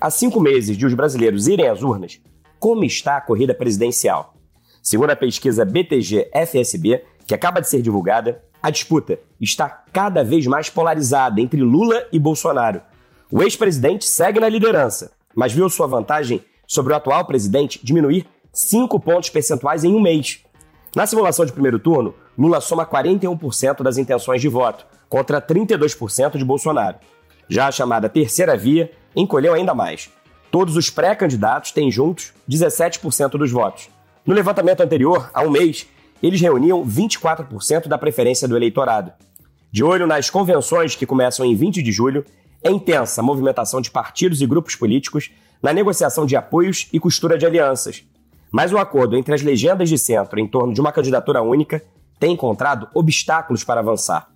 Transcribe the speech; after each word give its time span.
Há 0.00 0.10
cinco 0.10 0.40
meses 0.40 0.76
de 0.76 0.84
os 0.84 0.94
brasileiros 0.94 1.46
irem 1.46 1.68
às 1.68 1.82
urnas, 1.82 2.20
como 2.58 2.84
está 2.84 3.16
a 3.16 3.20
corrida 3.20 3.54
presidencial? 3.54 4.34
Segundo 4.82 5.10
a 5.10 5.16
pesquisa 5.16 5.64
BTG-FSB, 5.64 7.04
que 7.26 7.34
acaba 7.34 7.60
de 7.60 7.68
ser 7.68 7.80
divulgada, 7.80 8.42
a 8.62 8.70
disputa 8.70 9.18
está 9.40 9.68
cada 9.92 10.24
vez 10.24 10.46
mais 10.46 10.68
polarizada 10.68 11.40
entre 11.40 11.60
Lula 11.60 12.06
e 12.12 12.18
Bolsonaro. 12.18 12.82
O 13.30 13.42
ex-presidente 13.42 14.04
segue 14.04 14.40
na 14.40 14.48
liderança, 14.48 15.12
mas 15.34 15.52
viu 15.52 15.68
sua 15.68 15.86
vantagem 15.86 16.44
sobre 16.66 16.92
o 16.92 16.96
atual 16.96 17.24
presidente 17.24 17.80
diminuir 17.82 18.26
cinco 18.52 18.98
pontos 19.00 19.30
percentuais 19.30 19.84
em 19.84 19.94
um 19.94 20.00
mês. 20.00 20.40
Na 20.94 21.06
simulação 21.06 21.44
de 21.44 21.52
primeiro 21.52 21.78
turno, 21.78 22.14
Lula 22.38 22.60
soma 22.60 22.86
41% 22.86 23.82
das 23.82 23.98
intenções 23.98 24.40
de 24.40 24.48
voto, 24.48 24.86
contra 25.08 25.40
32% 25.40 26.36
de 26.36 26.44
Bolsonaro. 26.44 26.98
Já 27.48 27.68
a 27.68 27.72
chamada 27.72 28.08
terceira 28.08 28.56
via 28.56 28.90
encolheu 29.14 29.54
ainda 29.54 29.74
mais. 29.74 30.10
Todos 30.50 30.76
os 30.76 30.90
pré-candidatos 30.90 31.72
têm 31.72 31.90
juntos 31.90 32.32
17% 32.48 33.30
dos 33.30 33.50
votos. 33.50 33.88
No 34.24 34.32
levantamento 34.32 34.80
anterior, 34.80 35.30
há 35.34 35.42
um 35.42 35.50
mês, 35.50 35.86
eles 36.22 36.40
reuniam 36.40 36.86
24% 36.86 37.88
da 37.88 37.98
preferência 37.98 38.48
do 38.48 38.56
eleitorado. 38.56 39.12
De 39.70 39.82
olho 39.82 40.06
nas 40.06 40.30
convenções 40.30 40.94
que 40.94 41.04
começam 41.04 41.44
em 41.44 41.54
20 41.54 41.82
de 41.82 41.90
julho, 41.90 42.24
é 42.62 42.70
intensa 42.70 43.20
a 43.20 43.24
movimentação 43.24 43.80
de 43.80 43.90
partidos 43.90 44.40
e 44.40 44.46
grupos 44.46 44.76
políticos 44.76 45.30
na 45.62 45.72
negociação 45.72 46.24
de 46.24 46.36
apoios 46.36 46.88
e 46.92 47.00
costura 47.00 47.36
de 47.36 47.44
alianças. 47.44 48.04
Mas 48.52 48.72
o 48.72 48.78
acordo 48.78 49.16
entre 49.16 49.34
as 49.34 49.42
legendas 49.42 49.88
de 49.88 49.98
centro 49.98 50.38
em 50.38 50.46
torno 50.46 50.72
de 50.72 50.80
uma 50.80 50.92
candidatura 50.92 51.42
única 51.42 51.82
tem 52.20 52.32
encontrado 52.32 52.88
obstáculos 52.94 53.64
para 53.64 53.80
avançar. 53.80 54.28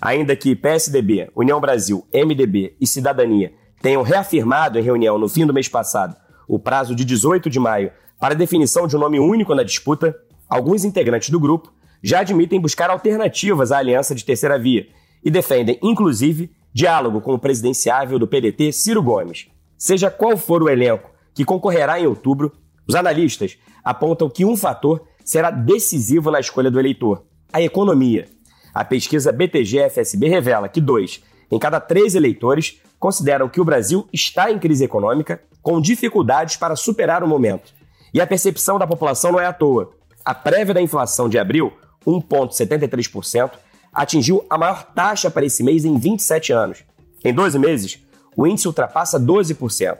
Ainda 0.00 0.34
que 0.34 0.56
PSDB, 0.56 1.30
União 1.36 1.60
Brasil, 1.60 2.04
MDB 2.12 2.74
e 2.80 2.86
Cidadania 2.86 3.52
tenham 3.80 4.02
reafirmado 4.02 4.78
em 4.78 4.82
reunião 4.82 5.18
no 5.18 5.28
fim 5.28 5.46
do 5.46 5.54
mês 5.54 5.68
passado 5.68 6.16
o 6.50 6.58
prazo 6.58 6.96
de 6.96 7.04
18 7.04 7.48
de 7.48 7.60
maio 7.60 7.92
para 8.18 8.34
definição 8.34 8.88
de 8.88 8.96
um 8.96 8.98
nome 8.98 9.20
único 9.20 9.54
na 9.54 9.62
disputa, 9.62 10.16
alguns 10.48 10.84
integrantes 10.84 11.30
do 11.30 11.38
grupo 11.38 11.72
já 12.02 12.20
admitem 12.20 12.60
buscar 12.60 12.90
alternativas 12.90 13.70
à 13.70 13.78
aliança 13.78 14.16
de 14.16 14.24
terceira 14.24 14.58
via 14.58 14.88
e 15.24 15.30
defendem, 15.30 15.78
inclusive, 15.80 16.50
diálogo 16.72 17.20
com 17.20 17.34
o 17.34 17.38
presidenciável 17.38 18.18
do 18.18 18.26
PDT, 18.26 18.72
Ciro 18.72 19.00
Gomes. 19.00 19.46
Seja 19.78 20.10
qual 20.10 20.36
for 20.36 20.60
o 20.60 20.68
elenco 20.68 21.08
que 21.32 21.44
concorrerá 21.44 22.00
em 22.00 22.06
outubro, 22.06 22.52
os 22.86 22.96
analistas 22.96 23.56
apontam 23.84 24.28
que 24.28 24.44
um 24.44 24.56
fator 24.56 25.06
será 25.24 25.52
decisivo 25.52 26.32
na 26.32 26.40
escolha 26.40 26.70
do 26.70 26.80
eleitor: 26.80 27.24
a 27.52 27.62
economia. 27.62 28.26
A 28.74 28.84
pesquisa 28.84 29.32
BTG-FSB 29.32 30.28
revela 30.28 30.68
que 30.68 30.80
dois 30.80 31.22
em 31.50 31.58
cada 31.58 31.80
três 31.80 32.14
eleitores 32.14 32.80
consideram 32.98 33.48
que 33.48 33.60
o 33.60 33.64
Brasil 33.64 34.06
está 34.12 34.50
em 34.50 34.58
crise 34.58 34.84
econômica, 34.84 35.42
com 35.62 35.80
dificuldades 35.80 36.56
para 36.56 36.76
superar 36.76 37.24
o 37.24 37.28
momento. 37.28 37.72
E 38.12 38.20
a 38.20 38.26
percepção 38.26 38.78
da 38.78 38.86
população 38.86 39.32
não 39.32 39.40
é 39.40 39.46
à 39.46 39.52
toa. 39.52 39.90
A 40.24 40.34
prévia 40.34 40.74
da 40.74 40.82
inflação 40.82 41.28
de 41.28 41.38
abril, 41.38 41.72
1,73%, 42.06 43.52
atingiu 43.92 44.44
a 44.48 44.56
maior 44.56 44.84
taxa 44.94 45.30
para 45.30 45.44
esse 45.44 45.62
mês 45.62 45.84
em 45.84 45.98
27 45.98 46.52
anos. 46.52 46.84
Em 47.24 47.34
12 47.34 47.58
meses, 47.58 47.98
o 48.36 48.46
índice 48.46 48.68
ultrapassa 48.68 49.18
12%. 49.18 49.98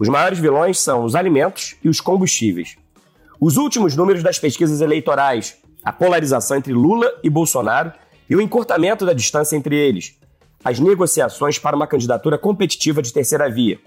Os 0.00 0.08
maiores 0.08 0.38
vilões 0.38 0.78
são 0.78 1.04
os 1.04 1.14
alimentos 1.14 1.76
e 1.82 1.88
os 1.88 2.00
combustíveis. 2.00 2.76
Os 3.40 3.56
últimos 3.56 3.94
números 3.96 4.22
das 4.22 4.38
pesquisas 4.38 4.80
eleitorais, 4.80 5.56
a 5.84 5.92
polarização 5.92 6.56
entre 6.56 6.72
Lula 6.72 7.10
e 7.22 7.30
Bolsonaro 7.30 7.92
e 8.28 8.36
o 8.36 8.40
encurtamento 8.40 9.06
da 9.06 9.12
distância 9.12 9.56
entre 9.56 9.76
eles, 9.76 10.18
as 10.64 10.78
negociações 10.78 11.58
para 11.58 11.76
uma 11.76 11.86
candidatura 11.86 12.38
competitiva 12.38 13.02
de 13.02 13.12
terceira 13.12 13.48
via 13.48 13.78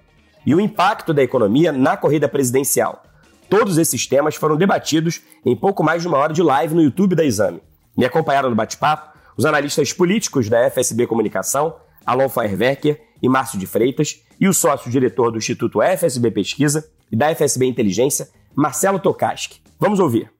e 0.45 0.55
o 0.55 0.59
impacto 0.59 1.13
da 1.13 1.21
economia 1.21 1.71
na 1.71 1.95
corrida 1.95 2.27
presidencial. 2.27 3.03
Todos 3.49 3.77
esses 3.77 4.07
temas 4.07 4.35
foram 4.35 4.55
debatidos 4.55 5.21
em 5.45 5.55
pouco 5.55 5.83
mais 5.83 6.01
de 6.01 6.07
uma 6.07 6.17
hora 6.17 6.33
de 6.33 6.41
live 6.41 6.73
no 6.73 6.81
YouTube 6.81 7.15
da 7.15 7.25
Exame. 7.25 7.61
Me 7.97 8.05
acompanharam 8.05 8.49
no 8.49 8.55
bate-papo 8.55 9.11
os 9.35 9.45
analistas 9.45 9.91
políticos 9.93 10.49
da 10.49 10.69
FSB 10.69 11.05
Comunicação, 11.07 11.75
Alon 12.05 12.29
Feierwerker 12.29 13.01
e 13.21 13.29
Márcio 13.29 13.59
de 13.59 13.67
Freitas, 13.67 14.23
e 14.39 14.47
o 14.47 14.53
sócio-diretor 14.53 15.31
do 15.31 15.37
Instituto 15.37 15.81
FSB 15.81 16.31
Pesquisa 16.31 16.89
e 17.11 17.15
da 17.15 17.33
FSB 17.35 17.65
Inteligência, 17.67 18.29
Marcelo 18.55 18.99
Tokaski. 18.99 19.61
Vamos 19.79 19.99
ouvir. 19.99 20.31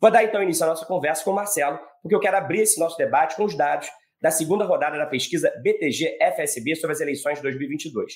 Vou 0.00 0.10
dar 0.10 0.24
então 0.24 0.42
início 0.42 0.64
à 0.64 0.68
nossa 0.68 0.86
conversa 0.86 1.22
com 1.22 1.30
o 1.30 1.34
Marcelo, 1.34 1.78
porque 2.02 2.14
eu 2.14 2.20
quero 2.20 2.36
abrir 2.38 2.62
esse 2.62 2.80
nosso 2.80 2.96
debate 2.96 3.36
com 3.36 3.44
os 3.44 3.54
dados 3.54 3.88
da 4.20 4.30
segunda 4.30 4.64
rodada 4.64 4.98
da 4.98 5.06
pesquisa 5.06 5.52
BTG-FSB 5.62 6.76
sobre 6.76 6.92
as 6.92 7.00
eleições 7.00 7.36
de 7.36 7.42
2022. 7.42 8.14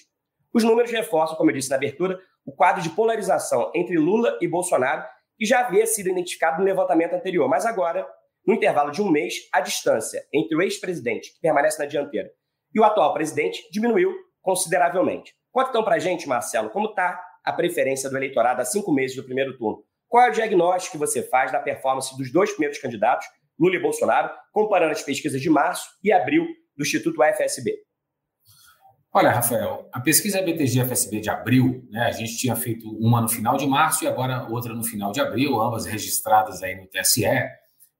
Os 0.52 0.62
números 0.62 0.90
reforçam, 0.90 1.36
como 1.36 1.50
eu 1.50 1.54
disse 1.54 1.70
na 1.70 1.76
abertura, 1.76 2.18
o 2.44 2.52
quadro 2.52 2.82
de 2.82 2.90
polarização 2.90 3.72
entre 3.74 3.96
Lula 3.96 4.38
e 4.40 4.46
Bolsonaro, 4.46 5.04
que 5.36 5.46
já 5.46 5.60
havia 5.60 5.86
sido 5.86 6.10
identificado 6.10 6.58
no 6.58 6.64
levantamento 6.64 7.14
anterior, 7.14 7.48
mas 7.48 7.66
agora, 7.66 8.06
no 8.46 8.54
intervalo 8.54 8.90
de 8.90 9.02
um 9.02 9.10
mês, 9.10 9.48
a 9.52 9.60
distância 9.60 10.22
entre 10.32 10.54
o 10.54 10.62
ex-presidente, 10.62 11.32
que 11.32 11.40
permanece 11.40 11.78
na 11.78 11.86
dianteira, 11.86 12.30
e 12.72 12.78
o 12.78 12.84
atual 12.84 13.12
presidente 13.14 13.62
diminuiu 13.72 14.12
consideravelmente. 14.42 15.34
Conta 15.50 15.70
então 15.70 15.82
para 15.82 15.96
a 15.96 15.98
gente, 15.98 16.28
Marcelo, 16.28 16.70
como 16.70 16.90
está 16.90 17.20
a 17.44 17.52
preferência 17.52 18.08
do 18.08 18.16
eleitorado 18.16 18.60
há 18.60 18.64
cinco 18.64 18.92
meses 18.92 19.16
do 19.16 19.24
primeiro 19.24 19.56
turno. 19.56 19.84
Qual 20.08 20.24
é 20.24 20.30
o 20.30 20.32
diagnóstico 20.32 20.92
que 20.92 20.98
você 20.98 21.22
faz 21.22 21.50
da 21.50 21.60
performance 21.60 22.16
dos 22.16 22.32
dois 22.32 22.50
primeiros 22.50 22.78
candidatos, 22.78 23.26
Lula 23.58 23.76
e 23.76 23.82
Bolsonaro, 23.82 24.30
comparando 24.52 24.92
as 24.92 25.02
pesquisas 25.02 25.40
de 25.40 25.50
março 25.50 25.88
e 26.02 26.12
abril 26.12 26.44
do 26.76 26.82
Instituto 26.82 27.22
FSB? 27.22 27.72
Olha, 29.12 29.30
Rafael, 29.30 29.88
a 29.92 30.00
pesquisa 30.00 30.42
BTG-FSB 30.42 31.20
de 31.20 31.30
abril, 31.30 31.86
né, 31.88 32.06
a 32.06 32.10
gente 32.10 32.36
tinha 32.36 32.56
feito 32.56 32.90
uma 32.98 33.20
no 33.20 33.28
final 33.28 33.56
de 33.56 33.64
março 33.64 34.02
e 34.02 34.08
agora 34.08 34.48
outra 34.50 34.74
no 34.74 34.82
final 34.82 35.12
de 35.12 35.20
abril, 35.20 35.60
ambas 35.60 35.86
registradas 35.86 36.64
aí 36.64 36.74
no 36.74 36.88
TSE, 36.88 37.24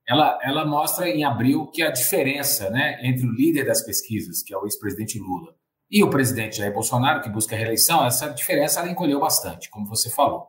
ela, 0.05 0.37
ela 0.43 0.65
mostra 0.65 1.07
em 1.09 1.23
abril 1.23 1.67
que 1.67 1.81
a 1.81 1.89
diferença 1.89 2.69
né, 2.69 2.99
entre 3.01 3.25
o 3.25 3.31
líder 3.31 3.65
das 3.65 3.81
pesquisas, 3.81 4.43
que 4.43 4.53
é 4.53 4.57
o 4.57 4.65
ex-presidente 4.65 5.17
Lula, 5.17 5.55
e 5.89 6.03
o 6.03 6.09
presidente 6.09 6.57
Jair 6.57 6.73
Bolsonaro, 6.73 7.21
que 7.21 7.29
busca 7.29 7.55
a 7.55 7.57
reeleição, 7.57 8.05
essa 8.05 8.27
diferença 8.27 8.81
ela 8.81 8.89
encolheu 8.89 9.19
bastante, 9.19 9.69
como 9.69 9.87
você 9.87 10.09
falou. 10.09 10.47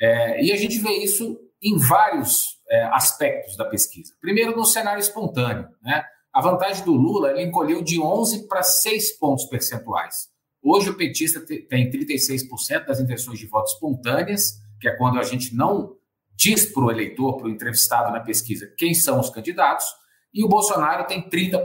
É, 0.00 0.42
e 0.42 0.52
a 0.52 0.56
gente 0.56 0.78
vê 0.78 0.92
isso 1.04 1.38
em 1.62 1.76
vários 1.76 2.57
é, 2.70 2.84
aspectos 2.92 3.56
da 3.56 3.64
pesquisa. 3.64 4.14
Primeiro, 4.20 4.56
no 4.56 4.64
cenário 4.64 5.00
espontâneo. 5.00 5.68
Né? 5.82 6.04
A 6.32 6.40
vantagem 6.40 6.84
do 6.84 6.92
Lula 6.92 7.30
ele 7.30 7.42
encolheu 7.42 7.82
de 7.82 8.00
11 8.00 8.46
para 8.46 8.62
6 8.62 9.18
pontos 9.18 9.46
percentuais. 9.46 10.28
Hoje, 10.62 10.90
o 10.90 10.96
petista 10.96 11.40
tem 11.40 11.90
36% 11.90 12.86
das 12.86 13.00
intenções 13.00 13.38
de 13.38 13.46
voto 13.46 13.72
espontâneas, 13.72 14.60
que 14.80 14.88
é 14.88 14.96
quando 14.96 15.18
a 15.18 15.22
gente 15.22 15.54
não 15.54 15.96
diz 16.34 16.66
para 16.66 16.84
o 16.84 16.90
eleitor, 16.90 17.36
para 17.36 17.46
o 17.46 17.50
entrevistado 17.50 18.12
na 18.12 18.20
pesquisa, 18.20 18.72
quem 18.76 18.94
são 18.94 19.18
os 19.18 19.30
candidatos, 19.30 19.86
e 20.32 20.44
o 20.44 20.48
Bolsonaro 20.48 21.04
tem 21.06 21.28
30%. 21.28 21.64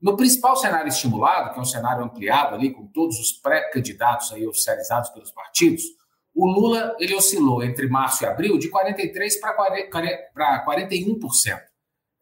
No 0.00 0.16
principal 0.16 0.56
cenário 0.56 0.88
estimulado, 0.88 1.52
que 1.52 1.58
é 1.58 1.62
um 1.62 1.66
cenário 1.66 2.04
ampliado 2.04 2.54
ali, 2.54 2.72
com 2.72 2.86
todos 2.86 3.18
os 3.18 3.32
pré-candidatos 3.32 4.32
aí 4.32 4.46
oficializados 4.46 5.10
pelos 5.10 5.30
partidos, 5.30 5.82
o 6.34 6.46
Lula 6.46 6.96
ele 6.98 7.14
oscilou 7.14 7.62
entre 7.62 7.88
março 7.88 8.24
e 8.24 8.26
abril 8.26 8.58
de 8.58 8.68
43% 8.68 9.40
para 10.34 10.66
41%. 10.66 11.60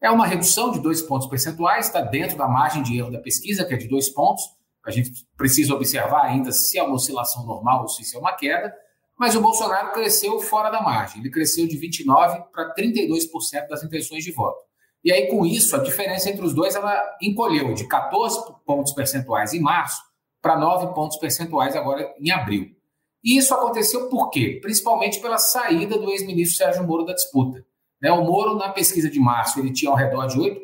É 0.01 0.11
uma 0.11 0.27
redução 0.27 0.71
de 0.71 0.79
dois 0.79 1.01
pontos 1.01 1.27
percentuais, 1.27 1.87
está 1.87 2.01
dentro 2.01 2.37
da 2.37 2.47
margem 2.47 2.83
de 2.83 2.97
erro 2.97 3.11
da 3.11 3.19
pesquisa, 3.19 3.65
que 3.65 3.73
é 3.73 3.77
de 3.77 3.87
dois 3.87 4.09
pontos. 4.09 4.43
A 4.85 4.91
gente 4.91 5.11
precisa 5.37 5.73
observar 5.73 6.25
ainda 6.25 6.51
se 6.51 6.77
é 6.77 6.83
uma 6.83 6.95
oscilação 6.95 7.45
normal 7.45 7.83
ou 7.83 7.87
se 7.87 8.15
é 8.15 8.19
uma 8.19 8.33
queda. 8.33 8.73
Mas 9.17 9.35
o 9.35 9.41
Bolsonaro 9.41 9.93
cresceu 9.93 10.39
fora 10.39 10.69
da 10.69 10.81
margem. 10.81 11.21
Ele 11.21 11.29
cresceu 11.29 11.65
de 11.67 11.77
29% 11.79 12.47
para 12.51 12.73
32% 12.75 13.67
das 13.69 13.83
intenções 13.83 14.23
de 14.23 14.31
voto. 14.31 14.59
E 15.03 15.11
aí, 15.11 15.27
com 15.27 15.45
isso, 15.45 15.75
a 15.75 15.79
diferença 15.79 16.29
entre 16.29 16.45
os 16.45 16.53
dois 16.53 16.75
ela 16.75 17.01
encolheu 17.21 17.73
de 17.73 17.87
14 17.87 18.39
pontos 18.65 18.93
percentuais 18.93 19.53
em 19.53 19.61
março 19.61 20.01
para 20.41 20.57
9 20.57 20.93
pontos 20.93 21.17
percentuais 21.17 21.75
agora 21.75 22.13
em 22.19 22.31
abril. 22.31 22.75
E 23.23 23.37
isso 23.37 23.53
aconteceu 23.53 24.09
por 24.09 24.29
quê? 24.29 24.59
Principalmente 24.61 25.19
pela 25.19 25.37
saída 25.37 25.97
do 25.97 26.11
ex-ministro 26.11 26.57
Sérgio 26.57 26.83
Moro 26.83 27.05
da 27.05 27.13
disputa. 27.13 27.65
Né, 28.01 28.11
o 28.11 28.23
Moro, 28.23 28.55
na 28.55 28.69
pesquisa 28.69 29.09
de 29.09 29.19
março, 29.19 29.59
ele 29.59 29.71
tinha 29.71 29.89
ao 29.89 29.97
redor 29.97 30.27
de 30.27 30.37
8%, 30.37 30.59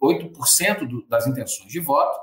8 0.00 0.86
do, 0.86 1.06
das 1.06 1.26
intenções 1.28 1.70
de 1.70 1.78
voto, 1.78 2.18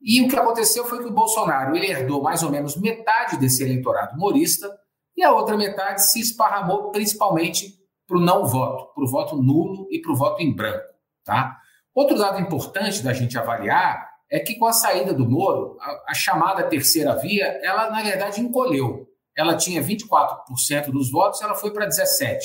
E 0.00 0.20
o 0.20 0.28
que 0.28 0.36
aconteceu 0.36 0.84
foi 0.84 0.98
que 0.98 1.08
o 1.08 1.14
Bolsonaro 1.14 1.74
ele 1.74 1.86
herdou 1.86 2.22
mais 2.22 2.42
ou 2.42 2.50
menos 2.50 2.76
metade 2.76 3.38
desse 3.38 3.62
eleitorado 3.62 4.14
humorista 4.14 4.70
e 5.16 5.22
a 5.22 5.32
outra 5.32 5.56
metade 5.56 6.04
se 6.04 6.20
esparramou 6.20 6.90
principalmente 6.90 7.78
para 8.06 8.18
o 8.18 8.20
não 8.20 8.44
voto, 8.44 8.92
para 8.92 9.04
o 9.04 9.08
voto 9.08 9.36
nulo 9.36 9.88
e 9.90 10.02
para 10.02 10.12
o 10.12 10.16
voto 10.16 10.42
em 10.42 10.54
branco. 10.54 10.84
Tá? 11.24 11.58
Outro 11.94 12.18
dado 12.18 12.38
importante 12.38 13.02
da 13.02 13.14
gente 13.14 13.38
avaliar 13.38 14.06
é 14.30 14.38
que 14.40 14.56
com 14.56 14.66
a 14.66 14.72
saída 14.72 15.14
do 15.14 15.26
Moro, 15.26 15.78
a, 15.80 16.10
a 16.10 16.14
chamada 16.14 16.68
terceira 16.68 17.14
via, 17.14 17.46
ela 17.62 17.88
na 17.88 18.02
verdade 18.02 18.42
encolheu. 18.42 19.08
Ela 19.36 19.56
tinha 19.56 19.82
24% 19.82 20.90
dos 20.90 21.10
votos, 21.10 21.42
ela 21.42 21.54
foi 21.54 21.72
para 21.72 21.88
17%. 21.88 22.38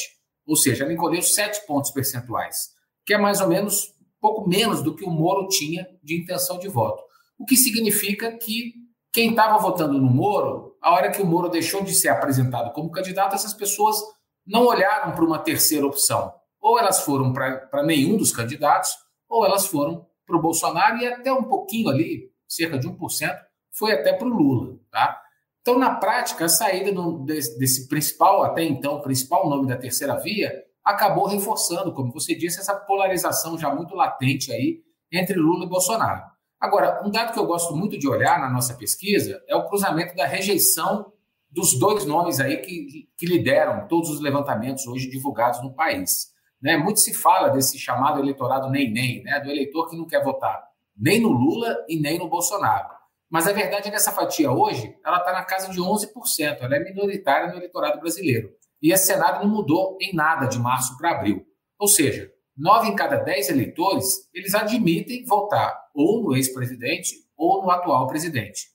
Ou 0.45 0.55
seja, 0.55 0.83
ela 0.83 0.93
encolheu 0.93 1.21
7 1.21 1.67
pontos 1.67 1.91
percentuais, 1.91 2.69
que 3.05 3.13
é 3.13 3.17
mais 3.17 3.39
ou 3.39 3.47
menos 3.47 3.93
pouco 4.19 4.47
menos 4.47 4.81
do 4.81 4.95
que 4.95 5.05
o 5.05 5.09
Moro 5.09 5.47
tinha 5.47 5.87
de 6.03 6.19
intenção 6.19 6.59
de 6.59 6.67
voto. 6.67 7.01
O 7.37 7.45
que 7.45 7.55
significa 7.55 8.35
que 8.37 8.73
quem 9.13 9.31
estava 9.31 9.57
votando 9.57 9.93
no 9.99 10.09
Moro, 10.09 10.75
a 10.81 10.91
hora 10.91 11.11
que 11.11 11.21
o 11.21 11.25
Moro 11.25 11.49
deixou 11.49 11.83
de 11.83 11.93
ser 11.93 12.09
apresentado 12.09 12.73
como 12.73 12.91
candidato, 12.91 13.35
essas 13.35 13.53
pessoas 13.53 13.97
não 14.45 14.65
olharam 14.65 15.13
para 15.13 15.23
uma 15.23 15.39
terceira 15.39 15.85
opção. 15.85 16.33
Ou 16.59 16.77
elas 16.77 17.01
foram 17.01 17.31
para 17.31 17.83
nenhum 17.83 18.17
dos 18.17 18.31
candidatos, 18.31 18.89
ou 19.27 19.45
elas 19.45 19.67
foram 19.67 20.05
para 20.25 20.37
o 20.37 20.41
Bolsonaro 20.41 20.97
e 20.97 21.07
até 21.07 21.31
um 21.31 21.43
pouquinho 21.43 21.89
ali, 21.89 22.29
cerca 22.47 22.77
de 22.77 22.87
1%, 22.87 23.37
foi 23.71 23.93
até 23.93 24.13
para 24.13 24.27
o 24.27 24.29
Lula. 24.29 24.77
Tá? 24.91 25.21
Então, 25.69 25.77
na 25.77 25.93
prática, 25.93 26.45
a 26.45 26.49
saída 26.49 26.91
do, 26.91 27.19
desse, 27.19 27.55
desse 27.59 27.87
principal, 27.87 28.41
até 28.41 28.63
então, 28.63 28.99
principal 29.01 29.47
nome 29.47 29.67
da 29.67 29.77
terceira 29.77 30.15
via, 30.15 30.51
acabou 30.83 31.27
reforçando, 31.27 31.93
como 31.93 32.11
você 32.11 32.33
disse, 32.33 32.59
essa 32.59 32.75
polarização 32.75 33.55
já 33.55 33.71
muito 33.71 33.93
latente 33.93 34.51
aí 34.51 34.79
entre 35.11 35.37
Lula 35.37 35.65
e 35.65 35.69
Bolsonaro. 35.69 36.23
Agora, 36.59 37.03
um 37.05 37.11
dado 37.11 37.33
que 37.33 37.37
eu 37.37 37.45
gosto 37.45 37.75
muito 37.75 37.99
de 37.99 38.07
olhar 38.07 38.39
na 38.39 38.49
nossa 38.49 38.73
pesquisa 38.73 39.39
é 39.47 39.55
o 39.55 39.67
cruzamento 39.67 40.15
da 40.15 40.25
rejeição 40.25 41.13
dos 41.51 41.77
dois 41.77 42.03
nomes 42.03 42.39
aí 42.39 42.57
que, 42.57 43.07
que 43.15 43.27
lideram 43.27 43.87
todos 43.87 44.09
os 44.09 44.19
levantamentos 44.19 44.87
hoje 44.87 45.07
divulgados 45.07 45.61
no 45.61 45.75
país. 45.75 46.29
Né? 46.59 46.77
Muito 46.77 46.99
se 46.99 47.13
fala 47.13 47.49
desse 47.49 47.77
chamado 47.77 48.19
eleitorado 48.19 48.71
nem-nem, 48.71 49.21
né? 49.21 49.39
do 49.39 49.51
eleitor 49.51 49.87
que 49.87 49.95
não 49.95 50.07
quer 50.07 50.23
votar 50.23 50.67
nem 50.97 51.21
no 51.21 51.29
Lula 51.29 51.77
e 51.87 52.01
nem 52.01 52.17
no 52.17 52.27
Bolsonaro. 52.27 52.98
Mas 53.29 53.47
a 53.47 53.53
verdade 53.53 53.87
é 53.87 53.91
que 53.91 53.95
essa 53.95 54.11
fatia 54.11 54.51
hoje 54.51 54.97
ela 55.05 55.17
está 55.17 55.31
na 55.31 55.43
casa 55.43 55.69
de 55.69 55.79
11%, 55.79 56.57
ela 56.61 56.75
é 56.75 56.79
minoritária 56.79 57.49
no 57.49 57.57
eleitorado 57.57 57.99
brasileiro. 57.99 58.51
E 58.81 58.91
esse 58.91 59.07
cenário 59.07 59.41
não 59.41 59.49
mudou 59.53 59.97
em 60.01 60.15
nada 60.15 60.47
de 60.47 60.57
março 60.57 60.97
para 60.97 61.11
abril. 61.11 61.45
Ou 61.77 61.87
seja, 61.87 62.31
nove 62.57 62.87
em 62.87 62.95
cada 62.95 63.17
dez 63.17 63.49
eleitores, 63.49 64.29
eles 64.33 64.55
admitem 64.55 65.25
votar 65.25 65.77
ou 65.93 66.23
no 66.23 66.35
ex-presidente 66.35 67.13
ou 67.37 67.61
no 67.61 67.69
atual 67.69 68.07
presidente. 68.07 68.67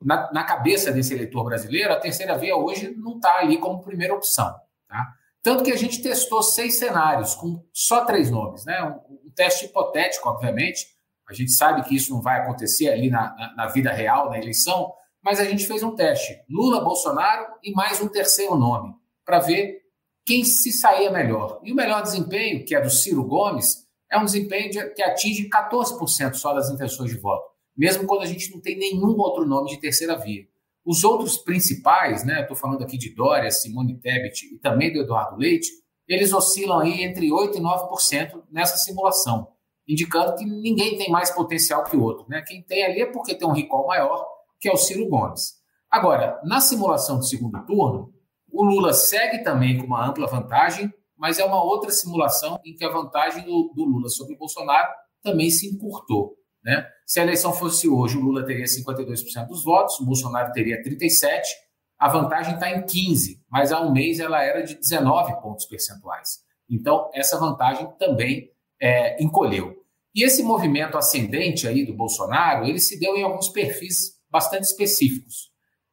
Na, 0.00 0.30
na, 0.32 0.44
cabeça 0.44 0.92
desse 0.92 1.12
eleitor 1.12 1.44
brasileiro, 1.44 1.92
a 1.92 1.98
terceira 1.98 2.38
via 2.38 2.56
hoje 2.56 2.94
não 2.96 3.16
está 3.16 3.38
ali 3.38 3.58
como 3.58 3.82
primeira 3.82 4.14
opção. 4.14 4.54
Tá? 4.88 5.06
Tanto 5.42 5.64
que 5.64 5.72
a 5.72 5.76
gente 5.76 6.00
testou 6.00 6.42
seis 6.42 6.78
cenários 6.78 7.34
com 7.34 7.64
só 7.72 8.04
três 8.04 8.30
nomes. 8.30 8.64
Né? 8.64 8.80
Um, 8.82 9.26
um 9.26 9.30
teste 9.34 9.66
hipotético, 9.66 10.28
obviamente. 10.28 10.86
A 11.28 11.34
gente 11.34 11.52
sabe 11.52 11.82
que 11.82 11.94
isso 11.94 12.12
não 12.12 12.22
vai 12.22 12.40
acontecer 12.40 12.88
ali 12.88 13.10
na, 13.10 13.34
na, 13.36 13.54
na 13.54 13.66
vida 13.66 13.92
real, 13.92 14.30
na 14.30 14.38
eleição, 14.38 14.92
mas 15.22 15.38
a 15.38 15.44
gente 15.44 15.66
fez 15.66 15.82
um 15.82 15.94
teste: 15.94 16.40
Lula, 16.48 16.80
Bolsonaro 16.82 17.46
e 17.62 17.72
mais 17.72 18.00
um 18.00 18.08
terceiro 18.08 18.56
nome, 18.56 18.94
para 19.24 19.38
ver 19.40 19.82
quem 20.24 20.44
se 20.44 20.72
saía 20.72 21.10
melhor. 21.10 21.60
E 21.62 21.72
o 21.72 21.74
melhor 21.76 22.02
desempenho, 22.02 22.64
que 22.64 22.74
é 22.74 22.80
do 22.80 22.90
Ciro 22.90 23.24
Gomes, 23.24 23.86
é 24.10 24.18
um 24.18 24.24
desempenho 24.24 24.70
de, 24.70 24.90
que 24.94 25.02
atinge 25.02 25.48
14% 25.48 26.34
só 26.34 26.54
das 26.54 26.70
intenções 26.70 27.10
de 27.10 27.18
voto, 27.18 27.44
mesmo 27.76 28.06
quando 28.06 28.22
a 28.22 28.26
gente 28.26 28.50
não 28.50 28.60
tem 28.60 28.78
nenhum 28.78 29.16
outro 29.18 29.46
nome 29.46 29.70
de 29.70 29.78
terceira 29.78 30.16
via. 30.16 30.46
Os 30.84 31.04
outros 31.04 31.36
principais, 31.36 32.24
né, 32.24 32.40
estou 32.40 32.56
falando 32.56 32.82
aqui 32.82 32.96
de 32.96 33.14
Dória, 33.14 33.50
Simone 33.50 33.98
Tebet 33.98 34.54
e 34.54 34.58
também 34.58 34.90
do 34.90 35.00
Eduardo 35.00 35.36
Leite, 35.36 35.68
eles 36.06 36.32
oscilam 36.32 36.80
aí 36.80 37.02
entre 37.02 37.28
8% 37.28 37.56
e 37.56 37.60
9% 37.60 38.42
nessa 38.50 38.78
simulação, 38.78 39.48
indicando 39.88 40.36
que 40.36 40.44
ninguém 40.44 40.98
tem 40.98 41.10
mais 41.10 41.30
potencial 41.30 41.82
que 41.84 41.96
o 41.96 42.02
outro. 42.02 42.26
Né? 42.28 42.42
Quem 42.46 42.62
tem 42.62 42.84
ali 42.84 43.00
é 43.00 43.06
porque 43.06 43.34
tem 43.34 43.48
um 43.48 43.52
recall 43.52 43.86
maior, 43.86 44.26
que 44.60 44.68
é 44.68 44.72
o 44.72 44.76
Ciro 44.76 45.08
Gomes. 45.08 45.54
Agora, 45.90 46.38
na 46.44 46.60
simulação 46.60 47.18
de 47.18 47.28
segundo 47.28 47.64
turno, 47.64 48.12
o 48.52 48.62
Lula 48.64 48.92
segue 48.92 49.42
também 49.42 49.78
com 49.78 49.86
uma 49.86 50.06
ampla 50.06 50.26
vantagem, 50.26 50.92
mas 51.16 51.38
é 51.38 51.44
uma 51.44 51.62
outra 51.62 51.90
simulação 51.90 52.60
em 52.64 52.74
que 52.74 52.84
a 52.84 52.90
vantagem 52.90 53.44
do, 53.44 53.72
do 53.74 53.84
Lula 53.84 54.08
sobre 54.08 54.34
o 54.34 54.38
Bolsonaro 54.38 54.88
também 55.22 55.50
se 55.50 55.66
encurtou. 55.66 56.36
Né? 56.62 56.86
Se 57.06 57.18
a 57.20 57.22
eleição 57.22 57.52
fosse 57.52 57.88
hoje, 57.88 58.18
o 58.18 58.20
Lula 58.20 58.44
teria 58.44 58.66
52% 58.66 59.46
dos 59.46 59.64
votos, 59.64 59.98
o 60.00 60.04
Bolsonaro 60.04 60.52
teria 60.52 60.82
37%, 60.82 61.40
a 61.98 62.08
vantagem 62.08 62.54
está 62.54 62.70
em 62.70 62.82
15%, 62.82 63.38
mas 63.50 63.72
há 63.72 63.80
um 63.80 63.92
mês 63.92 64.20
ela 64.20 64.42
era 64.42 64.62
de 64.62 64.74
19 64.74 65.40
pontos 65.40 65.64
percentuais. 65.66 66.40
Então, 66.70 67.10
essa 67.14 67.38
vantagem 67.38 67.90
também 67.98 68.50
é, 68.80 69.22
encolheu. 69.22 69.74
E 70.14 70.24
esse 70.24 70.42
movimento 70.42 70.96
ascendente 70.96 71.66
aí 71.66 71.84
do 71.84 71.94
Bolsonaro, 71.94 72.66
ele 72.66 72.80
se 72.80 72.98
deu 72.98 73.16
em 73.16 73.22
alguns 73.22 73.48
perfis 73.50 74.18
bastante 74.30 74.64
específicos 74.64 75.48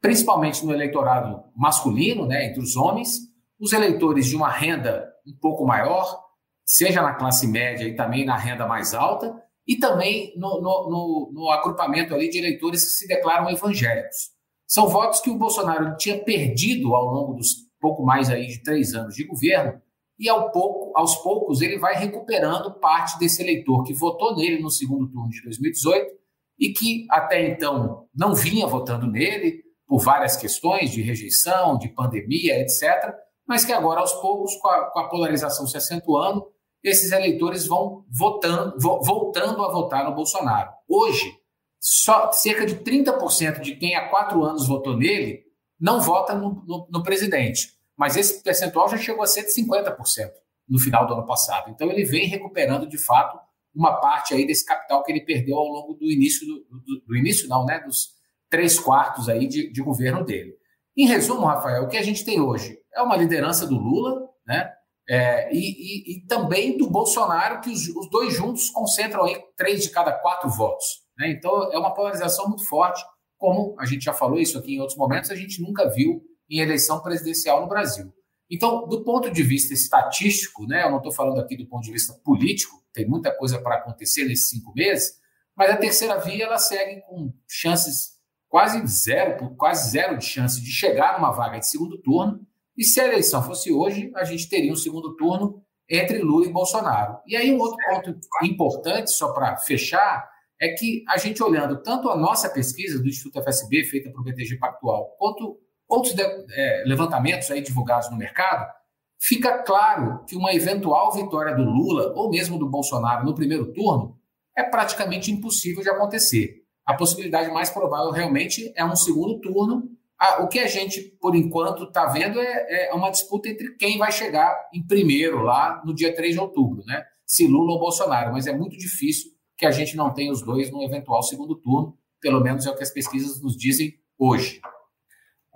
principalmente 0.06 0.64
no 0.64 0.72
eleitorado 0.72 1.42
masculino, 1.56 2.26
né, 2.26 2.46
entre 2.46 2.60
os 2.60 2.76
homens, 2.76 3.18
os 3.58 3.72
eleitores 3.72 4.26
de 4.26 4.36
uma 4.36 4.48
renda 4.48 5.04
um 5.26 5.36
pouco 5.40 5.66
maior, 5.66 6.22
seja 6.64 7.02
na 7.02 7.14
classe 7.14 7.46
média 7.48 7.84
e 7.84 7.96
também 7.96 8.24
na 8.24 8.36
renda 8.36 8.68
mais 8.68 8.94
alta, 8.94 9.34
e 9.66 9.76
também 9.76 10.32
no, 10.36 10.60
no, 10.60 10.88
no, 10.88 11.32
no 11.34 11.50
agrupamento 11.50 12.14
ali 12.14 12.28
de 12.28 12.38
eleitores 12.38 12.84
que 12.84 12.90
se 12.90 13.08
declaram 13.08 13.50
evangélicos. 13.50 14.30
São 14.64 14.88
votos 14.88 15.18
que 15.18 15.28
o 15.28 15.36
Bolsonaro 15.36 15.96
tinha 15.96 16.22
perdido 16.22 16.94
ao 16.94 17.06
longo 17.06 17.34
dos 17.34 17.66
pouco 17.80 18.04
mais 18.04 18.30
aí 18.30 18.46
de 18.46 18.62
três 18.62 18.94
anos 18.94 19.16
de 19.16 19.26
governo, 19.26 19.80
e 20.18 20.28
ao 20.28 20.50
pouco, 20.50 20.96
aos 20.96 21.16
poucos 21.16 21.60
ele 21.60 21.78
vai 21.78 21.94
recuperando 21.94 22.72
parte 22.78 23.18
desse 23.18 23.42
eleitor 23.42 23.82
que 23.84 23.92
votou 23.92 24.34
nele 24.34 24.62
no 24.62 24.70
segundo 24.70 25.08
turno 25.08 25.28
de 25.28 25.42
2018 25.42 26.14
e 26.58 26.72
que 26.72 27.06
até 27.10 27.48
então 27.48 28.06
não 28.14 28.34
vinha 28.34 28.66
votando 28.66 29.06
nele, 29.06 29.62
por 29.86 29.98
várias 29.98 30.36
questões 30.36 30.90
de 30.90 31.02
rejeição, 31.02 31.78
de 31.78 31.88
pandemia, 31.88 32.60
etc., 32.60 33.14
mas 33.46 33.64
que 33.64 33.72
agora, 33.72 34.00
aos 34.00 34.12
poucos, 34.14 34.56
com 34.56 34.66
a, 34.66 34.90
com 34.90 34.98
a 34.98 35.08
polarização 35.08 35.66
se 35.68 35.76
acentuando, 35.76 36.44
esses 36.82 37.12
eleitores 37.12 37.66
vão 37.66 38.04
votando, 38.10 38.74
vo, 38.80 39.00
voltando 39.02 39.64
a 39.64 39.70
votar 39.70 40.04
no 40.04 40.16
Bolsonaro. 40.16 40.70
Hoje, 40.88 41.32
só 41.78 42.32
cerca 42.32 42.66
de 42.66 42.76
30% 42.76 43.60
de 43.60 43.76
quem 43.76 43.94
há 43.94 44.08
quatro 44.08 44.42
anos 44.42 44.66
votou 44.66 44.96
nele 44.96 45.44
não 45.78 46.00
vota 46.00 46.34
no, 46.34 46.64
no, 46.66 46.88
no 46.90 47.02
presidente. 47.02 47.75
Mas 47.96 48.16
esse 48.16 48.42
percentual 48.42 48.88
já 48.88 48.98
chegou 48.98 49.22
a 49.22 49.26
ser 49.26 49.42
de 49.42 49.54
50% 49.54 50.30
no 50.68 50.78
final 50.78 51.06
do 51.06 51.14
ano 51.14 51.26
passado. 51.26 51.70
Então 51.70 51.90
ele 51.90 52.04
vem 52.04 52.26
recuperando 52.26 52.86
de 52.88 52.98
fato 52.98 53.38
uma 53.74 54.00
parte 54.00 54.34
aí 54.34 54.46
desse 54.46 54.64
capital 54.64 55.02
que 55.02 55.12
ele 55.12 55.24
perdeu 55.24 55.56
ao 55.56 55.66
longo 55.66 55.94
do 55.94 56.10
início 56.10 56.46
do, 56.46 56.80
do, 56.80 57.00
do 57.06 57.16
início 57.16 57.48
não, 57.48 57.64
né, 57.64 57.80
dos 57.80 58.14
três 58.48 58.78
quartos 58.78 59.28
aí 59.28 59.46
de, 59.46 59.70
de 59.70 59.82
governo 59.82 60.24
dele. 60.24 60.54
Em 60.96 61.06
resumo, 61.06 61.44
Rafael, 61.44 61.84
o 61.84 61.88
que 61.88 61.98
a 61.98 62.02
gente 62.02 62.24
tem 62.24 62.40
hoje 62.40 62.78
é 62.94 63.02
uma 63.02 63.16
liderança 63.16 63.66
do 63.66 63.76
Lula, 63.76 64.28
né? 64.46 64.72
É, 65.08 65.54
e, 65.54 65.58
e, 65.58 66.16
e, 66.16 66.26
também 66.26 66.76
do 66.76 66.90
Bolsonaro, 66.90 67.60
que 67.60 67.70
os, 67.70 67.86
os, 67.88 68.10
dois 68.10 68.34
juntos 68.34 68.70
concentram 68.70 69.22
aí 69.22 69.40
três 69.56 69.84
de 69.84 69.90
cada 69.90 70.12
quatro 70.12 70.50
votos. 70.50 70.84
Né? 71.16 71.30
Então 71.30 71.72
é 71.72 71.78
uma 71.78 71.94
polarização 71.94 72.48
muito 72.48 72.66
forte, 72.66 73.04
como 73.38 73.76
a 73.78 73.86
gente 73.86 74.04
já 74.04 74.12
falou 74.12 74.36
isso 74.36 74.58
aqui 74.58 74.74
em 74.74 74.80
outros 74.80 74.98
momentos, 74.98 75.30
a 75.30 75.36
gente 75.36 75.62
nunca 75.62 75.88
viu 75.88 76.20
em 76.48 76.60
eleição 76.60 77.00
presidencial 77.02 77.60
no 77.60 77.68
Brasil. 77.68 78.12
Então, 78.50 78.86
do 78.86 79.02
ponto 79.02 79.30
de 79.30 79.42
vista 79.42 79.74
estatístico, 79.74 80.66
né, 80.66 80.84
eu 80.84 80.90
não 80.90 80.98
estou 80.98 81.12
falando 81.12 81.40
aqui 81.40 81.56
do 81.56 81.66
ponto 81.66 81.82
de 81.82 81.92
vista 81.92 82.12
político, 82.24 82.82
tem 82.92 83.06
muita 83.06 83.36
coisa 83.36 83.60
para 83.60 83.76
acontecer 83.76 84.24
nesses 84.24 84.48
cinco 84.48 84.72
meses, 84.74 85.14
mas 85.56 85.70
a 85.70 85.76
terceira 85.76 86.18
via 86.20 86.44
ela 86.44 86.58
segue 86.58 87.00
com 87.02 87.32
chances 87.48 88.16
quase 88.48 88.86
zero, 88.86 89.54
quase 89.56 89.90
zero 89.90 90.16
de 90.16 90.24
chance 90.24 90.60
de 90.60 90.70
chegar 90.70 91.18
numa 91.18 91.32
vaga 91.32 91.58
de 91.58 91.68
segundo 91.68 91.98
turno. 91.98 92.40
E 92.76 92.84
se 92.84 93.00
a 93.00 93.06
eleição 93.06 93.42
fosse 93.42 93.72
hoje, 93.72 94.12
a 94.14 94.24
gente 94.24 94.48
teria 94.48 94.72
um 94.72 94.76
segundo 94.76 95.16
turno 95.16 95.62
entre 95.88 96.18
Lula 96.18 96.46
e 96.46 96.52
Bolsonaro. 96.52 97.18
E 97.26 97.36
aí 97.36 97.52
um 97.52 97.58
outro 97.58 97.76
ponto 97.88 98.18
importante, 98.44 99.10
só 99.10 99.32
para 99.32 99.56
fechar, 99.56 100.28
é 100.60 100.68
que 100.68 101.04
a 101.08 101.16
gente 101.16 101.42
olhando 101.42 101.82
tanto 101.82 102.08
a 102.08 102.16
nossa 102.16 102.48
pesquisa 102.48 102.98
do 102.98 103.08
Instituto 103.08 103.42
FSB, 103.42 103.84
feita 103.84 104.10
para 104.10 104.20
o 104.20 104.24
BTG 104.24 104.58
Pactual, 104.58 105.14
quanto 105.18 105.58
outros 105.88 106.14
é, 106.18 106.84
levantamentos 106.86 107.50
aí 107.50 107.60
divulgados 107.60 108.10
no 108.10 108.16
mercado, 108.16 108.70
fica 109.18 109.58
claro 109.62 110.24
que 110.26 110.36
uma 110.36 110.54
eventual 110.54 111.12
vitória 111.12 111.54
do 111.54 111.62
Lula 111.62 112.12
ou 112.14 112.30
mesmo 112.30 112.58
do 112.58 112.68
Bolsonaro 112.68 113.24
no 113.24 113.34
primeiro 113.34 113.72
turno 113.72 114.18
é 114.56 114.62
praticamente 114.62 115.30
impossível 115.30 115.82
de 115.82 115.90
acontecer 115.90 116.66
a 116.86 116.94
possibilidade 116.94 117.50
mais 117.50 117.68
provável 117.68 118.12
realmente 118.12 118.72
é 118.76 118.84
um 118.84 118.94
segundo 118.94 119.40
turno. 119.40 119.90
Ah, 120.16 120.44
o 120.44 120.48
que 120.48 120.60
a 120.60 120.68
gente, 120.68 121.02
por 121.20 121.34
enquanto, 121.34 121.82
está 121.82 122.06
vendo 122.06 122.40
é, 122.40 122.88
é, 122.88 122.94
uma 122.94 123.10
disputa 123.10 123.48
entre 123.48 123.74
quem 123.74 123.98
vai 123.98 124.12
chegar 124.12 124.54
em 124.72 124.86
primeiro 124.86 125.42
lá 125.42 125.82
no 125.84 125.92
dia 125.92 126.14
3 126.14 126.34
de 126.34 126.40
outubro, 126.40 126.84
né? 126.86 127.04
Se 127.26 127.46
Lula 127.46 127.72
ou 127.72 127.80
Bolsonaro, 127.80 128.32
mas 128.32 128.46
é 128.46 128.56
muito 128.56 128.78
difícil 128.78 129.32
que 129.58 129.66
a 129.66 129.72
gente 129.72 129.96
não 129.96 130.14
tenha 130.14 130.30
os 130.30 130.42
dois 130.42 130.70
no 130.70 130.82
eventual 130.82 131.22
segundo 131.22 131.56
turno. 131.56 131.98
pelo 132.20 132.40
menos 132.40 132.64
é 132.66 132.70
o 132.70 132.76
que 132.76 132.82
as 132.82 132.90
pesquisas 132.90 133.42
nos 133.42 133.56
dizem 133.56 133.94
hoje. 134.18 134.60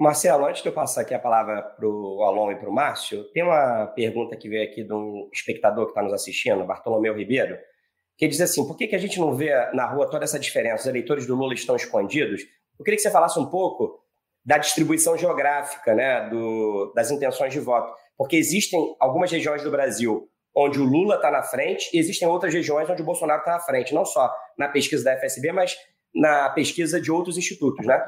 Marcelo, 0.00 0.46
antes 0.46 0.62
de 0.62 0.68
eu 0.68 0.72
passar 0.72 1.02
aqui 1.02 1.12
a 1.12 1.18
palavra 1.18 1.60
para 1.60 1.86
o 1.86 2.22
Alon 2.22 2.52
e 2.52 2.56
para 2.56 2.70
o 2.70 2.72
Márcio, 2.72 3.24
tem 3.32 3.42
uma 3.42 3.86
pergunta 3.88 4.34
que 4.34 4.48
veio 4.48 4.64
aqui 4.64 4.82
de 4.82 4.92
um 4.94 5.28
espectador 5.30 5.84
que 5.84 5.90
está 5.90 6.02
nos 6.02 6.14
assistindo, 6.14 6.64
Bartolomeu 6.64 7.14
Ribeiro, 7.14 7.58
que 8.16 8.26
diz 8.26 8.40
assim: 8.40 8.66
por 8.66 8.78
que, 8.78 8.86
que 8.86 8.96
a 8.96 8.98
gente 8.98 9.20
não 9.20 9.34
vê 9.34 9.52
na 9.74 9.84
rua 9.84 10.08
toda 10.08 10.24
essa 10.24 10.38
diferença? 10.38 10.84
Os 10.84 10.86
eleitores 10.86 11.26
do 11.26 11.36
Lula 11.36 11.52
estão 11.52 11.76
escondidos? 11.76 12.40
Eu 12.78 12.84
queria 12.84 12.96
que 12.96 13.02
você 13.02 13.10
falasse 13.10 13.38
um 13.38 13.44
pouco 13.44 14.00
da 14.42 14.56
distribuição 14.56 15.18
geográfica 15.18 15.94
né, 15.94 16.30
do, 16.30 16.94
das 16.94 17.10
intenções 17.10 17.52
de 17.52 17.60
voto, 17.60 17.94
porque 18.16 18.36
existem 18.36 18.96
algumas 18.98 19.30
regiões 19.30 19.62
do 19.62 19.70
Brasil 19.70 20.30
onde 20.56 20.80
o 20.80 20.84
Lula 20.84 21.16
está 21.16 21.30
na 21.30 21.42
frente 21.42 21.90
e 21.94 21.98
existem 21.98 22.26
outras 22.26 22.54
regiões 22.54 22.88
onde 22.88 23.02
o 23.02 23.04
Bolsonaro 23.04 23.40
está 23.40 23.52
na 23.52 23.60
frente, 23.60 23.94
não 23.94 24.06
só 24.06 24.32
na 24.56 24.68
pesquisa 24.68 25.04
da 25.04 25.18
FSB, 25.18 25.52
mas 25.52 25.76
na 26.14 26.48
pesquisa 26.48 26.98
de 26.98 27.12
outros 27.12 27.36
institutos, 27.36 27.86
né? 27.86 28.02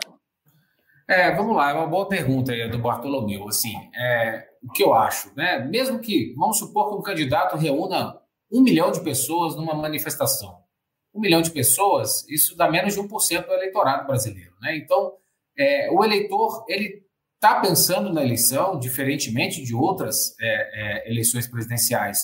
É, 1.09 1.35
vamos 1.35 1.57
lá, 1.57 1.71
é 1.71 1.75
uma 1.75 1.87
boa 1.87 2.09
pergunta 2.09 2.53
aí 2.53 2.69
do 2.71 2.79
Bartolomeu. 2.79 3.49
Assim, 3.49 3.75
é, 3.95 4.49
o 4.63 4.71
que 4.73 4.83
eu 4.83 4.95
acho, 4.95 5.33
né? 5.37 5.59
Mesmo 5.59 5.99
que, 5.99 6.35
vamos 6.37 6.59
supor 6.59 6.89
que 6.89 6.97
um 6.97 7.03
candidato 7.03 7.57
reúna 7.57 8.19
um 8.51 8.63
milhão 8.63 8.91
de 8.91 9.01
pessoas 9.01 9.57
numa 9.57 9.75
manifestação. 9.75 10.63
Um 11.15 11.21
milhão 11.21 11.43
de 11.43 11.51
pessoas, 11.51 12.27
isso 12.29 12.57
dá 12.57 12.71
menos 12.71 12.95
de 12.95 13.01
1% 13.01 13.47
do 13.47 13.53
eleitorado 13.53 14.07
brasileiro, 14.07 14.55
né? 14.61 14.77
Então, 14.77 15.15
é, 15.59 15.91
o 15.91 16.05
eleitor, 16.05 16.65
ele 16.69 17.03
está 17.35 17.61
pensando 17.61 18.13
na 18.13 18.23
eleição, 18.23 18.79
diferentemente 18.79 19.63
de 19.63 19.75
outras 19.75 20.35
é, 20.41 21.07
é, 21.07 21.11
eleições 21.11 21.47
presidenciais. 21.49 22.21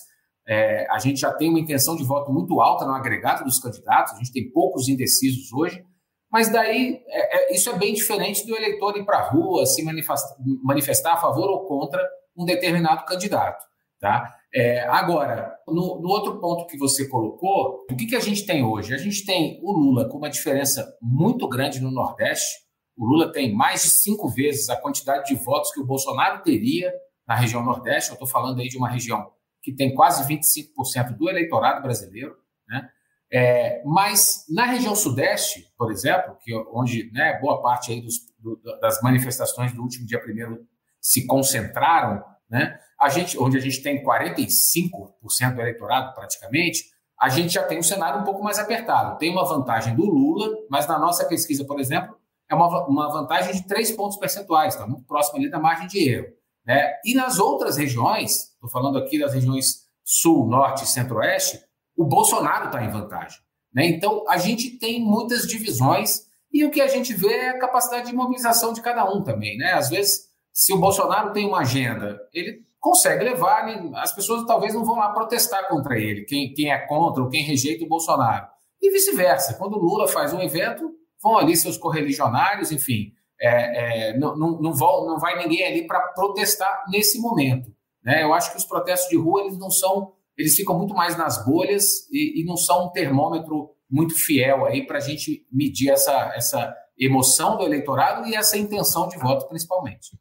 É, 0.47 0.87
a 0.91 0.99
gente 0.99 1.21
já 1.21 1.33
tem 1.35 1.51
uma 1.51 1.61
intenção 1.61 1.97
de 1.97 2.05
voto 2.05 2.33
muito 2.33 2.61
alta 2.61 2.87
no 2.87 2.93
agregado 2.93 3.45
dos 3.45 3.59
candidatos, 3.59 4.15
a 4.15 4.17
gente 4.19 4.33
tem 4.33 4.51
poucos 4.51 4.89
indecisos 4.89 5.53
hoje, 5.53 5.85
mas 6.31 6.53
daí 6.53 7.03
é, 7.09 7.53
é, 7.53 7.55
isso 7.55 7.71
é 7.71 7.79
bem 7.79 7.95
diferente 7.95 8.47
do 8.47 8.55
eleitor 8.55 8.97
ir 8.97 9.05
para 9.05 9.19
a 9.19 9.31
rua, 9.31 9.65
se 9.65 9.83
manifestar, 9.83 10.37
manifestar, 10.63 11.15
a 11.15 11.17
favor 11.17 11.49
ou 11.49 11.67
contra 11.67 12.07
um 12.37 12.45
determinado 12.45 13.05
candidato. 13.05 13.65
Tá? 13.99 14.35
É, 14.55 14.81
agora, 14.87 15.57
no, 15.67 16.01
no, 16.01 16.09
outro 16.09 16.41
ponto 16.41 16.67
que 16.67 16.79
você 16.79 17.09
colocou, 17.09 17.85
o 17.91 17.97
que, 17.97 18.07
que 18.07 18.17
a 18.17 18.21
gente 18.21 18.47
tem 18.47 18.65
hoje? 18.65 18.95
A 18.95 18.99
gente 18.99 19.25
tem 19.25 19.59
o 19.63 19.73
Lula 19.73 20.09
com 20.09 20.19
uma 20.19 20.31
diferença 20.31 20.87
muito 21.03 21.49
grande 21.49 21.81
no 21.81 21.91
Nordeste. 21.91 22.59
O 22.97 23.05
Lula 23.05 23.33
tem 23.33 23.55
mais 23.55 23.83
de 23.83 23.89
cinco 23.89 24.29
vezes 24.29 24.69
a 24.69 24.77
quantidade 24.77 25.27
de 25.27 25.35
votos 25.35 25.73
que 25.73 25.81
o 25.81 25.87
Bolsonaro 25.87 26.43
teria 26.43 26.93
na 27.27 27.35
região 27.35 27.65
Nordeste. 27.65 28.11
Eu 28.11 28.15
estou 28.15 28.29
falando 28.29 28.61
aí 28.61 28.69
de 28.69 28.79
uma 28.79 28.89
região 28.89 29.31
que 29.63 29.75
tem 29.75 29.95
quase 29.95 30.27
25% 30.27 31.17
do 31.17 31.29
eleitorado 31.29 31.83
brasileiro. 31.83 32.37
Né? 32.69 32.89
É, 33.31 33.83
mas 33.85 34.45
na 34.49 34.65
região 34.65 34.97
sudeste, 34.97 35.67
por 35.77 35.93
exemplo, 35.93 36.37
que 36.41 36.55
onde 36.73 37.11
né, 37.13 37.39
boa 37.41 37.61
parte 37.61 37.93
aí 37.93 38.01
dos, 38.01 38.15
do, 38.39 38.59
das 38.81 39.01
manifestações 39.03 39.73
do 39.73 39.83
último 39.83 40.07
dia 40.07 40.21
primeiro 40.21 40.67
se 41.01 41.27
concentraram, 41.27 42.25
né, 42.49 42.79
a 42.99 43.09
gente, 43.09 43.39
onde 43.39 43.57
a 43.57 43.61
gente 43.61 43.83
tem 43.83 44.03
45% 44.03 45.55
do 45.55 45.61
eleitorado 45.61 46.15
praticamente, 46.15 46.85
a 47.21 47.29
gente 47.29 47.53
já 47.53 47.65
tem 47.65 47.79
um 47.79 47.83
cenário 47.83 48.21
um 48.21 48.25
pouco 48.25 48.43
mais 48.43 48.59
apertado. 48.59 49.19
Tem 49.19 49.31
uma 49.31 49.45
vantagem 49.45 49.95
do 49.95 50.05
Lula, 50.05 50.49
mas 50.71 50.87
na 50.87 50.99
nossa 50.99 51.25
pesquisa, 51.27 51.65
por 51.65 51.79
exemplo, 51.81 52.17
é 52.49 52.55
uma, 52.55 52.87
uma 52.87 53.13
vantagem 53.13 53.53
de 53.53 53.67
três 53.67 53.93
pontos 53.93 54.17
percentuais, 54.17 54.75
está 54.75 54.87
muito 54.87 55.05
próximo 55.05 55.39
ali 55.39 55.51
da 55.51 55.59
margem 55.59 55.87
de 55.87 56.09
erro. 56.09 56.29
Né? 56.65 56.95
E 57.05 57.15
nas 57.15 57.39
outras 57.39 57.77
regiões, 57.77 58.53
estou 58.53 58.71
falando 58.71 58.99
aqui 58.99 59.19
das 59.19 59.35
regiões 59.35 59.87
sul, 60.05 60.47
norte 60.47 60.85
e 60.85 60.87
centro-oeste, 60.87 61.61
o 61.99 62.05
Bolsonaro 62.05 62.67
está 62.67 62.85
em 62.85 62.91
vantagem. 62.91 63.41
Né? 63.75 63.87
Então, 63.87 64.25
a 64.29 64.39
gente 64.39 64.79
tem 64.79 65.01
muitas 65.01 65.47
divisões 65.47 66.29
e 66.53 66.65
o 66.65 66.71
que 66.71 66.81
a 66.81 66.87
gente 66.87 67.13
vê 67.13 67.33
é 67.33 67.49
a 67.51 67.59
capacidade 67.59 68.07
de 68.07 68.15
mobilização 68.17 68.73
de 68.73 68.81
cada 68.81 69.05
um 69.05 69.23
também. 69.23 69.59
Né? 69.59 69.73
Às 69.73 69.91
vezes, 69.91 70.29
se 70.53 70.73
o 70.73 70.79
Bolsonaro 70.79 71.33
tem 71.33 71.45
uma 71.45 71.59
agenda, 71.59 72.21
ele 72.33 72.63
consegue 72.79 73.25
levar, 73.25 73.67
as 73.97 74.15
pessoas 74.15 74.47
talvez 74.47 74.73
não 74.73 74.85
vão 74.85 74.97
lá 74.97 75.11
protestar 75.11 75.69
contra 75.69 75.99
ele, 75.99 76.25
quem, 76.25 76.55
quem 76.55 76.73
é 76.73 76.79
contra 76.79 77.23
ou 77.23 77.29
quem 77.29 77.43
rejeita 77.43 77.85
o 77.85 77.89
Bolsonaro. 77.89 78.47
E 78.81 78.93
vice-versa. 78.93 79.55
Quando 79.55 79.75
o 79.75 79.81
Lula 79.81 80.07
faz 80.07 80.33
um 80.33 80.41
evento, 80.41 80.93
vão 81.21 81.37
ali 81.37 81.57
seus 81.57 81.77
correligionários, 81.77 82.71
enfim. 82.71 83.13
É, 83.41 84.11
é, 84.11 84.19
não, 84.19 84.37
não, 84.37 84.61
não, 84.61 84.73
vão, 84.73 85.05
não 85.05 85.19
vai 85.19 85.37
ninguém 85.37 85.67
ali 85.67 85.87
para 85.87 86.01
protestar 86.13 86.85
nesse 86.89 87.21
momento. 87.21 87.73
Né? 88.05 88.23
Eu 88.23 88.33
acho 88.33 88.53
que 88.53 88.57
os 88.57 88.65
protestos 88.65 89.09
de 89.09 89.17
rua 89.17 89.43
eles 89.43 89.59
não 89.59 89.71
são 89.71 90.13
eles 90.39 90.55
ficam 90.55 90.79
muito 90.79 90.95
mais 90.95 91.19
nas 91.19 91.45
bolhas 91.45 92.09
e, 92.13 92.41
e 92.41 92.45
não 92.45 92.57
são 92.57 92.87
um 92.87 92.91
termômetro 92.91 93.75
muito 93.91 94.15
fiel 94.15 94.65
aí 94.65 94.87
para 94.87 94.99
a 94.99 95.01
gente 95.01 95.45
medir 95.51 95.91
essa, 95.91 96.33
essa 96.35 96.75
emoção 96.99 97.57
do 97.57 97.65
eleitorado 97.65 98.27
e 98.27 98.35
essa 98.35 98.57
intenção 98.57 99.09
de 99.09 99.19
voto, 99.19 99.49
principalmente. 99.49 100.17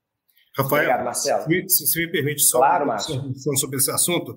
Rafael, 0.57 0.83
Obrigado, 0.83 1.05
Marcelo. 1.05 1.43
Se, 1.43 1.49
me, 1.49 1.69
se 1.69 1.99
me 1.99 2.11
permite 2.11 2.41
só 2.41 2.57
claro, 2.57 2.85
uma 2.85 2.95
observação 2.95 3.55
sobre 3.57 3.77
esse 3.77 3.91
assunto. 3.91 4.35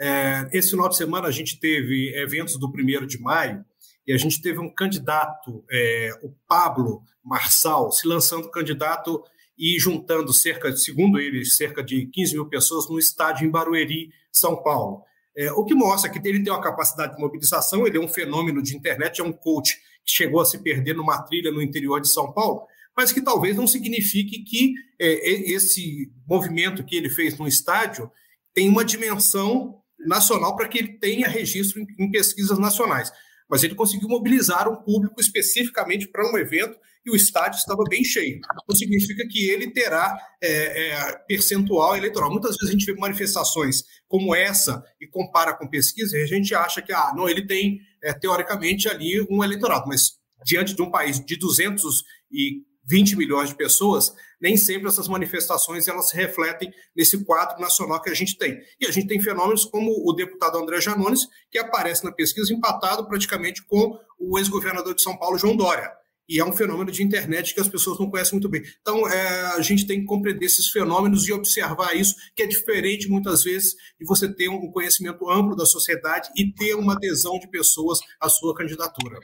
É, 0.00 0.48
esse 0.52 0.70
final 0.70 0.88
de 0.88 0.96
semana 0.96 1.28
a 1.28 1.30
gente 1.30 1.60
teve 1.60 2.12
eventos 2.16 2.58
do 2.58 2.72
primeiro 2.72 3.06
de 3.06 3.20
maio 3.20 3.64
e 4.06 4.12
a 4.12 4.16
gente 4.16 4.40
teve 4.40 4.58
um 4.58 4.72
candidato, 4.72 5.64
é, 5.70 6.10
o 6.22 6.34
Pablo 6.48 7.02
Marçal, 7.22 7.92
se 7.92 8.08
lançando 8.08 8.50
candidato 8.50 9.22
e 9.56 9.78
juntando 9.78 10.32
cerca, 10.32 10.74
segundo 10.74 11.20
ele, 11.20 11.44
cerca 11.44 11.84
de 11.84 12.06
15 12.06 12.32
mil 12.32 12.48
pessoas 12.48 12.88
no 12.88 12.98
estádio 12.98 13.46
em 13.46 13.50
Barueri, 13.50 14.10
São 14.32 14.60
Paulo. 14.62 15.04
É, 15.36 15.50
o 15.52 15.64
que 15.64 15.74
mostra 15.74 16.10
que 16.10 16.18
ele 16.26 16.42
tem 16.42 16.52
uma 16.52 16.62
capacidade 16.62 17.14
de 17.14 17.20
mobilização, 17.20 17.86
ele 17.86 17.96
é 17.96 18.00
um 18.00 18.08
fenômeno 18.08 18.62
de 18.62 18.76
internet, 18.76 19.20
é 19.20 19.24
um 19.24 19.32
coach 19.32 19.76
que 20.04 20.12
chegou 20.12 20.40
a 20.40 20.44
se 20.44 20.58
perder 20.58 20.94
numa 20.94 21.22
trilha 21.22 21.50
no 21.50 21.62
interior 21.62 22.00
de 22.00 22.08
São 22.08 22.32
Paulo, 22.32 22.66
mas 22.96 23.12
que 23.12 23.22
talvez 23.22 23.56
não 23.56 23.66
signifique 23.66 24.42
que 24.42 24.74
é, 25.00 25.30
esse 25.52 26.12
movimento 26.28 26.84
que 26.84 26.96
ele 26.96 27.08
fez 27.08 27.38
no 27.38 27.46
estádio 27.46 28.10
tem 28.52 28.68
uma 28.68 28.84
dimensão 28.84 29.80
nacional 29.98 30.56
para 30.56 30.68
que 30.68 30.78
ele 30.78 30.98
tenha 30.98 31.28
registro 31.28 31.80
em, 31.80 31.86
em 31.98 32.10
pesquisas 32.10 32.58
nacionais. 32.58 33.12
Mas 33.48 33.62
ele 33.62 33.74
conseguiu 33.74 34.08
mobilizar 34.08 34.68
um 34.68 34.76
público 34.76 35.20
especificamente 35.20 36.08
para 36.08 36.30
um 36.30 36.36
evento 36.36 36.76
e 37.04 37.10
o 37.10 37.16
estádio 37.16 37.58
estava 37.58 37.82
bem 37.88 38.04
cheio. 38.04 38.36
Então, 38.36 38.76
significa 38.76 39.26
que 39.26 39.48
ele 39.48 39.70
terá 39.70 40.16
é, 40.42 40.88
é, 40.88 41.12
percentual 41.26 41.96
eleitoral. 41.96 42.30
Muitas 42.30 42.56
vezes 42.56 42.68
a 42.68 42.72
gente 42.72 42.84
vê 42.84 42.94
manifestações 42.94 43.84
como 44.06 44.34
essa 44.34 44.82
e 45.00 45.06
compara 45.06 45.54
com 45.54 45.68
pesquisa 45.68 46.16
e 46.18 46.22
a 46.22 46.26
gente 46.26 46.54
acha 46.54 46.82
que, 46.82 46.92
ah, 46.92 47.12
não, 47.16 47.28
ele 47.28 47.46
tem, 47.46 47.80
é, 48.02 48.12
teoricamente, 48.12 48.88
ali 48.88 49.26
um 49.30 49.42
eleitorado, 49.42 49.86
mas 49.88 50.18
diante 50.44 50.74
de 50.74 50.82
um 50.82 50.90
país 50.90 51.24
de 51.24 51.36
220 51.36 53.16
milhões 53.16 53.48
de 53.50 53.54
pessoas, 53.54 54.12
nem 54.40 54.56
sempre 54.56 54.88
essas 54.88 55.06
manifestações 55.06 55.86
elas 55.86 56.08
se 56.08 56.16
refletem 56.16 56.72
nesse 56.96 57.24
quadro 57.24 57.60
nacional 57.60 58.00
que 58.00 58.10
a 58.10 58.14
gente 58.14 58.36
tem. 58.36 58.58
E 58.78 58.86
a 58.86 58.90
gente 58.90 59.06
tem 59.06 59.20
fenômenos 59.20 59.64
como 59.64 59.90
o 60.06 60.12
deputado 60.12 60.58
André 60.58 60.80
Janones, 60.80 61.26
que 61.50 61.58
aparece 61.58 62.04
na 62.04 62.12
pesquisa 62.12 62.52
empatado 62.52 63.06
praticamente 63.06 63.62
com 63.64 63.98
o 64.18 64.38
ex-governador 64.38 64.94
de 64.94 65.02
São 65.02 65.16
Paulo, 65.16 65.38
João 65.38 65.56
Dória 65.56 65.99
e 66.30 66.38
é 66.38 66.44
um 66.44 66.52
fenômeno 66.52 66.92
de 66.92 67.02
internet 67.02 67.52
que 67.52 67.60
as 67.60 67.68
pessoas 67.68 67.98
não 67.98 68.08
conhecem 68.08 68.34
muito 68.34 68.48
bem. 68.48 68.62
Então, 68.80 69.08
é, 69.08 69.56
a 69.56 69.60
gente 69.60 69.84
tem 69.84 69.98
que 70.00 70.06
compreender 70.06 70.46
esses 70.46 70.68
fenômenos 70.68 71.26
e 71.28 71.32
observar 71.32 71.96
isso, 71.96 72.14
que 72.36 72.44
é 72.44 72.46
diferente 72.46 73.08
muitas 73.08 73.42
vezes 73.42 73.74
de 73.98 74.06
você 74.06 74.32
ter 74.32 74.48
um 74.48 74.70
conhecimento 74.70 75.28
amplo 75.28 75.56
da 75.56 75.66
sociedade 75.66 76.30
e 76.36 76.52
ter 76.52 76.74
uma 76.74 76.94
adesão 76.94 77.36
de 77.40 77.50
pessoas 77.50 77.98
à 78.20 78.28
sua 78.28 78.54
candidatura. 78.54 79.18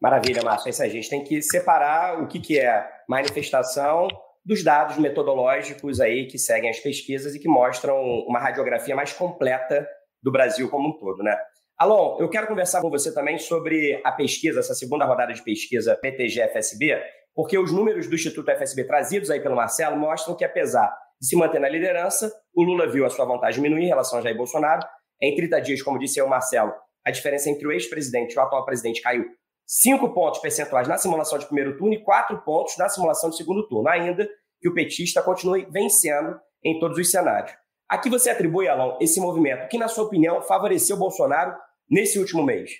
Maravilha, 0.00 0.42
Márcio. 0.42 0.68
É 0.68 0.70
isso 0.70 0.82
aí. 0.82 0.88
A 0.88 0.92
gente 0.92 1.10
tem 1.10 1.22
que 1.22 1.42
separar 1.42 2.22
o 2.22 2.26
que, 2.26 2.40
que 2.40 2.58
é 2.58 2.88
manifestação 3.06 4.08
dos 4.42 4.64
dados 4.64 4.96
metodológicos 4.96 6.00
aí 6.00 6.26
que 6.26 6.38
seguem 6.38 6.70
as 6.70 6.80
pesquisas 6.80 7.34
e 7.34 7.38
que 7.38 7.48
mostram 7.48 8.00
uma 8.26 8.38
radiografia 8.38 8.96
mais 8.96 9.12
completa 9.12 9.86
do 10.22 10.32
Brasil 10.32 10.68
como 10.70 10.88
um 10.88 10.98
todo, 10.98 11.22
né? 11.22 11.36
Alon, 11.80 12.18
eu 12.20 12.28
quero 12.28 12.46
conversar 12.46 12.82
com 12.82 12.90
você 12.90 13.10
também 13.10 13.38
sobre 13.38 14.02
a 14.04 14.12
pesquisa, 14.12 14.60
essa 14.60 14.74
segunda 14.74 15.06
rodada 15.06 15.32
de 15.32 15.42
pesquisa 15.42 15.96
PTG-FSB, 15.96 17.02
porque 17.34 17.58
os 17.58 17.72
números 17.72 18.06
do 18.06 18.14
Instituto 18.14 18.50
FSB 18.50 18.84
trazidos 18.84 19.30
aí 19.30 19.40
pelo 19.40 19.56
Marcelo 19.56 19.96
mostram 19.96 20.36
que, 20.36 20.44
apesar 20.44 20.94
de 21.18 21.26
se 21.26 21.34
manter 21.34 21.58
na 21.58 21.70
liderança, 21.70 22.30
o 22.54 22.62
Lula 22.62 22.86
viu 22.86 23.06
a 23.06 23.08
sua 23.08 23.24
vantagem 23.24 23.62
diminuir 23.62 23.84
em 23.84 23.88
relação 23.88 24.18
a 24.18 24.22
Jair 24.22 24.36
Bolsonaro. 24.36 24.86
Em 25.22 25.34
30 25.34 25.58
dias, 25.62 25.80
como 25.80 25.98
disse 25.98 26.20
o 26.20 26.28
Marcelo, 26.28 26.70
a 27.02 27.10
diferença 27.10 27.48
entre 27.48 27.66
o 27.66 27.72
ex-presidente 27.72 28.34
e 28.34 28.38
o 28.38 28.42
atual 28.42 28.66
presidente 28.66 29.00
caiu 29.00 29.24
5 29.66 30.12
pontos 30.12 30.40
percentuais 30.40 30.86
na 30.86 30.98
simulação 30.98 31.38
de 31.38 31.46
primeiro 31.46 31.78
turno 31.78 31.94
e 31.94 32.04
4 32.04 32.42
pontos 32.42 32.76
na 32.76 32.90
simulação 32.90 33.30
de 33.30 33.38
segundo 33.38 33.66
turno, 33.66 33.88
ainda 33.88 34.28
que 34.60 34.68
o 34.68 34.74
petista 34.74 35.22
continue 35.22 35.66
vencendo 35.70 36.38
em 36.62 36.78
todos 36.78 36.98
os 36.98 37.10
cenários. 37.10 37.52
A 37.88 37.96
que 37.96 38.10
você 38.10 38.28
atribui, 38.28 38.68
Alon, 38.68 38.98
esse 39.00 39.18
movimento 39.18 39.66
que, 39.68 39.78
na 39.78 39.88
sua 39.88 40.04
opinião, 40.04 40.42
favoreceu 40.42 40.98
Bolsonaro 40.98 41.56
nesse 41.90 42.18
último 42.18 42.44
mês? 42.44 42.70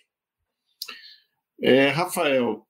É, 1.61 1.89
Rafael, 1.89 2.67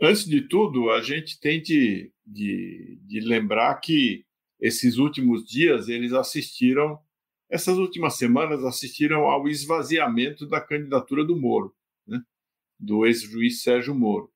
antes 0.00 0.24
de 0.24 0.42
tudo, 0.42 0.90
a 0.90 1.00
gente 1.00 1.40
tem 1.40 1.62
de, 1.62 2.12
de, 2.26 2.98
de 3.02 3.20
lembrar 3.20 3.74
que 3.76 4.26
esses 4.60 4.98
últimos 4.98 5.44
dias 5.44 5.88
eles 5.88 6.12
assistiram, 6.12 6.98
essas 7.48 7.78
últimas 7.78 8.16
semanas 8.16 8.64
assistiram 8.64 9.22
ao 9.22 9.48
esvaziamento 9.48 10.46
da 10.46 10.60
candidatura 10.60 11.24
do 11.24 11.36
Moro. 11.36 11.74
Né? 12.06 12.22
do 12.78 13.04
ex-juiz 13.04 13.62
Sérgio 13.62 13.94
Moro. 13.94 14.30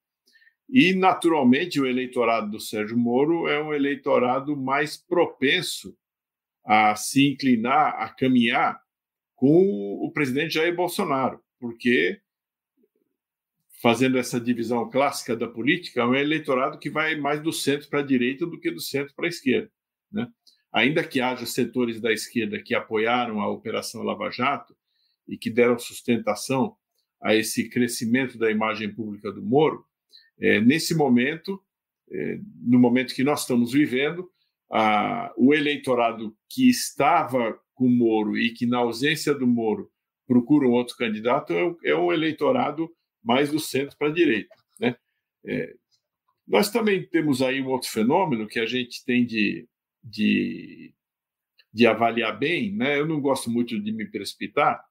E, 0.68 0.94
naturalmente, 0.94 1.80
o 1.80 1.86
eleitorado 1.86 2.50
do 2.50 2.60
Sérgio 2.60 2.96
Moro 2.96 3.46
é 3.46 3.62
um 3.62 3.72
eleitorado 3.72 4.56
mais 4.56 4.96
propenso 4.96 5.96
a 6.64 6.94
se 6.96 7.28
inclinar, 7.28 7.94
a 8.00 8.08
caminhar 8.08 8.81
com 9.42 9.98
o 10.00 10.08
presidente 10.12 10.54
Jair 10.54 10.72
Bolsonaro, 10.72 11.42
porque, 11.58 12.20
fazendo 13.82 14.16
essa 14.16 14.40
divisão 14.40 14.88
clássica 14.88 15.34
da 15.34 15.48
política, 15.48 16.02
é 16.02 16.06
um 16.06 16.14
eleitorado 16.14 16.78
que 16.78 16.88
vai 16.88 17.16
mais 17.16 17.42
do 17.42 17.52
centro 17.52 17.88
para 17.88 17.98
a 17.98 18.04
direita 18.04 18.46
do 18.46 18.60
que 18.60 18.70
do 18.70 18.78
centro 18.78 19.12
para 19.16 19.26
a 19.26 19.28
esquerda. 19.28 19.68
Né? 20.12 20.28
Ainda 20.72 21.02
que 21.02 21.20
haja 21.20 21.44
setores 21.44 22.00
da 22.00 22.12
esquerda 22.12 22.62
que 22.62 22.72
apoiaram 22.72 23.40
a 23.40 23.50
Operação 23.50 24.04
Lava 24.04 24.30
Jato 24.30 24.76
e 25.26 25.36
que 25.36 25.50
deram 25.50 25.76
sustentação 25.76 26.76
a 27.20 27.34
esse 27.34 27.68
crescimento 27.68 28.38
da 28.38 28.48
imagem 28.48 28.94
pública 28.94 29.32
do 29.32 29.42
Moro, 29.42 29.84
é, 30.40 30.60
nesse 30.60 30.94
momento, 30.94 31.60
é, 32.12 32.38
no 32.60 32.78
momento 32.78 33.12
que 33.12 33.24
nós 33.24 33.40
estamos 33.40 33.72
vivendo, 33.72 34.30
a, 34.70 35.34
o 35.36 35.52
eleitorado 35.52 36.32
que 36.48 36.70
estava 36.70 37.60
o 37.84 37.90
Moro 37.90 38.36
e 38.36 38.52
que, 38.52 38.66
na 38.66 38.78
ausência 38.78 39.34
do 39.34 39.46
Moro, 39.46 39.90
procura 40.26 40.66
um 40.66 40.72
outro 40.72 40.96
candidato 40.96 41.52
é, 41.52 41.90
é 41.90 41.96
um 41.96 42.12
eleitorado 42.12 42.90
mais 43.22 43.50
do 43.50 43.60
centro 43.60 43.96
para 43.96 44.08
a 44.08 44.12
direita. 44.12 44.54
Né? 44.78 44.96
É, 45.44 45.74
nós 46.46 46.70
também 46.70 47.06
temos 47.06 47.40
aí 47.42 47.60
um 47.60 47.68
outro 47.68 47.88
fenômeno 47.88 48.46
que 48.46 48.58
a 48.58 48.66
gente 48.66 49.04
tem 49.04 49.24
de, 49.24 49.68
de, 50.02 50.92
de 51.72 51.86
avaliar 51.86 52.38
bem, 52.38 52.72
né? 52.72 52.98
eu 52.98 53.06
não 53.06 53.20
gosto 53.20 53.50
muito 53.50 53.78
de 53.80 53.92
me 53.92 54.06
precipitar, 54.06 54.84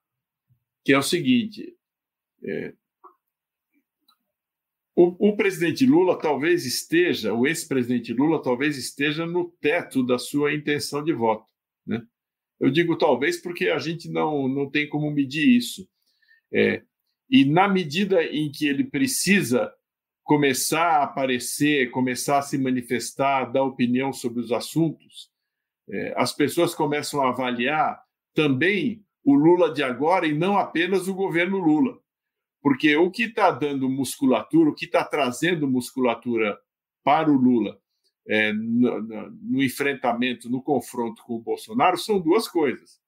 que 0.84 0.92
é 0.92 0.98
o 0.98 1.02
seguinte: 1.02 1.76
é, 2.42 2.74
o, 4.94 5.30
o, 5.30 5.36
presidente 5.36 5.86
Lula 5.86 6.18
talvez 6.18 6.66
esteja, 6.66 7.32
o 7.32 7.46
ex-presidente 7.46 8.12
Lula 8.12 8.42
talvez 8.42 8.76
esteja 8.76 9.26
no 9.26 9.50
teto 9.60 10.04
da 10.04 10.18
sua 10.18 10.54
intenção 10.54 11.02
de 11.02 11.12
voto. 11.12 11.50
Né? 11.86 12.06
Eu 12.62 12.70
digo 12.70 12.96
talvez 12.96 13.42
porque 13.42 13.70
a 13.70 13.78
gente 13.80 14.08
não, 14.08 14.46
não 14.46 14.70
tem 14.70 14.88
como 14.88 15.10
medir 15.10 15.56
isso. 15.56 15.84
É, 16.54 16.80
e 17.28 17.44
na 17.44 17.66
medida 17.66 18.22
em 18.22 18.52
que 18.52 18.68
ele 18.68 18.84
precisa 18.84 19.74
começar 20.22 21.00
a 21.00 21.02
aparecer, 21.02 21.90
começar 21.90 22.38
a 22.38 22.42
se 22.42 22.56
manifestar, 22.56 23.46
dar 23.46 23.64
opinião 23.64 24.12
sobre 24.12 24.40
os 24.40 24.52
assuntos, 24.52 25.28
é, 25.90 26.14
as 26.16 26.32
pessoas 26.32 26.72
começam 26.72 27.20
a 27.20 27.30
avaliar 27.30 28.00
também 28.32 29.04
o 29.24 29.34
Lula 29.34 29.74
de 29.74 29.82
agora 29.82 30.24
e 30.24 30.32
não 30.32 30.56
apenas 30.56 31.08
o 31.08 31.14
governo 31.14 31.58
Lula. 31.58 31.98
Porque 32.62 32.94
o 32.94 33.10
que 33.10 33.24
está 33.24 33.50
dando 33.50 33.90
musculatura, 33.90 34.70
o 34.70 34.74
que 34.74 34.84
está 34.84 35.04
trazendo 35.04 35.66
musculatura 35.66 36.56
para 37.02 37.28
o 37.28 37.34
Lula 37.34 37.81
é, 38.26 38.52
no, 38.52 39.00
no, 39.02 39.62
enfrentamento, 39.62 40.48
no 40.48 40.62
confronto 40.62 41.22
com 41.24 41.34
o 41.34 41.40
Bolsonaro, 41.40 41.96
são 41.96 42.20
duas 42.20 42.46
coisas. 42.48 43.00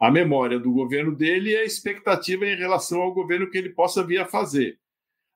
A 0.00 0.10
memória 0.10 0.58
do 0.58 0.72
governo 0.72 1.14
dele 1.14 1.50
e 1.50 1.56
a 1.56 1.64
expectativa 1.64 2.46
em 2.46 2.56
relação 2.56 3.00
ao 3.00 3.12
governo 3.12 3.50
que 3.50 3.58
ele 3.58 3.70
possa 3.70 4.04
vir 4.04 4.20
a 4.20 4.26
fazer. 4.26 4.78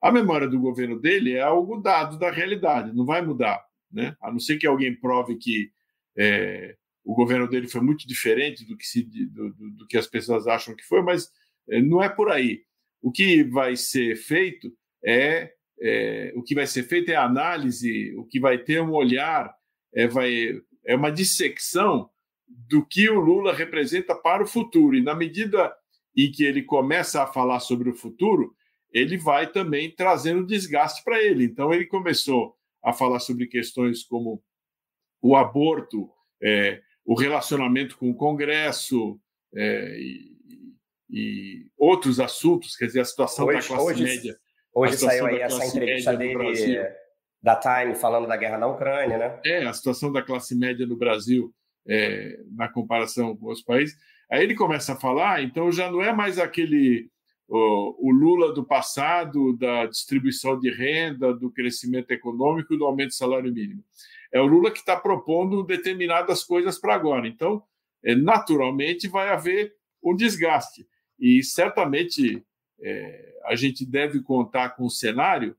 A 0.01 0.13
memória 0.13 0.49
do 0.49 0.61
governo 0.61 0.99
dele 0.99 1.33
é 1.33 1.41
algo 1.41 1.81
dado 1.81 2.19
da 2.19 2.31
realidade, 2.31 2.95
não 2.95 3.05
vai 3.05 3.23
mudar. 3.23 3.65
Né? 3.91 4.17
A 4.21 4.31
não 4.31 4.39
ser 4.39 4.57
que 4.59 4.67
alguém 4.67 4.95
prove 4.95 5.37
que 5.37 5.71
é, 6.17 6.77
o 7.05 7.15
governo 7.15 7.49
dele 7.49 7.69
foi 7.69 7.81
muito 7.81 8.07
diferente 8.07 8.65
do 8.65 8.77
que, 8.77 8.87
se, 8.87 9.03
do, 9.03 9.53
do, 9.53 9.71
do 9.71 9.87
que 9.87 9.99
as 9.99 10.07
pessoas 10.07 10.47
acham 10.47 10.75
que 10.75 10.85
foi, 10.85 11.03
mas 11.03 11.31
é, 11.69 11.81
não 11.81 12.03
é 12.03 12.09
por 12.09 12.31
aí. 12.31 12.65
O 13.01 13.11
que 13.11 13.43
vai 13.43 13.75
ser 13.77 14.17
feito 14.17 14.73
é, 15.05 15.53
é, 15.83 16.33
o 16.37 16.43
que 16.43 16.55
vai 16.55 16.67
ser 16.67 16.85
feito 16.85 17.11
é 17.11 17.17
análise, 17.17 18.15
o 18.17 18.25
que 18.25 18.39
vai 18.39 18.57
ter 18.57 18.81
um 18.81 18.93
olhar 18.93 19.53
é, 19.93 20.07
vai, 20.07 20.61
é 20.87 20.95
uma 20.95 21.11
dissecção 21.11 22.09
do 22.47 22.87
que 22.87 23.11
o 23.11 23.19
Lula 23.19 23.53
representa 23.53 24.15
para 24.15 24.43
o 24.43 24.47
futuro. 24.47 24.97
E 24.97 25.03
na 25.03 25.15
medida 25.15 25.75
em 26.17 26.31
que 26.31 26.45
ele 26.45 26.63
começa 26.63 27.23
a 27.23 27.27
falar 27.27 27.59
sobre 27.59 27.91
o 27.91 27.95
futuro, 27.95 28.55
ele 28.93 29.17
vai 29.17 29.51
também 29.51 29.91
trazendo 29.91 30.47
desgaste 30.47 31.03
para 31.03 31.21
ele. 31.21 31.45
Então 31.45 31.73
ele 31.75 31.87
começou 31.87 32.55
a 32.85 32.93
falar 32.93 33.19
sobre 33.19 33.47
questões 33.47 34.05
como 34.05 34.43
o 35.21 35.35
aborto, 35.35 36.09
é, 36.41 36.81
o 37.05 37.19
relacionamento 37.19 37.97
com 37.97 38.11
o 38.11 38.15
Congresso, 38.15 39.21
é, 39.55 39.99
e, 39.99 40.37
e 41.11 41.67
outros 41.77 42.21
assuntos, 42.21 42.77
quer 42.77 42.87
dizer, 42.87 43.01
a 43.01 43.05
situação 43.05 43.47
hoje, 43.47 43.61
da 43.61 43.67
classe 43.67 43.85
hoje, 43.85 44.05
média. 44.05 44.39
Hoje 44.75 44.97
saiu 44.97 45.27
aí 45.27 45.41
essa 45.41 45.65
entrevista 45.67 46.17
dele 46.17 46.91
da 47.43 47.57
Time 47.57 47.95
falando 47.95 48.29
da 48.29 48.37
guerra 48.37 48.59
na 48.59 48.69
Ucrânia, 48.69 49.19
né? 49.19 49.41
É, 49.45 49.65
a 49.65 49.73
situação 49.73 50.13
da 50.13 50.23
classe 50.23 50.57
média 50.57 50.87
no 50.87 50.97
Brasil 50.97 51.53
é, 51.87 52.39
na 52.53 52.69
comparação 52.69 53.37
com 53.37 53.51
os 53.51 53.63
países. 53.63 53.97
Aí 54.31 54.43
ele 54.45 54.55
começa 54.55 54.93
a 54.93 55.01
falar, 55.01 55.43
então 55.43 55.71
já 55.71 55.91
não 55.91 56.01
é 56.03 56.13
mais 56.13 56.39
aquele 56.39 57.11
o, 57.49 58.09
o 58.09 58.11
Lula 58.11 58.55
do 58.55 58.65
passado, 58.65 59.57
da 59.59 59.87
distribuição 59.87 60.59
de 60.59 60.71
renda, 60.71 61.35
do 61.35 61.51
crescimento 61.51 62.11
econômico 62.11 62.73
e 62.73 62.79
do 62.79 62.87
aumento 62.87 63.09
do 63.09 63.15
salário 63.15 63.53
mínimo. 63.53 63.85
É 64.33 64.41
o 64.41 64.47
Lula 64.47 64.71
que 64.71 64.79
está 64.79 64.97
propondo 64.97 65.63
determinadas 65.63 66.43
coisas 66.43 66.79
para 66.79 66.95
agora. 66.95 67.29
Então, 67.29 67.63
é, 68.03 68.15
naturalmente, 68.15 69.07
vai 69.07 69.29
haver 69.29 69.75
um 70.03 70.17
desgaste. 70.17 70.87
E 71.19 71.43
certamente 71.43 72.43
é, 72.83 73.41
a 73.45 73.55
gente 73.55 73.87
deve 73.87 74.21
contar 74.21 74.71
com 74.71 74.87
um 74.87 74.91
cenário 74.91 75.57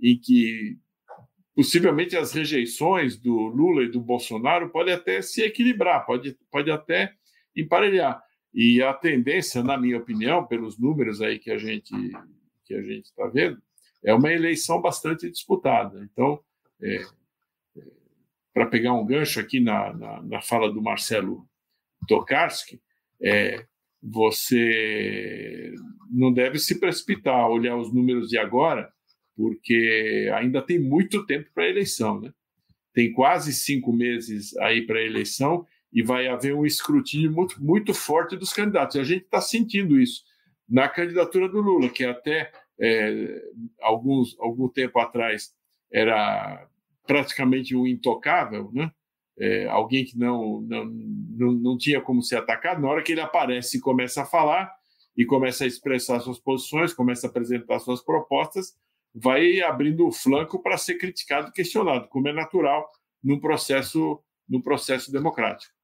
em 0.00 0.18
que 0.18 0.78
possivelmente 1.54 2.16
as 2.16 2.32
rejeições 2.32 3.16
do 3.16 3.34
Lula 3.34 3.84
e 3.84 3.90
do 3.90 4.00
Bolsonaro 4.00 4.68
podem 4.68 4.92
até 4.92 5.22
se 5.22 5.42
equilibrar, 5.42 6.04
pode, 6.04 6.36
pode 6.50 6.70
até 6.70 7.14
emparelhar. 7.56 8.22
E 8.52 8.82
a 8.82 8.92
tendência, 8.92 9.62
na 9.62 9.78
minha 9.78 9.96
opinião, 9.96 10.46
pelos 10.46 10.78
números 10.78 11.22
aí 11.22 11.38
que 11.38 11.50
a 11.50 11.58
gente 11.58 11.94
que 12.64 12.74
a 12.74 12.82
gente 12.82 13.04
está 13.04 13.28
vendo, 13.28 13.62
é 14.02 14.12
uma 14.12 14.32
eleição 14.32 14.82
bastante 14.82 15.30
disputada. 15.30 16.02
Então, 16.12 16.40
é, 16.82 16.96
é, 17.76 17.82
para 18.52 18.66
pegar 18.66 18.92
um 18.92 19.06
gancho 19.06 19.38
aqui 19.38 19.60
na, 19.60 19.92
na, 19.94 20.22
na 20.22 20.40
fala 20.40 20.72
do 20.72 20.82
Marcelo 20.82 21.48
Tokarski, 22.08 22.82
é, 23.22 23.64
você 24.02 25.72
não 26.10 26.32
deve 26.32 26.58
se 26.58 26.78
precipitar, 26.78 27.48
olhar 27.48 27.76
os 27.76 27.92
números 27.92 28.28
de 28.28 28.38
agora, 28.38 28.90
porque 29.36 30.30
ainda 30.34 30.62
tem 30.62 30.78
muito 30.78 31.26
tempo 31.26 31.50
para 31.54 31.64
a 31.64 31.68
eleição, 31.68 32.20
né? 32.20 32.32
Tem 32.94 33.12
quase 33.12 33.52
cinco 33.52 33.92
meses 33.92 34.56
aí 34.58 34.86
para 34.86 34.98
a 34.98 35.04
eleição 35.04 35.66
e 35.92 36.02
vai 36.02 36.26
haver 36.28 36.54
um 36.54 36.64
escrutínio 36.64 37.30
muito, 37.30 37.62
muito 37.62 37.92
forte 37.92 38.36
dos 38.36 38.52
candidatos. 38.52 38.96
E 38.96 39.00
a 39.00 39.04
gente 39.04 39.24
está 39.24 39.40
sentindo 39.40 40.00
isso 40.00 40.22
na 40.68 40.88
candidatura 40.88 41.48
do 41.48 41.60
Lula, 41.60 41.88
que 41.90 42.04
até 42.04 42.50
é, 42.80 43.42
alguns, 43.80 44.34
algum 44.40 44.68
tempo 44.68 44.98
atrás 44.98 45.54
era 45.92 46.66
praticamente 47.06 47.76
um 47.76 47.86
intocável, 47.86 48.70
né? 48.72 48.90
é, 49.38 49.66
alguém 49.66 50.04
que 50.04 50.18
não, 50.18 50.62
não, 50.62 50.84
não, 50.84 51.52
não 51.52 51.78
tinha 51.78 52.00
como 52.00 52.22
ser 52.22 52.36
atacado, 52.36 52.80
na 52.80 52.88
hora 52.88 53.02
que 53.02 53.12
ele 53.12 53.20
aparece 53.20 53.76
e 53.76 53.80
começa 53.80 54.22
a 54.22 54.26
falar 54.26 54.72
e 55.16 55.24
começa 55.24 55.64
a 55.64 55.66
expressar 55.66 56.20
suas 56.20 56.38
posições, 56.38 56.92
começa 56.92 57.26
a 57.26 57.30
apresentar 57.30 57.78
suas 57.78 58.02
propostas, 58.02 58.76
vai 59.14 59.60
abrindo 59.60 60.06
o 60.06 60.12
flanco 60.12 60.62
para 60.62 60.76
ser 60.76 60.96
criticado 60.96 61.48
e 61.48 61.52
questionado, 61.52 62.08
como 62.08 62.28
é 62.28 62.32
natural 62.32 62.86
num 63.22 63.40
processo, 63.40 64.22
num 64.48 64.60
processo 64.60 65.10
democrático. 65.10 65.74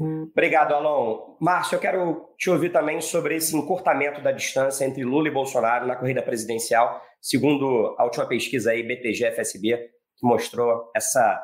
Obrigado, 0.00 0.74
Alon. 0.74 1.36
Márcio, 1.40 1.74
eu 1.74 1.80
quero 1.80 2.28
te 2.36 2.48
ouvir 2.50 2.70
também 2.70 3.00
sobre 3.00 3.34
esse 3.34 3.56
encurtamento 3.56 4.20
da 4.22 4.30
distância 4.30 4.84
entre 4.84 5.04
Lula 5.04 5.28
e 5.28 5.32
Bolsonaro 5.32 5.86
na 5.86 5.96
corrida 5.96 6.22
presidencial, 6.22 7.02
segundo 7.20 7.96
a 7.98 8.04
última 8.04 8.26
pesquisa 8.26 8.70
aí, 8.70 8.82
BTG-FSB, 8.82 9.90
que 10.16 10.26
mostrou 10.26 10.90
essa 10.94 11.42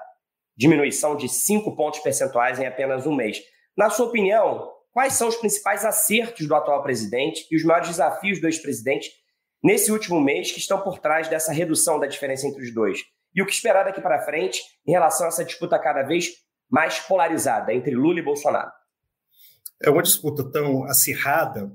diminuição 0.56 1.16
de 1.16 1.28
5 1.28 1.74
pontos 1.74 1.98
percentuais 2.00 2.60
em 2.60 2.66
apenas 2.66 3.06
um 3.06 3.14
mês. 3.14 3.42
Na 3.76 3.90
sua 3.90 4.06
opinião, 4.06 4.70
quais 4.94 5.14
são 5.14 5.28
os 5.28 5.36
principais 5.36 5.84
acertos 5.84 6.46
do 6.46 6.54
atual 6.54 6.82
presidente 6.82 7.46
e 7.50 7.56
os 7.56 7.64
maiores 7.64 7.88
desafios 7.88 8.40
do 8.40 8.46
ex-presidente 8.46 9.10
nesse 9.62 9.90
último 9.90 10.20
mês 10.20 10.52
que 10.52 10.60
estão 10.60 10.80
por 10.80 11.00
trás 11.00 11.28
dessa 11.28 11.52
redução 11.52 11.98
da 11.98 12.06
diferença 12.06 12.46
entre 12.46 12.62
os 12.62 12.72
dois? 12.72 13.00
E 13.34 13.42
o 13.42 13.46
que 13.46 13.52
esperar 13.52 13.84
daqui 13.84 14.00
para 14.00 14.24
frente 14.24 14.62
em 14.86 14.92
relação 14.92 15.26
a 15.26 15.28
essa 15.28 15.44
disputa 15.44 15.78
cada 15.78 16.02
vez 16.04 16.30
mais 16.70 17.00
polarizada 17.00 17.74
entre 17.74 17.94
Lula 17.94 18.20
e 18.20 18.22
Bolsonaro? 18.22 18.70
É 19.82 19.90
uma 19.90 20.02
disputa 20.02 20.48
tão 20.50 20.84
acirrada, 20.84 21.70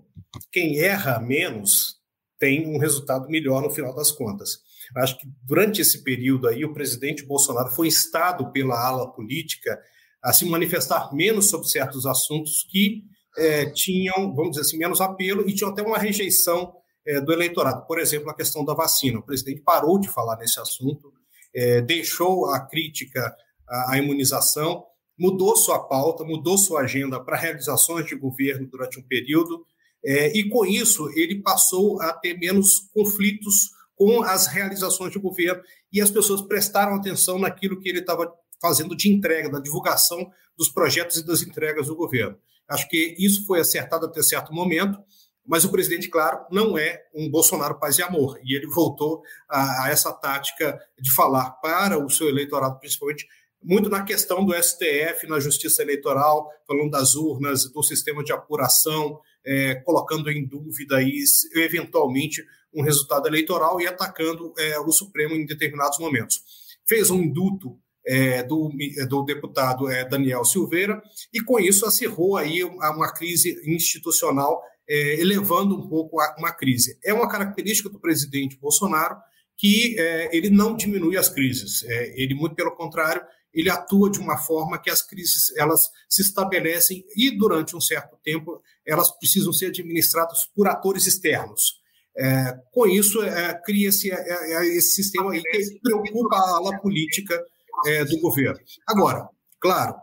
quem 0.51 0.79
erra 0.79 1.19
menos 1.19 1.99
tem 2.39 2.65
um 2.73 2.79
resultado 2.79 3.27
melhor 3.27 3.61
no 3.61 3.69
final 3.69 3.93
das 3.93 4.11
contas. 4.11 4.59
Acho 4.95 5.17
que 5.17 5.27
durante 5.43 5.81
esse 5.81 6.03
período 6.03 6.47
aí, 6.47 6.63
o 6.63 6.73
presidente 6.73 7.23
Bolsonaro 7.25 7.69
foi 7.69 7.87
instado 7.87 8.51
pela 8.51 8.79
ala 8.81 9.11
política 9.11 9.77
a 10.23 10.33
se 10.33 10.45
manifestar 10.45 11.13
menos 11.13 11.49
sobre 11.49 11.67
certos 11.67 12.05
assuntos 12.05 12.65
que 12.69 13.03
é, 13.37 13.69
tinham, 13.71 14.33
vamos 14.35 14.51
dizer 14.51 14.61
assim, 14.61 14.77
menos 14.77 14.99
apelo 14.99 15.47
e 15.47 15.53
tinham 15.53 15.71
até 15.71 15.81
uma 15.81 15.97
rejeição 15.97 16.73
é, 17.05 17.21
do 17.21 17.31
eleitorado. 17.31 17.85
Por 17.85 17.99
exemplo, 17.99 18.29
a 18.29 18.35
questão 18.35 18.65
da 18.65 18.73
vacina. 18.73 19.19
O 19.19 19.25
presidente 19.25 19.61
parou 19.61 19.99
de 19.99 20.09
falar 20.09 20.37
nesse 20.37 20.59
assunto, 20.59 21.13
é, 21.53 21.81
deixou 21.81 22.47
a 22.47 22.59
crítica 22.59 23.33
à, 23.67 23.93
à 23.93 23.97
imunização, 23.97 24.85
mudou 25.17 25.55
sua 25.55 25.79
pauta, 25.79 26.23
mudou 26.23 26.57
sua 26.57 26.81
agenda 26.81 27.19
para 27.19 27.37
realizações 27.37 28.05
de 28.05 28.15
governo 28.15 28.67
durante 28.67 28.99
um 28.99 29.03
período, 29.03 29.65
é, 30.03 30.37
e 30.37 30.47
com 30.49 30.65
isso 30.65 31.09
ele 31.15 31.41
passou 31.41 32.01
a 32.01 32.13
ter 32.13 32.37
menos 32.37 32.89
conflitos 32.93 33.71
com 33.95 34.23
as 34.23 34.47
realizações 34.47 35.11
de 35.11 35.19
governo 35.19 35.61
e 35.91 35.99
as 35.99 36.09
pessoas 36.09 36.41
prestaram 36.41 36.95
atenção 36.95 37.37
naquilo 37.37 37.79
que 37.81 37.89
ele 37.89 37.99
estava 37.99 38.33
fazendo 38.61 38.95
de 38.95 39.11
entrega, 39.11 39.49
da 39.49 39.59
divulgação 39.59 40.29
dos 40.57 40.69
projetos 40.69 41.17
e 41.17 41.25
das 41.25 41.41
entregas 41.41 41.87
do 41.87 41.95
governo. 41.95 42.37
Acho 42.67 42.87
que 42.87 43.15
isso 43.17 43.45
foi 43.45 43.59
acertado 43.59 44.05
até 44.05 44.21
certo 44.21 44.53
momento, 44.53 44.99
mas 45.45 45.65
o 45.65 45.71
presidente, 45.71 46.07
claro, 46.09 46.45
não 46.51 46.77
é 46.77 47.01
um 47.13 47.29
Bolsonaro 47.29 47.79
paz 47.79 47.97
e 47.97 48.03
amor, 48.03 48.39
e 48.43 48.55
ele 48.55 48.67
voltou 48.67 49.23
a, 49.49 49.85
a 49.85 49.89
essa 49.89 50.13
tática 50.13 50.79
de 50.99 51.11
falar 51.11 51.51
para 51.53 51.97
o 51.97 52.09
seu 52.09 52.29
eleitorado, 52.29 52.77
principalmente, 52.79 53.25
muito 53.61 53.89
na 53.89 54.03
questão 54.03 54.45
do 54.45 54.53
STF, 54.53 55.27
na 55.27 55.39
justiça 55.39 55.81
eleitoral, 55.81 56.49
falando 56.67 56.91
das 56.91 57.15
urnas, 57.15 57.69
do 57.71 57.83
sistema 57.83 58.23
de 58.23 58.31
apuração, 58.31 59.19
é, 59.45 59.75
colocando 59.75 60.29
em 60.29 60.45
dúvida 60.45 60.97
aí, 60.97 61.23
eventualmente 61.55 62.45
um 62.73 62.83
resultado 62.83 63.27
eleitoral 63.27 63.81
e 63.81 63.87
atacando 63.87 64.53
é, 64.57 64.79
o 64.79 64.91
Supremo 64.91 65.33
em 65.33 65.45
determinados 65.45 65.97
momentos. 65.99 66.41
Fez 66.87 67.09
um 67.09 67.21
induto 67.21 67.77
é, 68.09 68.41
do, 68.41 68.71
do, 69.07 69.23
deputado 69.23 69.87
é, 69.87 70.03
Daniel 70.03 70.43
Silveira 70.43 70.99
e 71.31 71.39
com 71.39 71.59
isso 71.59 71.85
acirrou 71.85 72.37
aí 72.37 72.63
uma 72.63 73.13
crise 73.13 73.61
institucional, 73.71 74.63
é, 74.89 75.21
elevando 75.21 75.77
um 75.77 75.87
pouco 75.87 76.19
a, 76.19 76.35
uma 76.39 76.51
crise. 76.51 76.97
É 77.05 77.13
uma 77.13 77.29
característica 77.29 77.87
do 77.87 77.99
presidente 77.99 78.57
Bolsonaro 78.57 79.15
que 79.55 79.95
é, 79.99 80.35
ele 80.35 80.49
não 80.49 80.75
diminui 80.75 81.17
as 81.17 81.29
crises, 81.29 81.83
é, 81.83 82.19
ele 82.19 82.33
muito 82.33 82.55
pelo 82.55 82.75
contrário 82.75 83.21
ele 83.53 83.69
atua 83.69 84.09
de 84.09 84.19
uma 84.19 84.37
forma 84.37 84.79
que 84.79 84.89
as 84.89 85.01
crises 85.01 85.55
elas 85.57 85.89
se 86.07 86.21
estabelecem 86.21 87.03
e 87.15 87.31
durante 87.31 87.75
um 87.75 87.81
certo 87.81 88.17
tempo 88.23 88.61
elas 88.85 89.11
precisam 89.17 89.53
ser 89.53 89.67
administradas 89.67 90.47
por 90.55 90.67
atores 90.67 91.05
externos. 91.07 91.79
É, 92.17 92.53
com 92.71 92.87
isso, 92.87 93.21
é, 93.21 93.53
cria-se 93.63 94.11
é, 94.11 94.15
é, 94.15 94.67
esse 94.77 94.95
sistema 94.95 95.31
aí 95.31 95.41
que 95.41 95.79
preocupa 95.81 96.35
a 96.35 96.57
ala 96.57 96.79
política 96.79 97.39
é, 97.85 98.05
do 98.05 98.19
governo. 98.19 98.59
Agora, 98.87 99.27
claro 99.59 99.95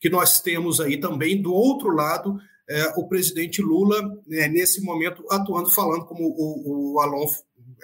que 0.00 0.10
nós 0.10 0.40
temos 0.40 0.80
aí 0.80 0.98
também, 0.98 1.40
do 1.40 1.52
outro 1.52 1.88
lado, 1.94 2.36
é, 2.68 2.92
o 2.96 3.06
presidente 3.06 3.62
Lula, 3.62 4.02
né, 4.26 4.48
nesse 4.48 4.80
momento, 4.82 5.24
atuando, 5.30 5.70
falando, 5.70 6.04
como 6.06 6.24
o, 6.24 6.94
o 6.94 7.00
Alon 7.00 7.26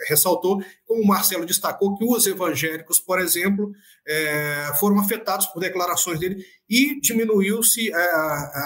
ressaltou, 0.08 0.62
como 0.86 1.02
o 1.02 1.06
Marcelo 1.06 1.44
destacou, 1.44 1.96
que 1.96 2.04
os 2.04 2.26
evangélicos, 2.26 3.00
por 3.00 3.18
exemplo, 3.20 3.72
é, 4.06 4.72
foram 4.78 4.98
afetados 5.00 5.46
por 5.46 5.60
declarações 5.60 6.20
dele 6.20 6.44
e 6.68 7.00
diminuiu-se 7.00 7.92
é, 7.92 8.14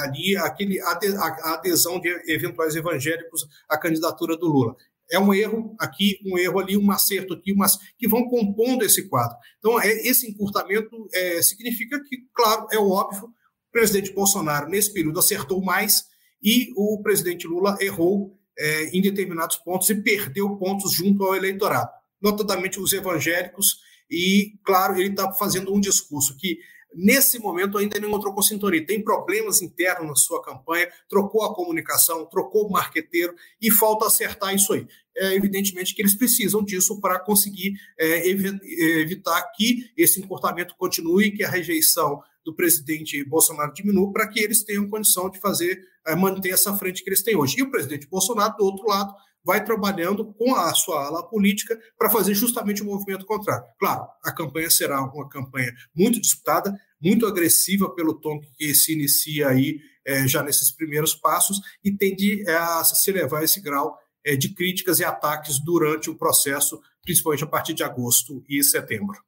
ali 0.05 0.37
aquele, 0.37 0.81
a 0.81 1.55
adesão 1.55 2.01
de 2.01 2.09
eventuais 2.27 2.75
evangélicos 2.77 3.47
à 3.69 3.79
candidatura 3.79 4.37
do 4.37 4.47
Lula. 4.47 4.77
É 5.13 5.19
um 5.19 5.35
erro 5.35 5.77
aqui, 5.79 6.19
um 6.25 6.39
erro 6.39 6.59
ali, 6.59 6.77
um 6.77 6.91
acerto 6.91 7.35
aqui, 7.35 7.53
mas 7.55 7.77
que 7.99 8.09
vão 8.09 8.25
compondo 8.29 8.83
esse 8.83 9.09
quadro. 9.09 9.37
Então, 9.59 9.79
é, 9.81 9.89
esse 10.09 10.27
encurtamento 10.29 11.07
é, 11.13 11.43
significa 11.43 12.03
que, 12.03 12.17
claro, 12.35 12.67
é 12.73 12.79
óbvio, 12.79 13.27
o 13.27 13.71
presidente 13.71 14.13
Bolsonaro, 14.13 14.69
nesse 14.69 14.93
período, 14.93 15.19
acertou 15.19 15.63
mais 15.63 16.05
e 16.43 16.73
o 16.77 17.01
presidente 17.03 17.47
Lula 17.47 17.77
errou 17.81 18.39
é, 18.59 18.97
em 18.97 19.01
determinados 19.03 19.57
pontos 19.59 19.89
e 19.91 20.03
perdeu 20.03 20.57
pontos 20.57 20.93
junto 20.93 21.25
ao 21.25 21.37
eleitorado, 21.37 21.91
notadamente 22.21 22.81
os 22.81 22.93
evangélicos, 22.93 23.77
e, 24.11 24.59
claro, 24.65 24.99
ele 24.99 25.11
está 25.11 25.33
fazendo 25.33 25.75
um 25.75 25.81
discurso 25.81 26.37
que, 26.37 26.59
nesse 26.95 27.39
momento, 27.39 27.79
ainda 27.79 27.99
não 27.99 28.09
encontrou 28.09 28.35
com 28.35 28.43
sintonia. 28.43 28.85
Tem 28.85 29.03
problemas 29.03 29.63
internos 29.63 30.09
na 30.09 30.15
sua 30.15 30.43
campanha, 30.43 30.89
trocou 31.09 31.43
a 31.43 31.55
comunicação, 31.55 32.27
trocou 32.27 32.67
o 32.67 32.71
marqueteiro, 32.71 33.35
e 33.61 33.71
falta 33.71 34.07
acertar 34.07 34.55
isso 34.55 34.73
aí. 34.73 34.87
É, 35.17 35.35
evidentemente 35.35 35.95
que 35.95 36.01
eles 36.01 36.15
precisam 36.15 36.65
disso 36.65 36.99
para 37.01 37.19
conseguir 37.19 37.75
é, 37.99 38.27
evitar 38.29 39.43
que 39.55 39.91
esse 39.97 40.21
comportamento 40.23 40.75
continue, 40.77 41.33
que 41.33 41.45
a 41.45 41.51
rejeição 41.51 42.23
do 42.45 42.55
presidente 42.55 43.23
Bolsonaro 43.25 43.73
diminua, 43.73 44.13
para 44.13 44.29
que 44.29 44.41
eles 44.41 44.65
tenham 44.65 44.89
condição 44.89 45.31
de 45.31 45.39
fazer, 45.39 45.81
é, 46.07 46.17
manter 46.17 46.51
essa 46.51 46.77
frente 46.77 47.03
que 47.03 47.11
eles 47.11 47.23
têm 47.23 47.37
hoje. 47.37 47.59
E 47.59 47.63
o 47.63 47.71
presidente 47.71 48.09
Bolsonaro, 48.09 48.57
do 48.57 48.65
outro 48.65 48.87
lado, 48.89 49.15
vai 49.45 49.65
trabalhando 49.65 50.33
com 50.35 50.55
a 50.55 50.73
sua 50.75 51.07
ala 51.07 51.29
política 51.29 51.79
para 51.99 52.11
fazer 52.11 52.35
justamente 52.35 52.83
o 52.83 52.87
movimento 52.87 53.27
contrário. 53.27 53.65
Claro, 53.79 54.07
a 54.23 54.33
campanha 54.33 54.71
será 54.71 55.03
uma 55.03 55.29
campanha 55.29 55.73
muito 55.95 56.21
disputada, 56.21 56.73
muito 57.01 57.27
agressiva 57.27 57.93
pelo 57.95 58.15
tom 58.15 58.41
que 58.57 58.75
se 58.75 58.93
inicia 58.93 59.49
aí 59.49 59.81
é, 60.05 60.27
já 60.27 60.43
nesses 60.43 60.71
primeiros 60.71 61.15
passos 61.15 61.61
e 61.83 61.91
tende 61.91 62.49
é, 62.49 62.55
a 62.55 62.85
se 62.85 63.11
levar 63.13 63.43
esse 63.43 63.61
grau 63.61 63.99
é, 64.25 64.37
de 64.37 64.55
críticas 64.55 65.01
e 65.01 65.05
ataques 65.05 65.59
durante 65.59 66.11
o 66.11 66.17
processo, 66.17 66.81
principalmente 67.03 67.45
a 67.45 67.49
partir 67.49 67.75
de 67.75 67.83
agosto 67.83 68.45
e 68.49 68.63
setembro. 68.63 69.19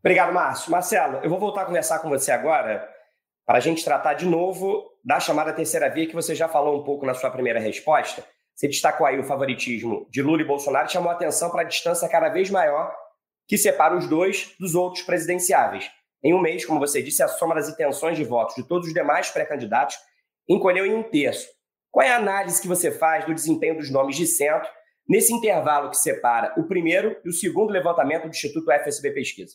Obrigado, 0.00 0.32
Márcio. 0.32 0.70
Marcelo, 0.70 1.18
eu 1.22 1.28
vou 1.28 1.38
voltar 1.38 1.62
a 1.62 1.66
conversar 1.66 1.98
com 1.98 2.08
você 2.08 2.30
agora 2.30 2.88
para 3.44 3.58
a 3.58 3.60
gente 3.60 3.84
tratar 3.84 4.14
de 4.14 4.26
novo 4.26 4.84
da 5.04 5.20
chamada 5.20 5.52
terceira 5.52 5.88
via 5.88 6.06
que 6.06 6.14
você 6.14 6.34
já 6.34 6.48
falou 6.48 6.80
um 6.80 6.84
pouco 6.84 7.06
na 7.06 7.14
sua 7.14 7.30
primeira 7.30 7.60
resposta. 7.60 8.24
Você 8.56 8.68
destacou 8.68 9.06
aí 9.06 9.18
o 9.18 9.22
favoritismo 9.22 10.08
de 10.10 10.22
Lula 10.22 10.40
e 10.40 10.44
Bolsonaro 10.46 10.90
chamou 10.90 11.10
a 11.10 11.14
atenção 11.14 11.50
para 11.50 11.60
a 11.60 11.64
distância 11.64 12.08
cada 12.08 12.30
vez 12.30 12.48
maior 12.48 12.90
que 13.46 13.58
separa 13.58 13.94
os 13.94 14.08
dois 14.08 14.54
dos 14.58 14.74
outros 14.74 15.04
presidenciáveis. 15.04 15.90
Em 16.24 16.32
um 16.32 16.40
mês, 16.40 16.64
como 16.64 16.80
você 16.80 17.02
disse, 17.02 17.22
a 17.22 17.28
soma 17.28 17.54
das 17.54 17.68
intenções 17.68 18.16
de 18.16 18.24
votos 18.24 18.56
de 18.56 18.66
todos 18.66 18.88
os 18.88 18.94
demais 18.94 19.28
pré-candidatos 19.28 19.96
encolheu 20.48 20.86
em 20.86 20.94
um 20.94 21.02
terço. 21.02 21.46
Qual 21.90 22.04
é 22.04 22.10
a 22.10 22.16
análise 22.16 22.60
que 22.60 22.66
você 22.66 22.90
faz 22.90 23.26
do 23.26 23.34
desempenho 23.34 23.76
dos 23.76 23.90
nomes 23.90 24.16
de 24.16 24.26
centro 24.26 24.68
nesse 25.06 25.34
intervalo 25.34 25.90
que 25.90 25.96
separa 25.98 26.54
o 26.56 26.64
primeiro 26.64 27.14
e 27.24 27.28
o 27.28 27.32
segundo 27.32 27.70
levantamento 27.70 28.22
do 28.22 28.30
Instituto 28.30 28.72
FSB 28.72 29.10
Pesquisa? 29.10 29.54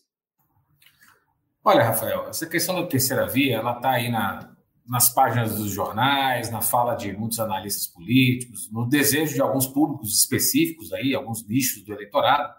Olha, 1.65 1.83
Rafael, 1.83 2.29
essa 2.29 2.45
questão 2.45 2.79
da 2.79 2.87
terceira 2.87 3.27
via, 3.27 3.57
ela 3.57 3.75
está 3.75 3.91
aí 3.91 4.09
na, 4.09 4.50
nas 4.91 5.08
páginas 5.08 5.56
dos 5.56 5.71
jornais, 5.71 6.51
na 6.51 6.62
fala 6.62 6.95
de 6.95 7.13
muitos 7.13 7.39
analistas 7.39 7.88
políticos, 7.88 8.69
no 8.69 8.86
desejo 8.86 9.34
de 9.34 9.41
alguns 9.41 9.65
públicos 9.65 10.19
específicos 10.19 10.91
aí, 10.91 11.15
alguns 11.15 11.47
nichos 11.47 11.82
do 11.82 11.93
eleitorado. 11.93 12.54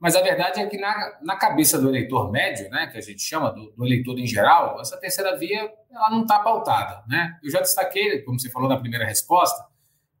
Mas 0.00 0.16
a 0.16 0.20
verdade 0.20 0.58
é 0.58 0.66
que 0.66 0.76
na, 0.76 1.18
na 1.22 1.36
cabeça 1.36 1.80
do 1.80 1.88
eleitor 1.88 2.32
médio, 2.32 2.68
né, 2.68 2.88
que 2.88 2.98
a 2.98 3.00
gente 3.00 3.22
chama 3.22 3.52
do, 3.52 3.70
do 3.70 3.86
eleitor 3.86 4.18
em 4.18 4.26
geral, 4.26 4.80
essa 4.80 4.96
terceira 4.96 5.36
via 5.38 5.72
ela 5.88 6.10
não 6.10 6.22
está 6.22 6.40
pautada, 6.40 7.04
né? 7.06 7.38
Eu 7.44 7.50
já 7.50 7.60
destaquei, 7.60 8.22
como 8.22 8.40
você 8.40 8.50
falou 8.50 8.68
na 8.68 8.80
primeira 8.80 9.06
resposta, 9.06 9.64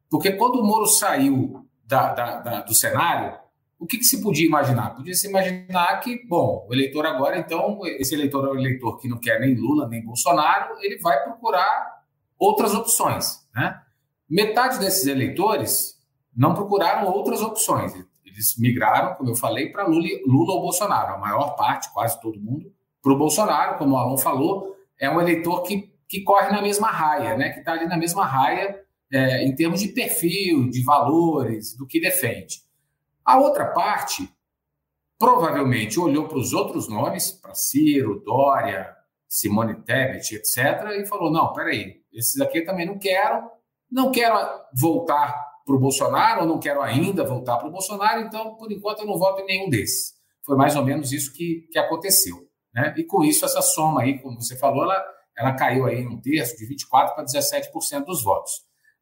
porque 0.08 0.30
quando 0.30 0.60
o 0.60 0.64
Moro 0.64 0.86
saiu 0.86 1.66
da, 1.84 2.14
da, 2.14 2.40
da, 2.40 2.60
do 2.60 2.72
cenário, 2.72 3.36
o 3.78 3.86
que, 3.86 3.98
que, 3.98 4.04
se 4.04 4.20
podia 4.20 4.44
imaginar? 4.44 4.90
Podia 4.96 5.14
se 5.14 5.28
imaginar 5.28 6.00
que, 6.00 6.26
bom, 6.26 6.66
o 6.68 6.74
eleitor 6.74 7.06
agora, 7.06 7.38
então, 7.38 7.80
esse 7.84 8.14
eleitor 8.14 8.48
é 8.48 8.50
um 8.50 8.58
eleitor 8.58 8.98
que 8.98 9.08
não 9.08 9.18
quer 9.18 9.38
nem 9.40 9.54
Lula 9.54 9.88
nem 9.88 10.04
Bolsonaro, 10.04 10.76
ele 10.80 10.98
vai 10.98 11.22
procurar 11.22 12.02
outras 12.36 12.74
opções. 12.74 13.46
Né? 13.54 13.80
Metade 14.28 14.80
desses 14.80 15.06
eleitores 15.06 15.96
não 16.36 16.54
procuraram 16.54 17.08
outras 17.12 17.40
opções. 17.40 17.94
Eles 18.24 18.58
migraram, 18.58 19.14
como 19.14 19.30
eu 19.30 19.36
falei, 19.36 19.70
para 19.70 19.86
Lula, 19.86 20.08
Lula 20.26 20.54
ou 20.54 20.62
Bolsonaro. 20.62 21.14
A 21.14 21.18
maior 21.18 21.54
parte, 21.54 21.92
quase 21.92 22.20
todo 22.20 22.40
mundo, 22.40 22.72
para 23.00 23.12
o 23.12 23.18
Bolsonaro, 23.18 23.78
como 23.78 23.94
o 23.94 23.98
Alon 23.98 24.18
falou, 24.18 24.76
é 25.00 25.08
um 25.08 25.20
eleitor 25.20 25.62
que, 25.62 25.92
que 26.08 26.22
corre 26.22 26.50
na 26.50 26.60
mesma 26.60 26.88
raia, 26.88 27.36
né? 27.36 27.50
que 27.50 27.60
está 27.60 27.72
ali 27.72 27.86
na 27.86 27.96
mesma 27.96 28.24
raia 28.24 28.80
é, 29.12 29.44
em 29.44 29.54
termos 29.54 29.80
de 29.80 29.88
perfil, 29.88 30.68
de 30.68 30.82
valores, 30.82 31.76
do 31.76 31.86
que 31.86 32.00
defende. 32.00 32.67
A 33.28 33.36
outra 33.36 33.66
parte 33.66 34.26
provavelmente 35.18 36.00
olhou 36.00 36.26
para 36.26 36.38
os 36.38 36.54
outros 36.54 36.88
nomes, 36.88 37.30
para 37.30 37.52
Ciro, 37.52 38.22
Dória, 38.24 38.96
Simone 39.28 39.82
Tebet, 39.82 40.34
etc., 40.36 40.56
e 40.98 41.06
falou: 41.06 41.30
não, 41.30 41.52
peraí, 41.52 42.00
esses 42.10 42.40
aqui 42.40 42.62
também 42.62 42.86
não 42.86 42.98
quero, 42.98 43.50
não 43.92 44.10
quero 44.10 44.34
voltar 44.74 45.38
para 45.66 45.76
o 45.76 45.78
Bolsonaro, 45.78 46.46
não 46.46 46.58
quero 46.58 46.80
ainda 46.80 47.22
voltar 47.22 47.58
para 47.58 47.68
o 47.68 47.70
Bolsonaro, 47.70 48.22
então, 48.22 48.56
por 48.56 48.72
enquanto, 48.72 49.00
eu 49.00 49.06
não 49.06 49.18
voto 49.18 49.42
em 49.42 49.44
nenhum 49.44 49.68
desses. 49.68 50.14
Foi 50.46 50.56
mais 50.56 50.74
ou 50.74 50.82
menos 50.82 51.12
isso 51.12 51.30
que, 51.34 51.68
que 51.70 51.78
aconteceu. 51.78 52.34
Né? 52.72 52.94
E 52.96 53.04
com 53.04 53.22
isso, 53.22 53.44
essa 53.44 53.60
soma 53.60 54.00
aí, 54.00 54.18
como 54.22 54.40
você 54.40 54.56
falou, 54.56 54.84
ela, 54.84 55.04
ela 55.36 55.54
caiu 55.54 55.84
aí 55.84 56.00
em 56.00 56.08
um 56.08 56.18
terço, 56.18 56.56
de 56.56 56.66
24% 56.66 57.14
para 57.14 57.26
17% 57.26 58.06
dos 58.06 58.24
votos. 58.24 58.52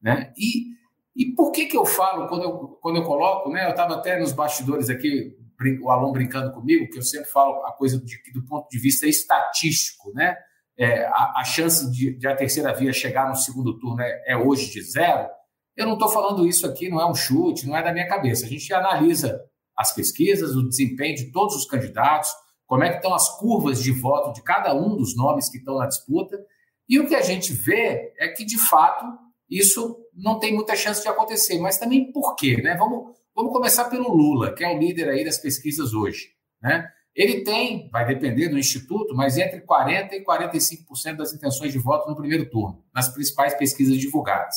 Né? 0.02 0.32
E 0.36 0.74
e 1.16 1.34
por 1.34 1.50
que, 1.50 1.64
que 1.64 1.76
eu 1.76 1.86
falo, 1.86 2.28
quando 2.28 2.42
eu, 2.42 2.52
quando 2.82 2.96
eu 2.96 3.04
coloco, 3.04 3.48
né? 3.48 3.64
Eu 3.64 3.70
estava 3.70 3.94
até 3.94 4.20
nos 4.20 4.32
bastidores 4.32 4.90
aqui, 4.90 5.34
o 5.82 5.90
aluno 5.90 6.12
brincando 6.12 6.52
comigo, 6.52 6.90
que 6.90 6.98
eu 6.98 7.02
sempre 7.02 7.30
falo 7.30 7.64
a 7.64 7.72
coisa 7.72 7.98
de, 7.98 8.20
do 8.34 8.44
ponto 8.44 8.68
de 8.68 8.78
vista 8.78 9.06
estatístico, 9.06 10.12
né? 10.14 10.36
É, 10.78 11.06
a, 11.06 11.40
a, 11.40 11.44
chance 11.44 11.90
de, 11.90 12.18
de, 12.18 12.28
a 12.28 12.36
terceira 12.36 12.74
via 12.74 12.92
chegar 12.92 13.30
no 13.30 13.34
segundo 13.34 13.78
turno 13.78 14.02
é, 14.02 14.24
é, 14.26 14.36
hoje 14.36 14.70
de 14.70 14.82
zero. 14.82 15.26
Eu 15.74 15.86
não 15.86 15.94
estou 15.94 16.10
falando 16.10 16.46
isso 16.46 16.66
aqui, 16.66 16.90
não 16.90 17.00
é 17.00 17.10
um 17.10 17.14
chute, 17.14 17.66
não 17.66 17.74
é 17.74 17.82
da 17.82 17.94
minha 17.94 18.06
cabeça. 18.06 18.44
A 18.44 18.48
gente 18.48 18.70
analisa 18.74 19.40
as 19.74 19.94
pesquisas, 19.94 20.54
o 20.54 20.68
desempenho 20.68 21.16
de 21.16 21.32
todos 21.32 21.56
os 21.56 21.64
candidatos, 21.64 22.28
como 22.66 22.84
é 22.84 22.90
que 22.90 22.96
estão 22.96 23.14
as 23.14 23.38
curvas 23.38 23.82
de 23.82 23.90
voto 23.90 24.34
de 24.34 24.42
cada 24.42 24.74
um 24.74 24.94
dos 24.94 25.16
nomes 25.16 25.48
que 25.48 25.56
estão 25.56 25.78
na 25.78 25.86
disputa. 25.86 26.38
E 26.86 27.00
o 27.00 27.08
que 27.08 27.14
a 27.14 27.22
gente 27.22 27.54
vê 27.54 28.12
é 28.18 28.28
que, 28.28 28.44
de 28.44 28.58
fato, 28.58 29.06
isso 29.50 29.96
não 30.14 30.38
tem 30.38 30.54
muita 30.54 30.74
chance 30.74 31.02
de 31.02 31.08
acontecer. 31.08 31.58
Mas 31.58 31.78
também 31.78 32.10
por 32.12 32.34
quê? 32.36 32.60
Né? 32.62 32.76
Vamos, 32.76 33.16
vamos 33.34 33.52
começar 33.52 33.84
pelo 33.84 34.12
Lula, 34.12 34.54
que 34.54 34.64
é 34.64 34.74
o 34.74 34.78
líder 34.78 35.08
aí 35.08 35.24
das 35.24 35.38
pesquisas 35.38 35.92
hoje. 35.94 36.28
Né? 36.62 36.86
Ele 37.14 37.42
tem, 37.44 37.88
vai 37.90 38.06
depender 38.06 38.48
do 38.48 38.58
Instituto, 38.58 39.14
mas 39.14 39.38
entre 39.38 39.62
40% 39.62 40.12
e 40.12 40.24
45% 40.24 41.16
das 41.16 41.32
intenções 41.32 41.72
de 41.72 41.78
voto 41.78 42.08
no 42.10 42.16
primeiro 42.16 42.50
turno, 42.50 42.84
nas 42.94 43.08
principais 43.08 43.54
pesquisas 43.54 43.96
divulgadas. 43.96 44.54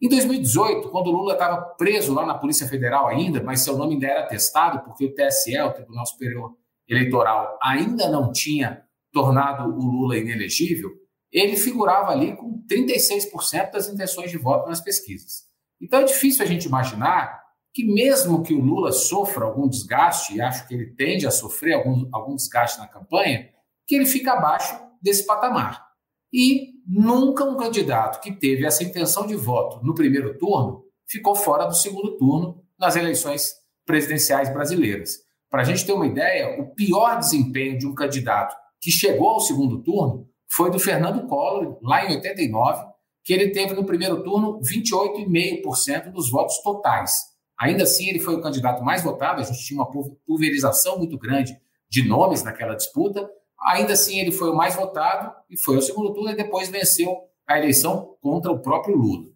Em 0.00 0.08
2018, 0.08 0.90
quando 0.90 1.08
o 1.08 1.10
Lula 1.10 1.32
estava 1.32 1.60
preso 1.76 2.14
lá 2.14 2.24
na 2.24 2.38
Polícia 2.38 2.68
Federal 2.68 3.08
ainda, 3.08 3.42
mas 3.42 3.62
seu 3.62 3.76
nome 3.76 3.94
ainda 3.94 4.06
era 4.06 4.26
testado, 4.28 4.84
porque 4.84 5.06
o 5.06 5.12
TSE, 5.12 5.58
o 5.58 5.72
Tribunal 5.72 6.06
Superior 6.06 6.52
Eleitoral, 6.88 7.58
ainda 7.60 8.08
não 8.08 8.30
tinha 8.30 8.84
tornado 9.12 9.68
o 9.68 9.90
Lula 9.90 10.16
inelegível, 10.16 10.90
ele 11.32 11.56
figurava 11.56 12.12
ali 12.12 12.36
com 12.36 12.62
36% 12.66 13.72
das 13.72 13.88
intenções 13.88 14.30
de 14.30 14.38
voto 14.38 14.68
nas 14.68 14.80
pesquisas. 14.80 15.46
Então 15.80 16.00
é 16.00 16.04
difícil 16.04 16.44
a 16.44 16.46
gente 16.46 16.66
imaginar 16.66 17.42
que, 17.72 17.84
mesmo 17.84 18.42
que 18.42 18.54
o 18.54 18.60
Lula 18.60 18.92
sofra 18.92 19.44
algum 19.44 19.68
desgaste, 19.68 20.34
e 20.34 20.40
acho 20.40 20.66
que 20.66 20.74
ele 20.74 20.94
tende 20.94 21.26
a 21.26 21.30
sofrer 21.30 21.74
algum, 21.74 22.08
algum 22.12 22.34
desgaste 22.34 22.78
na 22.78 22.88
campanha, 22.88 23.48
que 23.86 23.94
ele 23.94 24.06
fica 24.06 24.32
abaixo 24.32 24.78
desse 25.00 25.24
patamar. 25.24 25.86
E 26.32 26.72
nunca 26.86 27.44
um 27.44 27.56
candidato 27.56 28.20
que 28.20 28.32
teve 28.32 28.66
essa 28.66 28.82
intenção 28.82 29.26
de 29.26 29.36
voto 29.36 29.84
no 29.84 29.94
primeiro 29.94 30.36
turno 30.38 30.84
ficou 31.06 31.34
fora 31.34 31.66
do 31.66 31.74
segundo 31.74 32.16
turno 32.16 32.62
nas 32.78 32.96
eleições 32.96 33.54
presidenciais 33.86 34.52
brasileiras. 34.52 35.20
Para 35.50 35.62
a 35.62 35.64
gente 35.64 35.86
ter 35.86 35.92
uma 35.92 36.06
ideia, 36.06 36.60
o 36.60 36.74
pior 36.74 37.18
desempenho 37.18 37.78
de 37.78 37.86
um 37.86 37.94
candidato 37.94 38.54
que 38.80 38.90
chegou 38.90 39.30
ao 39.30 39.40
segundo 39.40 39.82
turno 39.82 40.27
foi 40.50 40.70
do 40.70 40.78
Fernando 40.78 41.26
Collor, 41.26 41.78
lá 41.82 42.04
em 42.04 42.16
89, 42.16 42.86
que 43.24 43.32
ele 43.32 43.50
teve 43.50 43.74
no 43.74 43.84
primeiro 43.84 44.22
turno 44.22 44.60
28,5% 44.60 46.10
dos 46.12 46.30
votos 46.30 46.58
totais. 46.62 47.26
Ainda 47.58 47.82
assim, 47.84 48.08
ele 48.08 48.20
foi 48.20 48.34
o 48.36 48.42
candidato 48.42 48.82
mais 48.82 49.02
votado, 49.02 49.40
a 49.40 49.44
gente 49.44 49.64
tinha 49.64 49.80
uma 49.80 49.90
pulverização 50.26 50.98
muito 50.98 51.18
grande 51.18 51.58
de 51.90 52.06
nomes 52.06 52.42
naquela 52.42 52.74
disputa, 52.74 53.28
Ainda 53.60 53.94
assim, 53.94 54.20
ele 54.20 54.30
foi 54.30 54.50
o 54.50 54.54
mais 54.54 54.76
votado 54.76 55.34
e 55.50 55.56
foi 55.56 55.76
ao 55.76 55.82
segundo 55.82 56.12
turno 56.12 56.30
e 56.30 56.36
depois 56.36 56.68
venceu 56.68 57.16
a 57.46 57.58
eleição 57.58 58.16
contra 58.20 58.52
o 58.52 58.60
próprio 58.60 58.96
Lula. 58.96 59.26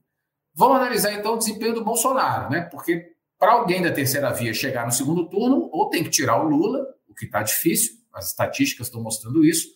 Vamos 0.55 0.77
analisar 0.77 1.13
então 1.15 1.35
o 1.35 1.39
desempenho 1.39 1.75
do 1.75 1.85
Bolsonaro, 1.85 2.51
né? 2.51 2.63
Porque 2.71 3.11
para 3.39 3.53
alguém 3.53 3.83
da 3.83 3.91
terceira 3.91 4.33
via 4.33 4.55
chegar 4.55 4.87
no 4.87 4.93
segundo 4.93 5.29
turno, 5.29 5.69
ou 5.73 5.89
tem 5.89 6.05
que 6.05 6.11
tirar 6.11 6.41
o 6.45 6.49
Lula, 6.49 6.87
o 7.09 7.15
que 7.15 7.25
está 7.25 7.43
difícil, 7.43 7.95
as 8.15 8.29
estatísticas 8.29 8.87
estão 8.87 9.03
mostrando 9.03 9.45
isso, 9.45 9.69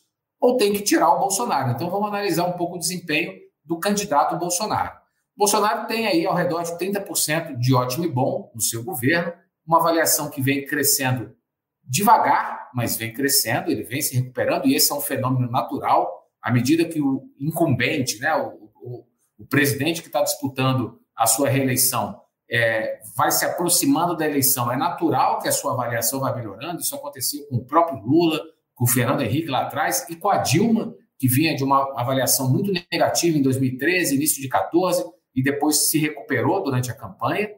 ou 0.47 0.57
tem 0.57 0.73
que 0.73 0.81
tirar 0.81 1.13
o 1.13 1.19
Bolsonaro. 1.19 1.73
Então 1.73 1.91
vamos 1.91 2.07
analisar 2.07 2.47
um 2.47 2.53
pouco 2.53 2.77
o 2.77 2.79
desempenho 2.79 3.35
do 3.65 3.81
candidato 3.81 4.39
Bolsonaro. 4.39 4.93
Bolsonaro 5.37 5.89
tem 5.89 6.07
aí 6.07 6.25
ao 6.25 6.37
redor 6.37 6.63
de 6.63 6.79
30% 6.79 7.59
de 7.59 7.75
ótimo 7.75 8.05
e 8.05 8.09
bom 8.09 8.53
no 8.55 8.61
seu 8.61 8.85
governo, 8.85 9.33
uma 9.67 9.81
avaliação 9.81 10.31
que 10.31 10.41
vem 10.41 10.65
crescendo 10.65 11.35
devagar, 11.83 12.71
mas 12.73 12.97
vem 12.97 13.13
crescendo, 13.13 13.73
ele 13.73 13.83
vem 13.83 14.01
se 14.01 14.15
recuperando, 14.15 14.67
e 14.67 14.77
esse 14.77 14.93
é 14.93 14.95
um 14.95 15.01
fenômeno 15.01 15.51
natural. 15.51 16.29
À 16.41 16.53
medida 16.53 16.85
que 16.85 17.01
o 17.01 17.29
incumbente, 17.41 18.21
né, 18.21 18.33
o, 18.37 18.71
o, 18.81 19.05
o 19.41 19.47
presidente 19.47 20.01
que 20.01 20.07
está 20.07 20.23
disputando 20.23 21.01
a 21.17 21.27
sua 21.27 21.49
reeleição, 21.49 22.21
é, 22.49 23.01
vai 23.17 23.33
se 23.33 23.45
aproximando 23.45 24.17
da 24.17 24.25
eleição, 24.25 24.71
é 24.71 24.77
natural 24.77 25.41
que 25.41 25.49
a 25.49 25.53
sua 25.53 25.73
avaliação 25.73 26.21
vá 26.21 26.33
melhorando. 26.33 26.81
Isso 26.81 26.95
aconteceu 26.95 27.45
com 27.49 27.57
o 27.57 27.65
próprio 27.65 28.01
Lula, 28.01 28.41
com 28.77 28.85
o 28.85 28.89
Fernando 28.89 29.23
Henrique 29.23 29.49
lá 29.49 29.63
atrás, 29.63 30.07
e 30.09 30.15
com 30.15 30.29
a 30.29 30.37
Dilma, 30.37 30.95
que 31.19 31.27
vinha 31.27 31.57
de 31.57 31.65
uma 31.65 31.99
avaliação 31.99 32.49
muito 32.53 32.71
negativa 32.93 33.37
em 33.37 33.43
2013, 33.43 34.15
início 34.15 34.37
de 34.37 34.49
2014, 34.49 35.05
e 35.35 35.43
depois 35.43 35.89
se 35.89 35.99
recuperou 35.99 36.63
durante 36.63 36.91
a 36.91 36.95
campanha. 36.95 37.49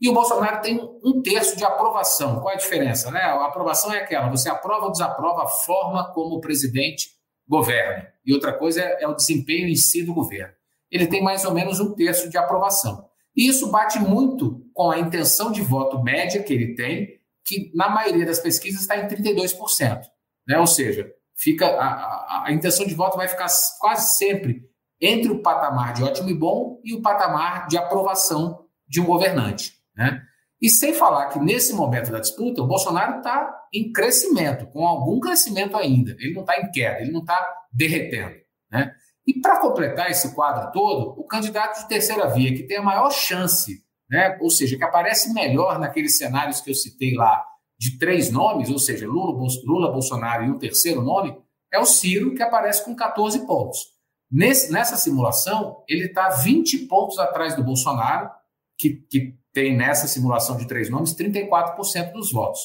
E 0.00 0.08
o 0.08 0.14
Bolsonaro 0.14 0.62
tem 0.62 0.80
um 1.04 1.20
terço 1.20 1.56
de 1.56 1.64
aprovação. 1.64 2.40
Qual 2.40 2.50
é 2.50 2.54
a 2.54 2.58
diferença? 2.58 3.10
Né? 3.10 3.20
A 3.20 3.46
aprovação 3.46 3.92
é 3.92 3.98
aquela: 3.98 4.30
você 4.30 4.48
aprova 4.48 4.86
ou 4.86 4.92
desaprova 4.92 5.42
a 5.42 5.48
forma 5.48 6.12
como 6.12 6.36
o 6.36 6.40
presidente 6.40 7.08
governa. 7.48 8.06
E 8.24 8.32
outra 8.32 8.52
coisa 8.52 8.80
é, 8.80 9.02
é 9.02 9.08
o 9.08 9.14
desempenho 9.14 9.66
em 9.66 9.74
si 9.74 10.04
do 10.04 10.14
governo. 10.14 10.54
Ele 10.90 11.08
tem 11.08 11.22
mais 11.22 11.44
ou 11.44 11.52
menos 11.52 11.80
um 11.80 11.94
terço 11.94 12.30
de 12.30 12.38
aprovação. 12.38 13.04
E 13.36 13.48
isso 13.48 13.70
bate 13.70 13.98
muito 13.98 14.64
com 14.72 14.90
a 14.90 14.98
intenção 14.98 15.50
de 15.50 15.60
voto 15.60 16.02
média 16.02 16.42
que 16.42 16.52
ele 16.52 16.74
tem, 16.74 17.18
que 17.44 17.70
na 17.74 17.88
maioria 17.88 18.24
das 18.24 18.38
pesquisas 18.38 18.82
está 18.82 18.96
em 18.96 19.08
32%. 19.08 20.02
Né? 20.48 20.58
Ou 20.58 20.66
seja, 20.66 21.12
fica 21.36 21.66
a, 21.66 21.86
a, 21.86 22.44
a 22.46 22.52
intenção 22.52 22.86
de 22.86 22.94
voto 22.94 23.16
vai 23.16 23.28
ficar 23.28 23.48
quase 23.78 24.16
sempre 24.16 24.62
entre 25.00 25.30
o 25.30 25.42
patamar 25.42 25.92
de 25.92 26.02
ótimo 26.02 26.30
e 26.30 26.34
bom 26.34 26.80
e 26.82 26.94
o 26.94 27.02
patamar 27.02 27.68
de 27.68 27.76
aprovação 27.76 28.64
de 28.88 29.00
um 29.00 29.04
governante. 29.04 29.74
Né? 29.94 30.22
E 30.60 30.68
sem 30.68 30.92
falar 30.94 31.28
que 31.28 31.38
nesse 31.38 31.72
momento 31.72 32.10
da 32.10 32.18
disputa, 32.18 32.62
o 32.62 32.66
Bolsonaro 32.66 33.18
está 33.18 33.54
em 33.72 33.92
crescimento, 33.92 34.66
com 34.66 34.86
algum 34.86 35.20
crescimento 35.20 35.76
ainda. 35.76 36.16
Ele 36.18 36.34
não 36.34 36.40
está 36.40 36.60
em 36.60 36.70
queda, 36.70 37.00
ele 37.00 37.12
não 37.12 37.20
está 37.20 37.46
derretendo. 37.72 38.34
Né? 38.70 38.92
E 39.26 39.40
para 39.40 39.60
completar 39.60 40.10
esse 40.10 40.34
quadro 40.34 40.72
todo, 40.72 41.20
o 41.20 41.24
candidato 41.26 41.82
de 41.82 41.88
terceira 41.88 42.28
via, 42.28 42.54
que 42.54 42.64
tem 42.64 42.78
a 42.78 42.82
maior 42.82 43.10
chance, 43.10 43.84
né? 44.10 44.36
ou 44.40 44.50
seja, 44.50 44.76
que 44.76 44.82
aparece 44.82 45.32
melhor 45.32 45.78
naqueles 45.78 46.16
cenários 46.16 46.60
que 46.60 46.70
eu 46.70 46.74
citei 46.74 47.14
lá, 47.14 47.44
de 47.78 47.98
três 47.98 48.30
nomes, 48.30 48.70
ou 48.70 48.78
seja, 48.78 49.06
Lula, 49.06 49.92
Bolsonaro 49.92 50.44
e 50.44 50.50
um 50.50 50.58
terceiro 50.58 51.00
nome, 51.00 51.36
é 51.72 51.78
o 51.78 51.86
Ciro, 51.86 52.34
que 52.34 52.42
aparece 52.42 52.84
com 52.84 52.96
14 52.96 53.46
pontos. 53.46 53.92
Nesse, 54.30 54.72
nessa 54.72 54.96
simulação, 54.96 55.82
ele 55.88 56.06
está 56.06 56.28
20 56.30 56.86
pontos 56.86 57.18
atrás 57.18 57.54
do 57.54 57.62
Bolsonaro, 57.62 58.30
que, 58.76 58.94
que 59.08 59.34
tem 59.52 59.76
nessa 59.76 60.06
simulação 60.08 60.56
de 60.56 60.66
três 60.66 60.90
nomes 60.90 61.14
34% 61.14 62.12
dos 62.12 62.32
votos. 62.32 62.60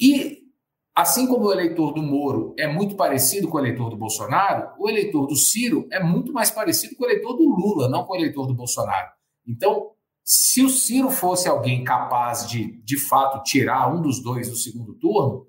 E, 0.00 0.44
assim 0.94 1.26
como 1.26 1.46
o 1.46 1.52
eleitor 1.52 1.92
do 1.92 2.02
Moro 2.02 2.54
é 2.58 2.66
muito 2.66 2.96
parecido 2.96 3.48
com 3.48 3.56
o 3.56 3.60
eleitor 3.60 3.90
do 3.90 3.96
Bolsonaro, 3.96 4.70
o 4.78 4.88
eleitor 4.88 5.26
do 5.26 5.36
Ciro 5.36 5.86
é 5.90 6.02
muito 6.02 6.32
mais 6.32 6.50
parecido 6.50 6.96
com 6.96 7.04
o 7.04 7.06
eleitor 7.06 7.34
do 7.34 7.48
Lula, 7.48 7.88
não 7.88 8.04
com 8.04 8.12
o 8.12 8.16
eleitor 8.16 8.46
do 8.46 8.54
Bolsonaro. 8.54 9.10
Então, 9.46 9.92
se 10.28 10.60
o 10.64 10.68
Ciro 10.68 11.08
fosse 11.08 11.48
alguém 11.48 11.84
capaz 11.84 12.48
de, 12.48 12.82
de 12.82 12.98
fato, 12.98 13.44
tirar 13.44 13.94
um 13.94 14.02
dos 14.02 14.20
dois 14.20 14.50
do 14.50 14.56
segundo 14.56 14.92
turno, 14.94 15.46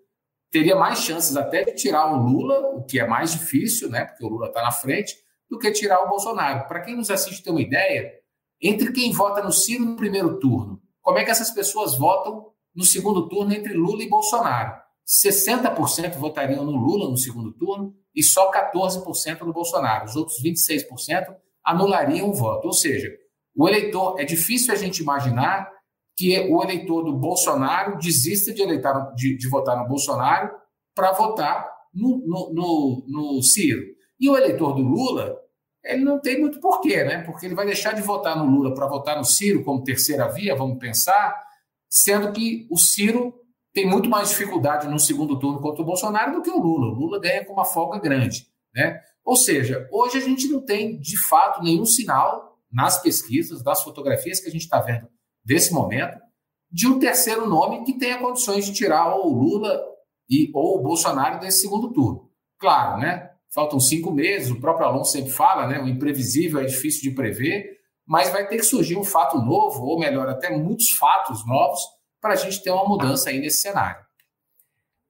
teria 0.52 0.76
mais 0.76 1.00
chances 1.00 1.36
até 1.36 1.63
de 1.63 1.74
tirar 1.74 2.13
o 2.13 2.22
Lula, 2.22 2.60
o 2.76 2.86
que 2.86 3.00
é 3.00 3.08
mais 3.08 3.32
difícil, 3.32 3.90
né, 3.90 4.06
porque 4.06 4.24
o 4.24 4.30
Lula 4.30 4.50
está 4.50 4.62
na 4.62 4.72
frente, 4.72 5.16
do 5.50 5.58
que 5.58 5.72
tirar 5.72 6.04
o 6.04 6.10
Bolsonaro. 6.10 6.68
Para 6.68 6.82
quem 6.82 6.96
nos 6.96 7.10
assiste 7.10 7.42
ter 7.42 7.50
uma 7.50 7.62
ideia, 7.62 8.12
entre 8.62 8.92
quem 8.92 9.12
vota 9.12 9.42
no 9.42 9.52
Ciro 9.52 9.84
no 9.84 9.96
primeiro 9.96 10.40
turno, 10.40 10.80
como 11.02 11.18
é 11.18 11.26
que 11.26 11.32
essas 11.32 11.50
pessoas 11.50 11.98
votam 11.98 12.52
no 12.76 12.84
segundo 12.84 13.28
turno 13.28 13.54
entre 13.54 13.74
Lula 13.74 14.04
e 14.04 14.10
Bolsonaro? 14.10 14.80
60% 15.08 16.18
votariam 16.18 16.63
no 16.63 16.76
Lula 16.76 17.10
no 17.10 17.18
segundo 17.18 17.52
turno 17.52 17.96
e 18.13 18.22
só 18.22 18.52
14% 18.52 19.42
no 19.42 19.54
Bolsonaro. 19.54 20.06
Os 20.06 20.16
outros 20.16 20.38
26% 20.44 21.34
anulariam 21.63 22.30
o 22.30 22.34
voto. 22.34 22.68
Ou 22.68 22.74
seja, 22.74 23.10
o 23.58 23.67
eleitor, 23.67 24.20
é 24.20 24.24
difícil 24.24 24.72
a 24.72 24.78
gente 24.78 25.02
imaginar 25.02 25.70
que 26.15 26.39
o 26.50 26.63
eleitor 26.63 27.04
do 27.04 27.13
Bolsonaro 27.13 27.98
desista 27.98 28.54
de, 28.54 28.62
eleitar, 28.62 29.13
de, 29.15 29.36
de 29.36 29.50
votar 29.50 29.78
no 29.78 29.88
Bolsonaro 29.88 30.52
para 30.96 31.12
votar 31.12 31.67
no, 31.93 32.17
no, 32.26 32.54
no, 32.54 33.06
no 33.08 33.43
Ciro. 33.43 33.84
E 34.20 34.30
o 34.30 34.38
eleitor 34.38 34.74
do 34.74 34.82
Lula 34.82 35.38
ele 35.84 36.04
não 36.04 36.20
tem 36.20 36.39
muito 36.39 36.60
porquê, 36.60 37.04
né? 37.04 37.24
Porque 37.24 37.46
ele 37.46 37.56
vai 37.56 37.65
deixar 37.65 37.93
de 37.93 38.02
votar 38.02 38.38
no 38.38 38.46
Lula 38.46 38.74
para 38.74 38.88
votar 38.88 39.17
no 39.17 39.24
Ciro 39.24 39.63
como 39.63 39.84
terceira 39.84 40.28
via, 40.28 40.56
vamos 40.56 40.78
pensar, 40.78 41.36
sendo 41.89 42.32
que 42.32 42.67
o 42.70 42.78
Ciro 42.78 43.34
tem 43.74 43.88
muito 43.88 44.10
mais 44.10 44.30
dificuldade 44.30 44.88
no 44.88 45.00
segundo 45.00 45.39
turno 45.39 45.62
contra 45.62 45.82
o 45.82 45.86
Bolsonaro 45.86 46.34
do 46.34 46.41
que 46.41 46.50
o 46.50 46.60
Lula. 46.60 46.88
O 46.88 46.96
Lula 46.96 47.20
ganha 47.20 47.46
com 47.46 47.54
uma 47.54 47.65
folga 47.65 48.00
grande, 48.00 48.48
né? 48.74 49.00
Ou 49.24 49.36
seja, 49.36 49.88
hoje 49.91 50.17
a 50.17 50.22
gente 50.22 50.48
não 50.48 50.62
tem 50.62 51.00
de 51.00 51.17
fato 51.28 51.62
nenhum 51.63 51.86
sinal 51.86 52.47
nas 52.78 53.02
pesquisas, 53.02 53.63
das 53.63 53.82
fotografias 53.82 54.40
que 54.40 54.48
a 54.48 54.52
gente 54.52 54.62
está 54.62 54.80
vendo 54.80 55.10
desse 55.44 55.74
momento, 55.74 56.20
de 56.72 56.86
um 56.86 57.00
terceiro 57.00 57.48
nome 57.50 57.84
que 57.84 57.98
tenha 57.98 58.20
condições 58.20 58.66
de 58.66 58.74
tirar 58.74 59.16
ou 59.16 59.32
o 59.32 59.34
Lula 59.34 59.84
e, 60.30 60.52
ou 60.54 60.78
o 60.78 60.84
Bolsonaro 60.84 61.40
desse 61.40 61.62
segundo 61.62 61.92
turno. 61.92 62.30
Claro, 62.60 63.00
né? 63.00 63.32
faltam 63.50 63.80
cinco 63.80 64.12
meses, 64.12 64.52
o 64.52 64.60
próprio 64.60 64.86
Alonso 64.86 65.13
sempre 65.13 65.32
fala, 65.32 65.66
né? 65.66 65.80
O 65.80 65.88
imprevisível 65.88 66.60
é 66.60 66.66
difícil 66.66 67.02
de 67.02 67.16
prever, 67.16 67.80
mas 68.06 68.30
vai 68.30 68.48
ter 68.48 68.58
que 68.58 68.63
surgir 68.63 68.96
um 68.96 69.04
fato 69.04 69.40
novo, 69.40 69.84
ou 69.84 69.98
melhor, 69.98 70.30
até 70.30 70.56
muitos 70.56 70.92
fatos 70.92 71.44
novos, 71.48 71.82
para 72.22 72.34
a 72.34 72.36
gente 72.36 72.62
ter 72.62 72.70
uma 72.70 72.88
mudança 72.88 73.30
aí 73.32 73.40
nesse 73.40 73.62
cenário. 73.62 74.06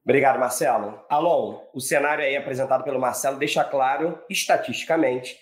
Obrigado, 0.02 0.38
Marcelo. 0.38 0.98
Alon, 1.10 1.60
o 1.74 1.80
cenário 1.80 2.24
aí 2.24 2.36
apresentado 2.36 2.84
pelo 2.84 2.98
Marcelo 2.98 3.38
deixa 3.38 3.62
claro, 3.62 4.18
estatisticamente, 4.30 5.36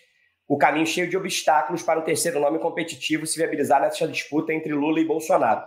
o 0.49 0.57
caminho 0.57 0.87
cheio 0.87 1.09
de 1.09 1.17
obstáculos 1.17 1.83
para 1.83 1.99
um 1.99 2.05
terceiro 2.05 2.39
nome 2.39 2.59
competitivo 2.59 3.27
se 3.27 3.37
viabilizar 3.37 3.81
nessa 3.81 4.07
disputa 4.07 4.53
entre 4.53 4.73
Lula 4.73 5.01
e 5.01 5.05
Bolsonaro. 5.05 5.65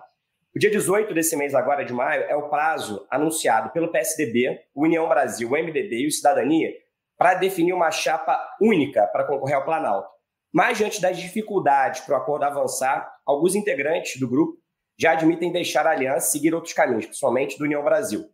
O 0.56 0.60
dia 0.60 0.72
18 0.72 1.14
desse 1.14 1.36
mês, 1.36 1.54
agora 1.54 1.84
de 1.84 1.94
maio, 1.94 2.24
é 2.24 2.36
o 2.36 2.50
prazo 2.50 3.06
anunciado 3.10 3.72
pelo 3.72 3.92
PSDB, 3.92 4.60
União 4.74 5.08
Brasil, 5.08 5.50
MDB 5.50 6.04
e 6.04 6.08
o 6.08 6.12
Cidadania 6.12 6.72
para 7.18 7.36
definir 7.36 7.74
uma 7.74 7.92
chapa 7.92 8.40
única 8.62 9.06
para 9.08 9.26
concorrer 9.26 9.58
ao 9.58 9.66
Planalto. 9.66 10.10
Mas, 10.52 10.78
diante 10.78 11.02
das 11.02 11.18
dificuldades 11.18 12.02
para 12.02 12.18
o 12.18 12.22
acordo 12.22 12.46
avançar, 12.46 13.14
alguns 13.26 13.56
integrantes 13.56 14.20
do 14.20 14.28
grupo 14.28 14.58
já 14.98 15.12
admitem 15.12 15.52
deixar 15.52 15.86
a 15.86 15.92
aliança 15.92 16.30
e 16.30 16.32
seguir 16.32 16.56
outros 16.56 16.74
caminhos, 16.74 17.06
principalmente 17.06 17.58
do 17.58 17.66
União 17.66 17.84
Brasil. 17.84 18.26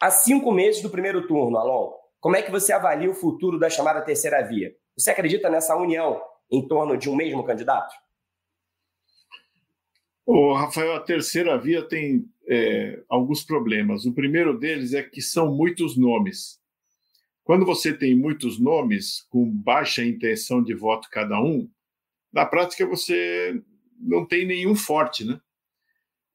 Há 0.00 0.10
cinco 0.10 0.52
meses 0.52 0.80
do 0.80 0.90
primeiro 0.90 1.26
turno, 1.26 1.58
Alon, 1.58 1.90
como 2.20 2.36
é 2.36 2.42
que 2.42 2.50
você 2.50 2.72
avalia 2.72 3.10
o 3.10 3.14
futuro 3.14 3.58
da 3.58 3.68
chamada 3.68 4.00
terceira 4.02 4.42
via? 4.42 4.70
Você 4.98 5.12
acredita 5.12 5.48
nessa 5.48 5.76
união 5.76 6.20
em 6.50 6.66
torno 6.66 6.96
de 6.96 7.08
um 7.08 7.14
mesmo 7.14 7.44
candidato? 7.44 7.94
Ô, 10.26 10.52
Rafael, 10.54 10.96
a 10.96 11.00
terceira 11.00 11.56
via 11.56 11.86
tem 11.86 12.28
é, 12.48 13.00
alguns 13.08 13.44
problemas. 13.44 14.04
O 14.06 14.12
primeiro 14.12 14.58
deles 14.58 14.94
é 14.94 15.02
que 15.02 15.22
são 15.22 15.54
muitos 15.54 15.96
nomes. 15.96 16.60
Quando 17.44 17.64
você 17.64 17.96
tem 17.96 18.16
muitos 18.16 18.58
nomes, 18.58 19.22
com 19.30 19.48
baixa 19.48 20.04
intenção 20.04 20.60
de 20.62 20.74
voto 20.74 21.08
cada 21.12 21.40
um, 21.40 21.70
na 22.32 22.44
prática 22.44 22.84
você 22.84 23.62
não 24.00 24.26
tem 24.26 24.44
nenhum 24.44 24.74
forte, 24.74 25.24
né? 25.24 25.40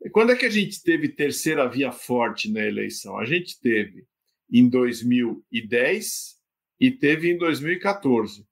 E 0.02 0.10
quando 0.10 0.32
é 0.32 0.38
que 0.38 0.46
a 0.46 0.50
gente 0.50 0.82
teve 0.82 1.10
terceira 1.10 1.68
via 1.68 1.92
forte 1.92 2.50
na 2.50 2.62
eleição? 2.62 3.18
A 3.20 3.26
gente 3.26 3.60
teve 3.60 4.08
em 4.50 4.70
2010 4.70 6.38
e 6.80 6.92
teve 6.92 7.30
em 7.30 7.38
2014. 7.38 8.48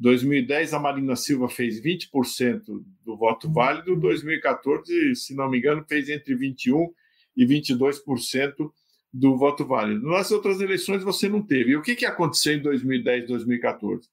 2010, 0.00 0.72
a 0.72 0.78
Marina 0.78 1.14
Silva 1.14 1.46
fez 1.46 1.80
20% 1.80 2.82
do 3.04 3.16
voto 3.16 3.52
válido, 3.52 3.94
2014, 3.94 5.14
se 5.14 5.34
não 5.34 5.50
me 5.50 5.58
engano, 5.58 5.84
fez 5.86 6.08
entre 6.08 6.34
21% 6.34 6.90
e 7.36 7.44
22% 7.44 8.72
do 9.12 9.36
voto 9.36 9.64
válido. 9.66 10.08
Nas 10.08 10.30
outras 10.30 10.60
eleições 10.60 11.04
você 11.04 11.28
não 11.28 11.42
teve. 11.42 11.72
E 11.72 11.76
o 11.76 11.82
que, 11.82 11.94
que 11.94 12.06
aconteceu 12.06 12.54
em 12.54 12.62
2010 12.62 13.24
e 13.24 13.26
2014? 13.26 14.08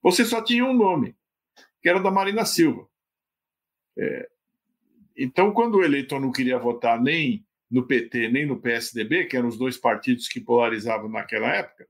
Você 0.00 0.24
só 0.24 0.40
tinha 0.40 0.64
um 0.64 0.72
nome, 0.72 1.16
que 1.82 1.88
era 1.88 2.00
da 2.00 2.12
Marina 2.12 2.44
Silva. 2.44 2.86
É, 3.98 4.28
então, 5.16 5.52
quando 5.52 5.76
o 5.76 5.84
eleitor 5.84 6.20
não 6.20 6.30
queria 6.30 6.58
votar 6.58 7.00
nem 7.00 7.44
no 7.68 7.84
PT 7.84 8.28
nem 8.28 8.46
no 8.46 8.60
PSDB, 8.60 9.24
que 9.24 9.36
eram 9.36 9.48
os 9.48 9.58
dois 9.58 9.76
partidos 9.76 10.28
que 10.28 10.40
polarizavam 10.40 11.08
naquela 11.08 11.48
época, 11.48 11.88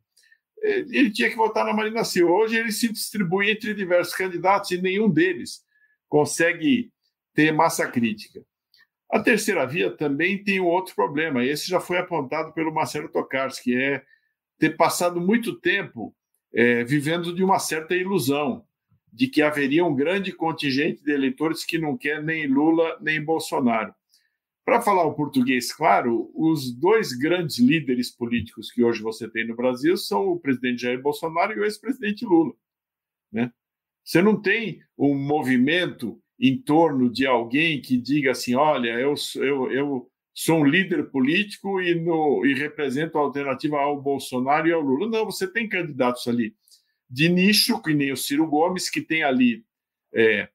ele 0.64 1.10
tinha 1.10 1.28
que 1.28 1.36
votar 1.36 1.64
na 1.64 1.72
Marina 1.72 2.04
Silva. 2.04 2.32
Hoje 2.32 2.56
ele 2.56 2.72
se 2.72 2.90
distribui 2.90 3.50
entre 3.50 3.74
diversos 3.74 4.14
candidatos 4.14 4.70
e 4.70 4.80
nenhum 4.80 5.10
deles 5.10 5.62
consegue 6.08 6.90
ter 7.34 7.52
massa 7.52 7.86
crítica. 7.86 8.42
A 9.10 9.20
terceira 9.20 9.66
via 9.66 9.90
também 9.90 10.42
tem 10.42 10.60
um 10.60 10.66
outro 10.66 10.94
problema, 10.94 11.44
esse 11.44 11.68
já 11.68 11.78
foi 11.78 11.98
apontado 11.98 12.52
pelo 12.52 12.72
Marcelo 12.72 13.08
Tokarski, 13.08 13.70
que 13.70 13.76
é 13.76 14.02
ter 14.58 14.76
passado 14.76 15.20
muito 15.20 15.54
tempo 15.60 16.14
é, 16.52 16.82
vivendo 16.84 17.34
de 17.34 17.44
uma 17.44 17.58
certa 17.58 17.94
ilusão 17.94 18.64
de 19.12 19.28
que 19.28 19.42
haveria 19.42 19.84
um 19.84 19.94
grande 19.94 20.32
contingente 20.32 21.02
de 21.04 21.12
eleitores 21.12 21.64
que 21.64 21.78
não 21.78 21.96
quer 21.96 22.22
nem 22.22 22.46
Lula 22.46 22.98
nem 23.00 23.22
Bolsonaro. 23.22 23.94
Para 24.64 24.80
falar 24.80 25.04
o 25.04 25.14
português 25.14 25.72
claro, 25.72 26.30
os 26.34 26.72
dois 26.72 27.12
grandes 27.12 27.58
líderes 27.58 28.10
políticos 28.10 28.70
que 28.70 28.82
hoje 28.82 29.02
você 29.02 29.28
tem 29.28 29.46
no 29.46 29.54
Brasil 29.54 29.96
são 29.96 30.28
o 30.28 30.40
presidente 30.40 30.82
Jair 30.82 31.02
Bolsonaro 31.02 31.52
e 31.52 31.60
o 31.60 31.64
ex-presidente 31.64 32.24
Lula. 32.24 32.54
Né? 33.30 33.52
Você 34.02 34.22
não 34.22 34.40
tem 34.40 34.80
um 34.96 35.14
movimento 35.14 36.18
em 36.40 36.56
torno 36.56 37.10
de 37.10 37.26
alguém 37.26 37.80
que 37.80 37.98
diga 37.98 38.30
assim: 38.30 38.54
olha, 38.54 38.98
eu, 38.98 39.14
eu, 39.36 39.70
eu 39.70 40.10
sou 40.32 40.60
um 40.60 40.64
líder 40.64 41.10
político 41.10 41.80
e, 41.80 41.94
no, 41.94 42.44
e 42.46 42.54
represento 42.54 43.18
a 43.18 43.20
alternativa 43.20 43.78
ao 43.78 44.00
Bolsonaro 44.00 44.66
e 44.66 44.72
ao 44.72 44.80
Lula. 44.80 45.08
Não, 45.10 45.26
você 45.26 45.46
tem 45.46 45.68
candidatos 45.68 46.26
ali 46.26 46.54
de 47.08 47.28
nicho, 47.28 47.80
que 47.82 47.92
nem 47.92 48.12
o 48.12 48.16
Ciro 48.16 48.46
Gomes, 48.46 48.88
que 48.88 49.00
tem 49.00 49.22
ali 49.22 49.64
é, 50.12 50.48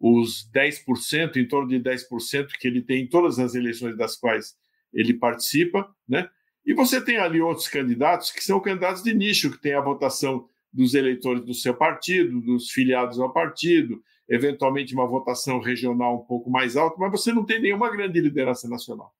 os 0.00 0.50
10%, 0.50 1.36
em 1.36 1.46
torno 1.46 1.68
de 1.68 1.78
10% 1.78 2.52
que 2.58 2.66
ele 2.66 2.80
tem 2.80 3.02
em 3.02 3.06
todas 3.06 3.38
as 3.38 3.54
eleições 3.54 3.96
das 3.96 4.16
quais 4.16 4.56
ele 4.92 5.12
participa, 5.14 5.94
né? 6.08 6.28
E 6.64 6.72
você 6.74 7.00
tem 7.00 7.18
ali 7.18 7.40
outros 7.40 7.68
candidatos 7.68 8.30
que 8.30 8.42
são 8.42 8.60
candidatos 8.60 9.02
de 9.02 9.14
nicho, 9.14 9.50
que 9.50 9.60
tem 9.60 9.74
a 9.74 9.80
votação 9.80 10.48
dos 10.72 10.94
eleitores 10.94 11.44
do 11.44 11.52
seu 11.52 11.74
partido, 11.74 12.40
dos 12.40 12.70
filiados 12.70 13.18
ao 13.18 13.32
partido, 13.32 14.02
eventualmente 14.28 14.94
uma 14.94 15.06
votação 15.06 15.58
regional 15.60 16.22
um 16.22 16.24
pouco 16.24 16.50
mais 16.50 16.76
alta, 16.76 16.96
mas 16.98 17.10
você 17.10 17.32
não 17.32 17.44
tem 17.44 17.60
nenhuma 17.60 17.90
grande 17.90 18.20
liderança 18.20 18.68
nacional, 18.68 19.14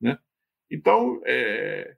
né? 0.00 0.18
Então, 0.70 1.20
é... 1.24 1.96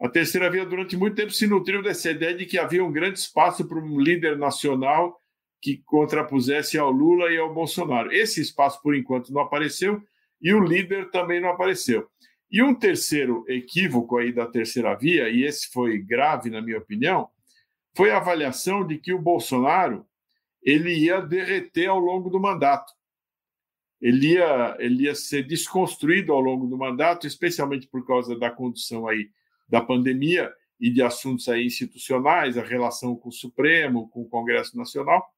a 0.00 0.08
terceira 0.08 0.50
via 0.50 0.64
durante 0.64 0.96
muito 0.96 1.16
tempo 1.16 1.32
se 1.32 1.46
nutriu 1.46 1.82
dessa 1.82 2.10
ideia 2.10 2.34
de 2.34 2.46
que 2.46 2.58
havia 2.58 2.84
um 2.84 2.92
grande 2.92 3.18
espaço 3.18 3.66
para 3.66 3.78
um 3.78 3.98
líder 3.98 4.38
nacional 4.38 5.21
que 5.62 5.76
contrapusesse 5.86 6.76
ao 6.76 6.90
Lula 6.90 7.30
e 7.30 7.38
ao 7.38 7.54
Bolsonaro. 7.54 8.12
Esse 8.12 8.40
espaço, 8.40 8.82
por 8.82 8.96
enquanto, 8.96 9.32
não 9.32 9.40
apareceu 9.40 10.02
e 10.40 10.52
o 10.52 10.62
líder 10.62 11.08
também 11.10 11.40
não 11.40 11.50
apareceu. 11.50 12.08
E 12.50 12.60
um 12.60 12.74
terceiro 12.74 13.44
equívoco 13.48 14.18
aí 14.18 14.32
da 14.32 14.44
terceira 14.44 14.94
via, 14.96 15.28
e 15.28 15.44
esse 15.44 15.70
foi 15.70 15.98
grave, 15.98 16.50
na 16.50 16.60
minha 16.60 16.78
opinião, 16.78 17.30
foi 17.96 18.10
a 18.10 18.16
avaliação 18.16 18.84
de 18.84 18.98
que 18.98 19.14
o 19.14 19.22
Bolsonaro 19.22 20.04
ele 20.62 20.92
ia 20.92 21.20
derreter 21.20 21.86
ao 21.86 21.98
longo 21.98 22.28
do 22.28 22.40
mandato. 22.40 22.92
Ele 24.00 24.32
ia, 24.32 24.76
ele 24.80 25.04
ia 25.04 25.14
ser 25.14 25.46
desconstruído 25.46 26.32
ao 26.32 26.40
longo 26.40 26.66
do 26.66 26.76
mandato, 26.76 27.24
especialmente 27.24 27.86
por 27.86 28.04
causa 28.04 28.36
da 28.36 28.50
condução 28.50 29.06
aí 29.06 29.30
da 29.68 29.80
pandemia 29.80 30.52
e 30.80 30.90
de 30.90 31.02
assuntos 31.02 31.48
aí 31.48 31.64
institucionais, 31.64 32.58
a 32.58 32.62
relação 32.62 33.14
com 33.14 33.28
o 33.28 33.32
Supremo, 33.32 34.08
com 34.08 34.22
o 34.22 34.28
Congresso 34.28 34.76
Nacional 34.76 35.31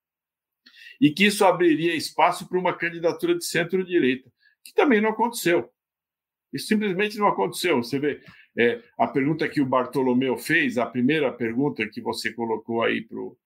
e 1.00 1.10
que 1.10 1.26
isso 1.26 1.44
abriria 1.44 1.94
espaço 1.94 2.48
para 2.48 2.58
uma 2.58 2.74
candidatura 2.74 3.36
de 3.36 3.44
centro-direita, 3.44 4.30
que 4.62 4.72
também 4.74 5.00
não 5.00 5.10
aconteceu. 5.10 5.70
Isso 6.52 6.68
simplesmente 6.68 7.18
não 7.18 7.26
aconteceu. 7.26 7.78
Você 7.78 7.98
vê 7.98 8.20
é, 8.56 8.80
a 8.98 9.06
pergunta 9.06 9.48
que 9.48 9.60
o 9.60 9.66
Bartolomeu 9.66 10.36
fez, 10.36 10.78
a 10.78 10.86
primeira 10.86 11.32
pergunta 11.32 11.86
que 11.88 12.00
você 12.00 12.32
colocou 12.32 12.82
aí 12.82 13.02
para 13.02 13.18
o 13.18 13.36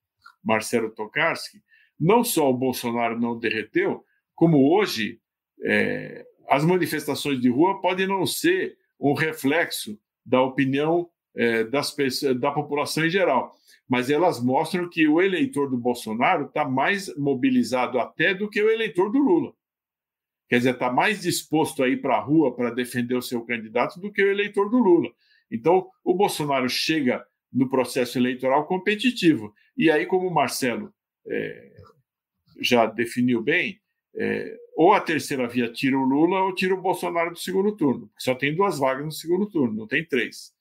Marcelo 0.45 0.91
Tokarski, 0.91 1.63
não 1.99 2.23
só 2.23 2.49
o 2.49 2.57
Bolsonaro 2.57 3.19
não 3.19 3.39
derreteu, 3.39 4.05
como 4.35 4.73
hoje 4.73 5.21
é, 5.65 6.25
as 6.49 6.65
manifestações 6.65 7.41
de 7.41 7.49
rua 7.49 7.81
podem 7.81 8.07
não 8.07 8.25
ser 8.27 8.77
um 9.01 9.15
reflexo 9.15 9.99
da 10.25 10.41
opinião 10.43 11.09
é, 11.35 11.65
das 11.65 11.95
da 12.39 12.51
população 12.51 13.07
em 13.07 13.11
geral 13.11 13.57
mas 13.89 14.11
elas 14.11 14.43
mostram 14.43 14.89
que 14.89 15.09
o 15.09 15.21
eleitor 15.21 15.71
do 15.71 15.79
Bolsonaro 15.79 16.47
está 16.47 16.69
mais 16.69 17.15
mobilizado 17.17 17.99
até 17.99 18.35
do 18.35 18.49
que 18.49 18.63
o 18.63 18.71
eleitor 18.71 19.11
do 19.11 19.19
Lula. 19.19 19.55
Quer 20.49 20.59
dizer, 20.59 20.75
está 20.75 20.93
mais 20.93 21.23
disposto 21.23 21.83
a 21.83 21.89
ir 21.89 22.01
para 22.01 22.17
a 22.17 22.21
rua 22.21 22.55
para 22.55 22.71
defender 22.71 23.15
o 23.15 23.23
seu 23.23 23.43
candidato 23.43 23.99
do 23.99 24.13
que 24.13 24.23
o 24.23 24.31
eleitor 24.31 24.71
do 24.71 24.79
Lula. 24.79 25.11
Então, 25.51 25.89
o 26.05 26.15
Bolsonaro 26.15 26.69
chega 26.69 27.25
no 27.53 27.69
processo 27.69 28.19
eleitoral 28.19 28.67
competitivo. 28.67 29.55
E 29.77 29.91
aí, 29.91 30.07
como 30.07 30.29
o 30.29 30.35
Marcelo 30.35 30.93
é, 31.27 31.73
já 32.61 32.87
definiu 32.87 33.43
bem, 33.43 33.81
é, 34.15 34.57
ou 34.77 34.93
a 34.93 35.01
terceira 35.01 35.47
via 35.47 35.71
tira 35.71 35.99
o 35.99 36.05
Lula 36.05 36.43
ou 36.43 36.55
tira 36.55 36.75
o 36.75 36.81
Bolsonaro 36.81 37.31
do 37.31 37.39
segundo 37.39 37.77
turno. 37.77 38.11
Só 38.19 38.35
tem 38.35 38.55
duas 38.55 38.79
vagas 38.79 39.05
no 39.05 39.13
segundo 39.13 39.47
turno, 39.47 39.75
não 39.75 39.87
tem 39.87 40.05
três. 40.05 40.53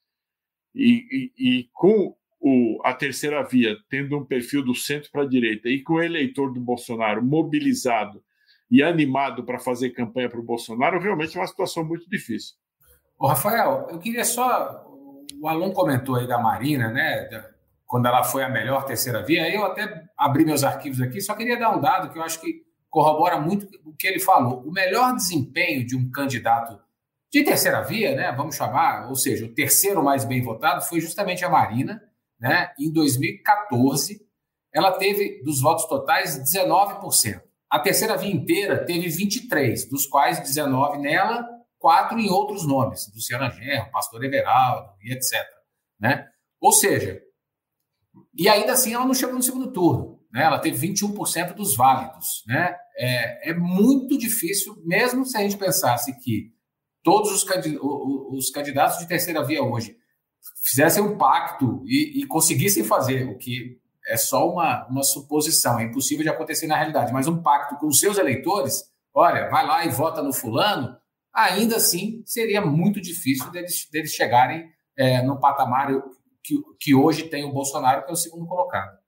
E, 0.74 1.32
e, 1.38 1.58
e 1.58 1.68
com 1.72 2.14
o, 2.40 2.80
a 2.84 2.94
terceira 2.94 3.42
via 3.42 3.76
tendo 3.88 4.16
um 4.16 4.24
perfil 4.24 4.64
do 4.64 4.74
centro 4.74 5.10
para 5.10 5.22
a 5.22 5.28
direita 5.28 5.68
e 5.68 5.82
com 5.82 5.94
o 5.94 6.02
eleitor 6.02 6.52
do 6.52 6.60
Bolsonaro 6.60 7.24
mobilizado 7.24 8.22
e 8.70 8.82
animado 8.82 9.44
para 9.44 9.58
fazer 9.58 9.90
campanha 9.90 10.28
para 10.28 10.38
o 10.38 10.44
Bolsonaro, 10.44 11.00
realmente 11.00 11.36
é 11.36 11.40
uma 11.40 11.46
situação 11.46 11.84
muito 11.84 12.08
difícil. 12.08 12.54
Ô, 13.18 13.26
Rafael, 13.26 13.88
eu 13.90 13.98
queria 13.98 14.24
só. 14.24 14.86
O 15.40 15.48
aluno 15.48 15.72
comentou 15.72 16.16
aí 16.16 16.26
da 16.26 16.38
Marina, 16.38 16.90
né? 16.90 17.28
Quando 17.86 18.06
ela 18.06 18.22
foi 18.22 18.44
a 18.44 18.48
melhor 18.48 18.84
terceira 18.84 19.22
via. 19.22 19.52
Eu 19.52 19.64
até 19.64 20.04
abri 20.16 20.44
meus 20.44 20.62
arquivos 20.62 21.00
aqui, 21.00 21.20
só 21.20 21.34
queria 21.34 21.58
dar 21.58 21.76
um 21.76 21.80
dado 21.80 22.12
que 22.12 22.18
eu 22.18 22.22
acho 22.22 22.40
que 22.40 22.62
corrobora 22.90 23.40
muito 23.40 23.66
o 23.84 23.94
que 23.94 24.06
ele 24.06 24.20
falou. 24.20 24.62
O 24.62 24.70
melhor 24.70 25.14
desempenho 25.14 25.86
de 25.86 25.96
um 25.96 26.10
candidato 26.10 26.78
de 27.32 27.42
terceira 27.42 27.82
via, 27.82 28.14
né? 28.14 28.32
Vamos 28.32 28.54
chamar, 28.54 29.08
ou 29.08 29.16
seja, 29.16 29.46
o 29.46 29.54
terceiro 29.54 30.02
mais 30.02 30.24
bem 30.24 30.42
votado 30.42 30.82
foi 30.82 31.00
justamente 31.00 31.44
a 31.44 31.48
Marina 31.48 32.02
né, 32.40 32.72
em 32.78 32.92
2014, 32.92 34.20
ela 34.72 34.92
teve, 34.92 35.42
dos 35.42 35.60
votos 35.60 35.86
totais, 35.86 36.38
19%. 36.38 37.40
A 37.70 37.78
terceira 37.78 38.16
via 38.16 38.32
inteira 38.32 38.84
teve 38.84 39.08
23, 39.08 39.88
dos 39.88 40.06
quais 40.06 40.40
19 40.40 40.98
nela, 40.98 41.46
quatro 41.78 42.18
em 42.18 42.30
outros 42.30 42.66
nomes, 42.66 43.10
Luciana 43.14 43.50
Genro, 43.50 43.90
Pastor 43.90 44.24
Everaldo 44.24 44.90
e 45.02 45.12
etc. 45.12 45.46
Né? 46.00 46.26
Ou 46.60 46.72
seja, 46.72 47.20
E 48.36 48.48
ainda 48.48 48.72
assim 48.72 48.94
ela 48.94 49.04
não 49.04 49.14
chegou 49.14 49.34
no 49.34 49.42
segundo 49.42 49.72
turno. 49.72 50.18
Né? 50.32 50.44
Ela 50.44 50.58
teve 50.58 50.88
21% 50.88 51.54
dos 51.54 51.76
válidos. 51.76 52.44
Né? 52.46 52.74
É, 52.96 53.50
é 53.50 53.54
muito 53.54 54.18
difícil, 54.18 54.76
mesmo 54.84 55.24
se 55.24 55.36
a 55.36 55.40
gente 55.40 55.56
pensasse 55.56 56.18
que 56.20 56.52
todos 57.02 57.30
os, 57.30 57.46
os 58.30 58.50
candidatos 58.50 58.98
de 58.98 59.08
terceira 59.08 59.44
via 59.44 59.62
hoje 59.62 59.96
fizessem 60.64 61.02
um 61.02 61.16
pacto 61.16 61.82
e, 61.86 62.20
e, 62.20 62.26
conseguissem 62.26 62.84
fazer, 62.84 63.28
o 63.28 63.36
que 63.36 63.78
é 64.06 64.16
só 64.16 64.50
uma, 64.50 64.86
uma 64.86 65.02
suposição, 65.02 65.78
é 65.78 65.84
impossível 65.84 66.22
de 66.22 66.30
acontecer 66.30 66.66
na 66.66 66.76
realidade, 66.76 67.12
mas 67.12 67.26
um 67.26 67.42
pacto 67.42 67.76
com 67.76 67.86
os 67.86 67.98
seus 67.98 68.18
eleitores, 68.18 68.84
olha, 69.14 69.48
vai 69.48 69.66
lá 69.66 69.84
e 69.84 69.90
vota 69.90 70.22
no 70.22 70.32
fulano, 70.32 70.96
ainda 71.32 71.76
assim 71.76 72.22
seria 72.24 72.60
muito 72.60 73.00
difícil 73.00 73.50
deles, 73.50 73.88
deles 73.90 74.12
chegarem 74.12 74.68
é, 74.96 75.22
no 75.22 75.38
patamar 75.38 75.88
que, 76.42 76.54
que 76.80 76.94
hoje 76.94 77.28
tem 77.28 77.44
o 77.44 77.52
Bolsonaro, 77.52 78.04
que 78.04 78.10
é 78.10 78.12
o 78.12 78.16
segundo 78.16 78.46
colocado. 78.46 78.98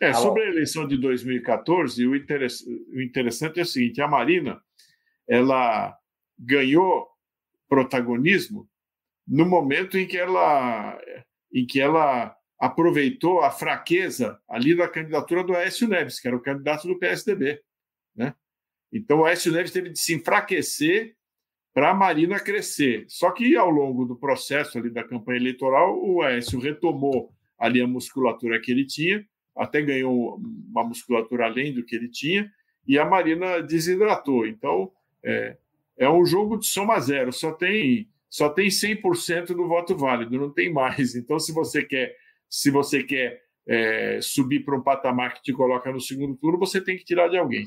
É, 0.00 0.12
sobre 0.12 0.42
a 0.42 0.48
eleição 0.48 0.86
de 0.86 0.98
2014, 0.98 2.06
o, 2.06 2.14
interess, 2.14 2.62
o 2.92 3.00
interessante 3.00 3.58
é 3.58 3.62
o 3.62 3.66
seguinte: 3.66 4.02
a 4.02 4.08
Marina 4.08 4.60
ela 5.28 5.96
ganhou 6.38 7.08
protagonismo 7.68 8.68
no 9.26 9.44
momento 9.44 9.98
em 9.98 10.06
que 10.06 10.16
ela, 10.16 10.98
em 11.52 11.66
que 11.66 11.80
ela 11.80 12.36
aproveitou 12.58 13.40
a 13.40 13.50
fraqueza 13.50 14.40
ali 14.48 14.74
da 14.74 14.88
candidatura 14.88 15.44
do 15.44 15.54
Aécio 15.54 15.88
Neves, 15.88 16.20
que 16.20 16.28
era 16.28 16.36
o 16.36 16.42
candidato 16.42 16.86
do 16.86 16.98
PSDB. 16.98 17.60
Né? 18.14 18.34
Então, 18.92 19.20
o 19.20 19.24
Aécio 19.24 19.52
Neves 19.52 19.72
teve 19.72 19.90
de 19.90 19.98
se 19.98 20.14
enfraquecer 20.14 21.14
para 21.74 21.90
a 21.90 21.94
Marina 21.94 22.40
crescer. 22.40 23.04
Só 23.08 23.30
que, 23.30 23.56
ao 23.56 23.68
longo 23.68 24.06
do 24.06 24.16
processo 24.16 24.78
ali 24.78 24.88
da 24.88 25.04
campanha 25.04 25.38
eleitoral, 25.38 25.98
o 26.02 26.22
Aécio 26.22 26.58
retomou 26.58 27.30
ali 27.58 27.80
a 27.82 27.86
musculatura 27.86 28.60
que 28.60 28.70
ele 28.70 28.86
tinha, 28.86 29.26
até 29.54 29.82
ganhou 29.82 30.40
uma 30.70 30.84
musculatura 30.84 31.46
além 31.46 31.74
do 31.74 31.84
que 31.84 31.96
ele 31.96 32.08
tinha, 32.08 32.50
e 32.86 32.98
a 32.98 33.04
Marina 33.04 33.60
desidratou. 33.60 34.46
Então, 34.46 34.90
é, 35.22 35.56
é 35.98 36.08
um 36.08 36.24
jogo 36.24 36.58
de 36.58 36.66
soma 36.66 36.98
zero, 37.00 37.32
só 37.32 37.52
tem 37.52 38.08
só 38.36 38.50
tem 38.50 38.68
100% 38.68 39.46
do 39.46 39.66
voto 39.66 39.96
válido, 39.96 40.38
não 40.38 40.52
tem 40.52 40.70
mais. 40.70 41.14
Então, 41.14 41.38
se 41.38 41.52
você 41.52 41.82
quer 41.82 42.14
se 42.50 42.70
você 42.70 43.02
quer 43.02 43.40
é, 43.66 44.18
subir 44.20 44.62
para 44.62 44.76
um 44.76 44.82
patamar 44.82 45.32
que 45.32 45.42
te 45.42 45.52
coloca 45.54 45.90
no 45.90 46.00
segundo 46.00 46.36
turno, 46.36 46.58
você 46.58 46.78
tem 46.78 46.98
que 46.98 47.04
tirar 47.04 47.28
de 47.28 47.38
alguém. 47.38 47.64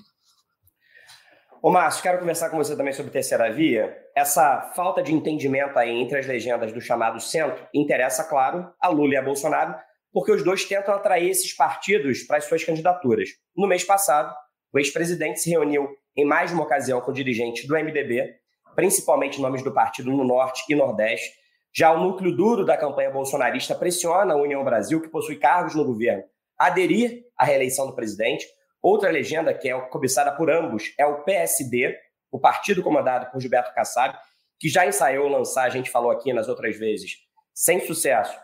Ô, 1.59 1.71
Márcio, 1.71 2.03
quero 2.03 2.19
conversar 2.19 2.51
com 2.51 2.57
você 2.57 2.77
também 2.77 2.93
sobre 2.93 3.11
terceira 3.11 3.51
via. 3.51 3.97
Essa 4.15 4.71
falta 4.75 5.01
de 5.01 5.11
entendimento 5.11 5.77
aí 5.77 5.89
entre 5.89 6.19
as 6.19 6.27
legendas 6.27 6.71
do 6.71 6.79
chamado 6.79 7.19
centro 7.19 7.67
interessa, 7.73 8.23
claro, 8.23 8.71
a 8.79 8.89
Lula 8.89 9.15
e 9.15 9.17
a 9.17 9.23
Bolsonaro, 9.23 9.75
porque 10.13 10.31
os 10.31 10.43
dois 10.43 10.63
tentam 10.65 10.93
atrair 10.93 11.31
esses 11.31 11.51
partidos 11.51 12.23
para 12.23 12.37
as 12.37 12.45
suas 12.45 12.63
candidaturas. 12.63 13.29
No 13.57 13.67
mês 13.67 13.83
passado, 13.83 14.33
o 14.71 14.77
ex-presidente 14.77 15.41
se 15.41 15.49
reuniu 15.49 15.89
em 16.15 16.25
mais 16.25 16.51
de 16.51 16.55
uma 16.55 16.63
ocasião 16.63 17.01
com 17.01 17.11
dirigentes 17.11 17.67
do 17.67 17.73
MDB, 17.73 18.39
principalmente 18.75 19.41
nomes 19.41 19.63
do 19.63 19.73
partido 19.73 20.11
no 20.11 20.23
Norte 20.23 20.63
e 20.69 20.75
Nordeste. 20.75 21.31
Já 21.73 21.91
o 21.91 21.99
núcleo 21.99 22.35
duro 22.35 22.65
da 22.65 22.77
campanha 22.77 23.11
bolsonarista 23.11 23.75
pressiona 23.75 24.33
a 24.33 24.37
União 24.37 24.63
Brasil, 24.63 25.01
que 25.01 25.07
possui 25.07 25.35
cargos 25.35 25.75
no 25.75 25.85
governo, 25.85 26.23
a 26.57 26.67
aderir 26.67 27.25
à 27.37 27.45
reeleição 27.45 27.87
do 27.87 27.95
presidente. 27.95 28.45
Outra 28.81 29.11
legenda, 29.11 29.53
que 29.53 29.69
é 29.69 29.79
cobiçada 29.87 30.31
por 30.31 30.49
ambos, 30.49 30.93
é 30.97 31.05
o 31.05 31.23
PSD, 31.23 31.95
o 32.31 32.39
partido 32.39 32.81
comandado 32.81 33.29
por 33.31 33.39
Gilberto 33.39 33.73
Kassab, 33.73 34.17
que 34.59 34.69
já 34.69 34.85
ensaiou 34.85 35.27
lançar, 35.27 35.63
a 35.63 35.69
gente 35.69 35.89
falou 35.89 36.11
aqui 36.11 36.33
nas 36.33 36.47
outras 36.47 36.77
vezes, 36.77 37.17
sem 37.53 37.79
sucesso, 37.85 38.37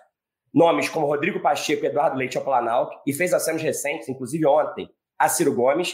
nomes 0.54 0.88
como 0.88 1.06
Rodrigo 1.06 1.42
Pacheco 1.42 1.84
e 1.84 1.88
Eduardo 1.88 2.18
Leite 2.18 2.38
ao 2.38 2.44
Planalto, 2.44 2.98
e 3.06 3.14
fez 3.14 3.34
acenos 3.34 3.62
recentes, 3.62 4.08
inclusive 4.08 4.46
ontem, 4.46 4.90
a 5.20 5.28
Ciro 5.28 5.54
Gomes, 5.54 5.94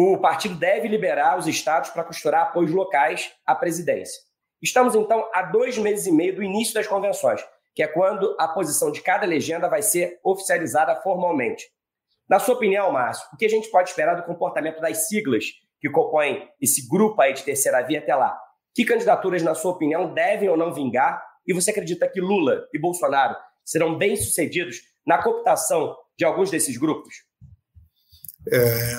o 0.00 0.16
partido 0.16 0.54
deve 0.54 0.86
liberar 0.86 1.36
os 1.36 1.48
estados 1.48 1.90
para 1.90 2.04
costurar 2.04 2.42
apoios 2.42 2.70
locais 2.70 3.32
à 3.44 3.52
presidência. 3.52 4.22
Estamos, 4.62 4.94
então, 4.94 5.28
a 5.34 5.42
dois 5.42 5.76
meses 5.76 6.06
e 6.06 6.12
meio 6.12 6.36
do 6.36 6.42
início 6.42 6.72
das 6.72 6.86
convenções, 6.86 7.44
que 7.74 7.82
é 7.82 7.88
quando 7.88 8.36
a 8.38 8.46
posição 8.46 8.92
de 8.92 9.02
cada 9.02 9.26
legenda 9.26 9.68
vai 9.68 9.82
ser 9.82 10.20
oficializada 10.22 10.94
formalmente. 11.02 11.64
Na 12.28 12.38
sua 12.38 12.54
opinião, 12.54 12.92
Márcio, 12.92 13.26
o 13.32 13.36
que 13.36 13.44
a 13.44 13.48
gente 13.48 13.68
pode 13.72 13.88
esperar 13.88 14.14
do 14.14 14.22
comportamento 14.22 14.80
das 14.80 15.08
siglas 15.08 15.44
que 15.80 15.90
compõem 15.90 16.48
esse 16.60 16.88
grupo 16.88 17.20
aí 17.20 17.32
de 17.32 17.42
terceira 17.42 17.82
via 17.82 17.98
até 17.98 18.14
lá? 18.14 18.38
Que 18.76 18.84
candidaturas, 18.84 19.42
na 19.42 19.56
sua 19.56 19.72
opinião, 19.72 20.14
devem 20.14 20.48
ou 20.48 20.56
não 20.56 20.72
vingar? 20.72 21.20
E 21.44 21.52
você 21.52 21.72
acredita 21.72 22.08
que 22.08 22.20
Lula 22.20 22.68
e 22.72 22.78
Bolsonaro 22.78 23.36
serão 23.64 23.98
bem-sucedidos 23.98 24.76
na 25.04 25.20
cooptação 25.20 25.96
de 26.16 26.24
alguns 26.24 26.52
desses 26.52 26.76
grupos? 26.76 27.14
É, 28.52 28.94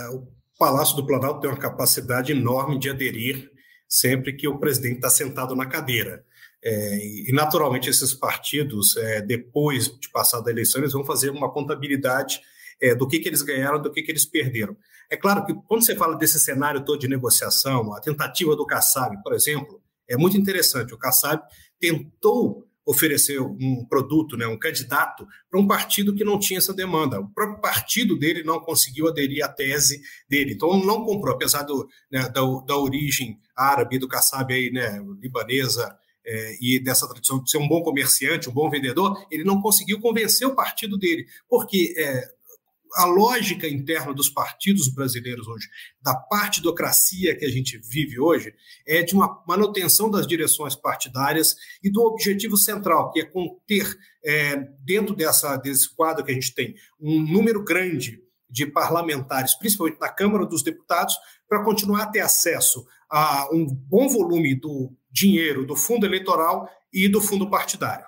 Palácio 0.59 0.97
do 0.97 1.05
Planalto 1.05 1.39
tem 1.39 1.49
uma 1.49 1.57
capacidade 1.57 2.33
enorme 2.33 2.77
de 2.77 2.89
aderir 2.89 3.49
sempre 3.87 4.33
que 4.33 4.45
o 4.45 4.59
presidente 4.59 4.97
está 4.97 5.09
sentado 5.09 5.55
na 5.55 5.65
cadeira. 5.65 6.25
É, 6.61 6.97
e, 6.97 7.31
naturalmente, 7.31 7.89
esses 7.89 8.13
partidos, 8.13 8.97
é, 8.97 9.21
depois 9.21 9.87
de 9.87 10.09
passar 10.09 10.41
da 10.41 10.51
eleição, 10.51 10.81
eles 10.81 10.91
vão 10.91 11.05
fazer 11.05 11.29
uma 11.29 11.49
contabilidade 11.49 12.41
é, 12.81 12.93
do 12.93 13.07
que, 13.07 13.19
que 13.19 13.29
eles 13.29 13.41
ganharam, 13.41 13.81
do 13.81 13.89
que, 13.89 14.01
que 14.01 14.11
eles 14.11 14.25
perderam. 14.25 14.75
É 15.09 15.15
claro 15.15 15.45
que 15.45 15.53
quando 15.65 15.85
você 15.85 15.95
fala 15.95 16.17
desse 16.17 16.37
cenário 16.37 16.83
todo 16.83 16.99
de 16.99 17.07
negociação, 17.07 17.93
a 17.93 18.01
tentativa 18.01 18.53
do 18.53 18.65
Kassab, 18.65 19.15
por 19.23 19.33
exemplo, 19.33 19.81
é 20.09 20.17
muito 20.17 20.37
interessante. 20.37 20.93
O 20.93 20.97
Kassab 20.97 21.41
tentou 21.79 22.68
oferecer 22.89 23.39
um 23.39 23.85
produto, 23.87 24.35
né, 24.35 24.47
um 24.47 24.57
candidato, 24.57 25.27
para 25.47 25.59
um 25.59 25.67
partido 25.67 26.15
que 26.15 26.23
não 26.23 26.39
tinha 26.39 26.57
essa 26.57 26.73
demanda. 26.73 27.19
O 27.19 27.29
próprio 27.29 27.61
partido 27.61 28.17
dele 28.17 28.43
não 28.43 28.59
conseguiu 28.59 29.07
aderir 29.07 29.45
à 29.45 29.47
tese 29.47 30.01
dele. 30.27 30.53
Então, 30.53 30.83
não 30.83 31.05
comprou, 31.05 31.35
apesar 31.35 31.61
do, 31.61 31.87
né, 32.11 32.27
da, 32.29 32.41
da 32.65 32.75
origem 32.75 33.37
árabe, 33.55 33.99
do 33.99 34.07
Kassab 34.07 34.51
aí, 34.51 34.71
né, 34.71 34.99
libanesa, 35.21 35.95
é, 36.25 36.57
e 36.59 36.83
dessa 36.83 37.07
tradição 37.07 37.43
de 37.43 37.51
ser 37.51 37.59
um 37.59 37.67
bom 37.67 37.83
comerciante, 37.83 38.49
um 38.49 38.53
bom 38.53 38.71
vendedor, 38.71 39.23
ele 39.29 39.43
não 39.43 39.61
conseguiu 39.61 40.01
convencer 40.01 40.47
o 40.47 40.55
partido 40.55 40.97
dele, 40.97 41.27
porque 41.47 41.93
é, 41.95 42.23
a 42.95 43.05
lógica 43.05 43.67
interna 43.67 44.13
dos 44.13 44.29
partidos 44.29 44.87
brasileiros 44.87 45.47
hoje, 45.47 45.67
da 46.01 46.15
partidocracia 46.15 47.35
que 47.35 47.45
a 47.45 47.49
gente 47.49 47.77
vive 47.77 48.19
hoje, 48.19 48.53
é 48.85 49.03
de 49.03 49.13
uma 49.13 49.43
manutenção 49.47 50.09
das 50.09 50.25
direções 50.25 50.75
partidárias 50.75 51.55
e 51.83 51.89
do 51.89 52.01
objetivo 52.01 52.57
central, 52.57 53.11
que 53.11 53.21
é 53.21 53.25
conter, 53.25 53.97
é, 54.23 54.55
dentro 54.83 55.15
dessa, 55.15 55.57
desse 55.57 55.93
quadro 55.95 56.23
que 56.23 56.31
a 56.31 56.33
gente 56.33 56.53
tem, 56.53 56.75
um 56.99 57.21
número 57.21 57.63
grande 57.63 58.21
de 58.49 58.65
parlamentares, 58.65 59.53
principalmente 59.55 59.99
na 59.99 60.09
Câmara 60.09 60.45
dos 60.45 60.63
Deputados, 60.63 61.15
para 61.47 61.63
continuar 61.63 62.03
a 62.03 62.07
ter 62.07 62.21
acesso 62.21 62.85
a 63.09 63.47
um 63.53 63.65
bom 63.65 64.07
volume 64.07 64.55
do 64.55 64.91
dinheiro 65.11 65.65
do 65.65 65.75
fundo 65.75 66.05
eleitoral 66.05 66.69
e 66.91 67.07
do 67.07 67.21
fundo 67.21 67.49
partidário. 67.49 68.05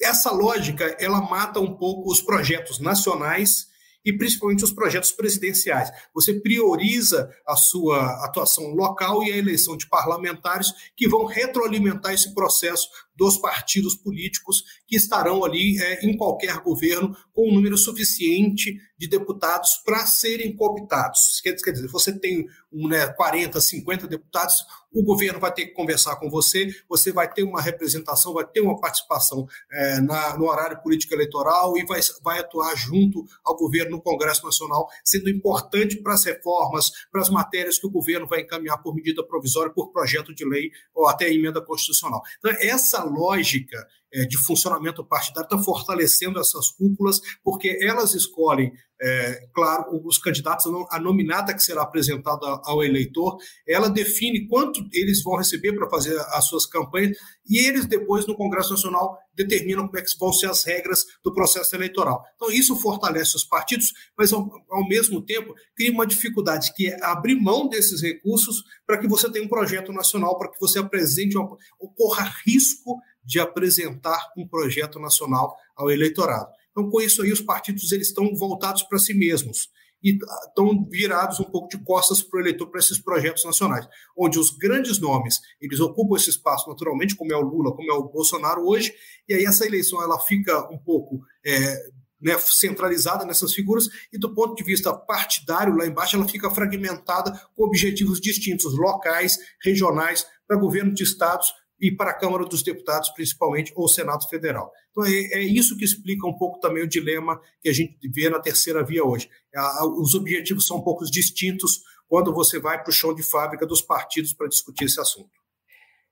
Essa 0.00 0.30
lógica 0.30 0.96
ela 0.98 1.20
mata 1.20 1.60
um 1.60 1.76
pouco 1.76 2.10
os 2.10 2.20
projetos 2.20 2.80
nacionais 2.80 3.68
e 4.06 4.12
principalmente 4.12 4.62
os 4.62 4.72
projetos 4.72 5.10
presidenciais. 5.10 5.90
Você 6.14 6.34
prioriza 6.34 7.28
a 7.44 7.56
sua 7.56 8.24
atuação 8.24 8.72
local 8.72 9.24
e 9.24 9.32
a 9.32 9.36
eleição 9.36 9.76
de 9.76 9.88
parlamentares 9.88 10.72
que 10.96 11.08
vão 11.08 11.26
retroalimentar 11.26 12.14
esse 12.14 12.32
processo 12.32 12.88
dos 13.16 13.38
partidos 13.38 13.96
políticos 13.96 14.62
que 14.86 14.94
estarão 14.94 15.44
ali 15.44 15.78
é, 15.82 16.06
em 16.06 16.16
qualquer 16.16 16.58
governo 16.58 17.16
com 17.32 17.48
um 17.48 17.54
número 17.54 17.76
suficiente 17.76 18.78
de 18.96 19.08
deputados 19.08 19.80
para 19.84 20.06
serem 20.06 20.54
cooptados. 20.54 21.40
Quer, 21.42 21.54
dizer, 21.54 21.88
você 21.88 22.16
tem 22.16 22.46
um, 22.70 22.88
né, 22.88 23.08
40, 23.08 23.60
50 23.60 24.06
deputados, 24.06 24.54
o 24.96 25.02
governo 25.02 25.38
vai 25.38 25.52
ter 25.52 25.66
que 25.66 25.74
conversar 25.74 26.16
com 26.16 26.30
você, 26.30 26.74
você 26.88 27.12
vai 27.12 27.30
ter 27.30 27.42
uma 27.42 27.60
representação, 27.60 28.32
vai 28.32 28.46
ter 28.46 28.60
uma 28.60 28.80
participação 28.80 29.46
é, 29.70 30.00
na, 30.00 30.36
no 30.38 30.46
horário 30.48 30.80
político 30.82 31.14
eleitoral 31.14 31.76
e 31.76 31.84
vai, 31.84 32.00
vai 32.22 32.38
atuar 32.38 32.74
junto 32.74 33.24
ao 33.44 33.56
governo 33.56 33.96
no 33.96 34.02
Congresso 34.02 34.44
Nacional, 34.44 34.88
sendo 35.04 35.28
importante 35.28 35.96
para 35.96 36.14
as 36.14 36.24
reformas, 36.24 36.90
para 37.12 37.20
as 37.20 37.28
matérias 37.28 37.78
que 37.78 37.86
o 37.86 37.90
governo 37.90 38.26
vai 38.26 38.40
encaminhar 38.40 38.82
por 38.82 38.94
medida 38.94 39.22
provisória, 39.22 39.72
por 39.72 39.92
projeto 39.92 40.34
de 40.34 40.44
lei 40.44 40.70
ou 40.94 41.06
até 41.06 41.30
emenda 41.30 41.60
constitucional. 41.60 42.22
Então, 42.38 42.50
essa 42.58 43.04
lógica 43.04 43.86
de 44.24 44.38
funcionamento 44.38 45.04
partidário 45.04 45.46
está 45.46 45.58
fortalecendo 45.58 46.40
essas 46.40 46.70
cúpulas, 46.70 47.20
porque 47.44 47.78
elas 47.82 48.14
escolhem, 48.14 48.72
é, 49.00 49.46
claro, 49.52 50.00
os 50.04 50.16
candidatos, 50.16 50.64
a 50.90 50.98
nominata 50.98 51.52
que 51.52 51.62
será 51.62 51.82
apresentada 51.82 52.46
ao 52.64 52.82
eleitor, 52.82 53.36
ela 53.68 53.90
define 53.90 54.46
quanto 54.48 54.80
eles 54.92 55.22
vão 55.22 55.36
receber 55.36 55.74
para 55.74 55.90
fazer 55.90 56.18
as 56.30 56.46
suas 56.46 56.64
campanhas, 56.64 57.16
e 57.48 57.58
eles 57.58 57.84
depois, 57.84 58.26
no 58.26 58.34
Congresso 58.34 58.70
Nacional, 58.70 59.18
determinam 59.34 59.86
como 59.86 59.98
é 59.98 60.02
que 60.02 60.18
vão 60.18 60.32
ser 60.32 60.48
as 60.48 60.64
regras 60.64 61.04
do 61.22 61.34
processo 61.34 61.76
eleitoral. 61.76 62.24
Então, 62.36 62.50
isso 62.50 62.74
fortalece 62.76 63.36
os 63.36 63.44
partidos, 63.44 63.92
mas, 64.16 64.32
ao, 64.32 64.48
ao 64.70 64.88
mesmo 64.88 65.20
tempo, 65.20 65.54
cria 65.74 65.92
uma 65.92 66.06
dificuldade, 66.06 66.72
que 66.74 66.88
é 66.88 67.04
abrir 67.04 67.34
mão 67.34 67.68
desses 67.68 68.00
recursos 68.00 68.64
para 68.86 68.96
que 68.96 69.06
você 69.06 69.30
tenha 69.30 69.44
um 69.44 69.48
projeto 69.48 69.92
nacional, 69.92 70.38
para 70.38 70.50
que 70.50 70.58
você 70.58 70.78
apresente, 70.78 71.36
uma, 71.36 71.54
ocorra 71.78 72.32
risco 72.46 72.98
de 73.26 73.40
apresentar 73.40 74.32
um 74.38 74.46
projeto 74.46 75.00
nacional 75.00 75.56
ao 75.76 75.90
eleitorado. 75.90 76.48
Então, 76.70 76.88
com 76.88 77.00
isso 77.00 77.22
aí, 77.22 77.32
os 77.32 77.40
partidos 77.40 77.90
eles 77.90 78.08
estão 78.08 78.34
voltados 78.36 78.84
para 78.84 78.98
si 78.98 79.12
mesmos 79.12 79.68
e 80.02 80.18
estão 80.46 80.86
virados 80.88 81.40
um 81.40 81.44
pouco 81.44 81.68
de 81.68 81.78
costas 81.78 82.22
para 82.22 82.36
o 82.36 82.40
eleitor 82.40 82.68
para 82.68 82.78
esses 82.78 83.00
projetos 83.00 83.44
nacionais, 83.44 83.88
onde 84.16 84.38
os 84.38 84.50
grandes 84.50 85.00
nomes 85.00 85.40
eles 85.60 85.80
ocupam 85.80 86.16
esse 86.16 86.30
espaço 86.30 86.68
naturalmente, 86.68 87.16
como 87.16 87.32
é 87.32 87.36
o 87.36 87.40
Lula, 87.40 87.74
como 87.74 87.90
é 87.90 87.94
o 87.94 88.04
Bolsonaro 88.04 88.64
hoje, 88.66 88.94
e 89.28 89.34
aí 89.34 89.44
essa 89.44 89.66
eleição 89.66 90.00
ela 90.02 90.20
fica 90.20 90.70
um 90.70 90.78
pouco 90.78 91.20
é, 91.44 91.76
né, 92.20 92.38
centralizada 92.38 93.24
nessas 93.24 93.54
figuras, 93.54 93.88
e 94.12 94.18
do 94.18 94.34
ponto 94.34 94.54
de 94.54 94.62
vista 94.62 94.92
partidário, 94.92 95.74
lá 95.74 95.86
embaixo, 95.86 96.16
ela 96.16 96.28
fica 96.28 96.50
fragmentada 96.50 97.32
com 97.54 97.64
objetivos 97.64 98.20
distintos, 98.20 98.76
locais, 98.76 99.38
regionais, 99.62 100.26
para 100.46 100.56
governo 100.58 100.92
de 100.92 101.02
estados 101.02 101.52
e 101.80 101.90
para 101.90 102.10
a 102.10 102.14
Câmara 102.14 102.44
dos 102.44 102.62
Deputados, 102.62 103.10
principalmente, 103.10 103.72
ou 103.74 103.88
Senado 103.88 104.28
Federal. 104.28 104.72
Então, 104.90 105.04
é, 105.04 105.10
é, 105.10 105.40
isso 105.40 105.76
que 105.76 105.84
explica 105.84 106.26
um 106.26 106.36
pouco 106.36 106.58
também 106.58 106.82
o 106.82 106.88
dilema 106.88 107.40
que 107.60 107.68
a 107.68 107.72
gente 107.72 107.96
vê 108.08 108.30
na 108.30 108.40
terceira 108.40 108.84
via 108.84 109.04
hoje. 109.04 109.28
A, 109.54 109.86
os 109.86 110.14
objetivos 110.14 110.66
são 110.66 110.78
um 110.78 110.82
pouco 110.82 111.04
distintos 111.04 111.80
quando 112.08 112.32
você 112.32 112.58
vai 112.58 112.82
para 112.82 112.90
o 112.90 112.92
chão 112.92 113.14
de 113.14 113.22
fábrica 113.22 113.66
dos 113.66 113.82
partidos 113.82 114.32
para 114.32 114.48
discutir 114.48 114.84
esse 114.84 115.00
assunto. 115.00 115.30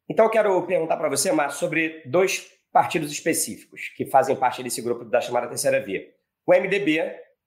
Então, 0.08 0.26
eu 0.26 0.30
quero 0.30 0.62
perguntar 0.66 0.96
para 0.96 1.08
você, 1.08 1.32
Márcio, 1.32 1.60
sobre 1.60 2.02
dois 2.06 2.46
partidos 2.72 3.10
específicos 3.10 3.88
que 3.96 4.04
fazem 4.06 4.36
parte 4.36 4.62
desse 4.62 4.82
grupo 4.82 5.04
da 5.04 5.20
chamada 5.20 5.48
terceira 5.48 5.80
via. 5.80 6.02
O 6.46 6.52
MDB, 6.52 7.00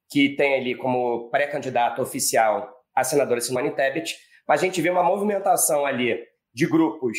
que 0.10 0.36
tem 0.36 0.56
ali 0.56 0.74
como 0.74 1.30
pré-candidato 1.30 2.02
oficial 2.02 2.74
a 2.96 3.04
senadora 3.04 3.40
Simone 3.42 3.76
Tebet, 3.76 4.18
mas 4.48 4.62
a 4.62 4.66
gente 4.66 4.82
vê 4.82 4.90
uma 4.90 5.04
movimentação 5.04 5.86
ali 5.86 6.18
de 6.52 6.66
grupos 6.66 7.18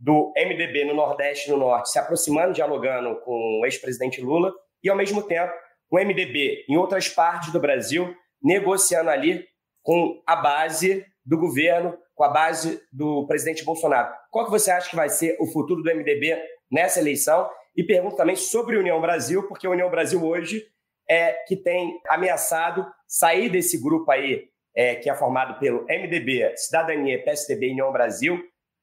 do 0.00 0.32
MDB 0.34 0.86
no 0.86 0.94
Nordeste 0.94 1.48
e 1.48 1.52
no 1.52 1.58
Norte 1.58 1.90
se 1.90 1.98
aproximando, 1.98 2.54
dialogando 2.54 3.20
com 3.20 3.60
o 3.60 3.66
ex-presidente 3.66 4.22
Lula, 4.22 4.50
e 4.82 4.88
ao 4.88 4.96
mesmo 4.96 5.22
tempo 5.22 5.52
o 5.90 5.98
MDB 5.98 6.64
em 6.68 6.76
outras 6.76 7.08
partes 7.08 7.52
do 7.52 7.60
Brasil 7.60 8.14
negociando 8.42 9.10
ali 9.10 9.44
com 9.82 10.22
a 10.26 10.36
base 10.36 11.04
do 11.24 11.38
governo, 11.38 11.96
com 12.14 12.24
a 12.24 12.28
base 12.28 12.80
do 12.92 13.26
presidente 13.26 13.64
Bolsonaro. 13.64 14.12
Qual 14.30 14.46
que 14.46 14.50
você 14.50 14.70
acha 14.70 14.88
que 14.88 14.96
vai 14.96 15.08
ser 15.08 15.36
o 15.38 15.46
futuro 15.46 15.82
do 15.82 15.94
MDB 15.94 16.40
nessa 16.70 17.00
eleição? 17.00 17.48
E 17.76 17.84
pergunto 17.84 18.16
também 18.16 18.36
sobre 18.36 18.76
a 18.76 18.80
União 18.80 19.00
Brasil, 19.00 19.46
porque 19.46 19.66
a 19.66 19.70
União 19.70 19.90
Brasil 19.90 20.22
hoje 20.24 20.64
é 21.08 21.32
que 21.46 21.56
tem 21.56 22.00
ameaçado 22.08 22.86
sair 23.06 23.48
desse 23.48 23.80
grupo 23.80 24.10
aí, 24.10 24.44
é, 24.74 24.94
que 24.94 25.10
é 25.10 25.14
formado 25.14 25.58
pelo 25.58 25.84
MDB, 25.84 26.56
Cidadania, 26.56 27.22
PSDB 27.22 27.68
e 27.68 27.72
União 27.72 27.92
Brasil, 27.92 28.40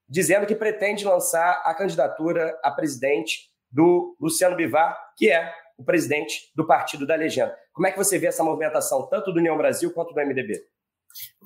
dizendo 0.10 0.46
que 0.46 0.56
pretende 0.56 1.06
lançar 1.06 1.62
a 1.66 1.74
candidatura 1.74 2.58
a 2.64 2.72
presidente 2.72 3.50
do 3.72 4.16
Luciano 4.20 4.56
Bivar, 4.56 4.98
que 5.18 5.30
é 5.30 5.54
o 5.78 5.84
presidente 5.84 6.52
do 6.56 6.66
Partido 6.66 7.06
da 7.06 7.16
Legenda. 7.16 7.56
Como 7.74 7.88
é 7.88 7.92
que 7.92 7.98
você 7.98 8.18
vê 8.18 8.28
essa 8.28 8.44
movimentação, 8.44 9.08
tanto 9.08 9.32
do 9.32 9.40
União 9.40 9.58
Brasil 9.58 9.92
quanto 9.92 10.14
do 10.14 10.20
MDB? 10.20 10.64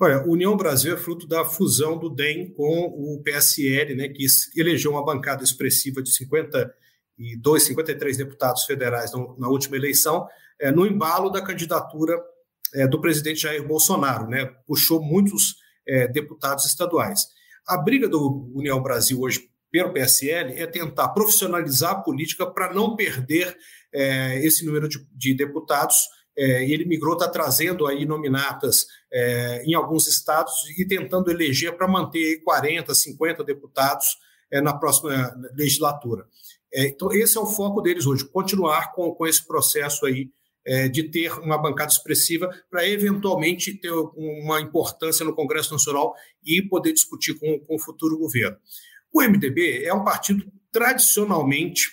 Olha, 0.00 0.22
União 0.26 0.56
Brasil 0.56 0.94
é 0.94 0.96
fruto 0.96 1.26
da 1.26 1.44
fusão 1.44 1.98
do 1.98 2.10
DEM 2.10 2.52
com 2.52 2.86
o 2.86 3.22
PSL, 3.22 3.94
né, 3.94 4.08
que 4.08 4.26
elegeu 4.56 4.90
uma 4.90 5.04
bancada 5.04 5.42
expressiva 5.42 6.02
de 6.02 6.14
52, 6.14 7.62
53 7.62 8.16
deputados 8.16 8.64
federais 8.64 9.12
na 9.38 9.48
última 9.48 9.76
eleição, 9.76 10.26
é, 10.60 10.70
no 10.70 10.86
embalo 10.86 11.30
da 11.30 11.42
candidatura 11.42 12.18
é, 12.74 12.86
do 12.86 13.00
presidente 13.00 13.40
Jair 13.40 13.66
Bolsonaro, 13.66 14.26
né, 14.26 14.46
puxou 14.66 15.02
muitos 15.02 15.56
é, 15.86 16.08
deputados 16.08 16.66
estaduais. 16.66 17.26
A 17.66 17.76
briga 17.76 18.08
do 18.08 18.50
União 18.54 18.82
Brasil 18.82 19.20
hoje 19.20 19.48
pelo 19.70 19.92
PSL 19.92 20.52
é 20.52 20.66
tentar 20.66 21.08
profissionalizar 21.08 21.92
a 21.92 22.00
política 22.00 22.46
para 22.46 22.72
não 22.74 22.94
perder 22.94 23.56
é, 23.92 24.44
esse 24.44 24.64
número 24.66 24.88
de, 24.88 24.98
de 25.12 25.34
deputados. 25.34 25.96
É, 26.36 26.70
ele 26.70 26.84
migrou, 26.84 27.14
está 27.14 27.28
trazendo 27.28 27.86
aí 27.86 28.04
nominatas 28.04 28.86
é, 29.12 29.62
em 29.64 29.74
alguns 29.74 30.06
estados 30.06 30.52
e 30.78 30.86
tentando 30.86 31.30
eleger 31.30 31.76
para 31.76 31.88
manter 31.88 32.42
40, 32.42 32.94
50 32.94 33.44
deputados 33.44 34.18
é, 34.50 34.60
na 34.60 34.74
próxima 34.74 35.34
legislatura. 35.54 36.26
É, 36.72 36.86
então, 36.86 37.12
esse 37.12 37.36
é 37.36 37.40
o 37.40 37.46
foco 37.46 37.80
deles 37.80 38.06
hoje, 38.06 38.24
continuar 38.26 38.92
com, 38.92 39.10
com 39.14 39.26
esse 39.26 39.46
processo 39.46 40.06
aí 40.06 40.30
de 40.92 41.02
ter 41.04 41.32
uma 41.40 41.58
bancada 41.58 41.90
expressiva 41.90 42.48
para 42.70 42.86
eventualmente 42.86 43.74
ter 43.74 43.90
uma 43.90 44.60
importância 44.60 45.24
no 45.24 45.34
Congresso 45.34 45.72
Nacional 45.72 46.14
e 46.44 46.62
poder 46.62 46.92
discutir 46.92 47.34
com, 47.34 47.58
com 47.58 47.74
o 47.74 47.80
futuro 47.80 48.16
governo. 48.16 48.56
O 49.12 49.20
MDB 49.20 49.84
é 49.84 49.92
um 49.92 50.04
partido 50.04 50.44
tradicionalmente 50.70 51.90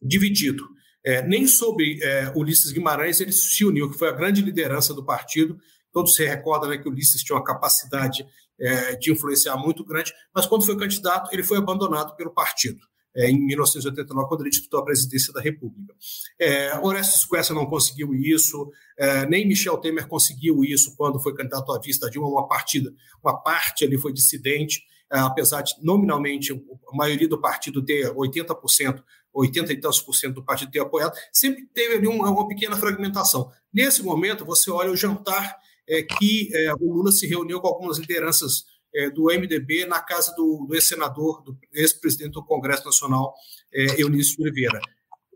dividido. 0.00 0.68
É, 1.04 1.22
nem 1.22 1.46
sobre 1.46 1.98
é, 2.02 2.32
Ulisses 2.36 2.70
Guimarães 2.70 3.20
ele 3.20 3.32
se 3.32 3.64
uniu, 3.64 3.90
que 3.90 3.98
foi 3.98 4.08
a 4.08 4.12
grande 4.12 4.40
liderança 4.40 4.94
do 4.94 5.04
partido. 5.04 5.58
Todos 5.92 6.14
se 6.14 6.24
recordam 6.24 6.70
né, 6.70 6.78
que 6.78 6.88
Ulisses 6.88 7.22
tinha 7.22 7.36
uma 7.36 7.44
capacidade 7.44 8.24
é, 8.60 8.96
de 8.96 9.10
influenciar 9.10 9.56
muito 9.56 9.84
grande, 9.84 10.12
mas 10.34 10.46
quando 10.46 10.64
foi 10.64 10.76
candidato, 10.76 11.32
ele 11.32 11.42
foi 11.42 11.58
abandonado 11.58 12.14
pelo 12.16 12.32
partido 12.32 12.87
é, 13.14 13.30
em 13.30 13.38
1989, 13.46 14.28
quando 14.28 14.42
ele 14.42 14.50
disputou 14.50 14.80
a 14.80 14.84
presidência 14.84 15.32
da 15.32 15.40
República. 15.40 15.94
É, 16.38 16.78
Orestes 16.80 17.24
Quessa 17.24 17.54
não 17.54 17.66
conseguiu 17.66 18.14
isso, 18.14 18.70
é, 18.98 19.26
nem 19.26 19.46
Michel 19.46 19.78
Temer 19.78 20.06
conseguiu 20.06 20.64
isso 20.64 20.96
quando 20.96 21.20
foi 21.20 21.34
candidato 21.34 21.72
à 21.72 21.80
vista 21.80 22.10
de 22.10 22.18
uma 22.18 22.46
partida, 22.46 22.92
uma 23.22 23.36
parte 23.36 23.84
ali 23.84 23.98
foi 23.98 24.12
dissidente, 24.12 24.82
é, 25.10 25.18
apesar 25.18 25.62
de 25.62 25.74
nominalmente 25.82 26.52
a 26.52 26.96
maioria 26.96 27.28
do 27.28 27.40
partido 27.40 27.84
ter 27.84 28.12
80%, 28.12 29.02
80 29.32 29.72
e 29.72 29.80
tantos 29.80 30.00
por 30.00 30.14
cento 30.14 30.34
do 30.34 30.44
partido 30.44 30.70
ter 30.70 30.80
apoiado, 30.80 31.16
sempre 31.32 31.66
teve 31.66 31.96
ali 31.96 32.06
uma, 32.06 32.30
uma 32.30 32.48
pequena 32.48 32.76
fragmentação. 32.76 33.50
Nesse 33.72 34.02
momento, 34.02 34.44
você 34.44 34.70
olha 34.70 34.90
o 34.90 34.96
jantar 34.96 35.56
é, 35.88 36.02
que 36.02 36.50
é, 36.54 36.74
o 36.74 36.92
Lula 36.92 37.10
se 37.10 37.26
reuniu 37.26 37.60
com 37.60 37.68
algumas 37.68 37.98
lideranças 37.98 38.64
é, 38.94 39.10
do 39.10 39.26
MDB 39.26 39.86
na 39.86 40.00
casa 40.00 40.34
do, 40.36 40.66
do 40.66 40.74
ex-senador, 40.74 41.42
do 41.42 41.58
ex-presidente 41.72 42.32
do 42.32 42.44
Congresso 42.44 42.84
Nacional, 42.84 43.34
é, 43.72 44.00
Eunício 44.02 44.42
Oliveira. 44.42 44.80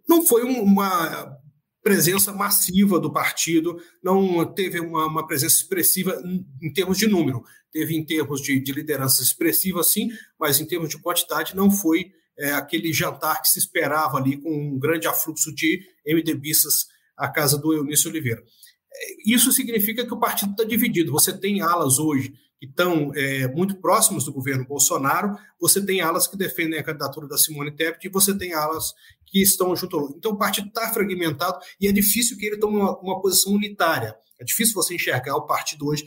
Não 0.08 0.24
foi 0.26 0.44
um, 0.44 0.62
uma 0.62 1.38
presença 1.82 2.32
massiva 2.32 2.98
do 2.98 3.12
partido, 3.12 3.76
não 4.02 4.44
teve 4.44 4.78
uma, 4.80 5.06
uma 5.06 5.26
presença 5.26 5.56
expressiva 5.56 6.20
em, 6.24 6.46
em, 6.62 6.72
termos 6.72 6.96
de 6.96 7.08
número, 7.08 7.42
teve 7.72 7.96
em 7.96 8.04
termos 8.04 8.40
de, 8.40 8.60
de, 8.60 8.72
liderança 8.72 9.22
expressiva, 9.22 9.82
sim, 9.82 10.10
mas 10.38 10.60
em 10.60 10.66
termos 10.66 10.88
de 10.90 10.98
quantidade 10.98 11.56
não 11.56 11.70
foi 11.70 12.12
é, 12.38 12.52
aquele 12.52 12.92
jantar 12.92 13.42
que 13.42 13.48
se 13.48 13.58
esperava 13.58 14.16
ali 14.16 14.40
com 14.40 14.50
um 14.50 14.78
grande 14.78 15.08
afluxo 15.08 15.52
de 15.52 15.82
MDBistas 16.06 16.86
à 17.16 17.28
casa 17.28 17.58
do 17.58 17.72
Eunício 17.72 18.08
Oliveira. 18.08 18.40
É, 18.40 19.30
isso 19.32 19.50
significa 19.50 20.06
que 20.06 20.14
o 20.14 20.20
partido 20.20 20.52
está 20.52 20.64
dividido. 20.64 21.10
Você 21.12 21.36
tem 21.36 21.62
alas 21.62 21.98
hoje 21.98 22.32
que 22.62 22.66
estão 22.66 23.10
é, 23.16 23.48
muito 23.48 23.74
próximos 23.80 24.24
do 24.24 24.32
governo 24.32 24.64
Bolsonaro, 24.64 25.36
você 25.60 25.84
tem 25.84 26.00
alas 26.00 26.28
que 26.28 26.36
defendem 26.36 26.78
a 26.78 26.82
candidatura 26.84 27.26
da 27.26 27.36
Simone 27.36 27.74
Tebet 27.74 28.06
e 28.06 28.08
você 28.08 28.38
tem 28.38 28.54
alas 28.54 28.94
que 29.26 29.42
estão 29.42 29.74
junto 29.74 29.98
ao 29.98 30.10
Então 30.10 30.30
o 30.30 30.38
partido 30.38 30.68
está 30.68 30.88
fragmentado 30.92 31.58
e 31.80 31.88
é 31.88 31.92
difícil 31.92 32.38
que 32.38 32.46
ele 32.46 32.58
tome 32.58 32.76
uma, 32.76 32.96
uma, 33.00 33.20
posição 33.20 33.52
unitária. 33.54 34.14
É 34.38 34.44
difícil 34.44 34.74
você 34.74 34.94
enxergar 34.94 35.34
o 35.34 35.44
partido 35.44 35.88
hoje 35.88 36.06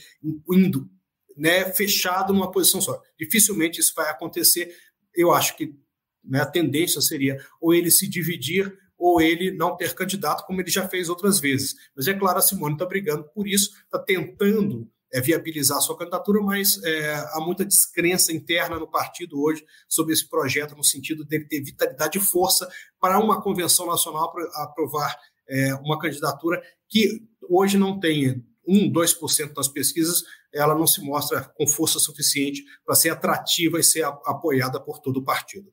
indo 0.49 0.89
né, 1.35 1.65
fechado 1.73 2.31
numa 2.31 2.49
posição 2.49 2.79
só. 2.79 3.01
Dificilmente 3.19 3.81
isso 3.81 3.91
vai 3.93 4.09
acontecer. 4.09 4.73
Eu 5.13 5.33
acho 5.33 5.57
que 5.57 5.75
né, 6.23 6.39
a 6.39 6.45
tendência 6.45 7.01
seria 7.01 7.37
ou 7.59 7.73
ele 7.73 7.91
se 7.91 8.07
dividir 8.07 8.73
ou 8.97 9.19
ele 9.19 9.51
não 9.51 9.75
ter 9.75 9.93
candidato, 9.93 10.45
como 10.45 10.61
ele 10.61 10.71
já 10.71 10.87
fez 10.87 11.09
outras 11.09 11.37
vezes. 11.37 11.75
Mas 11.93 12.07
é 12.07 12.13
claro, 12.13 12.37
a 12.39 12.41
Simone 12.41 12.75
está 12.75 12.85
brigando 12.85 13.25
por 13.35 13.45
isso, 13.45 13.71
está 13.83 13.99
tentando 13.99 14.89
é, 15.15 15.21
viabilizar 15.21 15.79
sua 15.79 15.97
candidatura, 15.97 16.41
mas 16.41 16.83
é, 16.83 17.13
há 17.31 17.39
muita 17.39 17.63
descrença 17.63 18.33
interna 18.33 18.77
no 18.77 18.85
partido 18.85 19.41
hoje 19.41 19.65
sobre 19.87 20.13
esse 20.13 20.27
projeto, 20.29 20.75
no 20.75 20.83
sentido 20.83 21.23
dele 21.23 21.45
ter 21.45 21.63
vitalidade 21.63 22.17
e 22.17 22.21
força 22.21 22.69
para 22.99 23.17
uma 23.17 23.41
convenção 23.41 23.87
nacional 23.87 24.33
aprovar 24.55 25.17
é, 25.47 25.73
uma 25.75 25.97
candidatura 25.97 26.61
que 26.89 27.21
hoje 27.49 27.77
não 27.77 27.97
tem 27.97 28.45
1, 28.67 28.91
2% 28.91 29.53
nas 29.55 29.69
pesquisas, 29.69 30.23
ela 30.53 30.75
não 30.75 30.85
se 30.85 31.01
mostra 31.01 31.49
com 31.55 31.65
força 31.65 31.97
suficiente 31.97 32.61
para 32.85 32.95
ser 32.95 33.11
atrativa 33.11 33.79
e 33.79 33.83
ser 33.83 34.03
apoiada 34.03 34.81
por 34.81 34.99
todo 34.99 35.17
o 35.17 35.23
partido. 35.23 35.71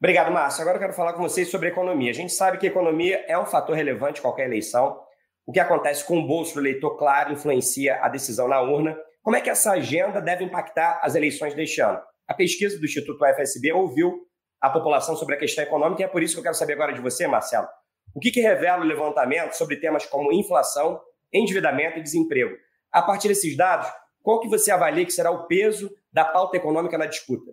Obrigado, 0.00 0.32
Márcio. 0.32 0.62
Agora 0.62 0.76
eu 0.76 0.80
quero 0.80 0.92
falar 0.94 1.12
com 1.12 1.22
vocês 1.22 1.48
sobre 1.48 1.68
economia. 1.68 2.10
A 2.10 2.14
gente 2.14 2.32
sabe 2.32 2.58
que 2.58 2.66
economia 2.66 3.24
é 3.28 3.38
um 3.38 3.46
fator 3.46 3.76
relevante 3.76 4.18
em 4.18 4.22
qualquer 4.22 4.46
eleição. 4.46 5.00
O 5.46 5.52
que 5.52 5.60
acontece 5.60 6.04
com 6.04 6.18
o 6.18 6.26
bolso 6.26 6.54
do 6.54 6.60
eleitor, 6.60 6.96
claro, 6.96 7.32
influencia 7.32 8.00
a 8.02 8.08
decisão 8.08 8.48
na 8.48 8.60
urna. 8.60 8.98
Como 9.22 9.36
é 9.36 9.40
que 9.40 9.48
essa 9.48 9.70
agenda 9.72 10.20
deve 10.20 10.44
impactar 10.44 10.98
as 11.02 11.14
eleições 11.14 11.54
deste 11.54 11.80
ano? 11.80 12.00
A 12.26 12.34
pesquisa 12.34 12.76
do 12.78 12.84
Instituto 12.84 13.24
FSB 13.24 13.72
ouviu 13.72 14.26
a 14.60 14.68
população 14.68 15.14
sobre 15.14 15.36
a 15.36 15.38
questão 15.38 15.62
econômica 15.62 16.02
e 16.02 16.04
é 16.04 16.08
por 16.08 16.22
isso 16.22 16.34
que 16.34 16.40
eu 16.40 16.42
quero 16.42 16.56
saber 16.56 16.72
agora 16.72 16.92
de 16.92 17.00
você, 17.00 17.28
Marcelo. 17.28 17.68
O 18.12 18.18
que, 18.18 18.32
que 18.32 18.40
revela 18.40 18.82
o 18.82 18.86
levantamento 18.86 19.52
sobre 19.52 19.76
temas 19.76 20.04
como 20.06 20.32
inflação, 20.32 21.00
endividamento 21.32 21.98
e 21.98 22.02
desemprego? 22.02 22.56
A 22.90 23.02
partir 23.02 23.28
desses 23.28 23.56
dados, 23.56 23.86
qual 24.22 24.40
que 24.40 24.48
você 24.48 24.72
avalia 24.72 25.04
que 25.04 25.12
será 25.12 25.30
o 25.30 25.46
peso 25.46 25.88
da 26.12 26.24
pauta 26.24 26.56
econômica 26.56 26.98
na 26.98 27.06
disputa? 27.06 27.52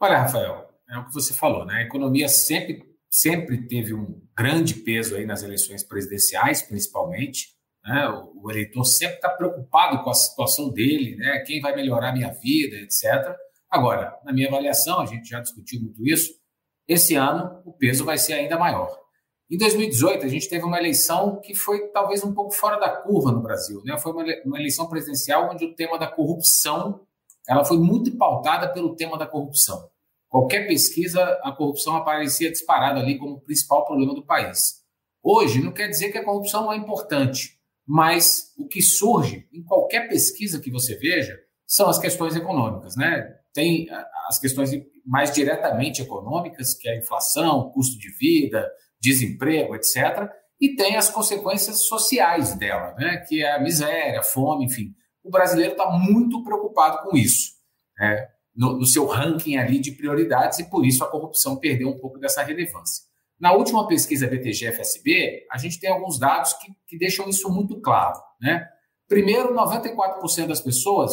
Olha, 0.00 0.18
Rafael, 0.18 0.70
é 0.88 0.96
o 0.96 1.04
que 1.06 1.12
você 1.12 1.34
falou, 1.34 1.66
né? 1.66 1.74
A 1.74 1.82
economia 1.82 2.28
sempre, 2.28 2.82
sempre 3.10 3.66
teve 3.66 3.92
um 3.92 4.26
grande 4.38 4.74
peso 4.74 5.16
aí 5.16 5.26
nas 5.26 5.42
eleições 5.42 5.82
presidenciais, 5.82 6.62
principalmente. 6.62 7.48
Né? 7.84 8.08
O, 8.36 8.48
eleitor 8.48 8.84
sempre 8.84 9.16
está 9.16 9.28
preocupado 9.28 10.04
com 10.04 10.10
a 10.10 10.14
situação 10.14 10.70
dele, 10.70 11.16
né? 11.16 11.40
quem 11.44 11.60
vai 11.60 11.74
melhorar 11.74 12.10
a 12.10 12.12
minha 12.12 12.30
vida, 12.30 12.76
etc. 12.76 13.34
Agora, 13.68 14.16
na 14.24 14.32
minha 14.32 14.46
avaliação, 14.46 15.00
a 15.00 15.06
gente 15.06 15.28
já 15.28 15.40
discutiu 15.40 15.80
muito 15.80 16.06
isso, 16.06 16.32
esse 16.86 17.16
ano 17.16 17.60
o 17.66 17.72
peso 17.72 18.04
vai 18.04 18.16
ser 18.16 18.34
ainda 18.34 18.56
maior. 18.56 18.96
Em 19.50 19.58
2018, 19.58 20.24
a 20.24 20.28
gente 20.28 20.48
teve 20.48 20.64
uma 20.64 20.78
eleição 20.78 21.40
que 21.40 21.54
foi 21.54 21.88
talvez 21.88 22.22
um 22.22 22.32
pouco 22.32 22.52
fora 22.52 22.78
da 22.78 22.90
curva 22.90 23.32
no 23.32 23.42
Brasil. 23.42 23.82
Né? 23.84 23.98
Foi 23.98 24.12
uma 24.12 24.58
eleição 24.58 24.88
presidencial 24.88 25.50
onde 25.50 25.64
o 25.64 25.74
tema 25.74 25.98
da 25.98 26.06
corrupção 26.06 27.00
ela 27.48 27.64
foi 27.64 27.78
muito 27.78 28.14
pautada 28.16 28.70
pelo 28.72 28.94
tema 28.94 29.16
da 29.18 29.26
corrupção. 29.26 29.88
Qualquer 30.28 30.66
pesquisa, 30.66 31.22
a 31.42 31.52
corrupção 31.52 31.96
aparecia 31.96 32.50
disparada 32.50 33.00
ali 33.00 33.18
como 33.18 33.36
o 33.36 33.40
principal 33.40 33.86
problema 33.86 34.14
do 34.14 34.24
país. 34.24 34.78
Hoje, 35.22 35.62
não 35.62 35.72
quer 35.72 35.88
dizer 35.88 36.12
que 36.12 36.18
a 36.18 36.24
corrupção 36.24 36.62
não 36.62 36.72
é 36.72 36.76
importante, 36.76 37.58
mas 37.86 38.52
o 38.58 38.68
que 38.68 38.82
surge 38.82 39.48
em 39.52 39.62
qualquer 39.62 40.08
pesquisa 40.08 40.60
que 40.60 40.70
você 40.70 40.94
veja 40.96 41.38
são 41.66 41.88
as 41.88 41.98
questões 41.98 42.36
econômicas. 42.36 42.94
Né? 42.96 43.34
Tem 43.54 43.88
as 44.28 44.38
questões 44.38 44.70
mais 45.04 45.32
diretamente 45.32 46.02
econômicas, 46.02 46.74
que 46.74 46.88
é 46.88 46.92
a 46.92 46.98
inflação, 46.98 47.70
custo 47.70 47.98
de 47.98 48.10
vida, 48.10 48.70
desemprego, 49.00 49.74
etc. 49.74 50.30
E 50.60 50.76
tem 50.76 50.96
as 50.96 51.08
consequências 51.08 51.86
sociais 51.86 52.54
dela, 52.54 52.94
né? 52.98 53.24
que 53.26 53.42
é 53.42 53.52
a 53.52 53.60
miséria, 53.60 54.20
a 54.20 54.22
fome, 54.22 54.66
enfim. 54.66 54.94
O 55.24 55.30
brasileiro 55.30 55.72
está 55.72 55.90
muito 55.90 56.44
preocupado 56.44 57.02
com 57.02 57.16
isso, 57.16 57.52
né? 57.98 58.28
No, 58.58 58.76
no 58.76 58.84
seu 58.84 59.06
ranking 59.06 59.56
ali 59.56 59.78
de 59.78 59.92
prioridades, 59.92 60.58
e 60.58 60.68
por 60.68 60.84
isso 60.84 61.04
a 61.04 61.08
corrupção 61.08 61.56
perdeu 61.56 61.88
um 61.88 61.96
pouco 61.96 62.18
dessa 62.18 62.42
relevância. 62.42 63.04
Na 63.38 63.52
última 63.52 63.86
pesquisa 63.86 64.26
BTG-FSB, 64.26 65.46
a 65.48 65.56
gente 65.56 65.78
tem 65.78 65.88
alguns 65.88 66.18
dados 66.18 66.54
que, 66.54 66.72
que 66.88 66.98
deixam 66.98 67.28
isso 67.28 67.48
muito 67.48 67.80
claro. 67.80 68.20
Né? 68.40 68.66
Primeiro, 69.06 69.54
94% 69.54 70.48
das 70.48 70.60
pessoas 70.60 71.12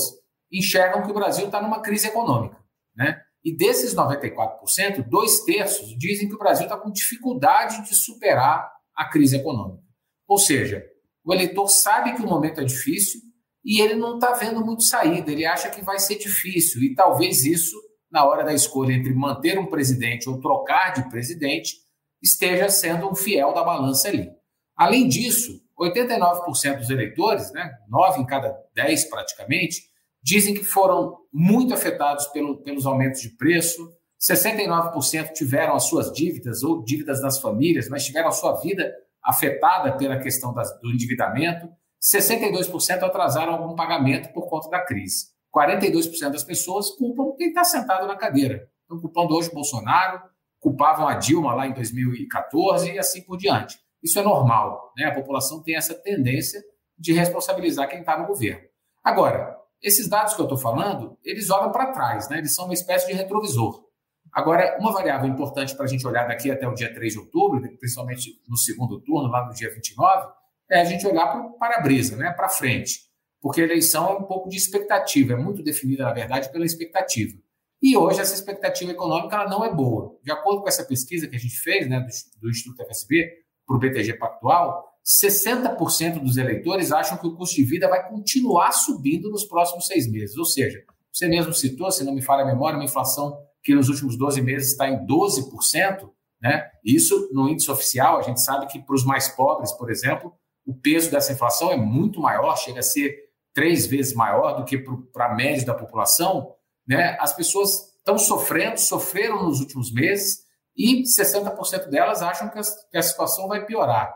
enxergam 0.52 1.04
que 1.04 1.12
o 1.12 1.14
Brasil 1.14 1.46
está 1.46 1.62
numa 1.62 1.82
crise 1.82 2.08
econômica. 2.08 2.58
Né? 2.96 3.22
E 3.44 3.56
desses 3.56 3.94
94%, 3.94 5.08
dois 5.08 5.44
terços 5.44 5.96
dizem 6.00 6.28
que 6.28 6.34
o 6.34 6.40
Brasil 6.40 6.64
está 6.64 6.76
com 6.76 6.92
dificuldade 6.92 7.88
de 7.88 7.94
superar 7.94 8.72
a 8.96 9.06
crise 9.08 9.36
econômica. 9.36 9.84
Ou 10.28 10.40
seja, 10.40 10.84
o 11.24 11.32
eleitor 11.32 11.68
sabe 11.68 12.16
que 12.16 12.24
o 12.24 12.28
momento 12.28 12.60
é 12.60 12.64
difícil 12.64 13.22
e 13.66 13.82
ele 13.82 13.96
não 13.96 14.16
está 14.16 14.34
vendo 14.34 14.64
muito 14.64 14.84
saída, 14.84 15.32
ele 15.32 15.44
acha 15.44 15.70
que 15.70 15.84
vai 15.84 15.98
ser 15.98 16.18
difícil. 16.20 16.84
E 16.84 16.94
talvez 16.94 17.44
isso, 17.44 17.76
na 18.12 18.24
hora 18.24 18.44
da 18.44 18.54
escolha 18.54 18.94
entre 18.94 19.12
manter 19.14 19.58
um 19.58 19.66
presidente 19.66 20.30
ou 20.30 20.40
trocar 20.40 20.94
de 20.94 21.10
presidente, 21.10 21.78
esteja 22.22 22.70
sendo 22.70 23.10
um 23.10 23.16
fiel 23.16 23.54
da 23.54 23.64
balança 23.64 24.08
ali. 24.08 24.30
Além 24.78 25.08
disso, 25.08 25.60
89% 25.80 26.78
dos 26.78 26.90
eleitores, 26.92 27.52
né, 27.52 27.72
9 27.90 28.22
em 28.22 28.26
cada 28.26 28.56
10 28.76 29.10
praticamente, 29.10 29.82
dizem 30.22 30.54
que 30.54 30.64
foram 30.64 31.18
muito 31.34 31.74
afetados 31.74 32.28
pelo, 32.28 32.62
pelos 32.62 32.86
aumentos 32.86 33.22
de 33.22 33.30
preço. 33.30 33.92
69% 34.20 35.34
tiveram 35.34 35.76
as 35.76 35.84
suas 35.84 36.12
dívidas 36.12 36.64
ou 36.64 36.84
dívidas 36.84 37.22
das 37.22 37.40
famílias, 37.40 37.90
mas 37.90 38.06
tiveram 38.06 38.30
a 38.30 38.32
sua 38.32 38.60
vida 38.62 38.94
afetada 39.24 39.98
pela 39.98 40.20
questão 40.20 40.54
das, 40.54 40.70
do 40.82 40.92
endividamento. 40.92 41.68
62% 42.06 43.02
atrasaram 43.02 43.54
algum 43.54 43.76
pagamento 43.76 44.32
por 44.32 44.48
conta 44.48 44.70
da 44.70 44.80
crise. 44.80 45.34
42% 45.56 46.32
das 46.32 46.44
pessoas 46.44 46.92
culpam 46.92 47.36
quem 47.36 47.48
está 47.48 47.64
sentado 47.64 48.06
na 48.06 48.16
cadeira. 48.16 48.70
Estão 48.82 49.00
culpando 49.00 49.34
hoje 49.34 49.50
o 49.50 49.54
Bolsonaro, 49.54 50.22
culpavam 50.60 51.08
a 51.08 51.16
Dilma 51.16 51.56
lá 51.56 51.66
em 51.66 51.74
2014 51.74 52.92
e 52.92 53.00
assim 53.00 53.24
por 53.24 53.38
diante. 53.38 53.80
Isso 54.04 54.20
é 54.20 54.22
normal, 54.22 54.94
né? 54.96 55.06
A 55.06 55.16
população 55.16 55.64
tem 55.64 55.76
essa 55.76 55.96
tendência 55.96 56.62
de 56.98 57.12
responsabilizar 57.12 57.90
quem 57.90 58.02
está 58.02 58.18
no 58.20 58.28
governo. 58.28 58.68
Agora, 59.04 59.58
esses 59.82 60.08
dados 60.08 60.34
que 60.34 60.42
eu 60.42 60.46
estou 60.46 60.58
falando, 60.58 61.18
eles 61.24 61.50
olham 61.50 61.72
para 61.72 61.92
trás, 61.92 62.30
né? 62.30 62.38
eles 62.38 62.54
são 62.54 62.66
uma 62.66 62.74
espécie 62.74 63.08
de 63.08 63.14
retrovisor. 63.14 63.84
Agora, 64.32 64.78
uma 64.80 64.92
variável 64.92 65.30
importante 65.30 65.76
para 65.76 65.86
a 65.86 65.88
gente 65.88 66.06
olhar 66.06 66.28
daqui 66.28 66.52
até 66.52 66.68
o 66.68 66.74
dia 66.74 66.94
3 66.94 67.14
de 67.14 67.20
outubro, 67.20 67.62
principalmente 67.78 68.42
no 68.48 68.58
segundo 68.58 69.00
turno, 69.02 69.30
lá 69.30 69.46
no 69.46 69.54
dia 69.54 69.74
29, 69.74 70.28
é 70.70 70.82
a 70.82 70.86
gente 70.86 71.06
olhar 71.06 71.28
para 71.28 71.42
o 71.42 71.58
para-brisa, 71.58 72.16
né? 72.16 72.32
para 72.32 72.50
frente. 72.50 73.02
Porque 73.42 73.62
a 73.62 73.64
eleição 73.64 74.10
é 74.10 74.14
um 74.14 74.24
pouco 74.24 74.50
de 74.50 74.58
expectativa, 74.58 75.34
é 75.34 75.36
muito 75.36 75.62
definida, 75.62 76.04
na 76.04 76.14
verdade, 76.14 76.52
pela 76.52 76.66
expectativa. 76.66 77.38
E 77.82 77.96
hoje 77.96 78.20
essa 78.20 78.34
expectativa 78.34 78.92
econômica 78.92 79.36
ela 79.36 79.50
não 79.50 79.64
é 79.64 79.72
boa. 79.72 80.18
De 80.24 80.32
acordo 80.32 80.62
com 80.62 80.68
essa 80.68 80.84
pesquisa 80.84 81.28
que 81.28 81.36
a 81.36 81.40
gente 81.40 81.56
fez 81.58 81.88
né, 81.88 82.00
do, 82.00 82.42
do 82.42 82.50
Instituto 82.50 82.84
FSB 82.84 83.32
para 83.68 83.76
o 83.76 83.80
BTG 83.80 84.14
Pactual, 84.14 84.96
60% 85.06 86.20
dos 86.20 86.38
eleitores 86.38 86.92
acham 86.92 87.18
que 87.18 87.28
o 87.28 87.36
custo 87.36 87.56
de 87.56 87.64
vida 87.64 87.88
vai 87.88 88.10
continuar 88.10 88.72
subindo 88.72 89.30
nos 89.30 89.44
próximos 89.44 89.86
seis 89.86 90.10
meses. 90.10 90.36
Ou 90.36 90.46
seja, 90.46 90.84
você 91.14 91.28
mesmo 91.28 91.54
citou, 91.54 91.92
se 91.92 92.04
não 92.04 92.16
me 92.16 92.24
falha 92.24 92.42
a 92.42 92.48
memória, 92.48 92.78
uma 92.78 92.86
inflação 92.86 93.38
que 93.64 93.76
nos 93.76 93.88
últimos 93.88 94.18
12 94.18 94.42
meses 94.42 94.72
está 94.72 94.90
em 94.90 95.06
12%, 95.06 96.10
né? 96.42 96.70
Isso 96.84 97.30
no 97.32 97.48
índice 97.48 97.70
oficial, 97.70 98.18
a 98.18 98.22
gente 98.24 98.42
sabe 98.42 98.66
que 98.68 98.80
para 98.80 98.96
os 98.96 99.06
mais 99.06 99.28
pobres, 99.30 99.72
por 99.72 99.92
exemplo, 99.92 100.34
o 100.66 100.74
peso 100.74 101.12
dessa 101.12 101.32
inflação 101.32 101.72
é 101.72 101.78
muito 101.78 102.20
maior, 102.20 102.56
chega 102.58 102.80
a 102.80 102.84
ser 102.84 103.26
três 103.54 103.86
vezes 103.86 104.14
maior 104.14 104.58
do 104.58 104.66
que 104.66 104.78
para 105.14 105.28
a 105.28 105.36
média 105.36 105.66
da 105.66 105.74
população. 105.74 106.54
Né? 106.88 107.16
As 107.20 107.34
pessoas 107.34 107.96
estão 107.98 108.18
sofrendo, 108.18 108.80
sofreram 108.80 109.44
nos 109.44 109.60
últimos 109.60 109.94
meses 109.94 110.44
e 110.76 111.04
60% 111.04 111.88
delas 111.90 112.22
acham 112.22 112.50
que 112.50 112.60
a, 112.60 112.62
que 112.92 112.98
a 112.98 113.02
situação 113.02 113.48
vai 113.48 113.66
piorar. 113.66 114.14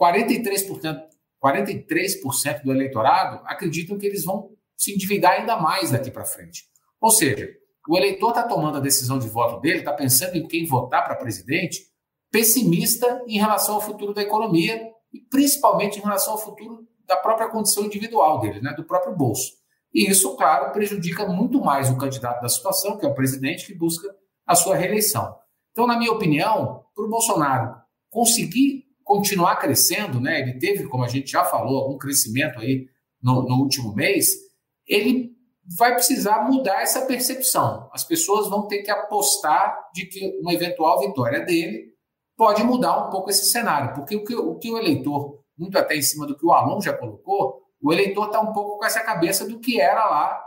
43%, 0.00 1.02
43% 1.44 2.62
do 2.62 2.72
eleitorado 2.72 3.42
acreditam 3.44 3.98
que 3.98 4.06
eles 4.06 4.24
vão 4.24 4.50
se 4.76 4.94
endividar 4.94 5.32
ainda 5.32 5.56
mais 5.56 5.90
daqui 5.90 6.10
para 6.10 6.24
frente. 6.24 6.64
Ou 7.00 7.10
seja, 7.10 7.48
o 7.88 7.96
eleitor 7.96 8.30
está 8.30 8.44
tomando 8.44 8.78
a 8.78 8.80
decisão 8.80 9.18
de 9.18 9.28
voto 9.28 9.60
dele, 9.60 9.80
está 9.80 9.92
pensando 9.92 10.36
em 10.36 10.46
quem 10.46 10.66
votar 10.66 11.04
para 11.04 11.16
presidente, 11.16 11.82
pessimista 12.30 13.22
em 13.26 13.38
relação 13.38 13.74
ao 13.74 13.80
futuro 13.80 14.14
da 14.14 14.22
economia 14.22 14.80
e 15.12 15.20
principalmente 15.20 15.98
em 15.98 16.02
relação 16.02 16.34
ao 16.34 16.38
futuro 16.38 16.86
da 17.06 17.16
própria 17.16 17.48
condição 17.48 17.84
individual 17.84 18.40
dele, 18.40 18.60
né, 18.60 18.74
do 18.74 18.84
próprio 18.84 19.16
bolso. 19.16 19.52
E 19.92 20.10
isso, 20.10 20.36
claro, 20.36 20.72
prejudica 20.72 21.26
muito 21.26 21.60
mais 21.60 21.90
o 21.90 21.96
candidato 21.96 22.42
da 22.42 22.48
situação, 22.48 22.98
que 22.98 23.06
é 23.06 23.08
o 23.08 23.14
presidente, 23.14 23.66
que 23.66 23.74
busca 23.74 24.08
a 24.46 24.54
sua 24.54 24.76
reeleição. 24.76 25.34
Então, 25.72 25.86
na 25.86 25.98
minha 25.98 26.12
opinião, 26.12 26.84
para 26.94 27.04
o 27.04 27.08
Bolsonaro 27.08 27.74
conseguir 28.10 28.84
continuar 29.02 29.56
crescendo, 29.56 30.20
né? 30.20 30.40
Ele 30.40 30.58
teve, 30.58 30.86
como 30.86 31.04
a 31.04 31.08
gente 31.08 31.30
já 31.30 31.44
falou, 31.44 31.78
algum 31.78 31.96
crescimento 31.96 32.58
aí 32.58 32.86
no, 33.22 33.42
no 33.42 33.56
último 33.56 33.94
mês. 33.94 34.28
Ele 34.86 35.30
vai 35.78 35.94
precisar 35.94 36.48
mudar 36.48 36.82
essa 36.82 37.06
percepção. 37.06 37.88
As 37.92 38.04
pessoas 38.04 38.48
vão 38.48 38.66
ter 38.66 38.82
que 38.82 38.90
apostar 38.90 39.78
de 39.94 40.06
que 40.06 40.38
uma 40.40 40.52
eventual 40.52 41.00
vitória 41.00 41.40
dele 41.44 41.94
pode 42.38 42.62
mudar 42.62 42.96
um 43.06 43.10
pouco 43.10 43.28
esse 43.28 43.50
cenário, 43.50 43.92
porque 43.94 44.14
o 44.14 44.24
que 44.24 44.34
o, 44.34 44.54
que 44.54 44.70
o 44.70 44.78
eleitor, 44.78 45.42
muito 45.58 45.76
até 45.76 45.96
em 45.96 46.02
cima 46.02 46.24
do 46.24 46.38
que 46.38 46.46
o 46.46 46.52
Alon 46.52 46.80
já 46.80 46.96
colocou, 46.96 47.60
o 47.82 47.92
eleitor 47.92 48.26
está 48.26 48.40
um 48.40 48.52
pouco 48.52 48.78
com 48.78 48.84
essa 48.84 49.00
cabeça 49.00 49.46
do 49.46 49.58
que 49.58 49.80
era 49.80 50.08
lá, 50.08 50.40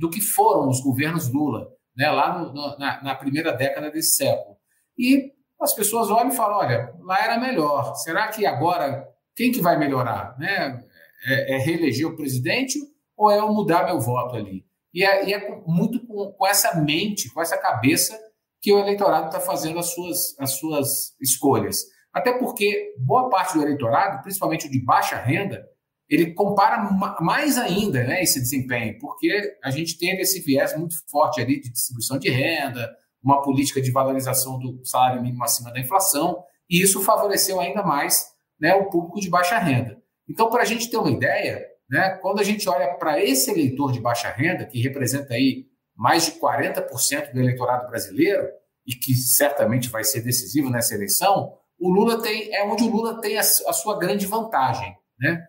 do 0.00 0.08
que 0.08 0.20
foram 0.20 0.68
os 0.68 0.80
governos 0.80 1.32
Lula, 1.32 1.68
né, 1.96 2.08
lá 2.10 2.38
no, 2.38 2.78
na, 2.78 3.02
na 3.02 3.14
primeira 3.16 3.52
década 3.52 3.90
desse 3.90 4.16
século. 4.16 4.56
E 4.96 5.32
as 5.60 5.74
pessoas 5.74 6.10
olham 6.10 6.28
e 6.28 6.36
falam: 6.36 6.58
olha, 6.58 6.94
lá 7.00 7.24
era 7.24 7.38
melhor. 7.38 7.94
Será 7.96 8.28
que 8.28 8.46
agora 8.46 9.08
quem 9.34 9.50
que 9.50 9.60
vai 9.60 9.76
melhorar? 9.76 10.36
Né? 10.38 10.84
É, 11.26 11.56
é 11.56 11.58
reeleger 11.58 12.06
o 12.06 12.16
presidente 12.16 12.78
ou 13.16 13.30
é 13.30 13.38
eu 13.38 13.52
mudar 13.52 13.86
meu 13.86 13.98
voto 13.98 14.36
ali? 14.36 14.64
E 14.94 15.04
é, 15.04 15.28
e 15.28 15.34
é 15.34 15.60
muito 15.66 16.06
com, 16.06 16.32
com, 16.32 16.46
essa 16.46 16.80
mente, 16.80 17.32
com 17.32 17.42
essa 17.42 17.58
cabeça 17.58 18.18
que 18.60 18.72
o 18.72 18.78
eleitorado 18.78 19.26
está 19.26 19.40
fazendo 19.40 19.78
as 19.78 19.92
suas, 19.92 20.38
as 20.38 20.58
suas 20.58 21.14
escolhas. 21.20 21.84
Até 22.12 22.36
porque 22.38 22.94
boa 22.98 23.28
parte 23.28 23.54
do 23.54 23.62
eleitorado, 23.62 24.22
principalmente 24.22 24.66
o 24.66 24.70
de 24.70 24.84
baixa 24.84 25.16
renda, 25.16 25.64
ele 26.08 26.32
compara 26.32 26.90
mais 27.20 27.58
ainda 27.58 28.02
né, 28.02 28.22
esse 28.22 28.40
desempenho, 28.40 28.98
porque 28.98 29.56
a 29.62 29.70
gente 29.70 29.98
tem 29.98 30.18
esse 30.18 30.40
viés 30.40 30.76
muito 30.76 30.94
forte 31.08 31.40
ali 31.40 31.60
de 31.60 31.70
distribuição 31.70 32.18
de 32.18 32.30
renda, 32.30 32.90
uma 33.22 33.42
política 33.42 33.80
de 33.80 33.92
valorização 33.92 34.58
do 34.58 34.84
salário 34.84 35.22
mínimo 35.22 35.44
acima 35.44 35.70
da 35.70 35.78
inflação, 35.78 36.42
e 36.68 36.80
isso 36.80 37.02
favoreceu 37.02 37.60
ainda 37.60 37.82
mais 37.82 38.26
né, 38.58 38.74
o 38.74 38.88
público 38.88 39.20
de 39.20 39.28
baixa 39.28 39.58
renda. 39.58 39.98
Então, 40.28 40.48
para 40.48 40.62
a 40.62 40.66
gente 40.66 40.90
ter 40.90 40.96
uma 40.96 41.10
ideia, 41.10 41.62
né, 41.90 42.18
quando 42.22 42.40
a 42.40 42.44
gente 42.44 42.68
olha 42.68 42.94
para 42.94 43.22
esse 43.22 43.50
eleitor 43.50 43.92
de 43.92 44.00
baixa 44.00 44.30
renda, 44.30 44.66
que 44.66 44.80
representa 44.80 45.34
aí 45.34 45.66
mais 45.98 46.26
de 46.26 46.32
40% 46.32 47.32
do 47.32 47.40
eleitorado 47.40 47.88
brasileiro, 47.88 48.48
e 48.86 48.94
que 48.94 49.14
certamente 49.14 49.90
vai 49.90 50.04
ser 50.04 50.22
decisivo 50.22 50.70
nessa 50.70 50.94
eleição, 50.94 51.52
o 51.78 51.90
Lula 51.90 52.22
tem, 52.22 52.54
é 52.54 52.64
onde 52.64 52.84
o 52.84 52.90
Lula 52.90 53.20
tem 53.20 53.36
a, 53.36 53.40
a 53.40 53.72
sua 53.72 53.98
grande 53.98 54.24
vantagem. 54.24 54.96
Né? 55.18 55.44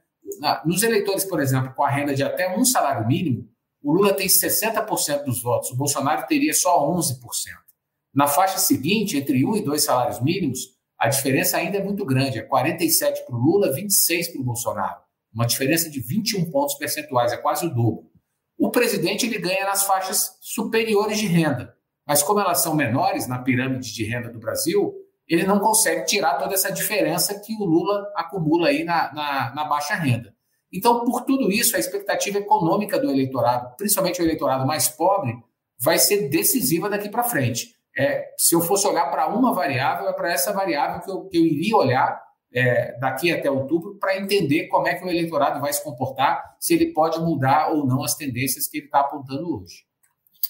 Nos 0.66 0.84
eleitores, 0.84 1.24
por 1.24 1.39
exemplo, 1.39 1.74
com 1.74 1.84
a 1.84 1.89
renda 1.89 2.14
de 2.14 2.24
até 2.24 2.54
um 2.58 2.66
salário 2.66 3.08
mínimo, 3.08 3.47
o 3.82 3.93
Lula 3.93 4.14
tem 4.14 4.28
60% 4.28 5.24
dos 5.24 5.41
votos, 5.41 5.72
o 5.72 5.78
Bolsonaro 5.78 6.28
teria 6.28 6.54
só 6.54 6.86
11%. 6.91 7.20
Na 8.14 8.28
faixa 8.28 8.58
seguinte, 8.58 9.16
entre 9.18 9.45
um 9.45 9.56
e 9.56 9.64
dois 9.64 9.84
salários 9.84 10.20
mínimos, 10.20 10.60
a 10.97 11.08
diferença 11.08 11.58
ainda 11.58 11.78
é 11.78 11.84
muito 11.84 12.04
grande, 12.04 12.39
é 12.39 12.41
47 12.41 13.26
para 13.26 13.36
o 13.36 13.39
Lula, 13.39 13.72
26 13.72 14.30
para 14.30 14.41
o 14.41 14.43
Bolsonaro. 14.43 15.00
Uma 15.34 15.45
diferença 15.45 15.89
de 15.89 16.02
21 16.02 16.52
pontos 16.52 16.76
percentuais, 16.76 17.32
é 17.32 17.38
quase 17.38 17.66
o 17.68 17.70
dobro. 17.70 18.09
O 18.60 18.70
presidente 18.70 19.26
ele 19.26 19.39
ganha 19.39 19.66
nas 19.66 19.84
faixas 19.84 20.38
superiores 20.41 21.18
de 21.18 21.26
renda, 21.26 21.74
mas 22.05 22.22
como 22.22 22.41
elas 22.41 22.62
são 22.62 22.76
menores 22.76 23.26
na 23.26 23.39
pirâmide 23.39 23.93
de 23.93 24.03
renda 24.03 24.30
do 24.30 24.38
Brasil, 24.38 24.93
ele 25.26 25.45
não 25.45 25.60
consegue 25.60 26.03
tirar 26.03 26.38
toda 26.38 26.53
essa 26.55 26.70
diferença 26.70 27.39
que 27.39 27.53
o 27.55 27.64
Lula 27.64 28.12
acumula 28.16 28.68
aí 28.68 28.84
na, 28.84 29.14
na, 29.14 29.55
na 29.55 29.64
baixa 29.64 29.95
renda. 29.95 30.36
Então, 30.74 31.05
por 31.05 31.22
tudo 31.22 31.49
isso, 31.49 31.76
a 31.76 31.80
expectativa 31.80 32.38
econômica 32.38 32.99
do 32.99 33.10
eleitorado, 33.10 33.76
principalmente 33.78 34.22
o 34.22 34.26
eleitorado 34.26 34.68
mais 34.68 34.89
pobre, 34.89 35.34
vai 35.80 35.97
ser 35.97 36.28
decisiva 36.28 36.89
daqui 36.89 37.07
para 37.10 37.24
frente. 37.24 37.76
É, 37.97 38.34
se 38.38 38.53
eu 38.53 38.62
fosse 38.62 38.86
olhar 38.88 39.10
para 39.10 39.30
uma 39.30 39.53
variável, 39.53 40.10
é 40.10 40.14
para 40.14 40.34
essa 40.34 40.51
variável 40.51 40.99
que 41.01 41.10
eu, 41.10 41.26
que 41.28 41.38
eu 41.38 41.45
iria 41.45 41.78
olhar 41.78 42.22
é, 42.54 42.97
daqui 43.00 43.32
até 43.32 43.50
outubro 43.50 43.95
para 43.95 44.18
entender 44.18 44.68
como 44.68 44.88
é 44.88 44.95
que 44.95 45.06
o 45.06 45.10
eleitorado 45.10 45.60
vai 45.62 45.72
se 45.72 45.84
comportar, 45.84 46.56
se 46.60 46.74
ele 46.74 46.93
pode 46.93 47.20
mudar 47.20 47.72
ou 47.72 47.86
não 47.86 48.04
as 48.04 48.16
tendências 48.16 48.68
que 48.68 48.80
ele 48.80 48.86
está 48.86 49.02
apontando 49.02 49.62
hoje. 49.62 49.84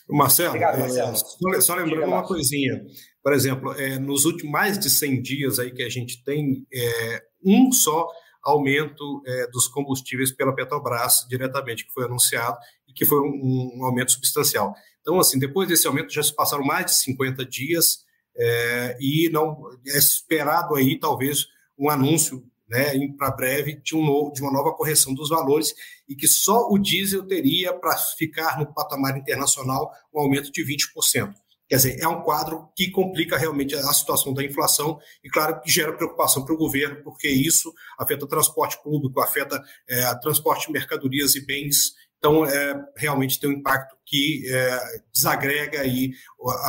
Marcelo, 0.10 0.50
Obrigado, 0.50 0.80
Marcelo. 0.80 1.14
É, 1.56 1.62
só, 1.62 1.76
lembrando 1.76 2.08
uma 2.08 2.26
coisinha. 2.26 2.84
Por 3.22 3.34
exemplo, 3.34 3.74
é, 3.74 4.00
nos 4.00 4.26
últimos 4.26 4.52
mais 4.52 4.80
de 4.80 4.90
100 4.90 5.22
dias 5.22 5.60
aí 5.60 5.72
que 5.72 5.84
a 5.84 5.90
gente 5.90 6.24
tem 6.24 6.66
é, 6.74 7.24
um 7.46 7.72
só 7.72 8.08
aumento 8.44 9.22
é, 9.28 9.48
dos 9.48 9.68
combustíveis 9.68 10.32
pela 10.32 10.56
Petrobras 10.56 11.26
diretamente, 11.30 11.86
que 11.86 11.94
foi 11.94 12.06
anunciado 12.06 12.58
e 12.88 12.94
que 12.94 13.06
foi 13.06 13.20
um, 13.20 13.78
um, 13.78 13.86
aumento 13.86 14.12
substancial. 14.12 14.74
Então, 15.02 15.20
assim, 15.20 15.38
depois 15.38 15.68
desse 15.68 15.86
aumento 15.86 16.12
já 16.12 16.24
se 16.24 16.34
passaram 16.34 16.64
mais 16.64 16.88
de 16.88 16.96
50 16.96 17.46
dias 17.46 18.00
é, 18.36 18.98
e 19.00 19.30
não 19.30 19.70
é 19.88 19.98
esperado 19.98 20.76
aí 20.76 20.98
talvez 20.98 21.46
um 21.80 21.90
anúncio 21.90 22.44
né, 22.70 22.92
para 23.18 23.32
breve 23.32 23.82
de, 23.82 23.96
um 23.96 24.06
novo, 24.06 24.32
de 24.32 24.42
uma 24.42 24.52
nova 24.52 24.74
correção 24.74 25.14
dos 25.14 25.30
valores 25.30 25.74
e 26.08 26.16
que 26.16 26.28
só 26.28 26.68
o 26.70 26.78
diesel 26.78 27.26
teria 27.26 27.74
para 27.74 27.98
ficar 27.98 28.60
no 28.60 28.72
patamar 28.72 29.18
internacional 29.18 29.92
um 30.14 30.20
aumento 30.20 30.52
de 30.52 30.64
20%. 30.64 31.34
Quer 31.70 31.76
dizer, 31.76 32.00
é 32.02 32.08
um 32.08 32.22
quadro 32.22 32.68
que 32.76 32.90
complica 32.90 33.38
realmente 33.38 33.76
a 33.76 33.94
situação 33.94 34.34
da 34.34 34.44
inflação 34.44 35.00
e, 35.24 35.30
claro, 35.30 35.62
que 35.62 35.70
gera 35.70 35.96
preocupação 35.96 36.44
para 36.44 36.56
o 36.56 36.58
governo, 36.58 37.04
porque 37.04 37.30
isso 37.30 37.72
afeta 37.98 38.26
o 38.26 38.28
transporte 38.28 38.82
público, 38.82 39.20
afeta 39.22 39.62
é, 39.88 40.16
transporte 40.16 40.66
de 40.66 40.74
mercadorias 40.74 41.36
e 41.36 41.46
bens. 41.46 41.94
Então, 42.20 42.46
é, 42.46 42.86
realmente 42.98 43.40
tem 43.40 43.50
um 43.50 43.54
impacto 43.54 43.96
que 44.06 44.44
é, 44.46 44.80
desagrega 45.14 45.80
aí 45.80 46.12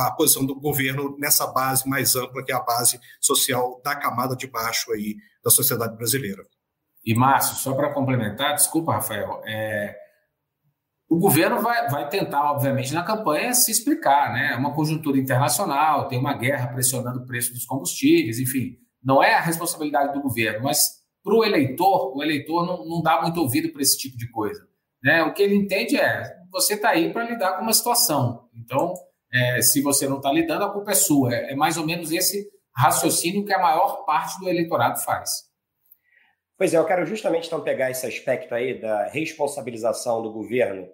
a 0.07 0.13
posição 0.15 0.45
do 0.45 0.57
governo 0.57 1.15
nessa 1.19 1.45
base 1.45 1.87
mais 1.87 2.15
ampla, 2.15 2.43
que 2.43 2.53
é 2.53 2.55
a 2.55 2.61
base 2.61 2.99
social 3.19 3.81
da 3.83 3.93
camada 3.93 4.35
de 4.35 4.47
baixo 4.47 4.91
aí 4.93 5.15
da 5.43 5.51
sociedade 5.51 5.95
brasileira. 5.97 6.43
E, 7.05 7.13
Márcio, 7.13 7.57
só 7.57 7.73
para 7.73 7.93
complementar, 7.93 8.55
desculpa, 8.55 8.93
Rafael, 8.93 9.41
é, 9.45 9.93
o 11.09 11.17
governo 11.17 11.59
vai, 11.59 11.89
vai 11.89 12.07
tentar, 12.07 12.51
obviamente, 12.51 12.93
na 12.93 13.03
campanha 13.03 13.53
se 13.53 13.71
explicar, 13.71 14.31
né? 14.31 14.53
É 14.53 14.55
uma 14.55 14.73
conjuntura 14.73 15.17
internacional, 15.17 16.07
tem 16.07 16.17
uma 16.17 16.33
guerra 16.33 16.67
pressionando 16.67 17.19
o 17.19 17.25
preço 17.25 17.51
dos 17.51 17.65
combustíveis, 17.65 18.39
enfim, 18.39 18.77
não 19.03 19.21
é 19.21 19.33
a 19.33 19.41
responsabilidade 19.41 20.13
do 20.13 20.21
governo, 20.21 20.63
mas 20.63 21.01
para 21.21 21.33
o 21.33 21.43
eleitor, 21.43 22.15
o 22.15 22.23
eleitor 22.23 22.65
não, 22.65 22.85
não 22.85 23.01
dá 23.01 23.21
muito 23.21 23.41
ouvido 23.41 23.73
para 23.73 23.81
esse 23.81 23.97
tipo 23.97 24.15
de 24.15 24.29
coisa. 24.31 24.70
Né? 25.03 25.23
O 25.23 25.33
que 25.33 25.41
ele 25.41 25.55
entende 25.55 25.97
é 25.97 26.23
você 26.51 26.73
está 26.73 26.89
aí 26.89 27.11
para 27.11 27.23
lidar 27.23 27.53
com 27.57 27.63
uma 27.63 27.73
situação. 27.73 28.49
Então, 28.55 28.93
é, 29.33 29.61
se 29.61 29.81
você 29.81 30.07
não 30.07 30.17
está 30.17 30.31
lidando, 30.31 30.65
a 30.65 30.71
culpa 30.71 30.91
é 30.91 30.95
sua. 30.95 31.33
É, 31.33 31.53
é 31.53 31.55
mais 31.55 31.77
ou 31.77 31.85
menos 31.85 32.11
esse 32.11 32.49
raciocínio 32.75 33.45
que 33.45 33.53
a 33.53 33.59
maior 33.59 34.05
parte 34.05 34.39
do 34.39 34.49
eleitorado 34.49 34.99
faz. 34.99 35.29
Pois 36.57 36.73
é, 36.73 36.77
eu 36.77 36.85
quero 36.85 37.05
justamente 37.05 37.47
então 37.47 37.63
pegar 37.63 37.89
esse 37.89 38.05
aspecto 38.05 38.53
aí 38.53 38.79
da 38.79 39.07
responsabilização 39.07 40.21
do 40.21 40.31
governo 40.31 40.87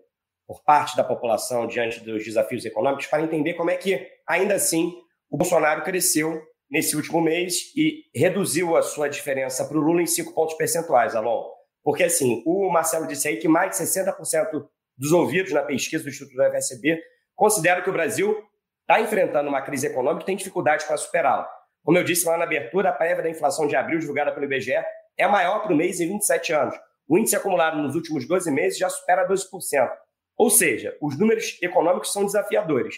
por 0.48 0.64
parte 0.64 0.96
da 0.96 1.04
população 1.04 1.68
diante 1.68 2.00
dos 2.00 2.24
desafios 2.24 2.64
econômicos 2.64 3.08
para 3.08 3.22
entender 3.22 3.54
como 3.56 3.70
é 3.70 3.76
que, 3.76 4.08
ainda 4.26 4.56
assim, 4.56 4.94
o 5.30 5.38
Bolsonaro 5.38 5.84
cresceu 5.84 6.42
nesse 6.72 6.96
último 6.96 7.20
mês 7.20 7.56
e 7.76 8.04
reduziu 8.16 8.78
a 8.78 8.82
sua 8.82 9.10
diferença 9.10 9.66
para 9.66 9.78
o 9.78 9.82
Lula 9.82 10.02
em 10.02 10.08
cinco 10.08 10.34
pontos 10.34 10.56
percentuais, 10.56 11.16
Alon. 11.16 11.57
Porque, 11.88 12.04
assim, 12.04 12.44
o 12.46 12.70
Marcelo 12.70 13.08
disse 13.08 13.30
aí 13.30 13.38
que 13.38 13.48
mais 13.48 13.70
de 13.70 13.78
60% 13.82 14.68
dos 14.98 15.14
ouvidos 15.14 15.54
na 15.54 15.62
pesquisa 15.62 16.04
do 16.04 16.10
Instituto 16.10 16.36
da 16.36 16.52
FSB 16.52 17.02
consideram 17.34 17.82
que 17.82 17.90
o 17.90 17.94
Brasil 17.94 18.44
está 18.82 19.00
enfrentando 19.00 19.48
uma 19.48 19.62
crise 19.62 19.88
econômica 19.88 20.24
e 20.24 20.26
tem 20.26 20.36
dificuldades 20.36 20.86
para 20.86 20.98
superá-la. 20.98 21.50
Como 21.86 21.98
eu 21.98 22.04
disse 22.04 22.28
lá 22.28 22.38
na 22.38 22.44
abertura, 22.44 22.90
a 22.90 22.92
prévia 22.92 23.24
da 23.24 23.30
inflação 23.30 23.68
de 23.68 23.78
abril, 23.78 24.00
divulgada 24.00 24.34
pelo 24.34 24.44
IBGE, 24.44 24.74
é 25.18 25.24
a 25.24 25.30
maior 25.30 25.64
para 25.64 25.72
o 25.72 25.78
mês 25.78 26.02
em 26.02 26.10
27 26.10 26.52
anos. 26.52 26.76
O 27.08 27.18
índice 27.18 27.38
acumulado 27.38 27.82
nos 27.82 27.96
últimos 27.96 28.28
12 28.28 28.52
meses 28.52 28.78
já 28.78 28.90
supera 28.90 29.26
12%. 29.26 29.90
Ou 30.36 30.50
seja, 30.50 30.94
os 31.02 31.18
números 31.18 31.58
econômicos 31.62 32.12
são 32.12 32.26
desafiadores. 32.26 32.96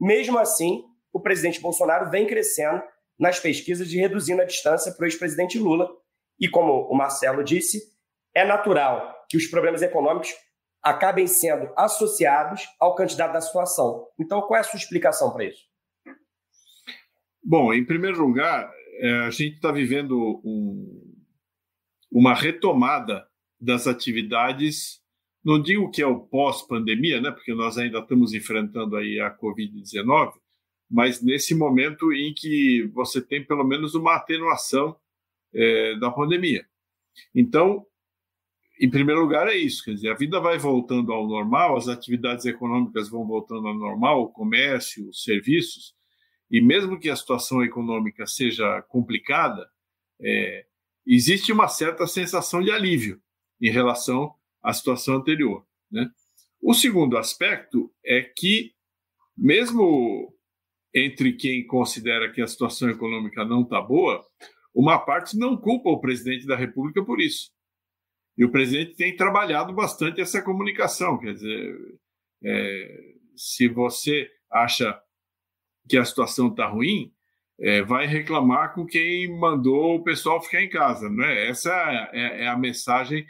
Mesmo 0.00 0.36
assim, 0.36 0.82
o 1.12 1.20
presidente 1.20 1.60
Bolsonaro 1.60 2.10
vem 2.10 2.26
crescendo 2.26 2.82
nas 3.16 3.38
pesquisas 3.38 3.88
e 3.92 3.98
reduzindo 3.98 4.42
a 4.42 4.44
distância 4.44 4.90
para 4.90 5.04
o 5.04 5.06
ex-presidente 5.06 5.60
Lula. 5.60 5.88
E 6.40 6.48
como 6.48 6.88
o 6.90 6.96
Marcelo 6.96 7.44
disse, 7.44 7.91
é 8.34 8.44
natural 8.44 9.26
que 9.28 9.36
os 9.36 9.46
problemas 9.46 9.82
econômicos 9.82 10.30
acabem 10.82 11.26
sendo 11.26 11.72
associados 11.76 12.66
ao 12.80 12.94
candidato 12.94 13.32
da 13.32 13.40
situação. 13.40 14.06
Então, 14.18 14.42
qual 14.42 14.56
é 14.56 14.60
a 14.60 14.64
sua 14.64 14.78
explicação 14.78 15.32
para 15.32 15.44
isso? 15.44 15.62
Bom, 17.44 17.72
em 17.72 17.84
primeiro 17.84 18.20
lugar, 18.20 18.70
é, 19.00 19.10
a 19.26 19.30
gente 19.30 19.56
está 19.56 19.70
vivendo 19.70 20.40
um, 20.44 21.14
uma 22.10 22.34
retomada 22.34 23.26
das 23.60 23.86
atividades 23.86 25.02
não 25.44 25.60
digo 25.60 25.90
que 25.90 26.00
é 26.00 26.06
o 26.06 26.20
pós-pandemia, 26.20 27.20
né, 27.20 27.30
porque 27.30 27.52
nós 27.52 27.76
ainda 27.76 27.98
estamos 27.98 28.32
enfrentando 28.32 28.96
aí 28.96 29.18
a 29.18 29.36
Covid-19, 29.36 30.32
mas 30.88 31.22
nesse 31.22 31.54
momento 31.54 32.12
em 32.12 32.32
que 32.32 32.88
você 32.94 33.20
tem 33.20 33.44
pelo 33.44 33.64
menos 33.64 33.94
uma 33.94 34.14
atenuação 34.14 34.96
é, 35.52 35.96
da 35.98 36.10
pandemia. 36.10 36.64
Então, 37.34 37.84
em 38.82 38.90
primeiro 38.90 39.20
lugar, 39.20 39.46
é 39.46 39.54
isso, 39.54 39.84
quer 39.84 39.94
dizer, 39.94 40.10
a 40.10 40.16
vida 40.16 40.40
vai 40.40 40.58
voltando 40.58 41.12
ao 41.12 41.28
normal, 41.28 41.76
as 41.76 41.86
atividades 41.86 42.44
econômicas 42.46 43.08
vão 43.08 43.24
voltando 43.24 43.68
ao 43.68 43.74
normal, 43.74 44.22
o 44.22 44.28
comércio, 44.28 45.08
os 45.08 45.22
serviços, 45.22 45.94
e 46.50 46.60
mesmo 46.60 46.98
que 46.98 47.08
a 47.08 47.14
situação 47.14 47.62
econômica 47.62 48.26
seja 48.26 48.82
complicada, 48.88 49.70
é, 50.20 50.66
existe 51.06 51.52
uma 51.52 51.68
certa 51.68 52.08
sensação 52.08 52.60
de 52.60 52.72
alívio 52.72 53.22
em 53.60 53.70
relação 53.70 54.34
à 54.60 54.72
situação 54.72 55.14
anterior. 55.14 55.64
Né? 55.88 56.10
O 56.60 56.74
segundo 56.74 57.16
aspecto 57.16 57.88
é 58.04 58.20
que, 58.20 58.74
mesmo 59.38 60.34
entre 60.92 61.34
quem 61.34 61.64
considera 61.64 62.32
que 62.32 62.42
a 62.42 62.48
situação 62.48 62.90
econômica 62.90 63.44
não 63.44 63.62
está 63.62 63.80
boa, 63.80 64.26
uma 64.74 64.98
parte 64.98 65.38
não 65.38 65.56
culpa 65.56 65.88
o 65.88 66.00
presidente 66.00 66.48
da 66.48 66.56
República 66.56 67.04
por 67.04 67.20
isso. 67.20 67.52
E 68.36 68.44
o 68.44 68.50
presidente 68.50 68.96
tem 68.96 69.16
trabalhado 69.16 69.72
bastante 69.72 70.20
essa 70.20 70.40
comunicação. 70.40 71.18
Quer 71.18 71.34
dizer, 71.34 71.76
é, 72.44 73.00
se 73.36 73.68
você 73.68 74.28
acha 74.50 74.98
que 75.88 75.96
a 75.96 76.04
situação 76.04 76.48
está 76.48 76.66
ruim, 76.66 77.12
é, 77.60 77.82
vai 77.82 78.06
reclamar 78.06 78.74
com 78.74 78.86
quem 78.86 79.38
mandou 79.38 79.96
o 79.96 80.02
pessoal 80.02 80.42
ficar 80.42 80.62
em 80.62 80.68
casa. 80.68 81.08
Né? 81.08 81.48
Essa 81.48 81.70
é, 82.12 82.44
é 82.44 82.48
a 82.48 82.56
mensagem 82.56 83.26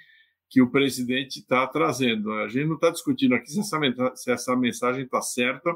que 0.49 0.61
o 0.61 0.71
presidente 0.71 1.41
está 1.41 1.67
trazendo. 1.67 2.33
A 2.35 2.49
gente 2.49 2.67
não 2.67 2.75
está 2.75 2.91
discutindo 2.91 3.35
aqui 3.35 3.51
se 3.51 3.59
essa, 3.59 4.17
se 4.17 4.31
essa 4.31 4.57
mensagem 4.57 5.05
está 5.05 5.21
certa 5.21 5.75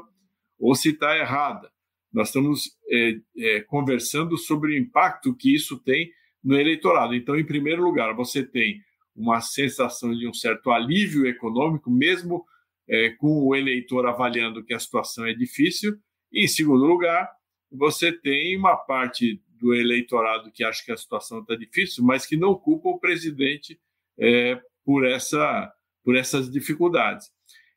ou 0.59 0.75
se 0.75 0.89
está 0.89 1.17
errada. 1.17 1.71
Nós 2.13 2.29
estamos 2.29 2.71
é, 2.89 3.19
é, 3.37 3.61
conversando 3.61 4.37
sobre 4.37 4.73
o 4.73 4.77
impacto 4.77 5.35
que 5.35 5.53
isso 5.53 5.77
tem 5.79 6.11
no 6.43 6.55
eleitorado. 6.55 7.13
Então, 7.13 7.35
em 7.37 7.45
primeiro 7.45 7.83
lugar, 7.83 8.13
você 8.15 8.43
tem 8.43 8.81
uma 9.17 9.41
sensação 9.41 10.13
de 10.13 10.27
um 10.27 10.33
certo 10.33 10.69
alívio 10.69 11.25
econômico, 11.25 11.89
mesmo 11.89 12.45
é, 12.87 13.09
com 13.09 13.43
o 13.43 13.55
eleitor 13.55 14.05
avaliando 14.05 14.63
que 14.63 14.73
a 14.73 14.79
situação 14.79 15.25
é 15.25 15.33
difícil. 15.33 15.97
E, 16.31 16.45
em 16.45 16.47
segundo 16.47 16.85
lugar, 16.85 17.29
você 17.71 18.11
tem 18.11 18.55
uma 18.55 18.77
parte 18.77 19.41
do 19.49 19.73
eleitorado 19.73 20.51
que 20.51 20.63
acha 20.63 20.85
que 20.85 20.91
a 20.91 20.97
situação 20.97 21.41
está 21.41 21.55
difícil, 21.55 22.03
mas 22.03 22.25
que 22.25 22.37
não 22.37 22.55
culpa 22.55 22.89
o 22.89 22.99
presidente 22.99 23.79
é, 24.19 24.61
por, 24.85 25.05
essa, 25.05 25.73
por 26.03 26.15
essas 26.15 26.49
dificuldades. 26.49 27.29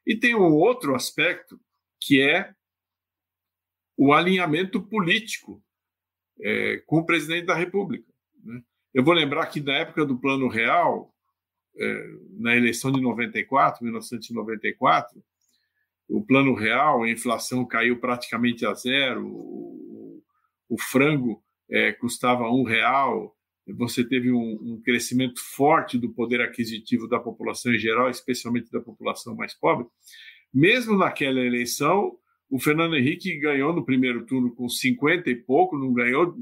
E 0.06 0.14
tem 0.14 0.34
um 0.34 0.52
outro 0.52 0.94
aspecto 0.94 1.58
que 1.98 2.20
é 2.20 2.54
o 3.96 4.12
alinhamento 4.12 4.80
político 4.80 5.62
é, 6.40 6.78
com 6.86 6.98
o 6.98 7.06
presidente 7.06 7.46
da 7.46 7.54
República. 7.54 8.10
Né? 8.42 8.62
Eu 8.92 9.04
vou 9.04 9.14
lembrar 9.14 9.46
que 9.46 9.60
na 9.60 9.74
época 9.74 10.04
do 10.04 10.18
Plano 10.18 10.48
Real, 10.48 11.14
na 12.38 12.56
eleição 12.56 12.92
de 12.92 13.00
94, 13.00 13.82
1994, 13.82 15.22
o 16.08 16.22
Plano 16.24 16.54
Real, 16.54 17.02
a 17.02 17.10
inflação 17.10 17.64
caiu 17.64 17.98
praticamente 17.98 18.66
a 18.66 18.74
zero, 18.74 19.26
o, 19.26 20.22
o 20.68 20.78
frango 20.78 21.42
é, 21.70 21.92
custava 21.92 22.50
um 22.50 22.64
real, 22.64 23.34
você 23.76 24.04
teve 24.04 24.32
um, 24.32 24.58
um, 24.60 24.82
crescimento 24.82 25.40
forte 25.40 25.96
do 25.96 26.10
poder 26.10 26.40
aquisitivo 26.40 27.06
da 27.06 27.20
população 27.20 27.72
em 27.72 27.78
geral, 27.78 28.10
especialmente 28.10 28.70
da 28.70 28.80
população 28.80 29.36
mais 29.36 29.54
pobre. 29.54 29.86
Mesmo 30.52 30.98
naquela 30.98 31.40
eleição, 31.40 32.16
o 32.50 32.58
Fernando 32.58 32.96
Henrique 32.96 33.38
ganhou 33.38 33.72
no 33.72 33.84
primeiro 33.84 34.26
turno 34.26 34.52
com 34.54 34.68
50 34.68 35.30
e 35.30 35.36
pouco, 35.36 35.78
não 35.78 35.92
ganhou, 35.92 36.34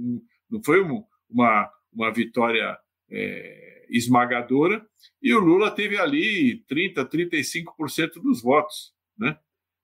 não 0.50 0.62
foi 0.64 0.80
uma, 1.28 1.70
uma 1.92 2.10
vitória 2.10 2.78
é, 3.10 3.77
esmagadora, 3.90 4.86
e 5.22 5.32
o 5.34 5.40
Lula 5.40 5.70
teve 5.70 5.98
ali 5.98 6.64
30, 6.68 7.04
35% 7.04 8.14
dos 8.22 8.42
votos. 8.42 8.94
Né? 9.18 9.38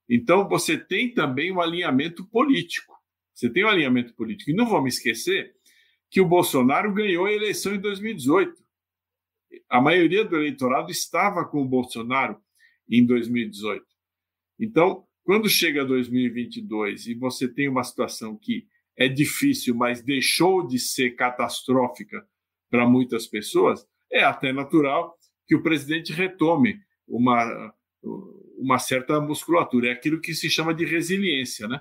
Então, 0.09 0.49
você 0.49 0.79
tem 0.79 1.13
também 1.13 1.53
um 1.53 1.61
alinhamento 1.61 2.25
político. 2.27 2.95
Você 3.35 3.51
tem 3.51 3.65
um 3.65 3.69
alinhamento 3.69 4.15
político. 4.15 4.51
E 4.51 4.55
não 4.55 4.67
vamos 4.67 4.95
esquecer 4.95 5.55
que 6.11 6.21
o 6.21 6.29
Bolsonaro 6.29 6.93
ganhou 6.93 7.27
a 7.27 7.33
eleição 7.33 7.75
em 7.75 7.81
2018. 7.81 8.55
A 9.69 9.81
maioria 9.81 10.25
do 10.25 10.37
eleitorado 10.37 10.91
estava 10.91 11.45
com 11.45 11.63
o 11.63 11.69
Bolsonaro 11.69 12.41
em 12.89 13.05
2018. 13.05 13.85
Então, 14.61 15.05
quando 15.25 15.49
chega 15.49 15.85
2022 15.85 17.07
e 17.07 17.15
você 17.15 17.49
tem 17.49 17.69
uma 17.69 17.83
situação 17.83 18.37
que 18.37 18.69
é 18.97 19.09
difícil, 19.09 19.75
mas 19.75 20.03
deixou 20.03 20.67
de 20.67 20.79
ser 20.79 21.17
catastrófica 21.17 22.25
para 22.71 22.89
muitas 22.89 23.27
pessoas, 23.27 23.87
é 24.11 24.23
até 24.23 24.53
natural 24.53 25.17
que 25.47 25.55
o 25.55 25.63
presidente 25.63 26.13
retome 26.13 26.79
uma, 27.07 27.75
uma 28.57 28.79
certa 28.79 29.21
musculatura. 29.21 29.89
É 29.89 29.93
aquilo 29.93 30.21
que 30.21 30.35
se 30.35 30.49
chama 30.49 30.75
de 30.75 30.85
resiliência, 30.85 31.69
né? 31.69 31.81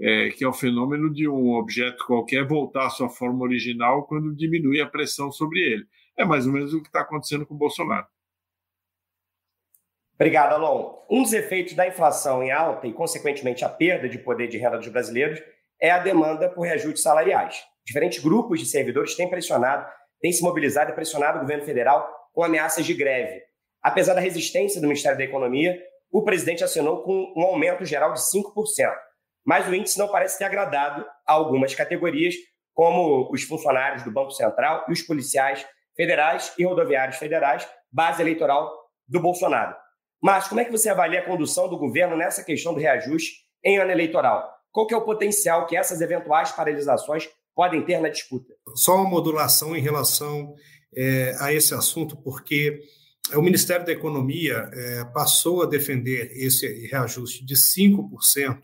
É, 0.00 0.30
que 0.30 0.42
é 0.42 0.48
o 0.48 0.52
fenômeno 0.52 1.12
de 1.12 1.28
um 1.28 1.52
objeto 1.52 2.04
qualquer 2.04 2.44
voltar 2.44 2.86
à 2.86 2.90
sua 2.90 3.08
forma 3.08 3.44
original 3.44 4.04
quando 4.06 4.34
diminui 4.34 4.80
a 4.80 4.88
pressão 4.88 5.30
sobre 5.30 5.60
ele. 5.60 5.86
É 6.18 6.24
mais 6.24 6.46
ou 6.46 6.52
menos 6.52 6.74
o 6.74 6.80
que 6.80 6.88
está 6.88 7.02
acontecendo 7.02 7.46
com 7.46 7.54
o 7.54 7.58
Bolsonaro. 7.58 8.06
Obrigado, 10.14 10.54
Alon. 10.54 11.04
Um 11.10 11.22
dos 11.22 11.32
efeitos 11.32 11.74
da 11.74 11.86
inflação 11.86 12.42
em 12.42 12.50
alta 12.50 12.86
e, 12.86 12.92
consequentemente, 12.92 13.64
a 13.64 13.68
perda 13.68 14.08
de 14.08 14.18
poder 14.18 14.48
de 14.48 14.58
renda 14.58 14.78
dos 14.78 14.88
brasileiros 14.88 15.40
é 15.80 15.90
a 15.90 15.98
demanda 15.98 16.48
por 16.48 16.62
reajustes 16.62 17.02
salariais. 17.02 17.64
Diferentes 17.84 18.22
grupos 18.22 18.60
de 18.60 18.66
servidores 18.66 19.14
têm 19.14 19.28
pressionado, 19.28 19.86
têm 20.24 20.32
se 20.32 20.42
mobilizado 20.42 20.90
e 20.90 20.94
pressionado 20.94 21.36
o 21.36 21.40
governo 21.42 21.66
federal 21.66 22.10
com 22.32 22.42
ameaças 22.42 22.86
de 22.86 22.94
greve. 22.94 23.42
Apesar 23.82 24.14
da 24.14 24.22
resistência 24.22 24.80
do 24.80 24.86
Ministério 24.86 25.18
da 25.18 25.24
Economia, 25.24 25.78
o 26.10 26.24
presidente 26.24 26.64
assinou 26.64 27.02
com 27.02 27.34
um 27.36 27.42
aumento 27.42 27.84
geral 27.84 28.14
de 28.14 28.20
5%. 28.20 28.90
Mas 29.44 29.68
o 29.68 29.74
índice 29.74 29.98
não 29.98 30.08
parece 30.08 30.38
ter 30.38 30.44
agradado 30.44 31.04
a 31.26 31.32
algumas 31.34 31.74
categorias, 31.74 32.34
como 32.72 33.30
os 33.30 33.42
funcionários 33.42 34.02
do 34.02 34.10
Banco 34.10 34.30
Central 34.30 34.86
e 34.88 34.92
os 34.92 35.02
policiais 35.02 35.66
federais 35.94 36.54
e 36.58 36.64
rodoviários 36.64 37.18
federais, 37.18 37.68
base 37.92 38.22
eleitoral 38.22 38.72
do 39.06 39.20
Bolsonaro. 39.20 39.76
Mas 40.22 40.48
como 40.48 40.62
é 40.62 40.64
que 40.64 40.72
você 40.72 40.88
avalia 40.88 41.20
a 41.20 41.26
condução 41.26 41.68
do 41.68 41.76
governo 41.76 42.16
nessa 42.16 42.42
questão 42.42 42.72
do 42.72 42.80
reajuste 42.80 43.42
em 43.62 43.76
ano 43.76 43.90
eleitoral? 43.90 44.50
Qual 44.72 44.86
que 44.86 44.94
é 44.94 44.96
o 44.96 45.04
potencial 45.04 45.66
que 45.66 45.76
essas 45.76 46.00
eventuais 46.00 46.50
paralisações 46.50 47.28
podem 47.54 47.84
ter 47.84 48.00
na 48.00 48.08
disputa? 48.08 48.54
Só 48.74 48.96
uma 48.96 49.08
modulação 49.08 49.76
em 49.76 49.80
relação 49.80 50.54
é, 50.94 51.36
a 51.40 51.52
esse 51.52 51.74
assunto, 51.74 52.16
porque 52.16 52.82
o 53.32 53.40
Ministério 53.40 53.86
da 53.86 53.92
Economia 53.92 54.68
é, 54.72 55.04
passou 55.06 55.62
a 55.62 55.66
defender 55.66 56.30
esse 56.34 56.86
reajuste 56.86 57.44
de 57.44 57.54
5% 57.54 58.60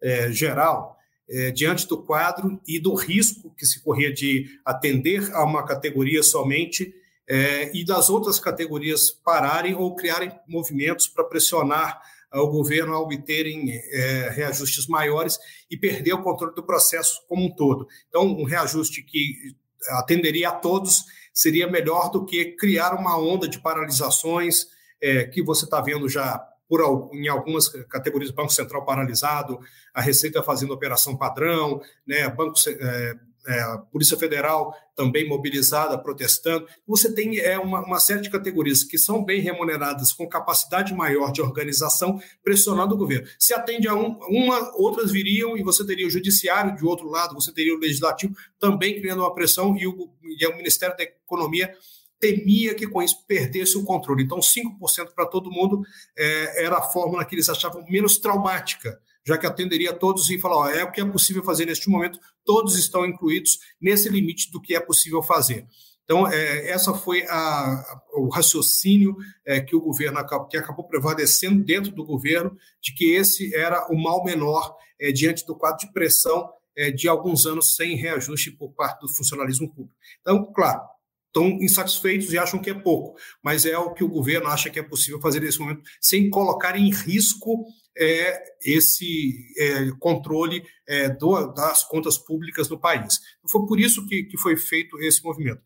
é, 0.00 0.32
geral 0.32 0.96
é, 1.28 1.50
diante 1.50 1.86
do 1.86 2.02
quadro 2.02 2.60
e 2.66 2.80
do 2.80 2.94
risco 2.94 3.54
que 3.54 3.66
se 3.66 3.82
corria 3.82 4.12
de 4.12 4.46
atender 4.64 5.30
a 5.34 5.44
uma 5.44 5.64
categoria 5.64 6.22
somente 6.22 6.94
é, 7.28 7.76
e 7.76 7.84
das 7.84 8.08
outras 8.08 8.40
categorias 8.40 9.10
pararem 9.10 9.74
ou 9.74 9.94
criarem 9.94 10.32
movimentos 10.46 11.06
para 11.06 11.24
pressionar 11.24 12.00
o 12.32 12.46
governo 12.48 12.94
a 12.94 13.00
obterem 13.00 13.70
é, 13.70 14.30
reajustes 14.30 14.86
maiores 14.86 15.38
e 15.70 15.76
perder 15.76 16.12
o 16.12 16.22
controle 16.22 16.54
do 16.54 16.62
processo 16.62 17.24
como 17.28 17.46
um 17.46 17.54
todo. 17.54 17.86
Então, 18.08 18.24
um 18.24 18.44
reajuste 18.44 19.02
que 19.02 19.54
atenderia 19.90 20.50
a 20.50 20.52
todos 20.52 21.04
seria 21.32 21.70
melhor 21.70 22.10
do 22.10 22.24
que 22.24 22.56
criar 22.56 22.94
uma 22.94 23.18
onda 23.18 23.48
de 23.48 23.60
paralisações 23.60 24.66
é, 25.00 25.24
que 25.24 25.42
você 25.42 25.64
está 25.64 25.80
vendo 25.80 26.08
já 26.08 26.44
por, 26.68 27.10
em 27.12 27.28
algumas 27.28 27.68
categorias, 27.68 28.30
Banco 28.30 28.52
Central 28.52 28.84
paralisado, 28.84 29.58
a 29.94 30.02
Receita 30.02 30.42
fazendo 30.42 30.74
operação 30.74 31.16
padrão, 31.16 31.80
né, 32.06 32.28
Banco, 32.28 32.54
é, 32.68 33.14
é, 33.46 33.60
a 33.60 33.78
Polícia 33.78 34.16
Federal 34.16 34.74
também 34.94 35.28
mobilizada, 35.28 35.96
protestando. 35.96 36.66
Você 36.86 37.12
tem 37.14 37.38
é, 37.38 37.58
uma, 37.58 37.84
uma, 37.84 38.00
série 38.00 38.20
de 38.20 38.30
categorias 38.30 38.82
que 38.82 38.98
são 38.98 39.24
bem 39.24 39.40
remuneradas, 39.40 40.12
com 40.12 40.28
capacidade 40.28 40.92
maior 40.92 41.32
de 41.32 41.40
organização, 41.40 42.20
pressionando 42.42 42.94
o 42.94 42.98
governo. 42.98 43.26
Se 43.38 43.54
atende 43.54 43.88
a 43.88 43.94
um, 43.94 44.18
uma, 44.28 44.76
outras 44.76 45.10
viriam 45.10 45.56
e 45.56 45.62
você 45.62 45.86
teria 45.86 46.06
o 46.06 46.10
judiciário 46.10 46.76
de 46.76 46.84
outro 46.84 47.08
lado, 47.08 47.34
você 47.34 47.52
teria 47.52 47.74
o 47.74 47.78
legislativo 47.78 48.34
também 48.58 49.00
criando 49.00 49.20
uma 49.20 49.34
pressão 49.34 49.76
e 49.76 49.86
o, 49.86 50.10
e 50.22 50.46
o 50.46 50.56
Ministério 50.56 50.96
da 50.96 51.04
Economia 51.04 51.72
temia 52.20 52.74
que 52.74 52.86
com 52.86 53.00
isso 53.00 53.24
perdesse 53.26 53.78
o 53.78 53.84
controle. 53.84 54.24
Então, 54.24 54.38
5% 54.38 55.12
para 55.14 55.26
todo 55.26 55.50
mundo 55.50 55.82
é, 56.16 56.64
era 56.64 56.78
a 56.78 56.82
fórmula 56.82 57.24
que 57.24 57.34
eles 57.34 57.48
achavam 57.48 57.84
menos 57.88 58.18
traumática 58.18 59.00
já 59.28 59.36
que 59.36 59.46
atenderia 59.46 59.92
todos 59.92 60.30
e 60.30 60.38
falar, 60.38 60.56
ó, 60.56 60.68
é 60.70 60.82
o 60.82 60.90
que 60.90 61.02
é 61.02 61.04
possível 61.04 61.44
fazer 61.44 61.66
neste 61.66 61.90
momento, 61.90 62.18
todos 62.46 62.78
estão 62.78 63.04
incluídos 63.04 63.58
nesse 63.78 64.08
limite 64.08 64.50
do 64.50 64.58
que 64.58 64.74
é 64.74 64.80
possível 64.80 65.22
fazer. 65.22 65.66
Então, 66.02 66.26
é, 66.26 66.70
essa 66.70 66.94
foi 66.94 67.26
a, 67.28 68.00
o 68.14 68.30
raciocínio 68.30 69.14
é, 69.44 69.60
que 69.60 69.76
o 69.76 69.82
governo 69.82 70.18
acabou, 70.18 70.48
que 70.48 70.56
acabou 70.56 70.88
prevalecendo 70.88 71.62
dentro 71.62 71.92
do 71.92 72.06
governo, 72.06 72.56
de 72.82 72.94
que 72.94 73.12
esse 73.12 73.54
era 73.54 73.86
o 73.92 74.02
mal 74.02 74.24
menor 74.24 74.74
é, 74.98 75.12
diante 75.12 75.44
do 75.44 75.54
quadro 75.54 75.86
de 75.86 75.92
pressão 75.92 76.50
é, 76.74 76.90
de 76.90 77.06
alguns 77.06 77.44
anos 77.44 77.76
sem 77.76 77.96
reajuste 77.96 78.50
por 78.52 78.72
parte 78.72 79.02
do 79.02 79.14
funcionalismo 79.14 79.68
público. 79.68 79.94
Então, 80.22 80.50
claro, 80.54 80.80
estão 81.26 81.48
insatisfeitos 81.62 82.32
e 82.32 82.38
acham 82.38 82.58
que 82.58 82.70
é 82.70 82.74
pouco, 82.74 83.18
mas 83.42 83.66
é 83.66 83.76
o 83.76 83.92
que 83.92 84.02
o 84.02 84.08
governo 84.08 84.48
acha 84.48 84.70
que 84.70 84.78
é 84.78 84.82
possível 84.82 85.20
fazer 85.20 85.40
nesse 85.40 85.58
momento, 85.58 85.82
sem 86.00 86.30
colocar 86.30 86.74
em 86.78 86.90
risco 86.90 87.66
é, 87.98 88.54
esse 88.64 89.52
é, 89.58 89.90
controle 89.98 90.64
é, 90.86 91.08
do, 91.08 91.48
das 91.52 91.82
contas 91.84 92.16
públicas 92.16 92.68
no 92.68 92.78
país. 92.78 93.20
Foi 93.46 93.66
por 93.66 93.80
isso 93.80 94.06
que, 94.06 94.24
que 94.24 94.38
foi 94.38 94.56
feito 94.56 95.00
esse 95.00 95.22
movimento. 95.24 95.60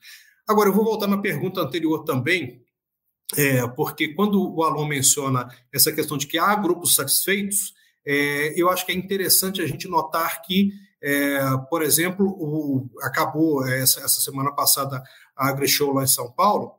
Agora, 0.49 0.69
eu 0.69 0.73
vou 0.73 0.85
voltar 0.85 1.07
na 1.07 1.19
pergunta 1.19 1.61
anterior 1.61 2.05
também, 2.05 2.65
é, 3.37 3.67
porque 3.69 4.09
quando 4.09 4.55
o 4.55 4.63
Alon 4.63 4.87
menciona 4.87 5.49
essa 5.73 5.93
questão 5.93 6.17
de 6.17 6.27
que 6.27 6.39
há 6.39 6.55
grupos 6.55 6.95
satisfeitos, 6.95 7.75
é, 8.05 8.61
eu 8.61 8.69
acho 8.69 8.85
que 8.85 8.93
é 8.93 8.95
interessante 8.95 9.61
a 9.61 9.67
gente 9.67 9.87
notar 9.87 10.43
que, 10.43 10.73
é, 11.01 11.39
por 11.71 11.83
exemplo, 11.83 12.27
o, 12.27 12.91
acabou 13.03 13.67
essa, 13.67 14.01
essa 14.01 14.21
semana 14.21 14.53
passada 14.53 15.03
a 15.37 15.49
AgriShow 15.49 15.93
lá 15.93 16.03
em 16.03 16.09
São 16.09 16.31
Paulo 16.33 16.73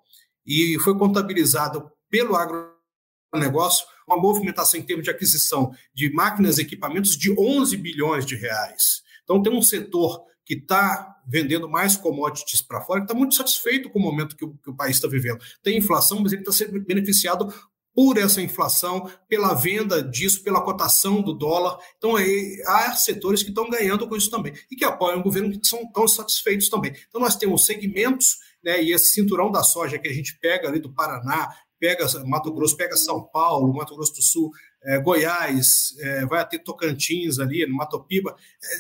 e 0.45 0.77
foi 0.79 0.97
contabilizado 0.97 1.91
pelo 2.09 2.35
agronegócio 2.35 3.87
uma 4.07 4.17
movimentação 4.17 4.79
em 4.79 4.83
termos 4.83 5.03
de 5.03 5.11
aquisição 5.11 5.71
de 5.93 6.11
máquinas 6.11 6.57
e 6.57 6.61
equipamentos 6.61 7.17
de 7.17 7.31
11 7.31 7.77
bilhões 7.77 8.25
de 8.25 8.35
reais. 8.35 9.01
Então, 9.23 9.41
tem 9.41 9.51
um 9.51 9.61
setor 9.61 10.23
que 10.45 10.55
está 10.55 11.15
vendendo 11.25 11.69
mais 11.69 11.95
commodities 11.95 12.61
para 12.61 12.81
fora, 12.81 12.99
que 12.99 13.05
está 13.05 13.13
muito 13.13 13.35
satisfeito 13.35 13.89
com 13.89 13.99
o 13.99 14.01
momento 14.01 14.35
que 14.35 14.43
o, 14.43 14.53
que 14.55 14.69
o 14.69 14.75
país 14.75 14.97
está 14.97 15.07
vivendo. 15.07 15.39
Tem 15.61 15.77
inflação, 15.77 16.19
mas 16.19 16.33
ele 16.33 16.41
está 16.41 16.51
sendo 16.51 16.79
beneficiado 16.81 17.53
por 17.95 18.17
essa 18.17 18.41
inflação, 18.41 19.09
pela 19.29 19.53
venda 19.53 20.01
disso, 20.01 20.43
pela 20.43 20.61
cotação 20.61 21.21
do 21.21 21.33
dólar. 21.33 21.77
Então, 21.97 22.15
aí, 22.15 22.61
há 22.65 22.93
setores 22.93 23.43
que 23.43 23.49
estão 23.49 23.69
ganhando 23.69 24.07
com 24.07 24.15
isso 24.15 24.29
também 24.29 24.53
e 24.69 24.75
que 24.75 24.83
apoiam 24.83 25.19
o 25.19 25.23
governo 25.23 25.51
que 25.51 25.67
são 25.67 25.89
tão 25.91 26.07
satisfeitos 26.07 26.69
também. 26.69 26.93
Então, 27.07 27.21
nós 27.21 27.35
temos 27.35 27.65
segmentos 27.65 28.37
né, 28.63 28.81
e 28.81 28.91
esse 28.91 29.11
cinturão 29.11 29.51
da 29.51 29.63
soja 29.63 29.99
que 29.99 30.07
a 30.07 30.13
gente 30.13 30.37
pega 30.39 30.67
ali 30.67 30.79
do 30.79 30.91
Paraná, 30.91 31.49
pega 31.83 32.07
Mato 32.25 32.49
Grosso, 32.53 32.77
pega 32.77 32.95
São 32.95 33.21
Paulo, 33.21 33.73
Mato 33.73 33.93
Grosso 33.93 34.13
do 34.13 34.21
Sul, 34.21 34.51
é, 34.85 35.01
Goiás, 35.01 35.93
é, 35.99 36.25
vai 36.25 36.39
até 36.39 36.57
Tocantins 36.57 37.39
ali, 37.39 37.65
no 37.67 37.75
Matopiba, 37.75 38.33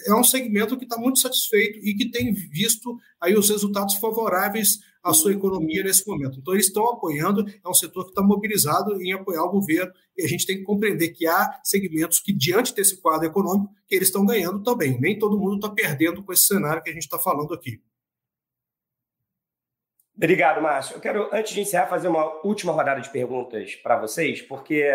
é, 0.07 0.11
é 0.11 0.15
um 0.15 0.23
segmento 0.23 0.77
que 0.77 0.85
está 0.85 0.97
muito 0.97 1.19
satisfeito 1.19 1.79
e 1.85 1.93
que 1.95 2.09
tem 2.09 2.33
visto 2.33 2.97
aí 3.19 3.35
os 3.35 3.49
resultados 3.49 3.95
favoráveis 3.95 4.79
à 5.03 5.13
sua 5.13 5.33
economia 5.33 5.83
nesse 5.83 6.07
momento. 6.07 6.39
Então, 6.39 6.53
eles 6.53 6.67
estão 6.67 6.85
apoiando, 6.85 7.45
é 7.45 7.67
um 7.67 7.73
setor 7.73 8.05
que 8.05 8.11
está 8.11 8.23
mobilizado 8.23 9.01
em 9.01 9.11
apoiar 9.11 9.43
o 9.43 9.51
governo, 9.51 9.91
e 10.17 10.23
a 10.23 10.27
gente 10.27 10.45
tem 10.45 10.59
que 10.59 10.63
compreender 10.63 11.09
que 11.09 11.27
há 11.27 11.59
segmentos 11.61 12.21
que, 12.21 12.31
diante 12.31 12.73
desse 12.73 13.01
quadro 13.01 13.27
econômico, 13.27 13.73
que 13.85 13.95
eles 13.95 14.07
estão 14.07 14.25
ganhando 14.25 14.63
também. 14.63 14.97
Nem 15.01 15.19
todo 15.19 15.37
mundo 15.37 15.55
está 15.55 15.67
perdendo 15.67 16.23
com 16.23 16.31
esse 16.31 16.43
cenário 16.43 16.81
que 16.81 16.89
a 16.89 16.93
gente 16.93 17.03
está 17.03 17.19
falando 17.19 17.53
aqui. 17.53 17.81
Obrigado, 20.15 20.61
Márcio. 20.61 20.95
Eu 20.95 21.01
quero, 21.01 21.29
antes 21.33 21.53
de 21.53 21.61
encerrar, 21.61 21.87
fazer 21.87 22.07
uma 22.07 22.45
última 22.45 22.71
rodada 22.71 23.01
de 23.01 23.09
perguntas 23.09 23.75
para 23.75 23.97
vocês, 23.97 24.41
porque 24.41 24.85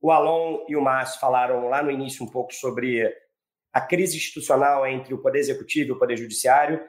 o 0.00 0.10
Alon 0.10 0.64
e 0.68 0.76
o 0.76 0.82
Márcio 0.82 1.20
falaram 1.20 1.68
lá 1.68 1.82
no 1.82 1.90
início 1.90 2.24
um 2.24 2.28
pouco 2.28 2.52
sobre 2.52 3.08
a 3.72 3.80
crise 3.80 4.16
institucional 4.16 4.86
entre 4.86 5.14
o 5.14 5.22
Poder 5.22 5.38
Executivo 5.38 5.90
e 5.90 5.92
o 5.92 5.98
Poder 5.98 6.16
Judiciário, 6.16 6.80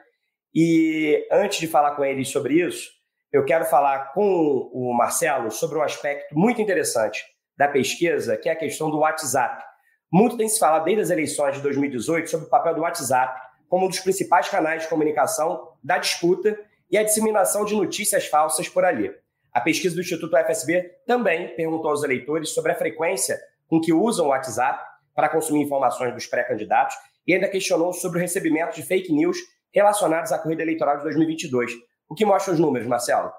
E 0.52 1.28
antes 1.30 1.60
de 1.60 1.68
falar 1.68 1.94
com 1.94 2.04
eles 2.04 2.28
sobre 2.28 2.54
isso, 2.54 2.90
eu 3.32 3.44
quero 3.44 3.64
falar 3.64 4.12
com 4.12 4.68
o 4.72 4.92
Marcelo 4.92 5.48
sobre 5.52 5.78
um 5.78 5.82
aspecto 5.82 6.36
muito 6.36 6.60
interessante 6.60 7.22
da 7.56 7.68
pesquisa, 7.68 8.36
que 8.36 8.48
é 8.48 8.52
a 8.52 8.56
questão 8.56 8.90
do 8.90 8.98
WhatsApp. 8.98 9.64
Muito 10.12 10.36
tem 10.36 10.48
se 10.48 10.58
falado 10.58 10.84
desde 10.84 11.02
as 11.02 11.10
eleições 11.10 11.54
de 11.54 11.62
2018 11.62 12.28
sobre 12.28 12.46
o 12.46 12.50
papel 12.50 12.74
do 12.74 12.80
WhatsApp 12.80 13.40
como 13.68 13.86
um 13.86 13.88
dos 13.88 14.00
principais 14.00 14.48
canais 14.48 14.82
de 14.82 14.88
comunicação 14.88 15.68
da 15.84 15.98
disputa 15.98 16.58
e 16.90 16.98
a 16.98 17.02
disseminação 17.02 17.64
de 17.64 17.74
notícias 17.74 18.26
falsas 18.26 18.68
por 18.68 18.84
ali. 18.84 19.10
A 19.52 19.60
pesquisa 19.60 19.94
do 19.94 20.00
Instituto 20.00 20.36
FSB 20.36 20.82
também 21.06 21.54
perguntou 21.54 21.90
aos 21.90 22.02
eleitores 22.02 22.50
sobre 22.50 22.72
a 22.72 22.74
frequência 22.74 23.38
com 23.66 23.80
que 23.80 23.92
usam 23.92 24.26
o 24.26 24.28
WhatsApp 24.30 24.84
para 25.14 25.28
consumir 25.28 25.62
informações 25.62 26.12
dos 26.12 26.26
pré-candidatos 26.26 26.96
e 27.26 27.34
ainda 27.34 27.48
questionou 27.48 27.92
sobre 27.92 28.18
o 28.18 28.20
recebimento 28.20 28.74
de 28.74 28.82
fake 28.82 29.12
news 29.12 29.36
relacionados 29.72 30.32
à 30.32 30.38
corrida 30.38 30.62
eleitoral 30.62 30.96
de 30.96 31.04
2022. 31.04 31.72
O 32.08 32.14
que 32.14 32.24
mostra 32.24 32.52
os 32.52 32.58
números, 32.58 32.88
Marcelo? 32.88 33.30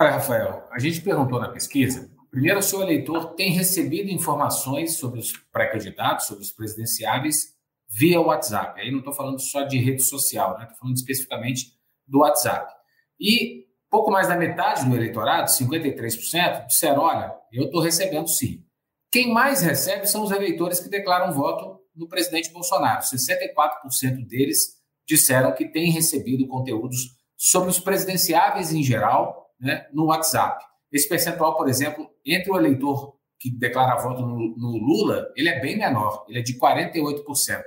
Olha, 0.00 0.10
Rafael, 0.12 0.66
a 0.70 0.78
gente 0.78 1.00
perguntou 1.00 1.40
na 1.40 1.50
pesquisa, 1.50 2.10
primeiro, 2.30 2.62
se 2.62 2.74
o 2.74 2.82
eleitor 2.82 3.34
tem 3.34 3.52
recebido 3.52 4.10
informações 4.10 4.96
sobre 4.96 5.20
os 5.20 5.32
pré-candidatos, 5.52 6.26
sobre 6.26 6.42
os 6.42 6.52
presidenciáveis, 6.52 7.54
via 7.88 8.20
WhatsApp. 8.20 8.80
Aí 8.80 8.90
não 8.90 9.00
estou 9.00 9.12
falando 9.12 9.40
só 9.40 9.62
de 9.62 9.78
rede 9.78 10.02
social, 10.02 10.52
estou 10.52 10.68
né? 10.68 10.74
falando 10.78 10.96
especificamente 10.96 11.79
do 12.10 12.18
WhatsApp. 12.18 12.72
E 13.18 13.64
pouco 13.88 14.10
mais 14.10 14.28
da 14.28 14.36
metade 14.36 14.88
do 14.88 14.94
eleitorado, 14.94 15.50
53%, 15.50 16.66
disseram: 16.66 17.02
olha, 17.02 17.34
eu 17.52 17.64
estou 17.64 17.80
recebendo 17.80 18.28
sim. 18.28 18.64
Quem 19.10 19.32
mais 19.32 19.62
recebe 19.62 20.06
são 20.06 20.22
os 20.22 20.30
eleitores 20.30 20.80
que 20.80 20.88
declaram 20.88 21.32
voto 21.32 21.80
no 21.94 22.08
presidente 22.08 22.52
Bolsonaro. 22.52 23.00
64% 23.02 24.26
deles 24.26 24.78
disseram 25.06 25.52
que 25.52 25.66
têm 25.66 25.90
recebido 25.90 26.46
conteúdos 26.46 27.16
sobre 27.36 27.70
os 27.70 27.78
presidenciáveis 27.78 28.72
em 28.72 28.82
geral 28.82 29.50
né, 29.58 29.86
no 29.92 30.06
WhatsApp. 30.06 30.64
Esse 30.92 31.08
percentual, 31.08 31.56
por 31.56 31.68
exemplo, 31.68 32.08
entre 32.24 32.52
o 32.52 32.56
eleitor 32.56 33.16
que 33.38 33.50
declara 33.50 34.00
voto 34.00 34.22
no, 34.22 34.56
no 34.56 34.76
Lula, 34.76 35.32
ele 35.34 35.48
é 35.48 35.58
bem 35.60 35.76
menor, 35.76 36.24
ele 36.28 36.38
é 36.38 36.42
de 36.42 36.58
48% 36.58 37.62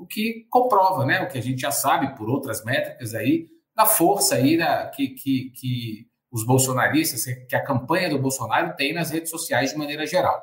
o 0.00 0.06
que 0.06 0.46
comprova, 0.48 1.04
né, 1.04 1.20
o 1.20 1.28
que 1.28 1.36
a 1.36 1.42
gente 1.42 1.60
já 1.60 1.70
sabe 1.70 2.16
por 2.16 2.30
outras 2.30 2.64
métricas 2.64 3.14
aí, 3.14 3.48
da 3.80 3.86
força 3.86 4.34
aí 4.34 4.58
da, 4.58 4.88
que, 4.88 5.08
que, 5.08 5.50
que 5.56 6.06
os 6.30 6.44
bolsonaristas, 6.44 7.24
que 7.24 7.56
a 7.56 7.64
campanha 7.64 8.10
do 8.10 8.18
Bolsonaro 8.18 8.76
tem 8.76 8.92
nas 8.92 9.10
redes 9.10 9.30
sociais 9.30 9.70
de 9.70 9.78
maneira 9.78 10.06
geral. 10.06 10.42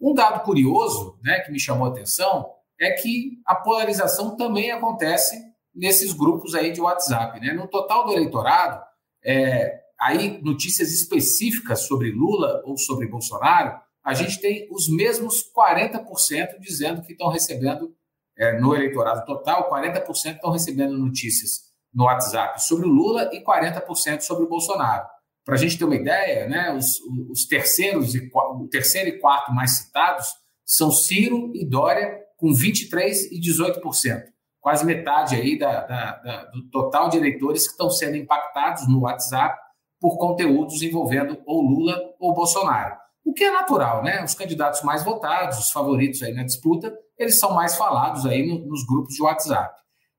Um 0.00 0.14
dado 0.14 0.44
curioso, 0.44 1.18
né, 1.24 1.40
que 1.40 1.50
me 1.50 1.58
chamou 1.58 1.88
a 1.88 1.90
atenção, 1.90 2.48
é 2.80 2.92
que 2.92 3.40
a 3.44 3.56
polarização 3.56 4.36
também 4.36 4.70
acontece 4.70 5.36
nesses 5.74 6.12
grupos 6.12 6.54
aí 6.54 6.70
de 6.72 6.80
WhatsApp, 6.80 7.40
né? 7.40 7.52
No 7.52 7.66
total 7.66 8.06
do 8.06 8.12
eleitorado, 8.12 8.80
é, 9.24 9.80
aí 10.00 10.40
notícias 10.40 10.92
específicas 10.92 11.80
sobre 11.80 12.12
Lula 12.12 12.62
ou 12.64 12.78
sobre 12.78 13.08
Bolsonaro, 13.08 13.76
a 14.04 14.14
gente 14.14 14.40
tem 14.40 14.68
os 14.70 14.88
mesmos 14.88 15.44
40% 15.52 16.60
dizendo 16.60 17.02
que 17.02 17.12
estão 17.12 17.28
recebendo 17.28 17.92
é, 18.36 18.58
no 18.60 18.72
eleitorado 18.72 19.26
total, 19.26 19.68
40% 19.68 20.36
estão 20.36 20.52
recebendo 20.52 20.96
notícias 20.96 21.67
no 21.92 22.04
WhatsApp 22.04 22.62
sobre 22.62 22.86
o 22.86 22.90
Lula 22.90 23.30
e 23.32 23.42
40% 23.42 24.20
sobre 24.20 24.44
o 24.44 24.48
Bolsonaro. 24.48 25.06
Para 25.44 25.54
a 25.54 25.58
gente 25.58 25.78
ter 25.78 25.84
uma 25.84 25.96
ideia, 25.96 26.46
né, 26.46 26.74
os, 26.76 27.00
os 27.30 27.46
terceiros 27.46 28.14
e, 28.14 28.30
o 28.32 28.68
terceiro 28.68 29.08
e 29.08 29.18
quarto 29.18 29.52
mais 29.52 29.78
citados 29.78 30.26
são 30.64 30.90
Ciro 30.90 31.50
e 31.54 31.64
Dória, 31.64 32.18
com 32.36 32.48
23% 32.48 33.28
e 33.32 33.40
18%. 33.40 34.24
Quase 34.60 34.84
metade 34.84 35.34
aí 35.34 35.58
da, 35.58 35.80
da, 35.86 36.16
da, 36.16 36.44
do 36.46 36.68
total 36.70 37.08
de 37.08 37.16
eleitores 37.16 37.64
que 37.64 37.72
estão 37.72 37.88
sendo 37.88 38.16
impactados 38.16 38.86
no 38.86 39.00
WhatsApp 39.00 39.58
por 40.00 40.18
conteúdos 40.18 40.82
envolvendo 40.82 41.40
ou 41.46 41.62
Lula 41.62 41.98
ou 42.20 42.34
Bolsonaro. 42.34 42.96
O 43.24 43.32
que 43.32 43.44
é 43.44 43.50
natural, 43.50 44.02
né? 44.02 44.22
Os 44.22 44.34
candidatos 44.34 44.82
mais 44.82 45.04
votados, 45.04 45.58
os 45.58 45.70
favoritos 45.70 46.22
aí 46.22 46.32
na 46.32 46.44
disputa, 46.44 46.94
eles 47.18 47.38
são 47.38 47.54
mais 47.54 47.76
falados 47.76 48.26
aí 48.26 48.46
no, 48.46 48.66
nos 48.66 48.84
grupos 48.86 49.14
de 49.14 49.22
WhatsApp. 49.22 49.74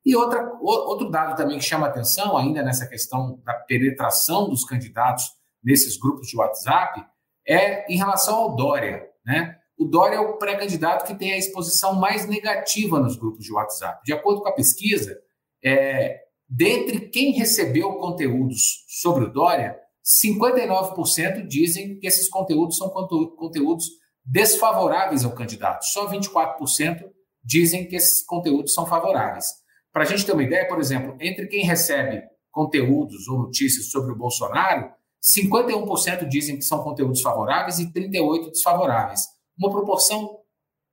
E 0.09 0.15
outra, 0.15 0.57
outro 0.59 1.07
dado 1.11 1.37
também 1.37 1.59
que 1.59 1.63
chama 1.63 1.85
atenção, 1.85 2.35
ainda 2.35 2.63
nessa 2.63 2.87
questão 2.87 3.39
da 3.45 3.53
penetração 3.53 4.49
dos 4.49 4.65
candidatos 4.65 5.23
nesses 5.63 5.99
grupos 5.99 6.27
de 6.27 6.35
WhatsApp, 6.35 7.05
é 7.47 7.85
em 7.93 7.95
relação 7.95 8.37
ao 8.37 8.55
Dória. 8.55 9.07
Né? 9.23 9.55
O 9.77 9.85
Dória 9.85 10.15
é 10.15 10.19
o 10.19 10.39
pré-candidato 10.39 11.05
que 11.05 11.13
tem 11.13 11.33
a 11.33 11.37
exposição 11.37 11.93
mais 11.93 12.27
negativa 12.27 12.99
nos 12.99 13.17
grupos 13.17 13.45
de 13.45 13.53
WhatsApp. 13.53 14.01
De 14.03 14.11
acordo 14.11 14.41
com 14.41 14.49
a 14.49 14.51
pesquisa, 14.51 15.15
é, 15.63 16.21
dentre 16.49 17.01
quem 17.09 17.33
recebeu 17.33 17.93
conteúdos 17.99 18.83
sobre 18.87 19.25
o 19.25 19.31
Dória, 19.31 19.77
59% 20.03 21.45
dizem 21.45 21.99
que 21.99 22.07
esses 22.07 22.27
conteúdos 22.27 22.77
são 22.77 22.89
conteúdos 22.89 23.85
desfavoráveis 24.25 25.23
ao 25.23 25.35
candidato. 25.35 25.83
Só 25.83 26.09
24% 26.09 27.03
dizem 27.43 27.87
que 27.87 27.95
esses 27.95 28.25
conteúdos 28.25 28.73
são 28.73 28.87
favoráveis. 28.87 29.59
Para 29.99 30.07
a 30.07 30.11
gente 30.11 30.25
ter 30.25 30.31
uma 30.31 30.43
ideia, 30.43 30.65
por 30.65 30.79
exemplo, 30.79 31.17
entre 31.19 31.45
quem 31.47 31.65
recebe 31.65 32.23
conteúdos 32.49 33.27
ou 33.27 33.37
notícias 33.37 33.91
sobre 33.91 34.13
o 34.13 34.15
Bolsonaro, 34.15 34.93
51% 35.21 36.25
dizem 36.25 36.55
que 36.55 36.61
são 36.61 36.81
conteúdos 36.81 37.21
favoráveis 37.21 37.79
e 37.79 37.91
38% 37.91 38.49
desfavoráveis. 38.49 39.27
Uma 39.57 39.69
proporção 39.69 40.37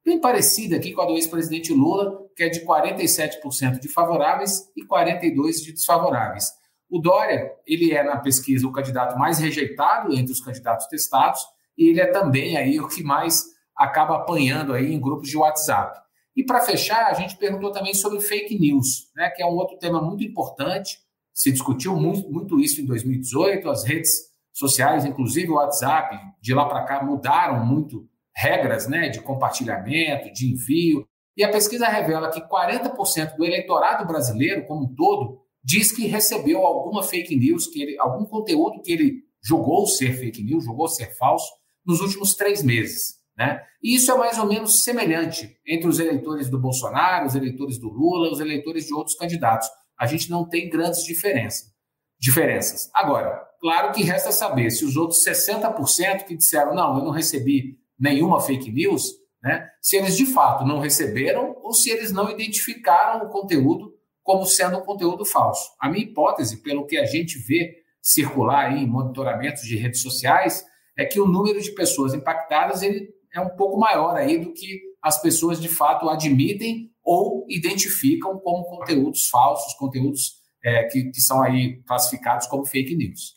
bem 0.05 0.21
parecida 0.21 0.75
aqui 0.75 0.93
com 0.93 1.03
a 1.03 1.07
do 1.07 1.13
ex-presidente 1.13 1.73
Lula, 1.73 2.19
que 2.35 2.43
é 2.43 2.49
de 2.49 2.67
47% 2.67 3.79
de 3.79 3.87
favoráveis 3.87 4.69
e 4.77 4.85
42% 4.85 5.63
de 5.63 5.73
desfavoráveis. 5.75 6.51
O 6.91 6.99
Dória, 6.99 7.53
ele 7.65 7.93
é 7.93 8.03
na 8.03 8.17
pesquisa 8.17 8.67
o 8.67 8.73
candidato 8.73 9.17
mais 9.17 9.39
rejeitado 9.39 10.13
entre 10.15 10.33
os 10.33 10.41
candidatos 10.41 10.89
testados, 10.89 11.47
e 11.79 11.91
ele 11.91 12.01
é 12.01 12.07
também 12.07 12.57
aí 12.57 12.81
o 12.81 12.89
que 12.89 13.05
mais 13.05 13.45
acaba 13.77 14.17
apanhando 14.17 14.73
aí 14.73 14.93
em 14.93 15.01
grupos 15.01 15.29
de 15.29 15.37
WhatsApp. 15.37 15.97
E 16.37 16.45
para 16.45 16.61
fechar, 16.61 17.07
a 17.07 17.15
gente 17.15 17.37
perguntou 17.37 17.73
também 17.73 17.95
sobre 17.95 18.21
fake 18.21 18.59
news, 18.59 19.11
né, 19.17 19.31
que 19.31 19.43
é 19.43 19.47
um 19.47 19.55
outro 19.55 19.79
tema 19.79 20.03
muito 20.03 20.23
importante. 20.23 20.99
Se 21.33 21.51
discutiu 21.51 21.97
muito, 21.97 22.31
muito 22.31 22.61
isso 22.61 22.81
em 22.81 22.85
2018, 22.85 23.69
as 23.71 23.85
redes 23.85 24.11
sociais, 24.53 25.05
inclusive 25.05 25.51
o 25.51 25.55
WhatsApp, 25.55 26.17
de 26.41 26.55
lá 26.55 26.67
para 26.67 26.85
cá 26.85 27.03
mudaram 27.03 27.65
muito 27.65 28.07
regras 28.35 28.87
né, 28.87 29.09
de 29.09 29.21
compartilhamento, 29.21 30.31
de 30.33 30.53
envio. 30.53 31.07
E 31.37 31.43
a 31.43 31.51
pesquisa 31.51 31.89
revela 31.89 32.31
que 32.31 32.41
40% 32.41 33.37
do 33.37 33.45
eleitorado 33.45 34.07
brasileiro, 34.07 34.67
como 34.67 34.85
um 34.85 34.95
todo, 34.95 35.41
diz 35.65 35.91
que 35.91 36.07
recebeu 36.07 36.67
alguma 36.67 37.03
fake 37.03 37.35
news, 37.35 37.67
que 37.67 37.83
ele, 37.83 37.99
algum 37.99 38.25
conteúdo 38.27 38.81
que 38.83 38.93
ele 38.93 39.23
julgou 39.43 39.87
ser 39.87 40.13
fake 40.13 40.43
news, 40.43 40.65
julgou 40.65 40.89
ser 40.89 41.17
falso, 41.17 41.51
nos 41.85 42.01
últimos 42.01 42.35
três 42.35 42.63
meses. 42.63 43.17
Né? 43.37 43.61
E 43.83 43.95
isso 43.95 44.11
é 44.11 44.17
mais 44.17 44.39
ou 44.39 44.47
menos 44.47 44.83
semelhante 44.83 45.59
entre 45.67 45.89
os 45.89 46.01
eleitores 46.01 46.49
do 46.49 46.59
Bolsonaro, 46.59 47.27
os 47.27 47.35
eleitores 47.35 47.79
do 47.79 47.89
Lula, 47.89 48.33
os 48.33 48.41
eleitores 48.41 48.87
de 48.87 48.95
outros 48.95 49.17
candidatos. 49.17 49.69
A 49.99 50.07
gente 50.07 50.31
não 50.31 50.49
tem 50.49 50.71
grandes 50.71 51.05
diferenças. 51.05 51.75
diferenças. 52.19 52.91
Agora, 52.95 53.47
claro 53.61 53.93
que 53.93 54.03
resta 54.03 54.33
saber 54.33 54.71
se 54.71 54.85
os 54.85 54.97
outros 54.97 55.23
60% 55.23 56.25
que 56.25 56.37
disseram 56.37 56.75
não, 56.75 56.99
eu 56.99 57.05
não 57.05 57.11
recebi 57.11 57.79
nenhuma 57.99 58.41
fake 58.41 58.73
news, 58.73 59.05
né? 59.43 59.69
se 59.83 59.97
eles 59.97 60.17
de 60.17 60.25
fato 60.25 60.65
não 60.65 60.79
receberam 60.79 61.55
ou 61.63 61.75
se 61.75 61.91
eles 61.91 62.11
não 62.13 62.31
identificaram 62.31 63.27
o 63.27 63.29
conteúdo 63.29 63.95
como 64.23 64.47
sendo 64.47 64.79
um 64.79 64.83
conteúdo 64.83 65.25
falso. 65.25 65.71
A 65.79 65.89
minha 65.89 66.05
hipótese, 66.05 66.63
pelo 66.63 66.87
que 66.87 66.97
a 66.97 67.05
gente 67.05 67.39
vê 67.39 67.77
circular 68.03 68.77
em 68.77 68.87
monitoramentos 68.87 69.63
de 69.63 69.77
redes 69.77 70.01
sociais, 70.01 70.65
é 70.99 71.05
que 71.05 71.21
o 71.21 71.27
número 71.27 71.61
de 71.61 71.71
pessoas 71.73 72.15
impactadas 72.15 72.83
ele 72.83 73.16
é 73.37 73.41
um 73.41 73.51
pouco 73.51 73.79
maior 73.79 74.17
aí 74.17 74.39
do 74.39 74.53
que 74.53 74.81
as 75.03 75.21
pessoas 75.21 75.61
de 75.61 75.69
fato 75.69 76.09
admitem 76.09 76.91
ou 77.05 77.47
identificam 77.49 78.39
como 78.41 78.65
conteúdos 78.65 79.29
falsos, 79.29 79.75
conteúdos 79.75 80.33
é, 80.65 80.85
que, 80.85 81.11
que 81.11 81.21
são 81.21 81.43
aí 81.43 81.83
classificados 81.85 82.47
como 82.47 82.65
fake 82.65 82.97
news. 82.97 83.37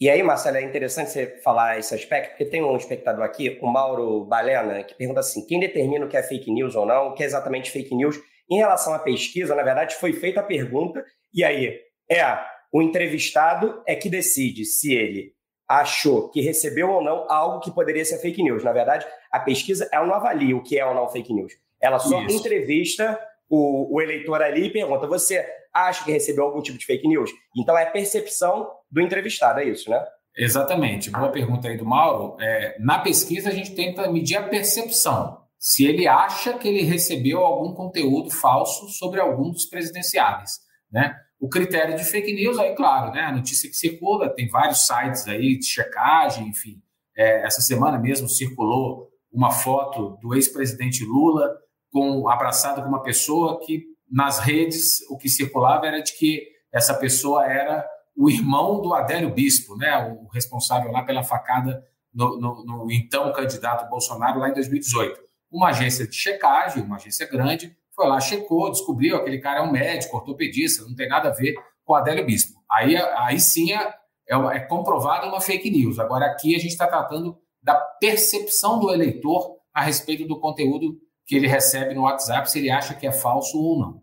E 0.00 0.08
aí, 0.08 0.22
Marcelo, 0.22 0.56
é 0.56 0.62
interessante 0.62 1.10
você 1.10 1.40
falar 1.42 1.78
esse 1.78 1.92
aspecto, 1.94 2.30
porque 2.30 2.44
tem 2.44 2.62
um 2.62 2.76
espectador 2.76 3.24
aqui, 3.24 3.58
o 3.60 3.66
Mauro 3.66 4.24
Balena, 4.24 4.82
que 4.84 4.94
pergunta 4.94 5.20
assim: 5.20 5.44
quem 5.44 5.58
determina 5.58 6.06
o 6.06 6.08
que 6.08 6.16
é 6.16 6.22
fake 6.22 6.52
news 6.52 6.76
ou 6.76 6.86
não, 6.86 7.08
o 7.08 7.14
que 7.14 7.22
é 7.22 7.26
exatamente 7.26 7.70
fake 7.70 7.94
news? 7.94 8.16
Em 8.48 8.58
relação 8.58 8.94
à 8.94 8.98
pesquisa, 8.98 9.54
na 9.54 9.62
verdade, 9.62 9.96
foi 9.96 10.12
feita 10.12 10.40
a 10.40 10.44
pergunta, 10.44 11.04
e 11.34 11.44
aí 11.44 11.80
é 12.10 12.38
o 12.72 12.80
entrevistado 12.80 13.82
é 13.86 13.96
que 13.96 14.08
decide 14.08 14.64
se 14.64 14.94
ele 14.94 15.32
achou 15.68 16.30
que 16.30 16.40
recebeu 16.40 16.90
ou 16.90 17.04
não 17.04 17.30
algo 17.30 17.60
que 17.60 17.70
poderia 17.70 18.04
ser 18.04 18.18
fake 18.18 18.42
news. 18.42 18.64
Na 18.64 18.72
verdade, 18.72 19.06
a 19.30 19.38
pesquisa 19.38 19.88
ela 19.92 20.06
não 20.06 20.14
avalia 20.14 20.56
o 20.56 20.62
que 20.62 20.78
é 20.78 20.86
ou 20.86 20.94
não 20.94 21.08
fake 21.08 21.32
news. 21.34 21.52
Ela 21.80 21.98
só 21.98 22.22
Isso. 22.22 22.38
entrevista 22.38 23.20
o, 23.48 23.94
o, 23.96 24.00
eleitor 24.00 24.42
ali 24.42 24.66
e 24.66 24.72
pergunta: 24.72 25.06
você 25.06 25.44
acha 25.72 26.04
que 26.04 26.10
recebeu 26.10 26.44
algum 26.44 26.62
tipo 26.62 26.78
de 26.78 26.86
fake 26.86 27.06
news? 27.06 27.30
Então 27.56 27.76
é 27.76 27.84
percepção 27.84 28.70
do 28.90 29.00
entrevistado, 29.00 29.60
é 29.60 29.64
isso, 29.64 29.90
né? 29.90 30.04
Exatamente. 30.36 31.10
Boa 31.10 31.30
pergunta 31.30 31.68
aí 31.68 31.76
do 31.76 31.84
Mauro. 31.84 32.36
É, 32.40 32.76
na 32.78 33.00
pesquisa, 33.00 33.50
a 33.50 33.52
gente 33.52 33.74
tenta 33.74 34.10
medir 34.10 34.36
a 34.36 34.48
percepção. 34.48 35.42
Se 35.58 35.84
ele 35.84 36.06
acha 36.06 36.52
que 36.54 36.68
ele 36.68 36.82
recebeu 36.82 37.40
algum 37.40 37.74
conteúdo 37.74 38.30
falso 38.30 38.88
sobre 38.90 39.20
algum 39.20 39.50
dos 39.50 39.66
presidenciáveis. 39.66 40.52
né? 40.90 41.16
O 41.40 41.48
critério 41.48 41.96
de 41.96 42.04
fake 42.04 42.32
news, 42.32 42.58
aí, 42.58 42.74
claro, 42.74 43.12
né? 43.12 43.22
A 43.22 43.32
notícia 43.32 43.68
que 43.68 43.76
circula, 43.76 44.28
tem 44.34 44.48
vários 44.48 44.86
sites 44.86 45.26
aí 45.28 45.58
de 45.58 45.66
checagem, 45.66 46.48
enfim. 46.48 46.82
É, 47.16 47.46
essa 47.46 47.60
semana 47.60 47.98
mesmo 47.98 48.28
circulou 48.28 49.08
uma 49.32 49.50
foto 49.50 50.18
do 50.20 50.34
ex-presidente 50.34 51.04
Lula 51.04 51.56
com 51.92 52.28
abraçado 52.28 52.82
com 52.82 52.88
uma 52.88 53.02
pessoa 53.02 53.60
que 53.60 53.84
nas 54.10 54.38
redes 54.38 55.00
o 55.10 55.16
que 55.16 55.28
circulava 55.28 55.86
era 55.86 56.02
de 56.02 56.16
que 56.16 56.46
essa 56.72 56.94
pessoa 56.94 57.46
era 57.46 57.86
o 58.16 58.28
irmão 58.28 58.80
do 58.80 58.92
Adélio 58.94 59.32
Bispo, 59.32 59.76
né? 59.76 59.96
O 59.96 60.26
responsável 60.28 60.90
lá 60.90 61.04
pela 61.04 61.22
facada 61.22 61.84
no, 62.12 62.40
no, 62.40 62.64
no 62.64 62.92
então 62.92 63.32
candidato 63.32 63.88
Bolsonaro 63.88 64.40
lá 64.40 64.48
em 64.48 64.54
2018. 64.54 65.20
Uma 65.50 65.68
agência 65.68 66.06
de 66.06 66.16
checagem, 66.16 66.82
uma 66.82 66.96
agência 66.96 67.28
grande, 67.30 67.76
foi 67.98 68.06
lá, 68.06 68.20
checou, 68.20 68.70
descobriu 68.70 69.16
aquele 69.16 69.40
cara 69.40 69.58
é 69.58 69.62
um 69.62 69.72
médico, 69.72 70.16
ortopedista, 70.16 70.84
não 70.84 70.94
tem 70.94 71.08
nada 71.08 71.30
a 71.30 71.32
ver 71.32 71.54
com 71.84 71.96
Adélio 71.96 72.24
Bispo. 72.24 72.62
Aí, 72.70 72.96
aí 72.96 73.40
sim 73.40 73.72
é, 73.72 73.92
é, 74.28 74.36
é 74.36 74.60
comprovada 74.60 75.26
uma 75.26 75.40
fake 75.40 75.68
news. 75.68 75.98
Agora 75.98 76.26
aqui 76.26 76.54
a 76.54 76.60
gente 76.60 76.70
está 76.70 76.86
tratando 76.86 77.36
da 77.60 77.74
percepção 77.74 78.78
do 78.78 78.92
eleitor 78.92 79.56
a 79.74 79.82
respeito 79.82 80.28
do 80.28 80.38
conteúdo 80.38 80.96
que 81.26 81.34
ele 81.34 81.48
recebe 81.48 81.92
no 81.92 82.02
WhatsApp, 82.02 82.48
se 82.48 82.60
ele 82.60 82.70
acha 82.70 82.94
que 82.94 83.04
é 83.04 83.10
falso 83.10 83.58
ou 83.58 83.76
não. 83.80 84.00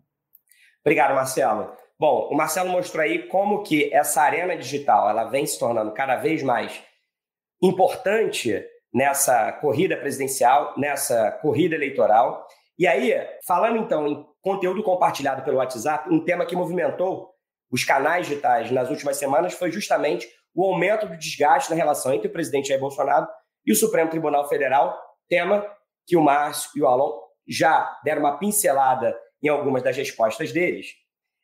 Obrigado, 0.82 1.14
Marcelo. 1.14 1.72
Bom, 1.98 2.28
o 2.30 2.36
Marcelo 2.36 2.68
mostrou 2.68 3.02
aí 3.02 3.26
como 3.28 3.62
que 3.62 3.92
essa 3.94 4.20
arena 4.20 4.54
digital 4.54 5.08
ela 5.08 5.24
vem 5.24 5.46
se 5.46 5.58
tornando 5.58 5.90
cada 5.92 6.16
vez 6.16 6.42
mais 6.42 6.82
importante 7.62 8.62
nessa 8.92 9.52
corrida 9.52 9.96
presidencial, 9.96 10.74
nessa 10.76 11.30
corrida 11.32 11.74
eleitoral. 11.74 12.46
E 12.78 12.86
aí, 12.86 13.14
falando 13.46 13.78
então 13.78 14.06
em 14.06 14.26
conteúdo 14.42 14.82
compartilhado 14.82 15.42
pelo 15.42 15.56
WhatsApp, 15.56 16.12
um 16.12 16.22
tema 16.22 16.44
que 16.44 16.54
movimentou 16.54 17.30
os 17.70 17.84
canais 17.84 18.26
digitais 18.26 18.70
nas 18.70 18.90
últimas 18.90 19.16
semanas 19.16 19.54
foi 19.54 19.70
justamente 19.72 20.28
o 20.54 20.64
aumento 20.64 21.06
do 21.06 21.16
desgaste 21.16 21.70
na 21.70 21.76
relação 21.76 22.12
entre 22.12 22.28
o 22.28 22.32
presidente 22.32 22.68
Jair 22.68 22.80
Bolsonaro 22.80 23.26
e 23.64 23.72
o 23.72 23.76
Supremo 23.76 24.10
Tribunal 24.10 24.48
Federal, 24.48 24.96
tema 25.28 25.66
que 26.06 26.16
o 26.16 26.22
Márcio 26.22 26.70
e 26.76 26.82
o 26.82 26.86
Alon 26.86 27.18
já 27.48 27.98
deram 28.04 28.20
uma 28.20 28.38
pincelada 28.38 29.18
em 29.42 29.48
algumas 29.48 29.82
das 29.82 29.96
respostas 29.96 30.52
deles. 30.52 30.88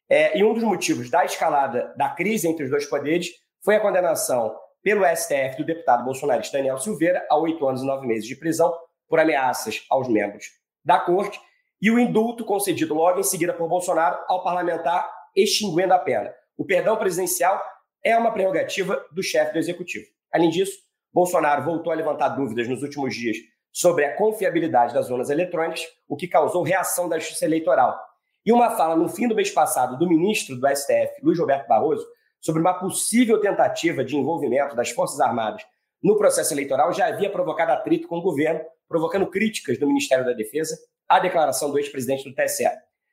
É, 0.09 0.39
e 0.39 0.45
um 0.45 0.53
dos 0.53 0.63
motivos 0.63 1.11
da 1.11 1.25
escalada 1.25 1.95
da 1.97 2.11
crise 2.11 2.47
entre 2.47 2.65
os 2.65 2.71
dois 2.71 2.87
poderes 2.87 3.29
foi 3.65 3.77
a 3.77 3.81
condenação 3.81 4.55
pelo 4.83 5.05
STF 5.05 5.57
do 5.57 5.65
deputado 5.65 6.05
bolsonarista 6.05 6.59
Daniel 6.59 6.79
Silveira 6.79 7.27
a 7.31 7.37
oito 7.39 7.67
anos 7.67 7.83
e 7.83 7.87
nove 7.87 8.07
meses 8.07 8.27
de 8.27 8.37
prisão 8.37 8.73
por 9.09 9.19
ameaças 9.19 9.85
aos 9.89 10.09
membros 10.09 10.62
da 10.85 10.99
corte 10.99 11.41
e 11.81 11.91
o 11.91 11.99
indulto 11.99 12.45
concedido 12.45 12.95
logo 12.95 13.21
em 13.21 13.25
seguida 13.25 13.53
por 13.53 13.69
Bolsonaro 13.69 14.19
ao 14.29 14.43
parlamentar 14.43 15.11
extinguindo 15.35 15.93
a 15.93 15.99
pena. 15.99 16.33
O 16.57 16.65
perdão 16.65 16.97
presidencial 16.97 17.61
é 18.05 18.17
uma 18.17 18.33
prerrogativa 18.33 19.05
do 19.11 19.23
chefe 19.23 19.53
do 19.53 19.59
executivo. 19.59 20.07
Além 20.33 20.51
disso, 20.51 20.79
Bolsonaro 21.13 21.65
voltou 21.65 21.93
a 21.93 21.97
levantar 21.97 22.31
dúvidas 22.31 22.69
nos 22.69 22.83
últimos 22.83 23.15
dias 23.15 23.37
sobre 23.73 24.05
a 24.05 24.17
confiabilidade 24.17 24.95
das 24.95 25.11
urnas 25.11 25.31
eletrônicas, 25.31 25.83
o 26.09 26.17
que 26.17 26.29
causou 26.29 26.63
reação 26.63 27.09
da 27.09 27.19
Justiça 27.19 27.45
Eleitoral. 27.45 27.99
E 28.45 28.53
uma 28.53 28.71
fala 28.77 28.97
no 28.97 29.09
fim 29.09 29.27
do 29.29 29.35
mês 29.35 29.51
passado 29.51 29.99
do 29.99 30.09
ministro 30.09 30.57
do 30.57 30.69
STF, 30.69 31.23
Luiz 31.23 31.39
Roberto 31.39 31.67
Barroso, 31.69 32.07
sobre 32.41 32.61
uma 32.61 32.75
possível 32.75 33.41
tentativa 33.41 34.05
de 34.05 34.17
envolvimento 34.17 34.75
das 34.77 34.91
Forças 34.91 35.21
Armadas 35.21 35.63
no 36.03 36.17
processo 36.17 36.53
eleitoral 36.53 36.93
já 36.93 37.07
havia 37.07 37.31
provocado 37.31 37.71
atrito 37.71 38.09
com 38.09 38.19
o 38.19 38.23
governo, 38.23 38.61
provocando 38.93 39.27
críticas 39.27 39.79
do 39.79 39.87
Ministério 39.87 40.25
da 40.25 40.33
Defesa 40.33 40.77
à 41.09 41.19
declaração 41.19 41.71
do 41.71 41.79
ex-presidente 41.79 42.29
do 42.29 42.35
TSE. 42.35 42.69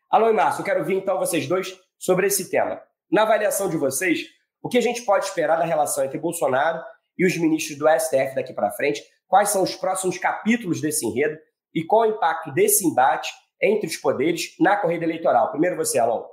Alô, 0.10 0.32
Márcio, 0.34 0.62
eu 0.62 0.66
quero 0.66 0.82
ouvir 0.82 0.96
então 0.96 1.18
vocês 1.18 1.48
dois 1.48 1.80
sobre 1.98 2.28
esse 2.28 2.50
tema. 2.50 2.82
Na 3.10 3.24
avaliação 3.24 3.70
de 3.70 3.78
vocês, 3.78 4.26
o 4.62 4.68
que 4.68 4.78
a 4.78 4.82
gente 4.82 5.04
pode 5.04 5.26
esperar 5.26 5.58
da 5.58 5.66
relação 5.66 6.04
entre 6.04 6.20
Bolsonaro 6.20 6.84
e 7.18 7.26
os 7.26 7.36
ministros 7.38 7.78
do 7.78 7.88
STF 7.88 8.36
daqui 8.36 8.54
para 8.54 8.72
frente? 8.72 9.02
Quais 9.28 9.50
são 9.50 9.64
os 9.64 9.76
próximos 9.76 10.18
capítulos 10.18 10.82
desse 10.82 11.06
enredo 11.06 11.38
e 11.74 11.84
qual 11.84 12.02
o 12.02 12.12
impacto 12.12 12.52
desse 12.52 12.86
embate 12.86 13.32
entre 13.62 13.88
os 13.88 13.96
poderes 13.96 14.56
na 14.60 14.76
corrida 14.76 15.06
eleitoral? 15.06 15.52
Primeiro 15.52 15.78
você, 15.78 15.98
Alon. 15.98 16.26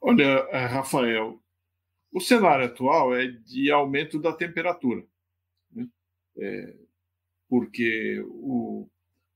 Olha, 0.00 0.46
eh, 0.50 0.66
Rafael, 0.66 1.40
o 2.12 2.20
cenário 2.20 2.66
atual 2.66 3.14
é 3.16 3.26
de 3.26 3.72
aumento 3.72 4.20
da 4.20 4.32
temperatura, 4.32 5.02
né? 5.72 5.86
é, 6.38 6.74
porque 7.54 8.20
o, 8.26 8.88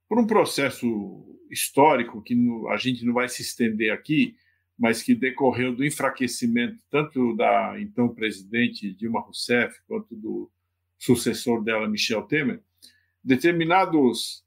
por 0.09 0.19
um 0.19 0.27
processo 0.27 1.25
histórico 1.49 2.21
que 2.21 2.35
no, 2.35 2.69
a 2.69 2.77
gente 2.77 3.05
não 3.05 3.15
vai 3.15 3.29
se 3.29 3.43
estender 3.43 3.93
aqui, 3.93 4.35
mas 4.77 5.01
que 5.01 5.15
decorreu 5.15 5.73
do 5.73 5.87
enfraquecimento 5.87 6.83
tanto 6.91 7.37
da 7.37 7.77
então 7.79 8.09
presidente 8.09 8.93
Dilma 8.93 9.21
Rousseff 9.21 9.81
quanto 9.87 10.17
do 10.17 10.51
sucessor 10.99 11.63
dela, 11.63 11.87
Michel 11.87 12.23
Temer, 12.23 12.61
determinados 13.23 14.45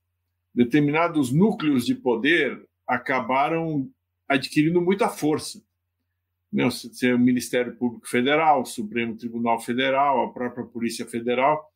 determinados 0.53 1.31
núcleos 1.31 1.85
de 1.85 1.95
poder 1.95 2.61
acabaram 2.85 3.89
adquirindo 4.27 4.81
muita 4.81 5.07
força. 5.07 5.63
Né? 6.51 6.65
O 6.65 7.17
Ministério 7.17 7.73
Público 7.77 8.05
Federal, 8.05 8.63
o 8.63 8.65
Supremo 8.65 9.15
Tribunal 9.15 9.61
Federal, 9.61 10.25
a 10.25 10.33
própria 10.33 10.65
Polícia 10.65 11.05
Federal, 11.05 11.71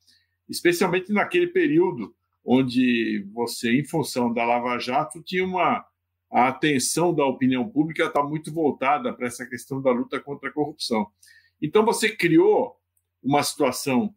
especialmente 0.48 1.12
naquele 1.12 1.48
período 1.48 2.14
onde 2.44 3.26
você, 3.32 3.72
em 3.72 3.84
função 3.84 4.32
da 4.32 4.44
Lava 4.44 4.78
Jato, 4.78 5.22
tinha 5.22 5.44
uma 5.44 5.84
a 6.30 6.48
atenção 6.48 7.14
da 7.14 7.24
opinião 7.24 7.68
pública 7.68 8.04
está 8.04 8.22
muito 8.22 8.52
voltada 8.52 9.12
para 9.12 9.26
essa 9.26 9.46
questão 9.46 9.80
da 9.80 9.90
luta 9.90 10.20
contra 10.20 10.48
a 10.48 10.52
corrupção. 10.52 11.06
Então 11.62 11.84
você 11.84 12.14
criou 12.14 12.76
uma 13.22 13.42
situação 13.42 14.14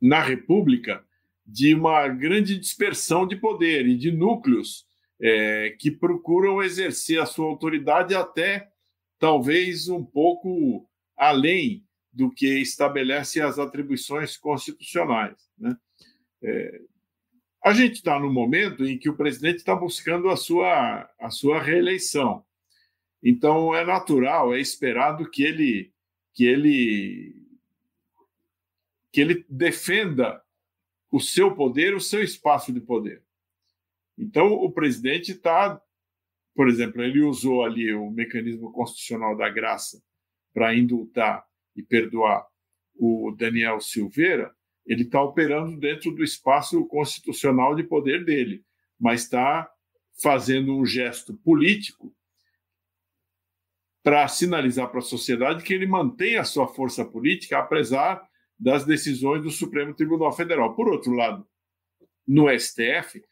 na 0.00 0.20
República 0.20 1.04
de 1.46 1.74
uma 1.74 2.08
grande 2.08 2.58
dispersão 2.58 3.26
de 3.26 3.36
poder 3.36 3.86
e 3.86 3.96
de 3.96 4.10
núcleos 4.10 4.84
é, 5.20 5.76
que 5.78 5.90
procuram 5.90 6.62
exercer 6.62 7.20
a 7.20 7.26
sua 7.26 7.46
autoridade 7.46 8.14
até 8.14 8.68
talvez 9.18 9.88
um 9.88 10.04
pouco 10.04 10.88
além 11.16 11.84
do 12.12 12.30
que 12.30 12.60
estabelece 12.60 13.40
as 13.40 13.58
atribuições 13.58 14.36
constitucionais. 14.36 15.50
Né? 15.58 15.76
É, 16.42 16.80
a 17.64 17.72
gente 17.72 17.94
está 17.94 18.18
no 18.18 18.30
momento 18.30 18.84
em 18.84 18.98
que 18.98 19.08
o 19.08 19.16
presidente 19.16 19.58
está 19.58 19.74
buscando 19.74 20.28
a 20.28 20.36
sua, 20.36 21.08
a 21.18 21.30
sua 21.30 21.62
reeleição. 21.62 22.44
Então, 23.22 23.74
é 23.74 23.84
natural, 23.84 24.52
é 24.52 24.60
esperado 24.60 25.30
que 25.30 25.44
ele, 25.44 25.92
que 26.34 26.44
ele, 26.44 27.46
que 29.12 29.20
ele 29.20 29.46
defenda 29.48 30.42
o 31.10 31.20
seu 31.20 31.54
poder, 31.54 31.94
o 31.94 32.00
seu 32.00 32.22
espaço 32.22 32.72
de 32.72 32.80
poder. 32.80 33.22
Então, 34.18 34.52
o 34.52 34.70
presidente 34.72 35.32
está, 35.32 35.80
por 36.54 36.68
exemplo, 36.68 37.00
ele 37.00 37.22
usou 37.22 37.64
ali 37.64 37.94
o 37.94 38.10
mecanismo 38.10 38.72
constitucional 38.72 39.36
da 39.36 39.48
graça 39.48 40.02
para 40.52 40.74
indultar 40.74 41.46
e 41.76 41.82
perdoar 41.82 42.46
o 42.94 43.34
Daniel 43.36 43.80
Silveira, 43.80 44.54
ele 44.86 45.02
está 45.02 45.22
operando 45.22 45.78
dentro 45.78 46.10
do 46.10 46.22
espaço 46.22 46.84
constitucional 46.86 47.74
de 47.74 47.84
poder 47.84 48.24
dele, 48.24 48.64
mas 48.98 49.22
está 49.22 49.70
fazendo 50.20 50.76
um 50.76 50.84
gesto 50.84 51.34
político 51.34 52.14
para 54.02 54.26
sinalizar 54.26 54.90
para 54.90 54.98
a 54.98 55.02
sociedade 55.02 55.62
que 55.62 55.72
ele 55.72 55.86
mantém 55.86 56.36
a 56.36 56.44
sua 56.44 56.66
força 56.66 57.04
política, 57.04 57.58
apesar 57.58 58.26
das 58.58 58.84
decisões 58.84 59.42
do 59.42 59.50
Supremo 59.50 59.94
Tribunal 59.94 60.32
Federal. 60.32 60.74
Por 60.74 60.88
outro 60.88 61.12
lado, 61.12 61.46
no 62.26 62.48
STF, 62.48 63.22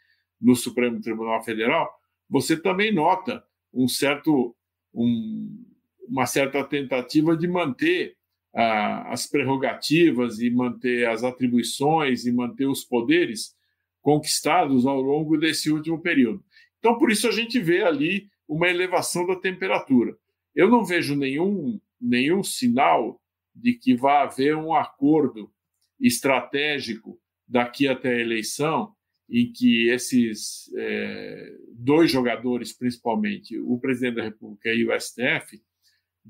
no 0.41 0.55
Supremo 0.55 1.01
Tribunal 1.01 1.43
Federal, 1.43 1.93
você 2.29 2.57
também 2.57 2.93
nota 2.93 3.45
um 3.73 3.89
certo, 3.89 4.57
um, 4.95 5.65
uma 6.09 6.27
certa 6.27 6.63
tentativa 6.65 7.37
de 7.37 7.49
manter 7.49 8.17
as 8.53 9.27
prerrogativas 9.27 10.41
e 10.41 10.51
manter 10.51 11.09
as 11.09 11.23
atribuições 11.23 12.27
e 12.27 12.33
manter 12.33 12.67
os 12.67 12.85
poderes 12.85 13.55
conquistados 14.01 14.87
ao 14.87 15.01
longo 15.01 15.37
desse 15.37 15.71
último 15.71 16.01
período. 16.01 16.43
Então, 16.79 16.99
por 16.99 17.11
isso 17.11 17.29
a 17.29 17.33
gente 17.33 17.61
vê 17.61 17.83
ali 17.83 18.29
uma 18.49 18.69
elevação 18.69 19.27
da 19.27 19.37
temperatura. 19.37 20.17
Eu 20.55 20.69
não 20.69 20.85
vejo 20.85 21.15
nenhum, 21.15 21.81
nenhum 22.01 22.43
sinal 22.43 23.21
de 23.55 23.75
que 23.75 23.95
vai 23.95 24.23
haver 24.23 24.57
um 24.57 24.75
acordo 24.75 25.53
estratégico 26.01 27.21
daqui 27.47 27.87
até 27.87 28.15
a 28.15 28.21
eleição 28.21 28.93
em 29.29 29.53
que 29.53 29.89
esses 29.89 30.73
é, 30.77 31.53
dois 31.73 32.11
jogadores, 32.11 32.73
principalmente 32.73 33.57
o 33.59 33.79
presidente 33.79 34.17
da 34.17 34.25
República 34.25 34.73
e 34.75 34.85
o 34.85 35.01
STF, 35.01 35.63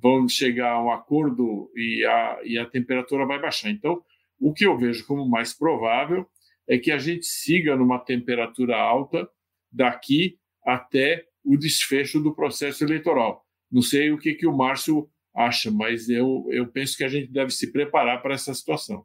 vão 0.00 0.28
chegar 0.28 0.72
a 0.72 0.82
um 0.82 0.90
acordo 0.90 1.70
e 1.76 2.04
a, 2.04 2.40
e 2.44 2.58
a 2.58 2.66
temperatura 2.66 3.26
vai 3.26 3.40
baixar. 3.40 3.70
Então, 3.70 4.02
o 4.40 4.52
que 4.52 4.66
eu 4.66 4.76
vejo 4.76 5.06
como 5.06 5.28
mais 5.28 5.52
provável 5.52 6.26
é 6.68 6.78
que 6.78 6.90
a 6.90 6.98
gente 6.98 7.26
siga 7.26 7.76
numa 7.76 7.98
temperatura 7.98 8.76
alta 8.76 9.28
daqui 9.70 10.38
até 10.64 11.24
o 11.44 11.56
desfecho 11.56 12.20
do 12.20 12.34
processo 12.34 12.84
eleitoral. 12.84 13.44
Não 13.70 13.82
sei 13.82 14.10
o 14.10 14.18
que, 14.18 14.34
que 14.34 14.46
o 14.46 14.56
Márcio 14.56 15.08
acha, 15.34 15.70
mas 15.70 16.08
eu, 16.08 16.46
eu 16.50 16.66
penso 16.66 16.96
que 16.96 17.04
a 17.04 17.08
gente 17.08 17.30
deve 17.30 17.50
se 17.50 17.70
preparar 17.72 18.22
para 18.22 18.34
essa 18.34 18.52
situação. 18.54 19.04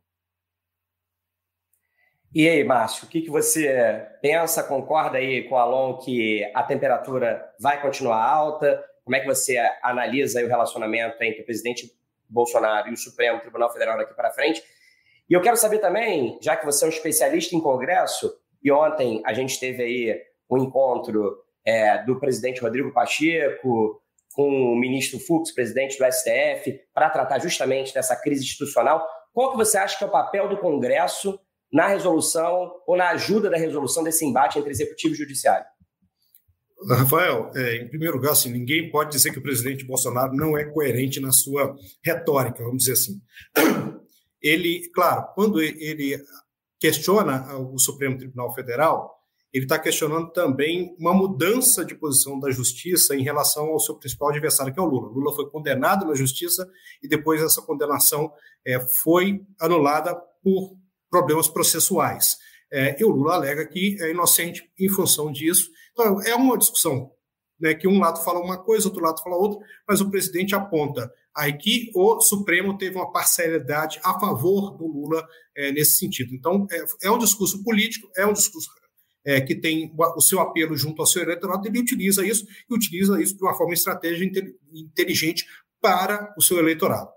E 2.33 2.49
aí, 2.49 2.63
Márcio, 2.65 3.05
o 3.05 3.09
que, 3.09 3.21
que 3.21 3.29
você 3.29 4.05
pensa? 4.21 4.61
Concorda 4.61 5.17
aí 5.17 5.43
com 5.43 5.55
o 5.55 5.57
Alon 5.57 5.97
que 5.97 6.43
a 6.53 6.63
temperatura 6.63 7.49
vai 7.59 7.81
continuar 7.81 8.21
alta? 8.21 8.83
Como 9.05 9.15
é 9.15 9.19
que 9.19 9.27
você 9.27 9.55
analisa 9.83 10.43
o 10.43 10.47
relacionamento 10.47 11.23
entre 11.23 11.43
o 11.43 11.45
presidente 11.45 11.91
Bolsonaro 12.27 12.89
e 12.89 12.93
o 12.93 12.97
Supremo 12.97 13.39
Tribunal 13.39 13.71
Federal 13.71 13.97
daqui 13.97 14.15
para 14.15 14.31
frente? 14.31 14.63
E 15.29 15.33
eu 15.33 15.41
quero 15.41 15.55
saber 15.55 15.77
também, 15.77 16.39
já 16.41 16.57
que 16.57 16.65
você 16.65 16.83
é 16.83 16.87
um 16.87 16.91
especialista 16.91 17.55
em 17.55 17.61
Congresso, 17.61 18.33
e 18.63 18.71
ontem 18.71 19.21
a 19.23 19.31
gente 19.31 19.59
teve 19.59 19.83
aí 19.83 20.21
um 20.49 20.57
encontro 20.57 21.37
é, 21.63 22.03
do 22.03 22.19
presidente 22.19 22.61
Rodrigo 22.61 22.91
Pacheco 22.91 24.01
com 24.33 24.49
o 24.49 24.75
ministro 24.75 25.19
Fux, 25.19 25.51
presidente 25.51 25.97
do 25.99 26.05
STF, 26.11 26.81
para 26.93 27.09
tratar 27.09 27.39
justamente 27.39 27.93
dessa 27.93 28.15
crise 28.15 28.43
institucional. 28.43 29.07
Qual 29.31 29.51
que 29.51 29.57
você 29.57 29.77
acha 29.77 29.97
que 29.97 30.03
é 30.03 30.07
o 30.07 30.11
papel 30.11 30.49
do 30.49 30.57
Congresso 30.57 31.39
na 31.71 31.87
resolução 31.87 32.71
ou 32.87 32.97
na 32.97 33.09
ajuda 33.09 33.49
da 33.51 33.57
resolução 33.57 34.03
desse 34.03 34.25
embate 34.25 34.57
entre 34.57 34.71
executivo 34.71 35.13
e 35.13 35.17
judiciário? 35.17 35.65
Rafael, 36.87 37.51
é, 37.55 37.77
em 37.77 37.87
primeiro 37.87 38.15
lugar, 38.15 38.33
assim, 38.33 38.51
ninguém 38.51 38.91
pode 38.91 39.11
dizer 39.11 39.31
que 39.31 39.39
o 39.39 39.43
presidente 39.43 39.85
Bolsonaro 39.85 40.35
não 40.35 40.57
é 40.57 40.65
coerente 40.65 41.19
na 41.19 41.31
sua 41.31 41.75
retórica, 42.03 42.63
vamos 42.63 42.79
dizer 42.79 42.93
assim. 42.93 43.21
Ele, 44.41 44.89
claro, 44.93 45.27
quando 45.33 45.59
ele 45.59 46.23
questiona 46.79 47.57
o 47.57 47.79
Supremo 47.79 48.15
Tribunal 48.15 48.53
Federal, 48.53 49.15
ele 49.51 49.63
está 49.63 49.79
questionando 49.79 50.31
também 50.33 50.93
uma 50.99 51.13
mudança 51.13 51.83
de 51.83 51.95
posição 51.95 52.39
da 52.39 52.51
justiça 52.51 53.15
em 53.15 53.23
relação 53.23 53.67
ao 53.67 53.79
seu 53.79 53.95
principal 53.95 54.29
adversário, 54.29 54.73
que 54.73 54.79
é 54.79 54.83
o 54.83 54.85
Lula. 54.85 55.07
Lula 55.07 55.33
foi 55.33 55.49
condenado 55.49 56.05
na 56.05 56.13
justiça 56.13 56.69
e 57.01 57.07
depois 57.07 57.41
essa 57.41 57.61
condenação 57.61 58.31
é, 58.67 58.79
foi 59.01 59.41
anulada 59.59 60.13
por 60.43 60.77
problemas 61.09 61.47
processuais. 61.47 62.37
É, 62.71 63.01
e 63.01 63.05
o 63.05 63.09
Lula 63.09 63.35
alega 63.35 63.65
que 63.65 63.95
é 64.01 64.11
inocente 64.11 64.69
em 64.77 64.89
função 64.89 65.31
disso. 65.31 65.71
Então, 65.97 66.21
é 66.21 66.35
uma 66.35 66.57
discussão 66.57 67.09
né, 67.59 67.73
que 67.73 67.87
um 67.87 67.99
lado 67.99 68.21
fala 68.21 68.39
uma 68.39 68.61
coisa, 68.61 68.87
outro 68.87 69.01
lado 69.01 69.23
fala 69.23 69.37
outra, 69.37 69.65
mas 69.87 70.01
o 70.01 70.09
presidente 70.11 70.53
aponta 70.53 71.09
aí 71.33 71.53
que 71.57 71.89
o 71.95 72.19
Supremo 72.19 72.77
teve 72.77 72.97
uma 72.97 73.11
parcialidade 73.11 73.99
a 74.03 74.19
favor 74.19 74.71
do 74.77 74.85
Lula 74.85 75.25
é, 75.55 75.71
nesse 75.71 75.97
sentido. 75.97 76.35
Então, 76.35 76.67
é, 76.69 77.07
é, 77.07 77.11
um 77.11 77.17
discurso 77.17 77.63
político, 77.63 78.09
é 78.15 78.25
um 78.25 78.33
discurso 78.33 78.69
é, 79.25 79.39
que 79.39 79.55
tem 79.55 79.91
o 79.97 80.21
seu 80.21 80.39
apelo 80.39 80.75
junto 80.75 81.01
ao 81.01 81.07
seu 81.07 81.23
eleitorado, 81.23 81.67
ele 81.67 81.79
utiliza 81.79 82.25
isso 82.25 82.45
e 82.69 82.73
utiliza 82.73 83.21
isso 83.21 83.35
de 83.37 83.43
uma 83.43 83.55
forma 83.55 83.73
estratégica 83.73 84.45
inteligente 84.73 85.45
para 85.81 86.33
o 86.37 86.41
seu 86.41 86.59
eleitorado. 86.59 87.09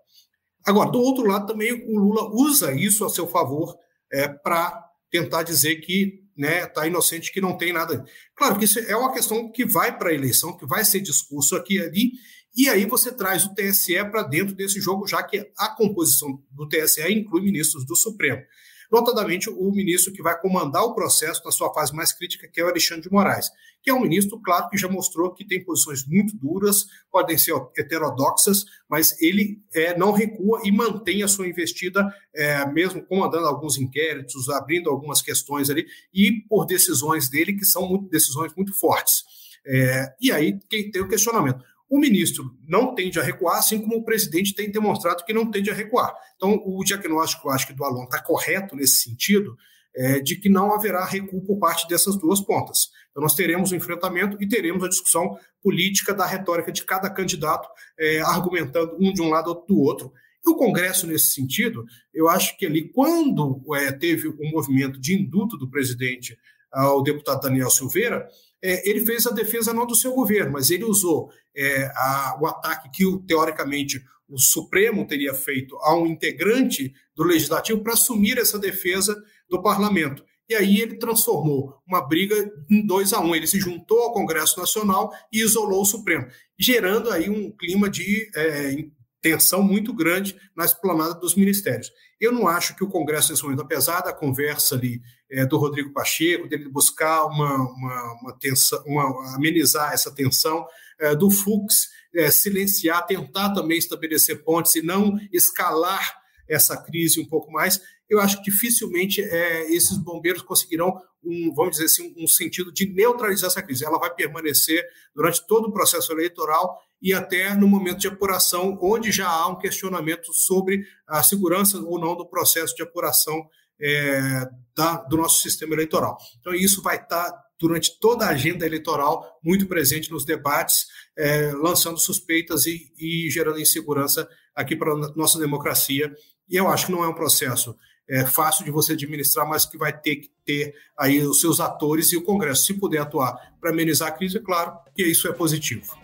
Agora, 0.64 0.90
do 0.90 1.00
outro 1.00 1.26
lado, 1.26 1.46
também 1.46 1.72
o 1.72 1.98
Lula 1.98 2.30
usa 2.32 2.72
isso 2.72 3.04
a 3.04 3.10
seu 3.10 3.26
favor 3.26 3.76
é, 4.12 4.28
para 4.28 4.84
tentar 5.10 5.42
dizer 5.42 5.76
que 5.76 6.27
né, 6.38 6.66
tá 6.66 6.86
inocente, 6.86 7.32
que 7.32 7.40
não 7.40 7.56
tem 7.56 7.72
nada. 7.72 8.04
Claro 8.36 8.58
que 8.58 8.64
isso 8.64 8.78
é 8.78 8.96
uma 8.96 9.12
questão 9.12 9.50
que 9.50 9.66
vai 9.66 9.98
para 9.98 10.10
a 10.10 10.14
eleição, 10.14 10.56
que 10.56 10.64
vai 10.64 10.84
ser 10.84 11.00
discurso 11.00 11.56
aqui 11.56 11.74
e 11.74 11.82
ali, 11.82 12.12
e 12.56 12.68
aí 12.68 12.86
você 12.86 13.12
traz 13.12 13.44
o 13.44 13.54
TSE 13.54 13.96
para 14.10 14.22
dentro 14.22 14.54
desse 14.54 14.80
jogo, 14.80 15.06
já 15.06 15.22
que 15.22 15.50
a 15.56 15.68
composição 15.68 16.42
do 16.50 16.68
TSE 16.68 17.02
inclui 17.12 17.42
ministros 17.42 17.84
do 17.84 17.94
Supremo 17.94 18.42
notadamente 18.90 19.50
o 19.50 19.70
ministro 19.70 20.12
que 20.12 20.22
vai 20.22 20.38
comandar 20.40 20.82
o 20.82 20.94
processo 20.94 21.42
na 21.44 21.50
sua 21.50 21.72
fase 21.72 21.94
mais 21.94 22.12
crítica, 22.12 22.48
que 22.48 22.60
é 22.60 22.64
o 22.64 22.68
Alexandre 22.68 23.02
de 23.02 23.12
Moraes, 23.12 23.50
que 23.82 23.90
é 23.90 23.94
um 23.94 24.00
ministro, 24.00 24.40
claro, 24.40 24.68
que 24.68 24.76
já 24.76 24.88
mostrou 24.88 25.32
que 25.32 25.46
tem 25.46 25.64
posições 25.64 26.06
muito 26.06 26.36
duras, 26.36 26.86
podem 27.10 27.38
ser 27.38 27.54
heterodoxas, 27.76 28.64
mas 28.88 29.20
ele 29.20 29.62
é, 29.74 29.96
não 29.96 30.12
recua 30.12 30.60
e 30.64 30.72
mantém 30.72 31.22
a 31.22 31.28
sua 31.28 31.48
investida, 31.48 32.06
é, 32.34 32.66
mesmo 32.66 33.04
comandando 33.04 33.46
alguns 33.46 33.78
inquéritos, 33.78 34.48
abrindo 34.48 34.90
algumas 34.90 35.22
questões 35.22 35.70
ali, 35.70 35.86
e 36.12 36.42
por 36.48 36.66
decisões 36.66 37.28
dele, 37.28 37.54
que 37.54 37.64
são 37.64 37.88
muito, 37.88 38.08
decisões 38.08 38.52
muito 38.54 38.72
fortes. 38.78 39.24
É, 39.66 40.14
e 40.20 40.32
aí 40.32 40.58
quem 40.68 40.90
tem 40.90 41.02
o 41.02 41.08
questionamento. 41.08 41.64
O 41.88 41.98
ministro 41.98 42.54
não 42.66 42.94
tende 42.94 43.18
a 43.18 43.22
recuar, 43.22 43.58
assim 43.58 43.80
como 43.80 43.96
o 43.96 44.04
presidente 44.04 44.54
tem 44.54 44.70
demonstrado 44.70 45.24
que 45.24 45.32
não 45.32 45.50
tende 45.50 45.70
a 45.70 45.74
recuar. 45.74 46.14
Então, 46.36 46.62
o 46.64 46.84
diagnóstico, 46.84 47.48
acho 47.48 47.66
que 47.66 47.72
do 47.72 47.84
Alon 47.84 48.04
está 48.04 48.22
correto 48.22 48.76
nesse 48.76 49.02
sentido, 49.02 49.56
é, 49.96 50.20
de 50.20 50.36
que 50.36 50.48
não 50.48 50.72
haverá 50.72 51.04
recuo 51.04 51.42
por 51.44 51.58
parte 51.58 51.88
dessas 51.88 52.16
duas 52.16 52.40
pontas. 52.40 52.90
Então, 53.10 53.22
nós 53.22 53.34
teremos 53.34 53.70
o 53.70 53.74
um 53.74 53.76
enfrentamento 53.78 54.36
e 54.40 54.46
teremos 54.46 54.84
a 54.84 54.88
discussão 54.88 55.36
política 55.62 56.12
da 56.12 56.26
retórica 56.26 56.70
de 56.70 56.84
cada 56.84 57.08
candidato, 57.08 57.68
é, 57.98 58.20
argumentando 58.20 58.96
um 59.00 59.12
de 59.12 59.22
um 59.22 59.30
lado 59.30 59.48
ou 59.48 59.66
do 59.66 59.80
outro. 59.80 60.12
E 60.46 60.50
o 60.50 60.56
Congresso, 60.56 61.06
nesse 61.06 61.34
sentido, 61.34 61.84
eu 62.12 62.28
acho 62.28 62.56
que 62.56 62.66
ali, 62.66 62.92
quando 62.92 63.60
é, 63.74 63.90
teve 63.92 64.28
o 64.28 64.36
um 64.40 64.50
movimento 64.50 65.00
de 65.00 65.14
induto 65.14 65.56
do 65.56 65.70
presidente 65.70 66.38
ao 66.70 67.02
deputado 67.02 67.40
Daniel 67.40 67.70
Silveira, 67.70 68.28
é, 68.62 68.88
ele 68.88 69.04
fez 69.04 69.26
a 69.26 69.30
defesa 69.30 69.72
não 69.72 69.86
do 69.86 69.94
seu 69.94 70.12
governo, 70.12 70.52
mas 70.52 70.70
ele 70.70 70.84
usou 70.84 71.30
é, 71.56 71.84
a, 71.94 72.38
o 72.40 72.46
ataque 72.46 72.90
que, 72.90 73.26
teoricamente, 73.26 74.02
o 74.28 74.38
Supremo 74.38 75.06
teria 75.06 75.32
feito 75.32 75.76
a 75.78 75.96
um 75.96 76.06
integrante 76.06 76.92
do 77.14 77.24
Legislativo 77.24 77.82
para 77.82 77.94
assumir 77.94 78.38
essa 78.38 78.58
defesa 78.58 79.16
do 79.48 79.62
Parlamento. 79.62 80.24
E 80.48 80.54
aí 80.54 80.80
ele 80.80 80.96
transformou 80.96 81.74
uma 81.86 82.00
briga 82.00 82.50
em 82.70 82.86
dois 82.86 83.12
a 83.12 83.20
um. 83.20 83.34
Ele 83.34 83.46
se 83.46 83.60
juntou 83.60 84.00
ao 84.00 84.12
Congresso 84.12 84.58
Nacional 84.58 85.12
e 85.32 85.42
isolou 85.42 85.82
o 85.82 85.86
Supremo, 85.86 86.26
gerando 86.58 87.10
aí 87.10 87.28
um 87.28 87.50
clima 87.50 87.88
de 87.88 88.30
é, 88.34 88.86
tensão 89.20 89.62
muito 89.62 89.92
grande 89.92 90.36
na 90.56 90.64
esplanada 90.64 91.14
dos 91.14 91.34
ministérios. 91.34 91.90
Eu 92.20 92.32
não 92.32 92.48
acho 92.48 92.74
que 92.76 92.84
o 92.84 92.88
Congresso, 92.88 93.30
nesse 93.30 93.42
momento, 93.42 93.62
apesar 93.62 94.00
da 94.00 94.12
conversa 94.12 94.74
ali 94.74 95.00
é, 95.30 95.44
do 95.46 95.58
Rodrigo 95.58 95.92
Pacheco, 95.92 96.48
dele 96.48 96.68
buscar 96.68 97.26
uma, 97.26 97.54
uma, 97.54 98.18
uma 98.22 98.32
tensão, 98.38 98.82
uma, 98.86 99.36
amenizar 99.36 99.92
essa 99.92 100.10
tensão, 100.10 100.66
é, 100.98 101.14
do 101.14 101.30
Fux 101.30 101.88
é, 102.14 102.30
silenciar, 102.30 103.06
tentar 103.06 103.52
também 103.52 103.78
estabelecer 103.78 104.42
pontes 104.42 104.74
e 104.74 104.82
não 104.82 105.18
escalar 105.32 106.18
essa 106.48 106.76
crise 106.76 107.20
um 107.20 107.26
pouco 107.26 107.52
mais, 107.52 107.80
eu 108.08 108.20
acho 108.20 108.38
que 108.38 108.50
dificilmente 108.50 109.20
é, 109.20 109.70
esses 109.70 109.98
bombeiros 109.98 110.42
conseguirão, 110.42 110.98
um, 111.22 111.52
vamos 111.54 111.72
dizer 111.72 111.84
assim, 111.84 112.14
um 112.16 112.26
sentido 112.26 112.72
de 112.72 112.88
neutralizar 112.88 113.48
essa 113.48 113.62
crise. 113.62 113.84
Ela 113.84 113.98
vai 113.98 114.14
permanecer 114.14 114.82
durante 115.14 115.46
todo 115.46 115.68
o 115.68 115.72
processo 115.72 116.10
eleitoral 116.12 116.80
e 117.02 117.12
até 117.12 117.54
no 117.54 117.68
momento 117.68 117.98
de 117.98 118.08
apuração, 118.08 118.78
onde 118.80 119.12
já 119.12 119.28
há 119.28 119.46
um 119.48 119.58
questionamento 119.58 120.32
sobre 120.32 120.86
a 121.06 121.22
segurança 121.22 121.78
ou 121.78 122.00
não 122.00 122.16
do 122.16 122.26
processo 122.26 122.74
de 122.74 122.82
apuração 122.82 123.46
é, 123.80 124.48
da, 124.76 124.96
do 124.96 125.16
nosso 125.16 125.42
sistema 125.42 125.74
eleitoral. 125.74 126.18
Então, 126.40 126.54
isso 126.54 126.82
vai 126.82 126.96
estar 126.96 127.32
durante 127.60 127.98
toda 127.98 128.24
a 128.24 128.30
agenda 128.30 128.64
eleitoral 128.64 129.38
muito 129.42 129.66
presente 129.66 130.10
nos 130.10 130.24
debates, 130.24 130.86
é, 131.16 131.52
lançando 131.52 131.98
suspeitas 131.98 132.66
e, 132.66 132.92
e 132.96 133.28
gerando 133.30 133.60
insegurança 133.60 134.28
aqui 134.54 134.76
para 134.76 134.92
a 134.92 135.12
nossa 135.16 135.38
democracia. 135.38 136.14
E 136.48 136.56
eu 136.56 136.68
acho 136.68 136.86
que 136.86 136.92
não 136.92 137.02
é 137.02 137.08
um 137.08 137.14
processo 137.14 137.76
é, 138.08 138.24
fácil 138.24 138.64
de 138.64 138.70
você 138.70 138.92
administrar, 138.92 139.46
mas 139.46 139.66
que 139.66 139.76
vai 139.76 139.92
ter 139.92 140.16
que 140.16 140.30
ter 140.44 140.74
aí 140.96 141.20
os 141.20 141.40
seus 141.40 141.60
atores 141.60 142.12
e 142.12 142.16
o 142.16 142.22
Congresso, 142.22 142.64
se 142.64 142.74
puder 142.74 143.00
atuar 143.00 143.36
para 143.60 143.70
amenizar 143.70 144.08
a 144.08 144.12
crise, 144.12 144.38
é 144.38 144.40
claro 144.40 144.72
que 144.94 145.02
isso 145.02 145.28
é 145.28 145.32
positivo. 145.32 145.96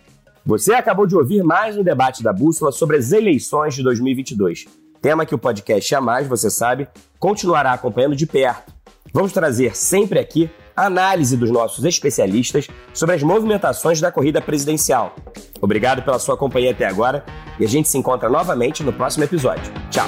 Você 0.45 0.73
acabou 0.73 1.07
de 1.07 1.15
ouvir 1.15 1.41
mais 1.43 1.75
um 1.75 1.83
debate 1.83 2.21
da 2.21 2.31
Bússola 2.31 2.71
sobre 2.71 2.97
as 2.97 3.11
eleições 3.11 3.73
de 3.73 3.81
2022. 3.81 4.65
Tema 5.05 5.23
que 5.23 5.35
o 5.35 5.37
podcast 5.37 5.93
A 5.93 6.01
Mais, 6.01 6.27
você 6.27 6.49
sabe, 6.49 6.87
continuará 7.19 7.73
acompanhando 7.73 8.15
de 8.15 8.25
perto. 8.25 8.73
Vamos 9.13 9.31
trazer 9.31 9.77
sempre 9.77 10.17
aqui 10.17 10.49
análise 10.75 11.37
dos 11.37 11.51
nossos 11.51 11.85
especialistas 11.85 12.67
sobre 12.91 13.13
as 13.13 13.21
movimentações 13.21 14.01
da 14.01 14.11
corrida 14.11 14.41
presidencial. 14.41 15.15
Obrigado 15.61 16.01
pela 16.01 16.17
sua 16.17 16.35
companhia 16.35 16.71
até 16.71 16.87
agora 16.87 17.23
e 17.59 17.63
a 17.63 17.67
gente 17.67 17.87
se 17.87 17.99
encontra 17.99 18.27
novamente 18.27 18.81
no 18.81 18.91
próximo 18.91 19.23
episódio. 19.23 19.71
Tchau! 19.91 20.07